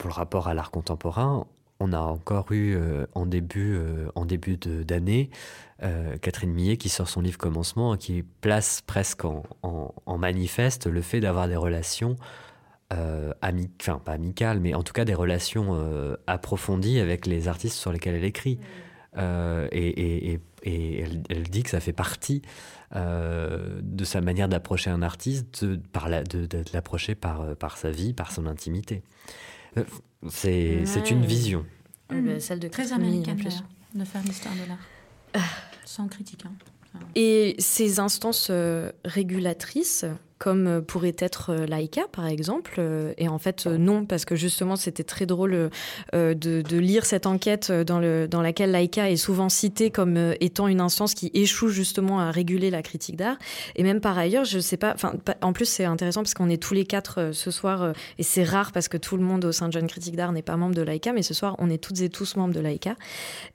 pour 0.00 0.08
le 0.08 0.14
rapport 0.14 0.48
à 0.48 0.54
l'art 0.54 0.70
contemporain, 0.70 1.46
on 1.80 1.92
a 1.92 1.98
encore 1.98 2.52
eu 2.52 2.76
euh, 2.76 3.06
en 3.14 3.26
début, 3.26 3.74
euh, 3.74 4.08
en 4.14 4.26
début 4.26 4.56
d'année 4.56 5.30
euh, 5.82 6.16
Catherine 6.18 6.52
Millet 6.52 6.76
qui 6.76 6.90
sort 6.90 7.08
son 7.08 7.22
livre 7.22 7.38
Commencement 7.38 7.96
qui 7.96 8.22
place 8.22 8.82
presque 8.86 9.24
en, 9.24 10.18
manifeste 10.18 10.86
le 10.86 11.00
fait 11.00 11.20
d'avoir 11.20 11.48
des 11.48 11.56
relations 11.56 12.16
amicales, 13.40 13.70
enfin 13.80 14.02
pas 14.04 14.12
amicales, 14.12 14.58
mais 14.58 14.74
en 14.74 14.82
tout 14.82 14.92
cas 14.92 15.04
des 15.04 15.14
relations 15.14 15.80
approfondies 16.26 16.98
avec 16.98 17.24
les 17.24 17.46
artistes 17.46 17.76
sur 17.76 17.92
lesquels 17.92 18.16
elle 18.16 18.24
écrit. 18.24 18.58
et, 19.16 20.40
elle, 20.66 21.42
dit 21.44 21.62
que 21.62 21.70
ça 21.70 21.78
fait 21.78 21.92
partie 21.92 22.42
de 22.92 24.04
sa 24.04 24.20
manière 24.20 24.48
d'approcher 24.48 24.90
un 24.90 25.02
artiste, 25.02 25.64
de, 25.64 25.76
de, 25.76 26.64
l'approcher 26.74 27.14
par, 27.14 27.54
par 27.56 27.78
sa 27.78 27.92
vie, 27.92 28.12
par 28.12 28.32
son 28.32 28.46
intimité. 28.46 29.04
C'est 30.28 31.10
une 31.10 31.24
vision. 31.24 31.64
Mmh. 32.10 32.40
celle 32.40 32.58
de 32.58 32.68
Très 32.68 32.92
américaine, 32.92 33.38
de 33.94 34.04
faire 34.04 34.22
l'histoire 34.22 34.54
de 34.54 34.68
l'art. 34.68 34.78
Ah. 35.34 35.40
Sans 35.84 36.08
critique. 36.08 36.44
Hein. 36.46 36.52
Et 37.14 37.54
ces 37.58 38.00
instances 38.00 38.48
euh, 38.50 38.92
régulatrices, 39.04 40.04
comme 40.40 40.66
euh, 40.66 40.80
pourrait 40.80 41.16
être 41.18 41.50
euh, 41.50 41.66
Laïka, 41.66 42.06
par 42.10 42.26
exemple. 42.26 42.76
Euh, 42.78 43.12
et 43.18 43.28
en 43.28 43.38
fait, 43.38 43.66
non, 43.66 44.06
parce 44.06 44.24
que 44.24 44.34
justement, 44.34 44.74
c'était 44.74 45.04
très 45.04 45.26
drôle 45.26 45.70
de, 46.14 46.78
lire 46.78 47.04
cette 47.04 47.26
enquête 47.26 47.70
dans, 47.70 47.98
le, 47.98 48.26
dans 48.26 48.40
laquelle 48.40 48.70
Laïka 48.70 49.10
est 49.10 49.16
souvent 49.16 49.50
citée 49.50 49.90
comme 49.90 50.16
étant 50.40 50.66
une 50.66 50.80
instance 50.80 51.12
qui 51.12 51.30
échoue 51.34 51.68
justement 51.68 52.20
à 52.20 52.30
réguler 52.30 52.70
la 52.70 52.80
critique 52.80 53.16
d'art. 53.16 53.36
Et 53.76 53.82
même 53.82 54.00
par 54.00 54.16
ailleurs, 54.16 54.46
je 54.46 54.58
sais 54.58 54.78
pas, 54.78 54.94
enfin, 54.94 55.12
en 55.42 55.52
plus, 55.52 55.66
c'est 55.66 55.84
intéressant 55.84 56.22
parce 56.22 56.32
qu'on 56.32 56.48
est 56.48 56.60
tous 56.60 56.72
les 56.72 56.86
quatre 56.86 57.32
ce 57.32 57.50
soir, 57.50 57.92
et 58.18 58.22
c'est 58.22 58.44
rare 58.44 58.72
parce 58.72 58.88
que 58.88 58.96
tout 58.96 59.18
le 59.18 59.22
monde 59.22 59.44
au 59.44 59.52
sein 59.52 59.68
de 59.68 59.72
Jeune 59.72 59.88
Critique 59.88 60.16
d'art 60.16 60.32
n'est 60.32 60.42
pas 60.42 60.56
membre 60.56 60.74
de 60.74 60.82
Laïka, 60.82 61.12
mais 61.12 61.22
ce 61.22 61.34
soir, 61.34 61.54
on 61.58 61.68
est 61.68 61.78
toutes 61.78 62.00
et 62.00 62.08
tous 62.08 62.36
membres 62.36 62.54
de 62.54 62.60
Laïka. 62.60 62.96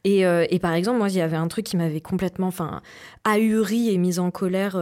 Et, 0.04 0.20
et 0.22 0.60
par 0.60 0.74
exemple, 0.74 1.00
moi, 1.00 1.10
il 1.10 1.16
y 1.16 1.22
avait 1.22 1.38
un 1.38 1.48
truc 1.48 1.66
qui 1.66 1.78
m'avait 1.78 2.02
complètement, 2.02 2.48
enfin, 2.48 2.82
ahuri 3.24 3.90
et 3.90 3.98
mis 3.98 4.20
en 4.20 4.30
colère 4.30 4.80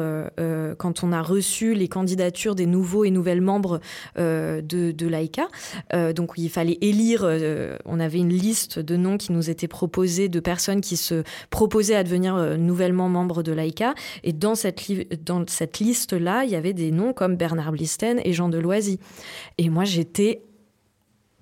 quand 0.77 1.03
on 1.03 1.11
a 1.13 1.21
reçu 1.21 1.73
les 1.73 1.87
candidature 1.93 2.55
des 2.55 2.65
nouveaux 2.65 3.05
et 3.05 3.11
nouvelles 3.11 3.41
membres 3.41 3.79
euh, 4.17 4.61
de, 4.61 4.91
de 4.91 5.07
l'AICA. 5.07 5.47
Euh, 5.93 6.11
donc 6.11 6.31
il 6.37 6.49
fallait 6.49 6.79
élire, 6.81 7.21
euh, 7.23 7.77
on 7.85 7.99
avait 7.99 8.17
une 8.17 8.33
liste 8.33 8.79
de 8.79 8.95
noms 8.95 9.17
qui 9.17 9.31
nous 9.31 9.51
étaient 9.51 9.67
proposés 9.67 10.27
de 10.27 10.39
personnes 10.39 10.81
qui 10.81 10.97
se 10.97 11.23
proposaient 11.51 11.95
à 11.95 12.03
devenir 12.03 12.57
nouvellement 12.57 13.09
membres 13.09 13.43
de 13.43 13.51
l'AICA. 13.51 13.93
Et 14.23 14.33
dans 14.33 14.55
cette, 14.55 14.81
dans 15.23 15.45
cette 15.47 15.79
liste-là, 15.79 16.45
il 16.45 16.49
y 16.49 16.55
avait 16.55 16.73
des 16.73 16.91
noms 16.91 17.13
comme 17.13 17.35
Bernard 17.35 17.71
Blisten 17.71 18.19
et 18.25 18.33
Jean 18.33 18.49
Deloisy. 18.49 18.99
Et 19.59 19.69
moi, 19.69 19.83
j'étais 19.83 20.41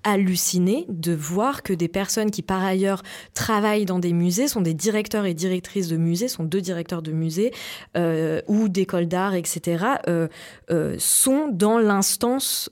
halluciné 0.03 0.85
de 0.89 1.13
voir 1.13 1.63
que 1.63 1.73
des 1.73 1.87
personnes 1.87 2.31
qui 2.31 2.41
par 2.41 2.63
ailleurs 2.63 3.03
travaillent 3.33 3.85
dans 3.85 3.99
des 3.99 4.13
musées 4.13 4.47
sont 4.47 4.61
des 4.61 4.73
directeurs 4.73 5.25
et 5.25 5.33
directrices 5.33 5.87
de 5.87 5.97
musées, 5.97 6.27
sont 6.27 6.43
deux 6.43 6.61
directeurs 6.61 7.01
de 7.01 7.11
musées 7.11 7.51
euh, 7.97 8.41
ou 8.47 8.69
d'écoles 8.69 9.07
d'art, 9.07 9.35
etc., 9.35 9.85
euh, 10.07 10.27
euh, 10.71 10.95
sont 10.97 11.49
dans 11.51 11.77
l'instance 11.77 12.69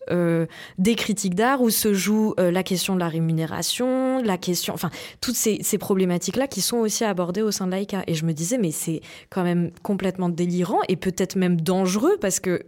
des 0.77 0.95
critiques 0.95 1.35
d'art 1.35 1.61
où 1.61 1.69
se 1.69 1.93
joue 1.93 2.33
la 2.37 2.63
question 2.63 2.95
de 2.95 2.99
la 2.99 3.07
rémunération, 3.07 4.21
la 4.21 4.37
question, 4.37 4.73
enfin 4.73 4.89
toutes 5.21 5.35
ces, 5.35 5.59
problématiques-là 5.79 6.47
qui 6.47 6.61
sont 6.61 6.77
aussi 6.77 7.03
abordées 7.03 7.41
au 7.41 7.51
sein 7.51 7.65
de 7.65 7.71
l'AICA. 7.71 8.03
Et 8.07 8.13
je 8.13 8.25
me 8.25 8.33
disais 8.33 8.57
mais 8.57 8.71
c'est 8.71 9.01
quand 9.29 9.43
même 9.43 9.71
complètement 9.83 10.29
délirant 10.29 10.79
et 10.87 10.95
peut-être 10.95 11.35
même 11.35 11.61
dangereux 11.61 12.17
parce 12.19 12.39
que, 12.39 12.63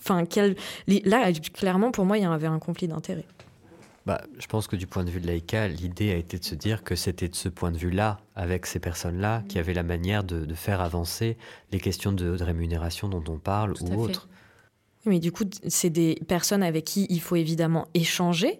enfin, 0.00 0.24
là 1.04 1.32
clairement 1.52 1.90
pour 1.90 2.04
moi 2.04 2.18
il 2.18 2.22
y 2.22 2.26
avait 2.26 2.46
un 2.46 2.58
conflit 2.58 2.88
d'intérêts 2.88 3.26
bah, 4.06 4.22
je 4.38 4.46
pense 4.46 4.68
que 4.68 4.76
du 4.76 4.86
point 4.86 5.02
de 5.02 5.10
vue 5.10 5.20
de 5.20 5.26
l'AICA, 5.26 5.66
l'idée 5.66 6.12
a 6.12 6.14
été 6.16 6.38
de 6.38 6.44
se 6.44 6.54
dire 6.54 6.84
que 6.84 6.94
c'était 6.94 7.28
de 7.28 7.34
ce 7.34 7.48
point 7.48 7.72
de 7.72 7.76
vue-là, 7.76 8.20
avec 8.36 8.66
ces 8.66 8.78
personnes-là, 8.78 9.42
qui 9.48 9.58
avaient 9.58 9.74
la 9.74 9.82
manière 9.82 10.22
de, 10.22 10.54
faire 10.54 10.80
avancer 10.80 11.36
les 11.72 11.80
questions 11.80 12.12
de, 12.12 12.40
rémunération 12.40 13.08
dont 13.08 13.24
on 13.28 13.38
parle 13.38 13.74
ou 13.80 14.00
autres. 14.00 14.28
mais 15.06 15.18
du 15.18 15.32
coup, 15.32 15.44
c'est 15.66 15.90
des 15.90 16.20
personnes 16.28 16.62
avec 16.62 16.84
qui 16.84 17.06
il 17.10 17.20
faut 17.20 17.34
évidemment 17.34 17.88
échanger, 17.94 18.58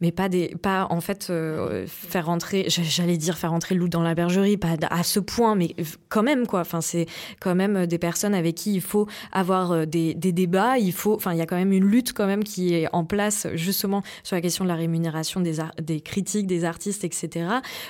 mais 0.00 0.12
pas 0.12 0.28
des 0.28 0.54
pas 0.62 0.86
en 0.90 1.00
fait 1.00 1.28
euh, 1.30 1.86
faire 1.86 2.26
rentrer 2.26 2.66
j'allais 2.68 3.16
dire 3.16 3.36
faire 3.36 3.50
rentrer 3.50 3.74
le 3.74 3.80
loup 3.80 3.88
dans 3.88 4.02
la 4.02 4.14
bergerie 4.14 4.56
pas 4.56 4.76
à 4.90 5.02
ce 5.02 5.18
point 5.18 5.54
mais 5.54 5.74
quand 6.08 6.22
même 6.22 6.46
quoi. 6.46 6.60
Enfin 6.60 6.80
c'est 6.80 7.06
quand 7.40 7.54
même 7.54 7.86
des 7.86 7.98
personnes 7.98 8.34
avec 8.34 8.54
qui 8.54 8.74
il 8.74 8.80
faut 8.80 9.06
avoir 9.32 9.72
euh, 9.72 9.86
des, 9.86 10.14
des 10.14 10.32
débats 10.32 10.78
il 10.78 10.92
faut 10.92 11.14
enfin 11.14 11.32
il 11.32 11.38
y 11.38 11.40
a 11.40 11.46
quand 11.46 11.56
même 11.56 11.72
une 11.72 11.84
lutte 11.84 12.12
quand 12.12 12.26
même 12.26 12.44
qui 12.44 12.74
est 12.74 12.88
en 12.92 13.04
place 13.04 13.48
justement 13.54 14.02
sur 14.22 14.36
la 14.36 14.42
question 14.42 14.64
de 14.64 14.68
la 14.68 14.76
rémunération 14.76 15.40
des 15.40 15.56
des 15.82 16.00
critiques 16.00 16.46
des 16.46 16.64
artistes 16.64 17.04
etc 17.04 17.48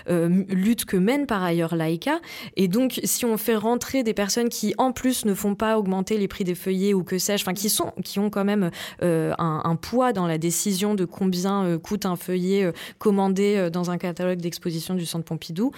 euh, 0.08 0.44
lutte 0.48 0.84
que 0.84 0.96
mène 0.96 1.26
par 1.26 1.42
ailleurs 1.42 1.76
Laïka. 1.76 2.20
Et 2.56 2.68
donc 2.68 3.00
si 3.04 3.24
on 3.24 3.36
fait 3.36 3.56
rentrer 3.56 4.02
des 4.02 4.14
personnes 4.14 4.48
qui 4.48 4.74
en 4.78 4.92
plus 4.92 5.24
ne 5.24 5.34
font 5.34 5.54
pas 5.54 5.78
augmenter 5.78 6.16
les 6.16 6.28
prix 6.28 6.44
des 6.44 6.54
feuillets 6.54 6.94
ou 6.94 7.02
que 7.02 7.18
sais-je 7.18 7.44
enfin 7.44 7.54
qui 7.54 7.68
sont 7.68 7.92
qui 8.04 8.18
ont 8.18 8.30
quand 8.30 8.44
même 8.44 8.70
un, 9.00 9.78
poids 9.80 10.12
dans 10.12 10.26
la 10.26 10.38
décision 10.38 10.94
de 10.94 11.04
combien 11.04 11.78
coûte 11.78 11.97
un 12.06 12.16
feuillet 12.16 12.64
euh, 12.64 12.72
commandé 12.98 13.56
euh, 13.56 13.70
dans 13.70 13.90
un 13.90 13.98
catalogue 13.98 14.38
d'exposition 14.38 14.94
du 14.94 15.06
Centre 15.06 15.24
Pompidou. 15.24 15.72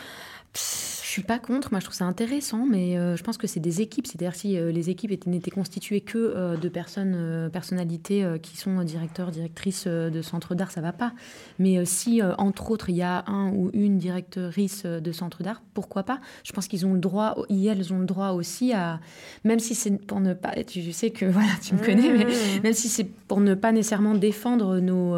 Suis 1.10 1.22
pas 1.22 1.38
contre, 1.38 1.68
moi 1.72 1.80
je 1.80 1.86
trouve 1.86 1.96
ça 1.96 2.04
intéressant, 2.04 2.66
mais 2.66 2.96
euh, 2.96 3.16
je 3.16 3.22
pense 3.22 3.36
que 3.36 3.46
c'est 3.46 3.60
des 3.60 3.80
équipes. 3.80 4.06
C'est-à-dire 4.06 4.34
si 4.34 4.56
euh, 4.56 4.70
les 4.70 4.90
équipes 4.90 5.26
n'étaient 5.26 5.50
constituées 5.50 6.00
que 6.00 6.18
euh, 6.18 6.56
de 6.56 6.68
personnes, 6.68 7.50
personnalités 7.52 8.24
qui 8.42 8.56
sont 8.56 8.82
directeurs, 8.82 9.30
directrices 9.30 9.86
de 9.86 10.22
centres 10.22 10.54
d'art, 10.54 10.70
ça 10.70 10.80
va 10.80 10.92
pas. 10.92 11.12
Mais 11.58 11.84
si 11.84 12.22
entre 12.22 12.70
autres 12.70 12.90
il 12.90 12.96
y 12.96 13.02
a 13.02 13.24
un 13.26 13.50
ou 13.52 13.70
une 13.72 13.98
directrice 13.98 14.84
de 14.84 15.12
centre 15.12 15.42
d'art, 15.42 15.62
pourquoi 15.74 16.02
pas? 16.02 16.20
Je 16.44 16.52
pense 16.52 16.68
qu'ils 16.68 16.86
ont 16.86 16.94
le 16.94 17.00
droit, 17.00 17.36
elles 17.48 17.92
ont 17.92 17.98
le 17.98 18.06
droit 18.06 18.30
aussi 18.30 18.72
à, 18.72 19.00
même 19.44 19.58
si 19.58 19.74
c'est 19.74 19.90
pour 20.06 20.20
ne 20.20 20.34
pas, 20.34 20.52
tu 20.64 20.92
sais 20.92 21.10
que 21.10 21.24
voilà, 21.26 21.50
tu 21.62 21.74
me 21.74 21.80
connais, 21.80 22.12
mais 22.12 22.24
mmh. 22.24 22.62
même 22.62 22.72
si 22.72 22.88
c'est 22.88 23.04
pour 23.04 23.40
ne 23.40 23.54
pas 23.54 23.72
nécessairement 23.72 24.14
défendre 24.14 24.78
nos, 24.78 25.14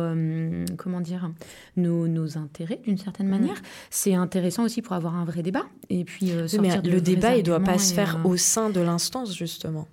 comment 0.77 1.01
dire, 1.01 1.31
nos, 1.77 2.09
nos 2.09 2.39
intérêts 2.39 2.81
d'une 2.85 2.99
certaine 2.99 3.27
mmh. 3.27 3.31
manière, 3.31 3.63
c'est 3.91 4.15
intéressant 4.15 4.65
aussi 4.65 4.83
pour 4.83 4.95
avoir 4.95 5.17
un 5.17 5.25
vrai 5.25 5.43
débat 5.43 5.67
et 5.91 6.05
puis 6.05 6.33
euh, 6.33 6.47
le 6.85 7.01
débat, 7.01 7.37
il 7.37 7.43
doit 7.43 7.61
pas 7.61 7.79
se 7.79 7.93
faire 7.95 8.21
euh, 8.25 8.29
au 8.29 8.37
sein 8.37 8.71
de 8.71 8.81
l'instance 8.81 9.37
justement. 9.37 9.89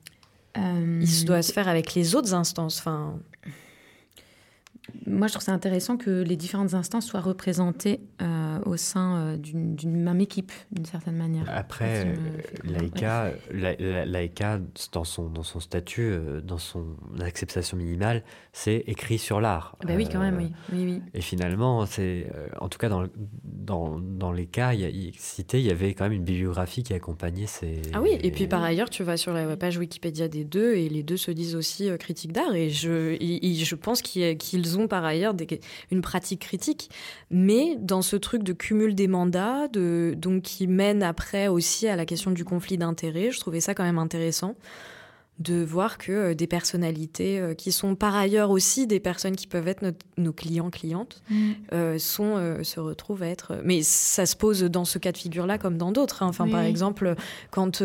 Euh, 0.58 1.02
il 1.02 1.26
doit 1.26 1.42
se 1.42 1.54
faire 1.54 1.68
avec 1.68 1.94
les 1.94 2.16
autres 2.16 2.34
instances. 2.34 2.80
Enfin. 2.80 3.20
Moi, 5.06 5.28
je 5.28 5.34
trouve 5.34 5.44
ça 5.44 5.54
intéressant 5.54 5.98
que 5.98 6.22
les 6.22 6.36
différentes 6.36 6.74
instances 6.74 7.06
soient 7.06 7.20
représentées 7.20 8.00
euh, 8.22 8.60
au 8.66 8.78
sein 8.78 9.18
euh, 9.18 9.38
d'une 9.38 10.02
même 10.02 10.22
équipe, 10.22 10.52
d'une 10.72 10.86
certaine 10.86 11.16
manière. 11.16 11.46
Après, 11.48 12.14
l'AICA, 12.64 13.34
l'AICA, 13.52 14.60
dans 14.92 15.04
son, 15.04 15.30
dans 15.30 15.44
son 15.44 15.60
statut, 15.60 16.14
dans 16.44 16.58
son 16.58 16.86
acceptation 17.20 17.78
minimale, 17.78 18.24
c'est 18.54 18.84
écrit 18.88 19.18
sur 19.18 19.42
l'art. 19.42 19.76
Bah 19.86 19.94
oui, 19.96 20.08
quand 20.12 20.20
même, 20.20 20.38
oui. 20.38 20.52
oui, 20.74 20.86
oui. 20.86 21.02
Et 21.14 21.22
finalement, 21.22 21.86
c'est, 21.86 22.32
en 22.60 22.70
tout 22.70 22.78
cas, 22.78 22.90
dans, 22.90 23.06
dans, 23.44 24.00
dans 24.00 24.32
les 24.32 24.46
cas 24.46 24.74
y 24.74 24.86
a, 24.86 25.12
cités, 25.18 25.60
il 25.60 25.66
y 25.66 25.72
avait 25.72 25.94
quand 25.94 26.06
même 26.06 26.14
une 26.14 26.24
bibliographie 26.24 26.84
qui 26.84 26.94
accompagnait 26.94 27.48
ces... 27.48 27.82
Ah 27.94 28.02
oui, 28.02 28.18
et 28.22 28.32
puis 28.32 28.48
par 28.48 28.64
ailleurs, 28.64 28.90
tu 28.90 29.04
vas 29.04 29.18
sur 29.18 29.34
la 29.34 29.58
page 29.58 29.78
Wikipédia 29.78 30.28
des 30.28 30.44
deux, 30.44 30.76
et 30.76 30.90
les 30.90 31.04
deux 31.04 31.18
se 31.18 31.32
disent 31.32 31.56
aussi 31.56 31.90
critiques 31.98 32.32
d'art, 32.32 32.56
et 32.56 32.70
je, 32.70 33.18
je 33.20 33.76
pense 33.76 34.02
qu'ils 34.02 34.79
ont 34.79 34.79
par 34.88 35.06
ailleurs 35.06 35.34
des, 35.34 35.60
une 35.92 36.02
pratique 36.02 36.42
critique, 36.42 36.90
mais 37.30 37.76
dans 37.80 38.02
ce 38.02 38.16
truc 38.16 38.44
de 38.44 38.54
cumul 38.54 38.96
des 38.96 39.08
mandats, 39.08 39.68
de, 39.68 40.14
donc 40.18 40.44
qui 40.44 40.68
mène 40.68 41.04
après 41.04 41.48
aussi 41.48 41.88
à 41.88 41.96
la 41.96 42.06
question 42.06 42.32
du 42.32 42.46
conflit 42.46 42.78
d'intérêts, 42.78 43.32
je 43.32 43.40
trouvais 43.40 43.62
ça 43.62 43.74
quand 43.74 43.84
même 43.84 44.00
intéressant 44.00 44.56
de 45.40 45.64
voir 45.64 45.98
que 45.98 46.12
euh, 46.12 46.36
des 46.36 46.48
personnalités 46.48 47.40
euh, 47.40 47.54
qui 47.54 47.72
sont 47.72 47.96
par 47.96 48.16
ailleurs 48.16 48.52
aussi 48.52 48.88
des 48.88 49.00
personnes 49.00 49.36
qui 49.36 49.48
peuvent 49.48 49.68
être 49.68 49.86
nos 50.18 50.34
clients 50.34 50.70
clientes 50.70 51.22
mm. 51.30 51.52
euh, 51.74 51.98
sont 51.98 52.60
se 52.62 52.80
retrouvent 52.80 53.24
à 53.24 53.28
être 53.28 53.54
mais 53.64 53.82
ça 53.82 54.26
se 54.26 54.36
pose 54.36 54.64
dans 54.64 54.86
ce 54.86 55.00
cas 55.00 55.12
de 55.12 55.18
figure 55.18 55.46
là 55.46 55.58
comme 55.58 55.78
dans 55.78 55.92
d'autres 55.92 56.24
hein. 56.24 56.28
enfin 56.28 56.48
par 56.48 56.62
exemple 56.62 57.16
quand 57.52 57.82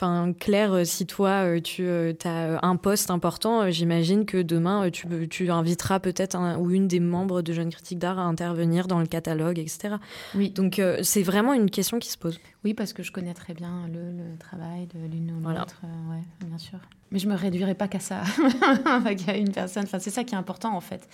enfin 0.00 0.32
Claire 0.32 0.86
si 0.86 1.06
toi 1.06 1.60
tu 1.60 1.88
as 1.88 2.64
un 2.64 2.76
poste 2.76 3.10
important 3.10 3.70
j'imagine 3.70 4.24
que 4.24 4.40
demain 4.40 4.90
tu, 4.90 5.06
tu 5.28 5.50
inviteras 5.50 6.00
peut-être 6.00 6.36
un 6.36 6.56
ou 6.58 6.70
une 6.70 6.88
des 6.88 7.00
membres 7.00 7.42
de 7.42 7.52
Jeunes 7.52 7.70
Critiques 7.70 7.98
d'Art 7.98 8.18
à 8.18 8.22
intervenir 8.22 8.86
dans 8.86 9.00
le 9.00 9.06
catalogue 9.06 9.58
etc 9.58 9.96
oui 10.34 10.50
donc 10.50 10.80
c'est 11.02 11.22
vraiment 11.22 11.52
une 11.52 11.70
question 11.70 11.98
qui 11.98 12.10
se 12.10 12.18
pose 12.18 12.40
oui 12.64 12.74
parce 12.74 12.92
que 12.92 13.02
je 13.02 13.12
connais 13.12 13.34
très 13.34 13.54
bien 13.54 13.88
le, 13.92 14.36
travail 14.38 14.86
de 14.94 15.06
l'une 15.06 15.32
ou 15.32 15.48
l'autre 15.48 15.82
ouais, 16.10 16.46
bien 16.46 16.58
sûr 16.58 16.78
mais 17.10 17.18
je 17.18 17.28
me 17.28 17.34
réduirai 17.34 17.74
pas 17.74 17.88
qu'à 17.88 18.00
ça, 18.00 18.22
a 19.28 19.36
une 19.36 19.52
personne. 19.52 19.84
Enfin, 19.84 19.98
c'est 19.98 20.10
ça 20.10 20.24
qui 20.24 20.34
est 20.34 20.38
important 20.38 20.74
en 20.74 20.80
fait. 20.80 21.08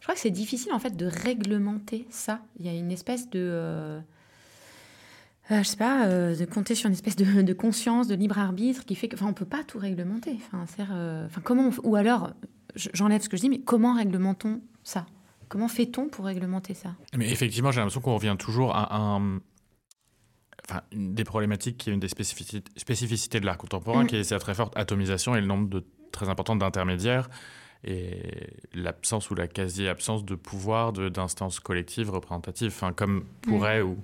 Je 0.00 0.04
crois 0.04 0.14
que 0.14 0.20
c'est 0.20 0.30
difficile 0.30 0.72
en 0.72 0.78
fait 0.78 0.96
de 0.96 1.06
réglementer 1.06 2.06
ça. 2.10 2.40
Il 2.58 2.66
y 2.66 2.68
a 2.68 2.72
une 2.72 2.90
espèce 2.90 3.28
de, 3.28 3.40
euh, 3.40 4.00
euh, 5.50 5.62
je 5.62 5.68
sais 5.68 5.76
pas, 5.76 6.06
euh, 6.06 6.36
de 6.36 6.44
compter 6.44 6.74
sur 6.74 6.88
une 6.88 6.92
espèce 6.92 7.16
de, 7.16 7.52
conscience, 7.52 8.06
de 8.06 8.14
libre 8.14 8.38
arbitre 8.38 8.84
qui 8.84 8.94
fait 8.94 9.08
que, 9.08 9.16
enfin, 9.16 9.26
on 9.26 9.32
peut 9.32 9.46
pas 9.46 9.64
tout 9.64 9.78
réglementer. 9.78 10.38
Enfin, 10.52 10.64
enfin 10.64 11.40
comment, 11.42 11.70
ou 11.82 11.96
alors, 11.96 12.30
j'enlève 12.74 13.22
ce 13.22 13.28
que 13.28 13.36
je 13.36 13.42
dis, 13.42 13.48
mais 13.48 13.60
comment 13.60 13.94
réglementons 13.94 14.60
ça? 14.82 15.06
Comment 15.48 15.68
fait-on 15.68 16.08
pour 16.08 16.26
réglementer 16.26 16.74
ça? 16.74 16.94
Mais 17.16 17.30
effectivement, 17.30 17.70
j'ai 17.70 17.80
l'impression 17.80 18.02
qu'on 18.02 18.14
revient 18.14 18.36
toujours 18.38 18.76
à 18.76 18.94
un, 18.94 19.40
enfin, 20.68 20.82
une 20.92 21.14
des 21.14 21.24
problématiques 21.24 21.78
qui 21.78 21.90
est 21.90 21.94
une 21.94 22.00
des 22.00 22.08
spécificités, 22.08 22.62
spécificités 22.76 23.40
de 23.40 23.46
l'art 23.46 23.56
contemporain, 23.56 24.04
mm. 24.04 24.06
qui 24.06 24.16
est 24.16 24.24
sa 24.24 24.38
très 24.38 24.54
forte 24.54 24.76
atomisation 24.76 25.34
et 25.34 25.40
le 25.40 25.46
nombre 25.46 25.68
de, 25.68 25.84
très 26.12 26.28
important 26.28 26.56
d'intermédiaires 26.56 27.28
et 27.84 28.50
l'absence 28.74 29.30
ou 29.30 29.34
la 29.34 29.46
quasi-absence 29.46 30.24
de 30.24 30.34
pouvoir 30.34 30.92
d'instances 30.92 31.60
collectives 31.60 32.10
représentatives, 32.10 32.72
enfin, 32.74 32.92
comme 32.92 33.24
pourrait 33.42 33.82
mm. 33.82 33.86
ou 33.86 33.98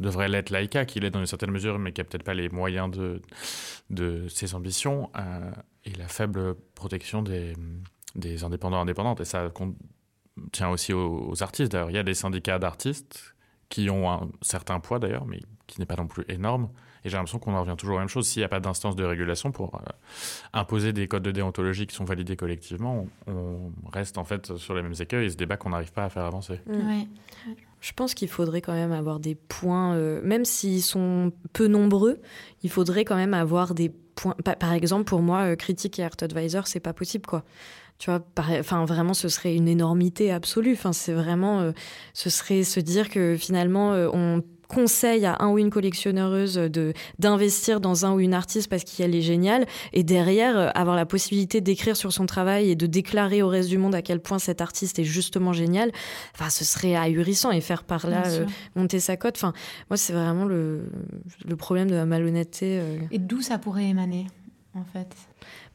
devrait 0.00 0.28
l'être 0.28 0.50
l'AICA, 0.50 0.84
qui 0.84 1.00
l'est 1.00 1.10
dans 1.10 1.20
une 1.20 1.26
certaine 1.26 1.50
mesure, 1.50 1.78
mais 1.78 1.92
qui 1.92 2.00
n'a 2.00 2.04
peut-être 2.04 2.24
pas 2.24 2.34
les 2.34 2.48
moyens 2.48 2.90
de, 2.90 3.22
de 3.90 4.28
ses 4.28 4.54
ambitions, 4.54 5.10
euh, 5.16 5.50
et 5.84 5.92
la 5.94 6.08
faible 6.08 6.54
protection 6.74 7.22
des, 7.22 7.54
des 8.14 8.44
indépendants 8.44 8.80
indépendantes. 8.80 9.20
Et 9.20 9.24
ça 9.24 9.50
tient 10.52 10.68
aussi 10.68 10.92
aux, 10.92 11.30
aux 11.30 11.42
artistes. 11.42 11.72
D'ailleurs, 11.72 11.90
il 11.90 11.96
y 11.96 11.98
a 11.98 12.02
des 12.02 12.14
syndicats 12.14 12.58
d'artistes 12.58 13.34
qui 13.68 13.90
ont 13.90 14.10
un 14.10 14.28
certain 14.42 14.80
poids 14.80 14.98
d'ailleurs, 14.98 15.26
mais 15.26 15.40
qui 15.66 15.80
n'est 15.80 15.86
pas 15.86 15.96
non 15.96 16.06
plus 16.06 16.24
énorme. 16.28 16.68
Et 17.04 17.08
j'ai 17.08 17.16
l'impression 17.16 17.38
qu'on 17.38 17.54
en 17.54 17.60
revient 17.60 17.76
toujours 17.76 17.96
à 17.96 17.98
la 17.98 18.02
même 18.02 18.08
chose. 18.08 18.26
S'il 18.26 18.40
n'y 18.40 18.44
a 18.44 18.48
pas 18.48 18.58
d'instance 18.58 18.96
de 18.96 19.04
régulation 19.04 19.52
pour 19.52 19.76
euh, 19.76 19.78
imposer 20.52 20.92
des 20.92 21.06
codes 21.06 21.22
de 21.22 21.30
déontologie 21.30 21.86
qui 21.86 21.94
sont 21.94 22.04
validés 22.04 22.36
collectivement, 22.36 23.06
on, 23.28 23.70
reste 23.92 24.18
en 24.18 24.24
fait 24.24 24.56
sur 24.56 24.74
les 24.74 24.82
mêmes 24.82 24.94
écueils 24.98 25.26
et 25.26 25.30
ce 25.30 25.36
débat 25.36 25.56
qu'on 25.56 25.70
n'arrive 25.70 25.92
pas 25.92 26.04
à 26.04 26.08
faire 26.08 26.24
avancer. 26.24 26.60
Mm. 26.66 27.04
Je 27.80 27.92
pense 27.92 28.14
qu'il 28.14 28.28
faudrait 28.28 28.60
quand 28.60 28.72
même 28.72 28.92
avoir 28.92 29.20
des 29.20 29.34
points, 29.34 29.94
euh, 29.94 30.20
même 30.22 30.44
s'ils 30.44 30.82
sont 30.82 31.32
peu 31.52 31.66
nombreux, 31.66 32.18
il 32.62 32.70
faudrait 32.70 33.04
quand 33.04 33.16
même 33.16 33.34
avoir 33.34 33.74
des 33.74 33.90
points. 34.14 34.34
Par, 34.58 34.72
exemple, 34.72 35.04
pour 35.04 35.22
moi, 35.22 35.52
euh, 35.52 35.56
Critique 35.56 35.98
et 35.98 36.04
Art 36.04 36.16
Advisor, 36.20 36.66
c'est 36.66 36.80
pas 36.80 36.92
possible, 36.92 37.26
quoi. 37.26 37.44
Tu 37.98 38.10
vois, 38.10 38.20
enfin 38.36 38.84
vraiment, 38.84 39.14
ce 39.14 39.28
serait 39.28 39.54
une 39.54 39.68
énormité 39.68 40.30
absolue. 40.30 40.74
Enfin, 40.74 40.92
c'est 40.92 41.14
vraiment, 41.14 41.72
ce 42.12 42.28
serait 42.28 42.62
se 42.62 42.78
dire 42.78 43.08
que 43.08 43.36
finalement, 43.38 43.92
on 44.12 44.42
conseille 44.68 45.24
à 45.26 45.36
un 45.40 45.48
ou 45.48 45.58
une 45.58 45.70
collectionneuse 45.70 46.54
de 46.54 46.92
d'investir 47.18 47.80
dans 47.80 48.06
un 48.06 48.12
ou 48.12 48.20
une 48.20 48.34
artiste 48.34 48.68
parce 48.68 48.84
qu'elle 48.84 49.14
est 49.14 49.22
géniale. 49.22 49.66
Et 49.92 50.02
derrière 50.02 50.58
euh, 50.58 50.68
avoir 50.74 50.96
la 50.96 51.06
possibilité 51.06 51.60
d'écrire 51.60 51.96
sur 51.96 52.12
son 52.12 52.26
travail 52.26 52.70
et 52.70 52.76
de 52.76 52.86
déclarer 52.86 53.42
au 53.42 53.48
reste 53.48 53.68
du 53.68 53.78
monde 53.78 53.94
à 53.94 54.02
quel 54.02 54.20
point 54.20 54.38
cet 54.38 54.60
artiste 54.60 54.98
est 54.98 55.04
justement 55.04 55.52
génial 55.52 55.90
enfin 56.34 56.50
ce 56.50 56.64
serait 56.64 56.94
ahurissant. 56.94 57.50
Et 57.50 57.60
faire 57.60 57.84
par 57.84 58.06
là 58.06 58.26
euh, 58.26 58.46
monter 58.74 59.00
sa 59.00 59.16
cote 59.16 59.36
enfin 59.36 59.52
moi 59.90 59.96
c'est 59.96 60.12
vraiment 60.12 60.44
le, 60.44 60.90
le 61.44 61.56
problème 61.56 61.90
de 61.90 61.94
la 61.94 62.06
malhonnêteté 62.06 62.78
euh. 62.78 62.98
et 63.10 63.18
d'où 63.18 63.42
ça 63.42 63.58
pourrait 63.58 63.86
émaner 63.86 64.26
en 64.74 64.84
fait? 64.84 65.14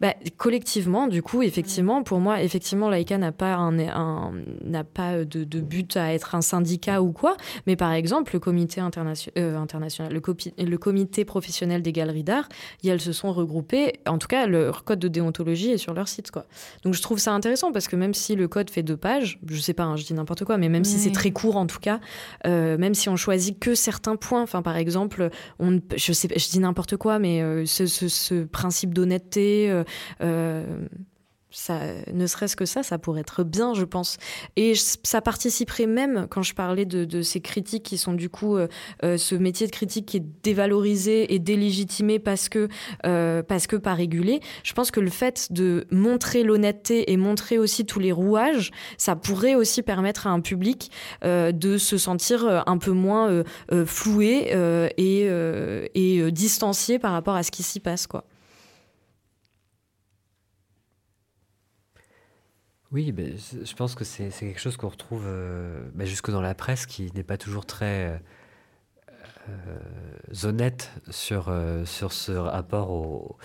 Bah, 0.02 0.16
collectivement, 0.38 1.08
du 1.08 1.22
coup, 1.22 1.43
effectivement, 1.43 2.02
pour 2.02 2.20
moi, 2.20 2.41
effectivement, 2.41 2.89
l'AICA 2.89 3.20
n'a 3.20 3.32
pas, 3.32 3.54
un, 3.54 3.72
n'a 3.72 4.84
pas 4.84 5.24
de, 5.24 5.60
but 5.62 5.95
à 5.95 6.14
être 6.14 6.34
un 6.34 6.41
syndicat 6.41 7.04
ou 7.04 7.12
quoi, 7.12 7.38
mais 7.68 7.76
par 7.76 7.93
exemple, 7.93 8.34
le 8.34 8.39
comité 8.39 8.82
euh, 8.82 9.58
international, 9.58 10.12
le, 10.12 10.22
le, 10.66 10.78
comité 10.80 11.24
professionnel 11.24 11.84
des 11.84 11.91
galeries 11.91 12.24
d'art, 12.24 12.49
elles 12.84 12.99
se 12.99 13.14
sont 13.14 13.32
regroupées, 13.32 13.99
en 14.08 14.18
tout 14.18 14.28
cas, 14.28 14.47
leur 14.47 14.84
code 14.84 14.97
de 14.97 15.08
déontologie 15.08 15.70
est 15.70 15.78
sur 15.78 15.93
leur 15.93 16.08
site. 16.08 16.32
Quoi. 16.32 16.45
Donc 16.84 16.95
je 16.95 17.02
trouve 17.04 17.20
ça 17.20 17.34
intéressant 17.34 17.72
parce 17.72 17.88
que 17.88 17.95
même 17.95 18.16
si 18.16 18.36
le 18.36 18.47
code 18.47 18.72
fait 18.72 18.84
deux 18.84 18.97
pages, 18.97 19.39
je 19.47 19.60
sais 19.60 19.74
pas, 19.74 19.84
hein, 19.84 19.97
je 19.97 20.06
dis 20.06 20.16
n'importe 20.16 20.45
quoi, 20.45 20.58
mais 20.58 20.68
même 20.70 20.84
si 20.84 20.97
c'est 20.97 21.12
très 21.12 21.32
court 21.32 21.58
en 21.58 21.68
tout 21.68 21.80
cas, 21.80 21.99
euh, 22.47 22.76
même 22.78 22.95
si 22.95 23.08
on 23.08 23.16
choisit 23.16 23.60
que 23.60 23.76
certains 23.76 24.16
points, 24.16 24.41
enfin 24.41 24.64
par 24.64 24.78
exemple, 24.78 25.30
on, 25.60 25.80
je, 25.95 26.12
sais, 26.12 26.28
je 26.36 26.49
dis 26.49 26.60
n'importe 26.60 26.97
quoi, 26.97 27.20
mais 27.20 27.41
euh, 27.41 27.68
ce, 27.68 27.86
ce, 27.86 28.08
ce, 28.08 28.43
principe 28.45 28.93
d'honnêteté, 28.93 29.84
ça, 31.52 31.80
ne 32.12 32.26
serait-ce 32.26 32.56
que 32.56 32.66
ça, 32.66 32.82
ça 32.82 32.98
pourrait 32.98 33.22
être 33.22 33.44
bien, 33.44 33.74
je 33.74 33.84
pense. 33.84 34.18
Et 34.56 34.74
ça 34.76 35.22
participerait 35.22 35.86
même, 35.86 36.28
quand 36.30 36.42
je 36.42 36.56
parlais 36.56 36.86
de, 36.86 37.22
ces 37.22 37.42
critiques 37.42 37.84
qui 37.84 37.98
sont 37.98 38.14
du 38.14 38.30
coup, 38.30 38.58
euh, 38.58 38.68
euh, 39.04 39.18
ce 39.18 39.36
métier 39.36 39.68
de 39.68 39.72
critique 39.72 40.06
qui 40.08 40.18
est 40.18 40.26
dévalorisé 40.44 41.34
et 41.34 41.39
délégitimé 41.39 42.20
parce 42.20 42.50
que, 42.50 42.68
parce 43.04 43.68
que 43.68 43.76
pas 43.76 43.94
régulé, 43.94 44.39
je 44.64 44.74
pense 44.74 44.92
que 44.92 45.00
le 45.00 45.10
fait 45.10 45.52
de 45.52 45.86
montrer 45.92 46.44
l'honnêteté 46.44 47.12
et 47.12 47.18
montrer 47.18 47.58
aussi 47.58 47.86
tous 47.86 48.00
les 48.00 48.12
rouages, 48.12 48.72
ça 48.98 49.16
pourrait 49.16 49.56
aussi 49.56 49.82
permettre 49.82 50.28
à 50.28 50.32
un 50.32 50.39
public 50.39 50.92
de 51.24 51.78
se 51.78 51.98
sentir 51.98 52.64
un 52.66 52.78
peu 52.78 52.92
moins 52.92 53.44
floué 53.86 54.54
et, 54.98 55.28
et 55.96 56.32
distancié 56.32 57.00
par 57.00 57.12
rapport 57.12 57.36
à 57.36 57.44
ce 57.44 57.52
qui 57.52 57.64
s'y 57.64 57.80
passe, 57.80 58.08
quoi. 58.08 58.24
Oui, 62.92 63.14
je 63.64 63.74
pense 63.74 63.96
que 63.96 64.04
c'est 64.04 64.32
quelque 64.32 64.60
chose 64.60 64.76
qu'on 64.76 64.89
retrouve 64.89 65.24
euh, 65.26 65.82
ben, 65.96 66.06
jusque 66.06 66.30
dans 66.30 66.42
la 66.42 66.54
presse 66.54 66.86
qui 66.86 67.10
n'est 67.16 67.24
pas 67.24 67.38
toujours 67.38 67.66
très 67.66 68.22
euh, 69.48 70.44
honnête 70.44 70.92
sur, 71.10 71.48
euh, 71.48 71.86
ce 71.86 72.34
rapport 72.34 73.38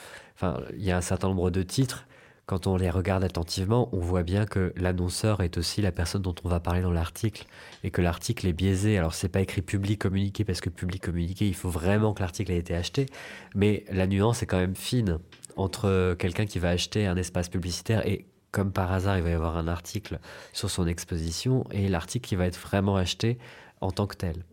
il 0.75 0.85
y 0.85 0.91
a 0.91 0.97
un 0.97 1.01
certain 1.01 1.29
nombre 1.29 1.51
de 1.51 1.63
titres. 1.63 2.07
Quand 2.47 2.67
on 2.67 2.77
les 2.77 2.91
regarde 2.91 3.25
attentivement, 3.25 3.89
on 3.93 4.01
voit 4.01 4.23
bien 4.25 4.47
que 4.47 4.73
l'annonceur 4.77 5.41
est 5.41 5.59
aussi 5.59 5.81
la 5.81 5.93
personne 5.93 6.23
dont 6.23 6.35
on 6.45 6.49
va 6.49 6.61
parler 6.61 6.83
dans 6.83 6.93
l'article 6.93 7.47
et 7.85 7.91
que 7.91 8.03
l'article 8.03 8.47
est 8.49 8.53
biaisé. 8.53 8.99
Alors, 8.99 9.15
c'est 9.15 9.29
pas 9.29 9.41
écrit 9.41 9.63
public 9.63 10.01
communiqué 10.01 10.45
parce 10.45 10.61
que 10.61 10.71
public 10.71 11.03
communiqué, 11.05 11.49
il 11.49 11.55
faut 11.55 11.71
vraiment 11.71 12.15
que 12.15 12.21
l'article 12.21 12.53
ait 12.53 12.59
été 12.59 12.75
acheté. 12.75 13.07
Mais 13.55 13.85
la 13.91 14.07
nuance 14.07 14.43
est 14.43 14.47
quand 14.47 14.59
même 14.59 14.77
fine 14.77 15.19
entre 15.57 16.15
quelqu'un 16.15 16.47
qui 16.47 16.59
va 16.59 16.69
acheter 16.69 17.07
un 17.07 17.17
espace 17.17 17.49
publicitaire 17.49 18.07
et 18.07 18.27
comme 18.57 18.73
par 18.73 18.91
hasard, 18.91 19.19
il 19.19 19.23
va 19.23 19.29
y 19.29 19.35
avoir 19.35 19.59
un 19.59 19.69
article 19.69 20.19
sur 20.55 20.71
son 20.71 20.87
exposition 20.87 21.65
et 21.73 21.91
l'article 21.91 22.27
qui 22.27 22.37
va 22.37 22.47
être 22.47 22.57
vraiment 22.57 22.97
acheté 22.97 23.37
en 23.83 23.91
tant 23.91 24.07
que 24.07 24.17
tel. 24.17 24.47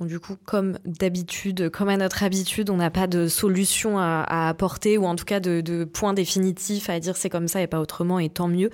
Du 0.00 0.18
coup, 0.18 0.36
comme 0.46 0.78
d'habitude, 0.86 1.68
comme 1.68 1.90
à 1.90 1.96
notre 1.98 2.22
habitude, 2.22 2.70
on 2.70 2.76
n'a 2.76 2.90
pas 2.90 3.06
de 3.06 3.28
solution 3.28 3.98
à, 3.98 4.48
apporter 4.48 4.96
ou 4.96 5.04
en 5.04 5.14
tout 5.14 5.26
cas 5.26 5.40
de, 5.40 5.84
point 5.84 6.14
définitif 6.14 6.88
à 6.88 6.98
dire 7.00 7.18
c'est 7.18 7.28
comme 7.28 7.48
ça 7.48 7.60
et 7.60 7.66
pas 7.66 7.80
autrement 7.80 8.18
et 8.18 8.30
tant 8.30 8.48
mieux. 8.48 8.70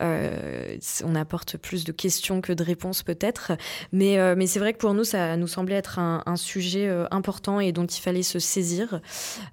Euh, 0.00 0.76
on 1.04 1.16
apporte 1.16 1.56
plus 1.56 1.82
de 1.82 1.90
questions 1.90 2.40
que 2.40 2.52
de 2.52 2.62
réponses 2.62 3.02
peut-être, 3.02 3.52
mais, 3.90 4.20
euh, 4.20 4.36
mais 4.36 4.46
c'est 4.46 4.60
vrai 4.60 4.72
que 4.72 4.78
pour 4.78 4.94
nous, 4.94 5.02
ça 5.02 5.36
nous 5.36 5.48
semblait 5.48 5.74
être 5.74 5.98
un, 5.98 6.22
sujet 6.36 6.86
euh, 6.86 7.06
important 7.10 7.58
et 7.58 7.72
dont 7.72 7.86
il 7.86 8.00
fallait 8.00 8.22
se 8.22 8.38
saisir. 8.38 9.00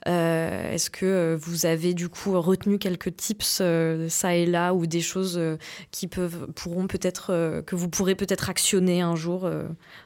Est-ce 0.05 0.91
que 0.91 1.35
vous 1.41 1.65
avez 1.65 1.95
du 1.95 2.07
coup 2.07 2.39
retenu 2.39 2.77
quelques 2.77 3.15
tips 3.15 3.63
ça 4.09 4.35
et 4.35 4.45
là 4.45 4.75
ou 4.75 4.85
des 4.85 5.01
choses 5.01 5.41
qui 5.89 6.07
peuvent, 6.07 6.47
que 6.53 7.75
vous 7.75 7.89
pourrez 7.89 8.13
peut-être 8.13 8.51
actionner 8.51 9.01
un 9.01 9.15
jour 9.15 9.49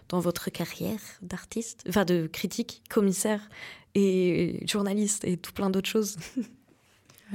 dans 0.09 0.19
votre 0.19 0.49
carrière 0.49 0.99
d'artiste, 1.21 1.85
enfin 1.87 2.05
de 2.05 2.27
critique, 2.27 2.83
commissaire 2.89 3.41
et 3.95 4.63
journaliste 4.67 5.23
et 5.25 5.37
tout 5.37 5.53
plein 5.53 5.69
d'autres 5.69 5.89
choses 5.89 6.17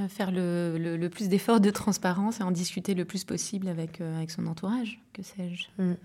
Faire 0.09 0.29
le, 0.29 0.77
le, 0.77 1.09
plus 1.09 1.29
d'efforts 1.29 1.61
de 1.61 1.69
transparence 1.69 2.41
et 2.41 2.43
en 2.43 2.51
discuter 2.51 2.95
le 2.95 3.05
plus 3.05 3.23
possible 3.23 3.69
avec, 3.69 4.01
euh, 4.01 4.17
avec 4.17 4.29
son 4.29 4.45
entourage, 4.45 4.99
que 5.13 5.23
sais-je. 5.23 5.67
Mm. 5.81 5.95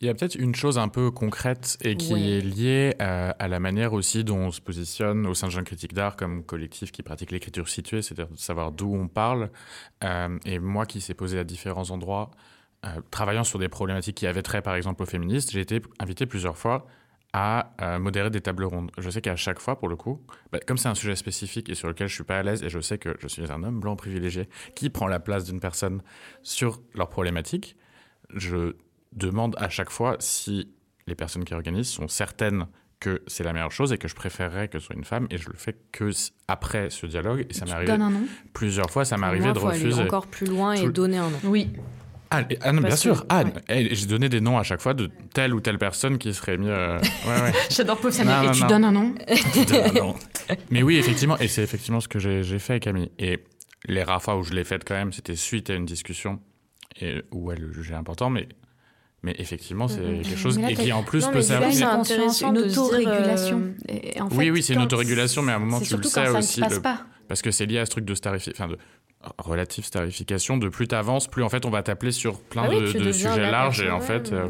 Il 0.00 0.06
y 0.06 0.08
a 0.08 0.14
peut-être 0.14 0.36
une 0.36 0.54
chose 0.54 0.78
un 0.78 0.88
peu 0.88 1.10
concrète 1.10 1.76
et 1.82 1.96
qui 1.96 2.14
est 2.14 2.40
liée 2.40 2.94
à, 3.00 3.30
à, 3.30 3.48
la 3.48 3.60
manière 3.60 3.92
aussi 3.92 4.24
dont 4.24 4.38
on 4.38 4.50
se 4.50 4.60
positionne 4.60 5.26
au 5.26 5.34
sein 5.34 5.48
de 5.48 5.52
Jeune 5.52 5.64
Critique 5.64 5.92
d'Art 5.92 6.16
comme 6.16 6.44
collectif 6.44 6.92
qui 6.92 7.02
pratique 7.02 7.32
l'écriture 7.32 7.68
située, 7.68 8.00
c'est-à-dire 8.00 8.28
de 8.32 8.38
savoir 8.38 8.70
d'où 8.70 8.94
on 8.94 9.08
parle. 9.08 9.50
Euh, 10.04 10.38
et 10.46 10.60
moi 10.60 10.86
qui 10.86 11.00
s'est 11.00 11.14
posé 11.14 11.38
à 11.38 11.44
différents 11.44 11.90
endroits, 11.90 12.30
euh, 12.84 13.00
travaillant 13.10 13.44
sur 13.44 13.58
des 13.58 13.68
problématiques 13.68 14.16
qui 14.16 14.26
avaient 14.26 14.42
trait 14.42 14.62
par 14.62 14.74
exemple 14.74 15.02
aux 15.02 15.06
féministes, 15.06 15.50
j'ai 15.50 15.60
été 15.60 15.82
invité 15.98 16.26
plusieurs 16.26 16.56
fois 16.56 16.86
à 17.32 17.74
euh, 17.82 17.98
modérer 17.98 18.30
des 18.30 18.40
tables 18.40 18.64
rondes. 18.64 18.90
Je 18.98 19.10
sais 19.10 19.20
qu'à 19.20 19.36
chaque 19.36 19.58
fois, 19.58 19.78
pour 19.78 19.88
le 19.88 19.96
coup, 19.96 20.20
bah, 20.50 20.58
comme 20.66 20.78
c'est 20.78 20.88
un 20.88 20.94
sujet 20.94 21.16
spécifique 21.16 21.68
et 21.68 21.74
sur 21.74 21.88
lequel 21.88 22.08
je 22.08 22.14
suis 22.14 22.24
pas 22.24 22.38
à 22.38 22.42
l'aise, 22.42 22.62
et 22.62 22.68
je 22.68 22.80
sais 22.80 22.98
que 22.98 23.16
je 23.20 23.28
suis 23.28 23.50
un 23.50 23.62
homme 23.62 23.80
blanc 23.80 23.96
privilégié 23.96 24.48
qui 24.74 24.90
prend 24.90 25.06
la 25.06 25.20
place 25.20 25.44
d'une 25.44 25.60
personne 25.60 26.02
sur 26.42 26.80
leurs 26.94 27.08
problématiques, 27.08 27.76
je 28.34 28.76
demande 29.12 29.56
à 29.58 29.68
chaque 29.68 29.90
fois 29.90 30.16
si 30.20 30.72
les 31.06 31.14
personnes 31.14 31.44
qui 31.44 31.54
organisent 31.54 31.88
sont 31.88 32.08
certaines 32.08 32.66
que 33.00 33.22
c'est 33.26 33.44
la 33.44 33.52
meilleure 33.52 33.72
chose 33.72 33.92
et 33.92 33.98
que 33.98 34.08
je 34.08 34.14
préférerais 34.14 34.68
que 34.68 34.78
ce 34.78 34.86
soit 34.86 34.96
une 34.96 35.04
femme 35.04 35.28
et 35.30 35.38
je 35.38 35.48
le 35.48 35.56
fais 35.56 35.76
que 35.92 36.10
après 36.48 36.90
ce 36.90 37.06
dialogue 37.06 37.46
et 37.48 37.54
ça 37.54 37.64
m'est 37.64 37.70
arrivé 37.70 37.96
plusieurs 38.52 38.90
fois 38.90 39.04
ça 39.04 39.16
m'est 39.16 39.26
arrivé 39.26 39.52
de 39.52 39.58
refuser 39.58 40.00
aller 40.00 40.08
encore 40.08 40.26
plus 40.26 40.48
loin 40.48 40.72
et 40.72 40.88
donner 40.88 41.18
un 41.18 41.30
nom. 41.30 41.38
Oui 41.44 41.70
ah, 42.30 42.72
non, 42.72 42.82
bien 42.82 42.96
sûr. 42.96 43.24
Ah, 43.28 43.44
j'ai 43.68 44.06
donné 44.06 44.28
des 44.28 44.40
noms 44.40 44.58
à 44.58 44.62
chaque 44.62 44.80
fois 44.80 44.94
de 44.94 45.10
telle 45.32 45.54
ou 45.54 45.60
telle 45.60 45.78
personne 45.78 46.18
qui 46.18 46.34
serait 46.34 46.58
mieux. 46.58 46.72
Euh, 46.72 46.98
ouais, 46.98 47.42
ouais. 47.42 47.52
J'adore 47.70 47.98
Paul 47.98 48.12
Samuel. 48.12 48.48
Et 48.48 48.50
tu 48.52 48.66
donnes 48.66 48.84
un 48.84 48.92
nom. 48.92 49.14
Mais 50.70 50.82
oui, 50.82 50.96
effectivement, 50.96 51.38
et 51.38 51.48
c'est 51.48 51.62
effectivement 51.62 52.00
ce 52.00 52.08
que 52.08 52.18
j'ai 52.18 52.58
fait, 52.58 52.80
Camille. 52.80 53.10
Et 53.18 53.44
les 53.86 54.02
rares 54.02 54.22
fois 54.22 54.36
où 54.36 54.42
je 54.42 54.52
l'ai 54.52 54.64
fait 54.64 54.84
quand 54.84 54.94
même, 54.94 55.12
c'était 55.12 55.36
suite 55.36 55.70
à 55.70 55.74
une 55.74 55.86
discussion 55.86 56.40
et 57.00 57.22
où 57.30 57.52
elle 57.52 57.60
le 57.60 57.72
jugeait 57.72 57.94
important, 57.94 58.30
mais 58.30 58.48
mais 59.22 59.34
effectivement, 59.38 59.88
c'est 59.88 60.00
mm-hmm. 60.00 60.22
quelque 60.22 60.38
chose 60.38 60.58
et 60.58 60.74
qui 60.74 60.92
en 60.92 61.02
plus 61.02 61.26
peut 61.26 61.42
servir. 61.42 61.72
C'est 62.04 62.46
une 62.46 62.58
autorégulation. 62.58 63.74
Euh... 63.90 64.20
En 64.20 64.30
fait, 64.30 64.36
oui, 64.36 64.50
oui, 64.50 64.62
c'est 64.62 64.74
une 64.74 64.82
autorégulation, 64.82 65.42
mais 65.42 65.52
à 65.52 65.56
un 65.56 65.60
moment 65.60 65.80
tu 65.80 65.96
le 65.96 66.02
sais 66.02 66.28
aussi. 66.28 66.60
Le... 66.60 66.80
Parce 67.26 67.42
que 67.42 67.50
c'est 67.50 67.66
lié 67.66 67.78
à 67.78 67.86
ce 67.86 67.90
truc 67.90 68.04
de 68.04 68.14
starification, 68.14 68.64
enfin 68.64 68.72
de 68.72 68.78
relative 69.38 69.84
starification, 69.84 70.56
de 70.56 70.68
plus 70.68 70.88
t'avances, 70.88 71.26
plus 71.26 71.42
en 71.42 71.48
fait 71.48 71.66
on 71.66 71.70
va 71.70 71.82
t'appeler 71.82 72.12
sur 72.12 72.40
plein 72.40 72.64
ah 72.66 72.74
de, 72.74 72.92
de 72.92 73.12
sujets 73.12 73.50
larges 73.50 73.82
et 73.82 73.90
en 73.90 74.00
fait, 74.00 74.32
euh, 74.32 74.48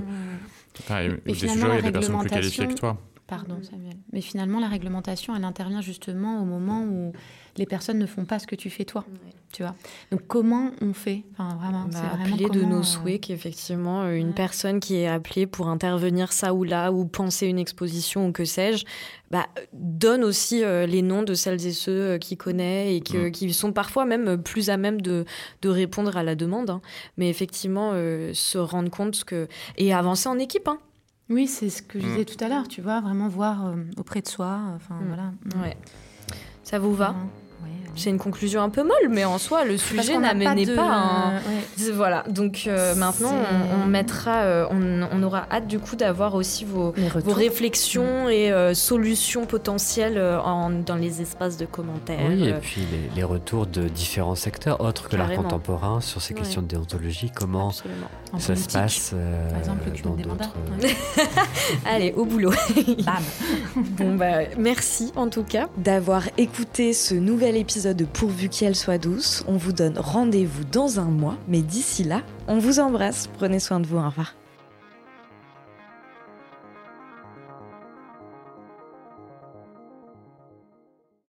des 1.26 1.34
sujets 1.34 1.54
il 1.54 1.60
y 1.60 1.78
a 1.78 1.82
des 1.82 1.90
personnes 1.90 2.18
plus 2.20 2.30
qualifiées 2.30 2.68
que 2.68 2.74
toi. 2.74 2.98
Pardon 3.26 3.58
Samuel. 3.62 3.96
Mais 4.12 4.20
finalement 4.20 4.60
la 4.60 4.68
réglementation 4.68 5.34
elle 5.36 5.44
intervient 5.44 5.82
justement 5.82 6.40
au 6.40 6.44
moment 6.44 6.82
où 6.84 7.12
les 7.58 7.66
personnes 7.66 7.98
ne 7.98 8.06
font 8.06 8.24
pas 8.24 8.38
ce 8.38 8.46
que 8.46 8.54
tu 8.54 8.70
fais 8.70 8.84
toi. 8.84 9.04
Tu 9.52 9.62
vois. 9.62 9.74
Donc 10.10 10.26
comment 10.26 10.70
on 10.82 10.92
fait? 10.92 11.24
Enfin, 11.32 11.56
vraiment, 11.56 11.86
bah, 11.90 11.98
appeler 12.22 12.48
de 12.50 12.62
nos 12.62 12.80
euh, 12.80 12.82
souhaits 12.82 13.22
qu'effectivement 13.22 14.02
euh, 14.02 14.12
une 14.12 14.34
personne 14.34 14.78
qui 14.78 14.96
est 14.96 15.08
appelée 15.08 15.46
pour 15.46 15.68
intervenir 15.68 16.32
ça 16.32 16.52
ou 16.52 16.64
là 16.64 16.92
ou 16.92 17.06
penser 17.06 17.46
une 17.46 17.58
exposition 17.58 18.28
ou 18.28 18.32
que 18.32 18.44
sais-je, 18.44 18.84
bah, 19.30 19.46
donne 19.72 20.22
aussi 20.22 20.62
euh, 20.62 20.86
les 20.86 21.00
noms 21.00 21.22
de 21.22 21.32
celles 21.32 21.66
et 21.66 21.72
ceux 21.72 22.18
qui 22.18 22.36
connaît 22.36 22.94
et 22.94 23.00
mm. 23.00 23.30
qui 23.32 23.52
sont 23.54 23.72
parfois 23.72 24.04
même 24.04 24.40
plus 24.42 24.68
à 24.68 24.76
même 24.76 25.00
de, 25.00 25.24
de 25.62 25.68
répondre 25.68 26.16
à 26.16 26.22
la 26.22 26.34
demande. 26.34 26.68
Hein. 26.68 26.82
Mais 27.16 27.30
effectivement, 27.30 27.92
se 27.92 28.58
rendre 28.58 28.90
compte 28.90 29.24
que 29.24 29.48
et 29.78 29.94
avancer 29.94 30.28
en 30.28 30.38
équipe. 30.38 30.68
Hein. 30.68 30.78
Oui, 31.30 31.46
c'est 31.46 31.70
ce 31.70 31.82
que 31.82 31.98
je 31.98 32.06
mm. 32.06 32.10
disais 32.10 32.24
tout 32.26 32.44
à 32.44 32.48
l'heure. 32.48 32.68
Tu 32.68 32.82
vois, 32.82 33.00
vraiment 33.00 33.28
voir 33.28 33.74
auprès 33.96 34.20
de 34.20 34.28
soi. 34.28 34.60
Enfin 34.76 35.00
mm. 35.00 35.06
voilà. 35.06 35.32
Ouais. 35.64 35.76
Ça 36.64 36.78
vous 36.78 36.94
va? 36.94 37.14
C'est 37.98 38.10
une 38.10 38.18
conclusion 38.18 38.62
un 38.62 38.70
peu 38.70 38.82
molle, 38.82 39.08
mais 39.10 39.24
en 39.24 39.38
soi, 39.38 39.64
le 39.64 39.76
sujet 39.76 40.18
n'amenait 40.18 40.66
pas. 40.74 41.32
Voilà. 41.92 42.24
Donc 42.28 42.64
euh, 42.66 42.94
maintenant, 42.94 43.34
on, 43.82 43.86
mettra, 43.86 44.42
euh, 44.42 44.66
on, 44.70 45.22
aura 45.22 45.46
hâte 45.50 45.66
du 45.66 45.78
coup 45.78 45.96
d'avoir 45.96 46.34
aussi 46.34 46.64
vos, 46.64 46.94
vos 47.24 47.32
réflexions 47.32 48.28
et 48.28 48.52
euh, 48.52 48.74
solutions 48.74 49.46
potentielles 49.46 50.18
en, 50.18 50.70
dans 50.70 50.96
les 50.96 51.20
espaces 51.22 51.56
de 51.56 51.66
commentaires. 51.66 52.20
Oui, 52.28 52.48
et 52.48 52.54
puis 52.54 52.82
les, 53.14 53.24
retours 53.24 53.66
de 53.66 53.88
différents 53.88 54.34
secteurs 54.36 54.80
autres 54.80 55.08
que 55.08 55.16
l'art 55.16 55.34
contemporain 55.34 56.00
sur 56.00 56.22
ces 56.22 56.34
questions 56.34 56.62
de 56.62 56.66
déontologie, 56.66 57.30
comment 57.34 57.70
ça 58.38 58.56
se 58.56 58.68
passe 58.68 59.14
Par 59.50 59.58
exemple, 59.58 59.90
dans 60.02 60.14
d'autres. 60.14 60.54
Allez, 61.84 62.12
au 62.12 62.24
boulot. 62.24 62.52
Bam. 63.04 63.22
bon 63.76 64.14
bah, 64.14 64.44
merci 64.56 65.12
en 65.16 65.28
tout 65.28 65.42
cas 65.42 65.68
d'avoir 65.76 66.22
écouté 66.38 66.92
ce 66.92 67.14
épisode 67.56 67.96
de 67.96 68.04
Pourvu 68.04 68.48
qu'elle 68.48 68.76
soit 68.76 68.98
douce. 68.98 69.44
On 69.46 69.56
vous 69.56 69.72
donne 69.72 69.98
rendez-vous 69.98 70.64
dans 70.64 71.00
un 71.00 71.04
mois, 71.04 71.36
mais 71.48 71.62
d'ici 71.62 72.04
là, 72.04 72.22
on 72.46 72.58
vous 72.58 72.80
embrasse. 72.80 73.28
Prenez 73.38 73.60
soin 73.60 73.80
de 73.80 73.86
vous. 73.86 73.98
Au 73.98 74.06
revoir. 74.06 74.37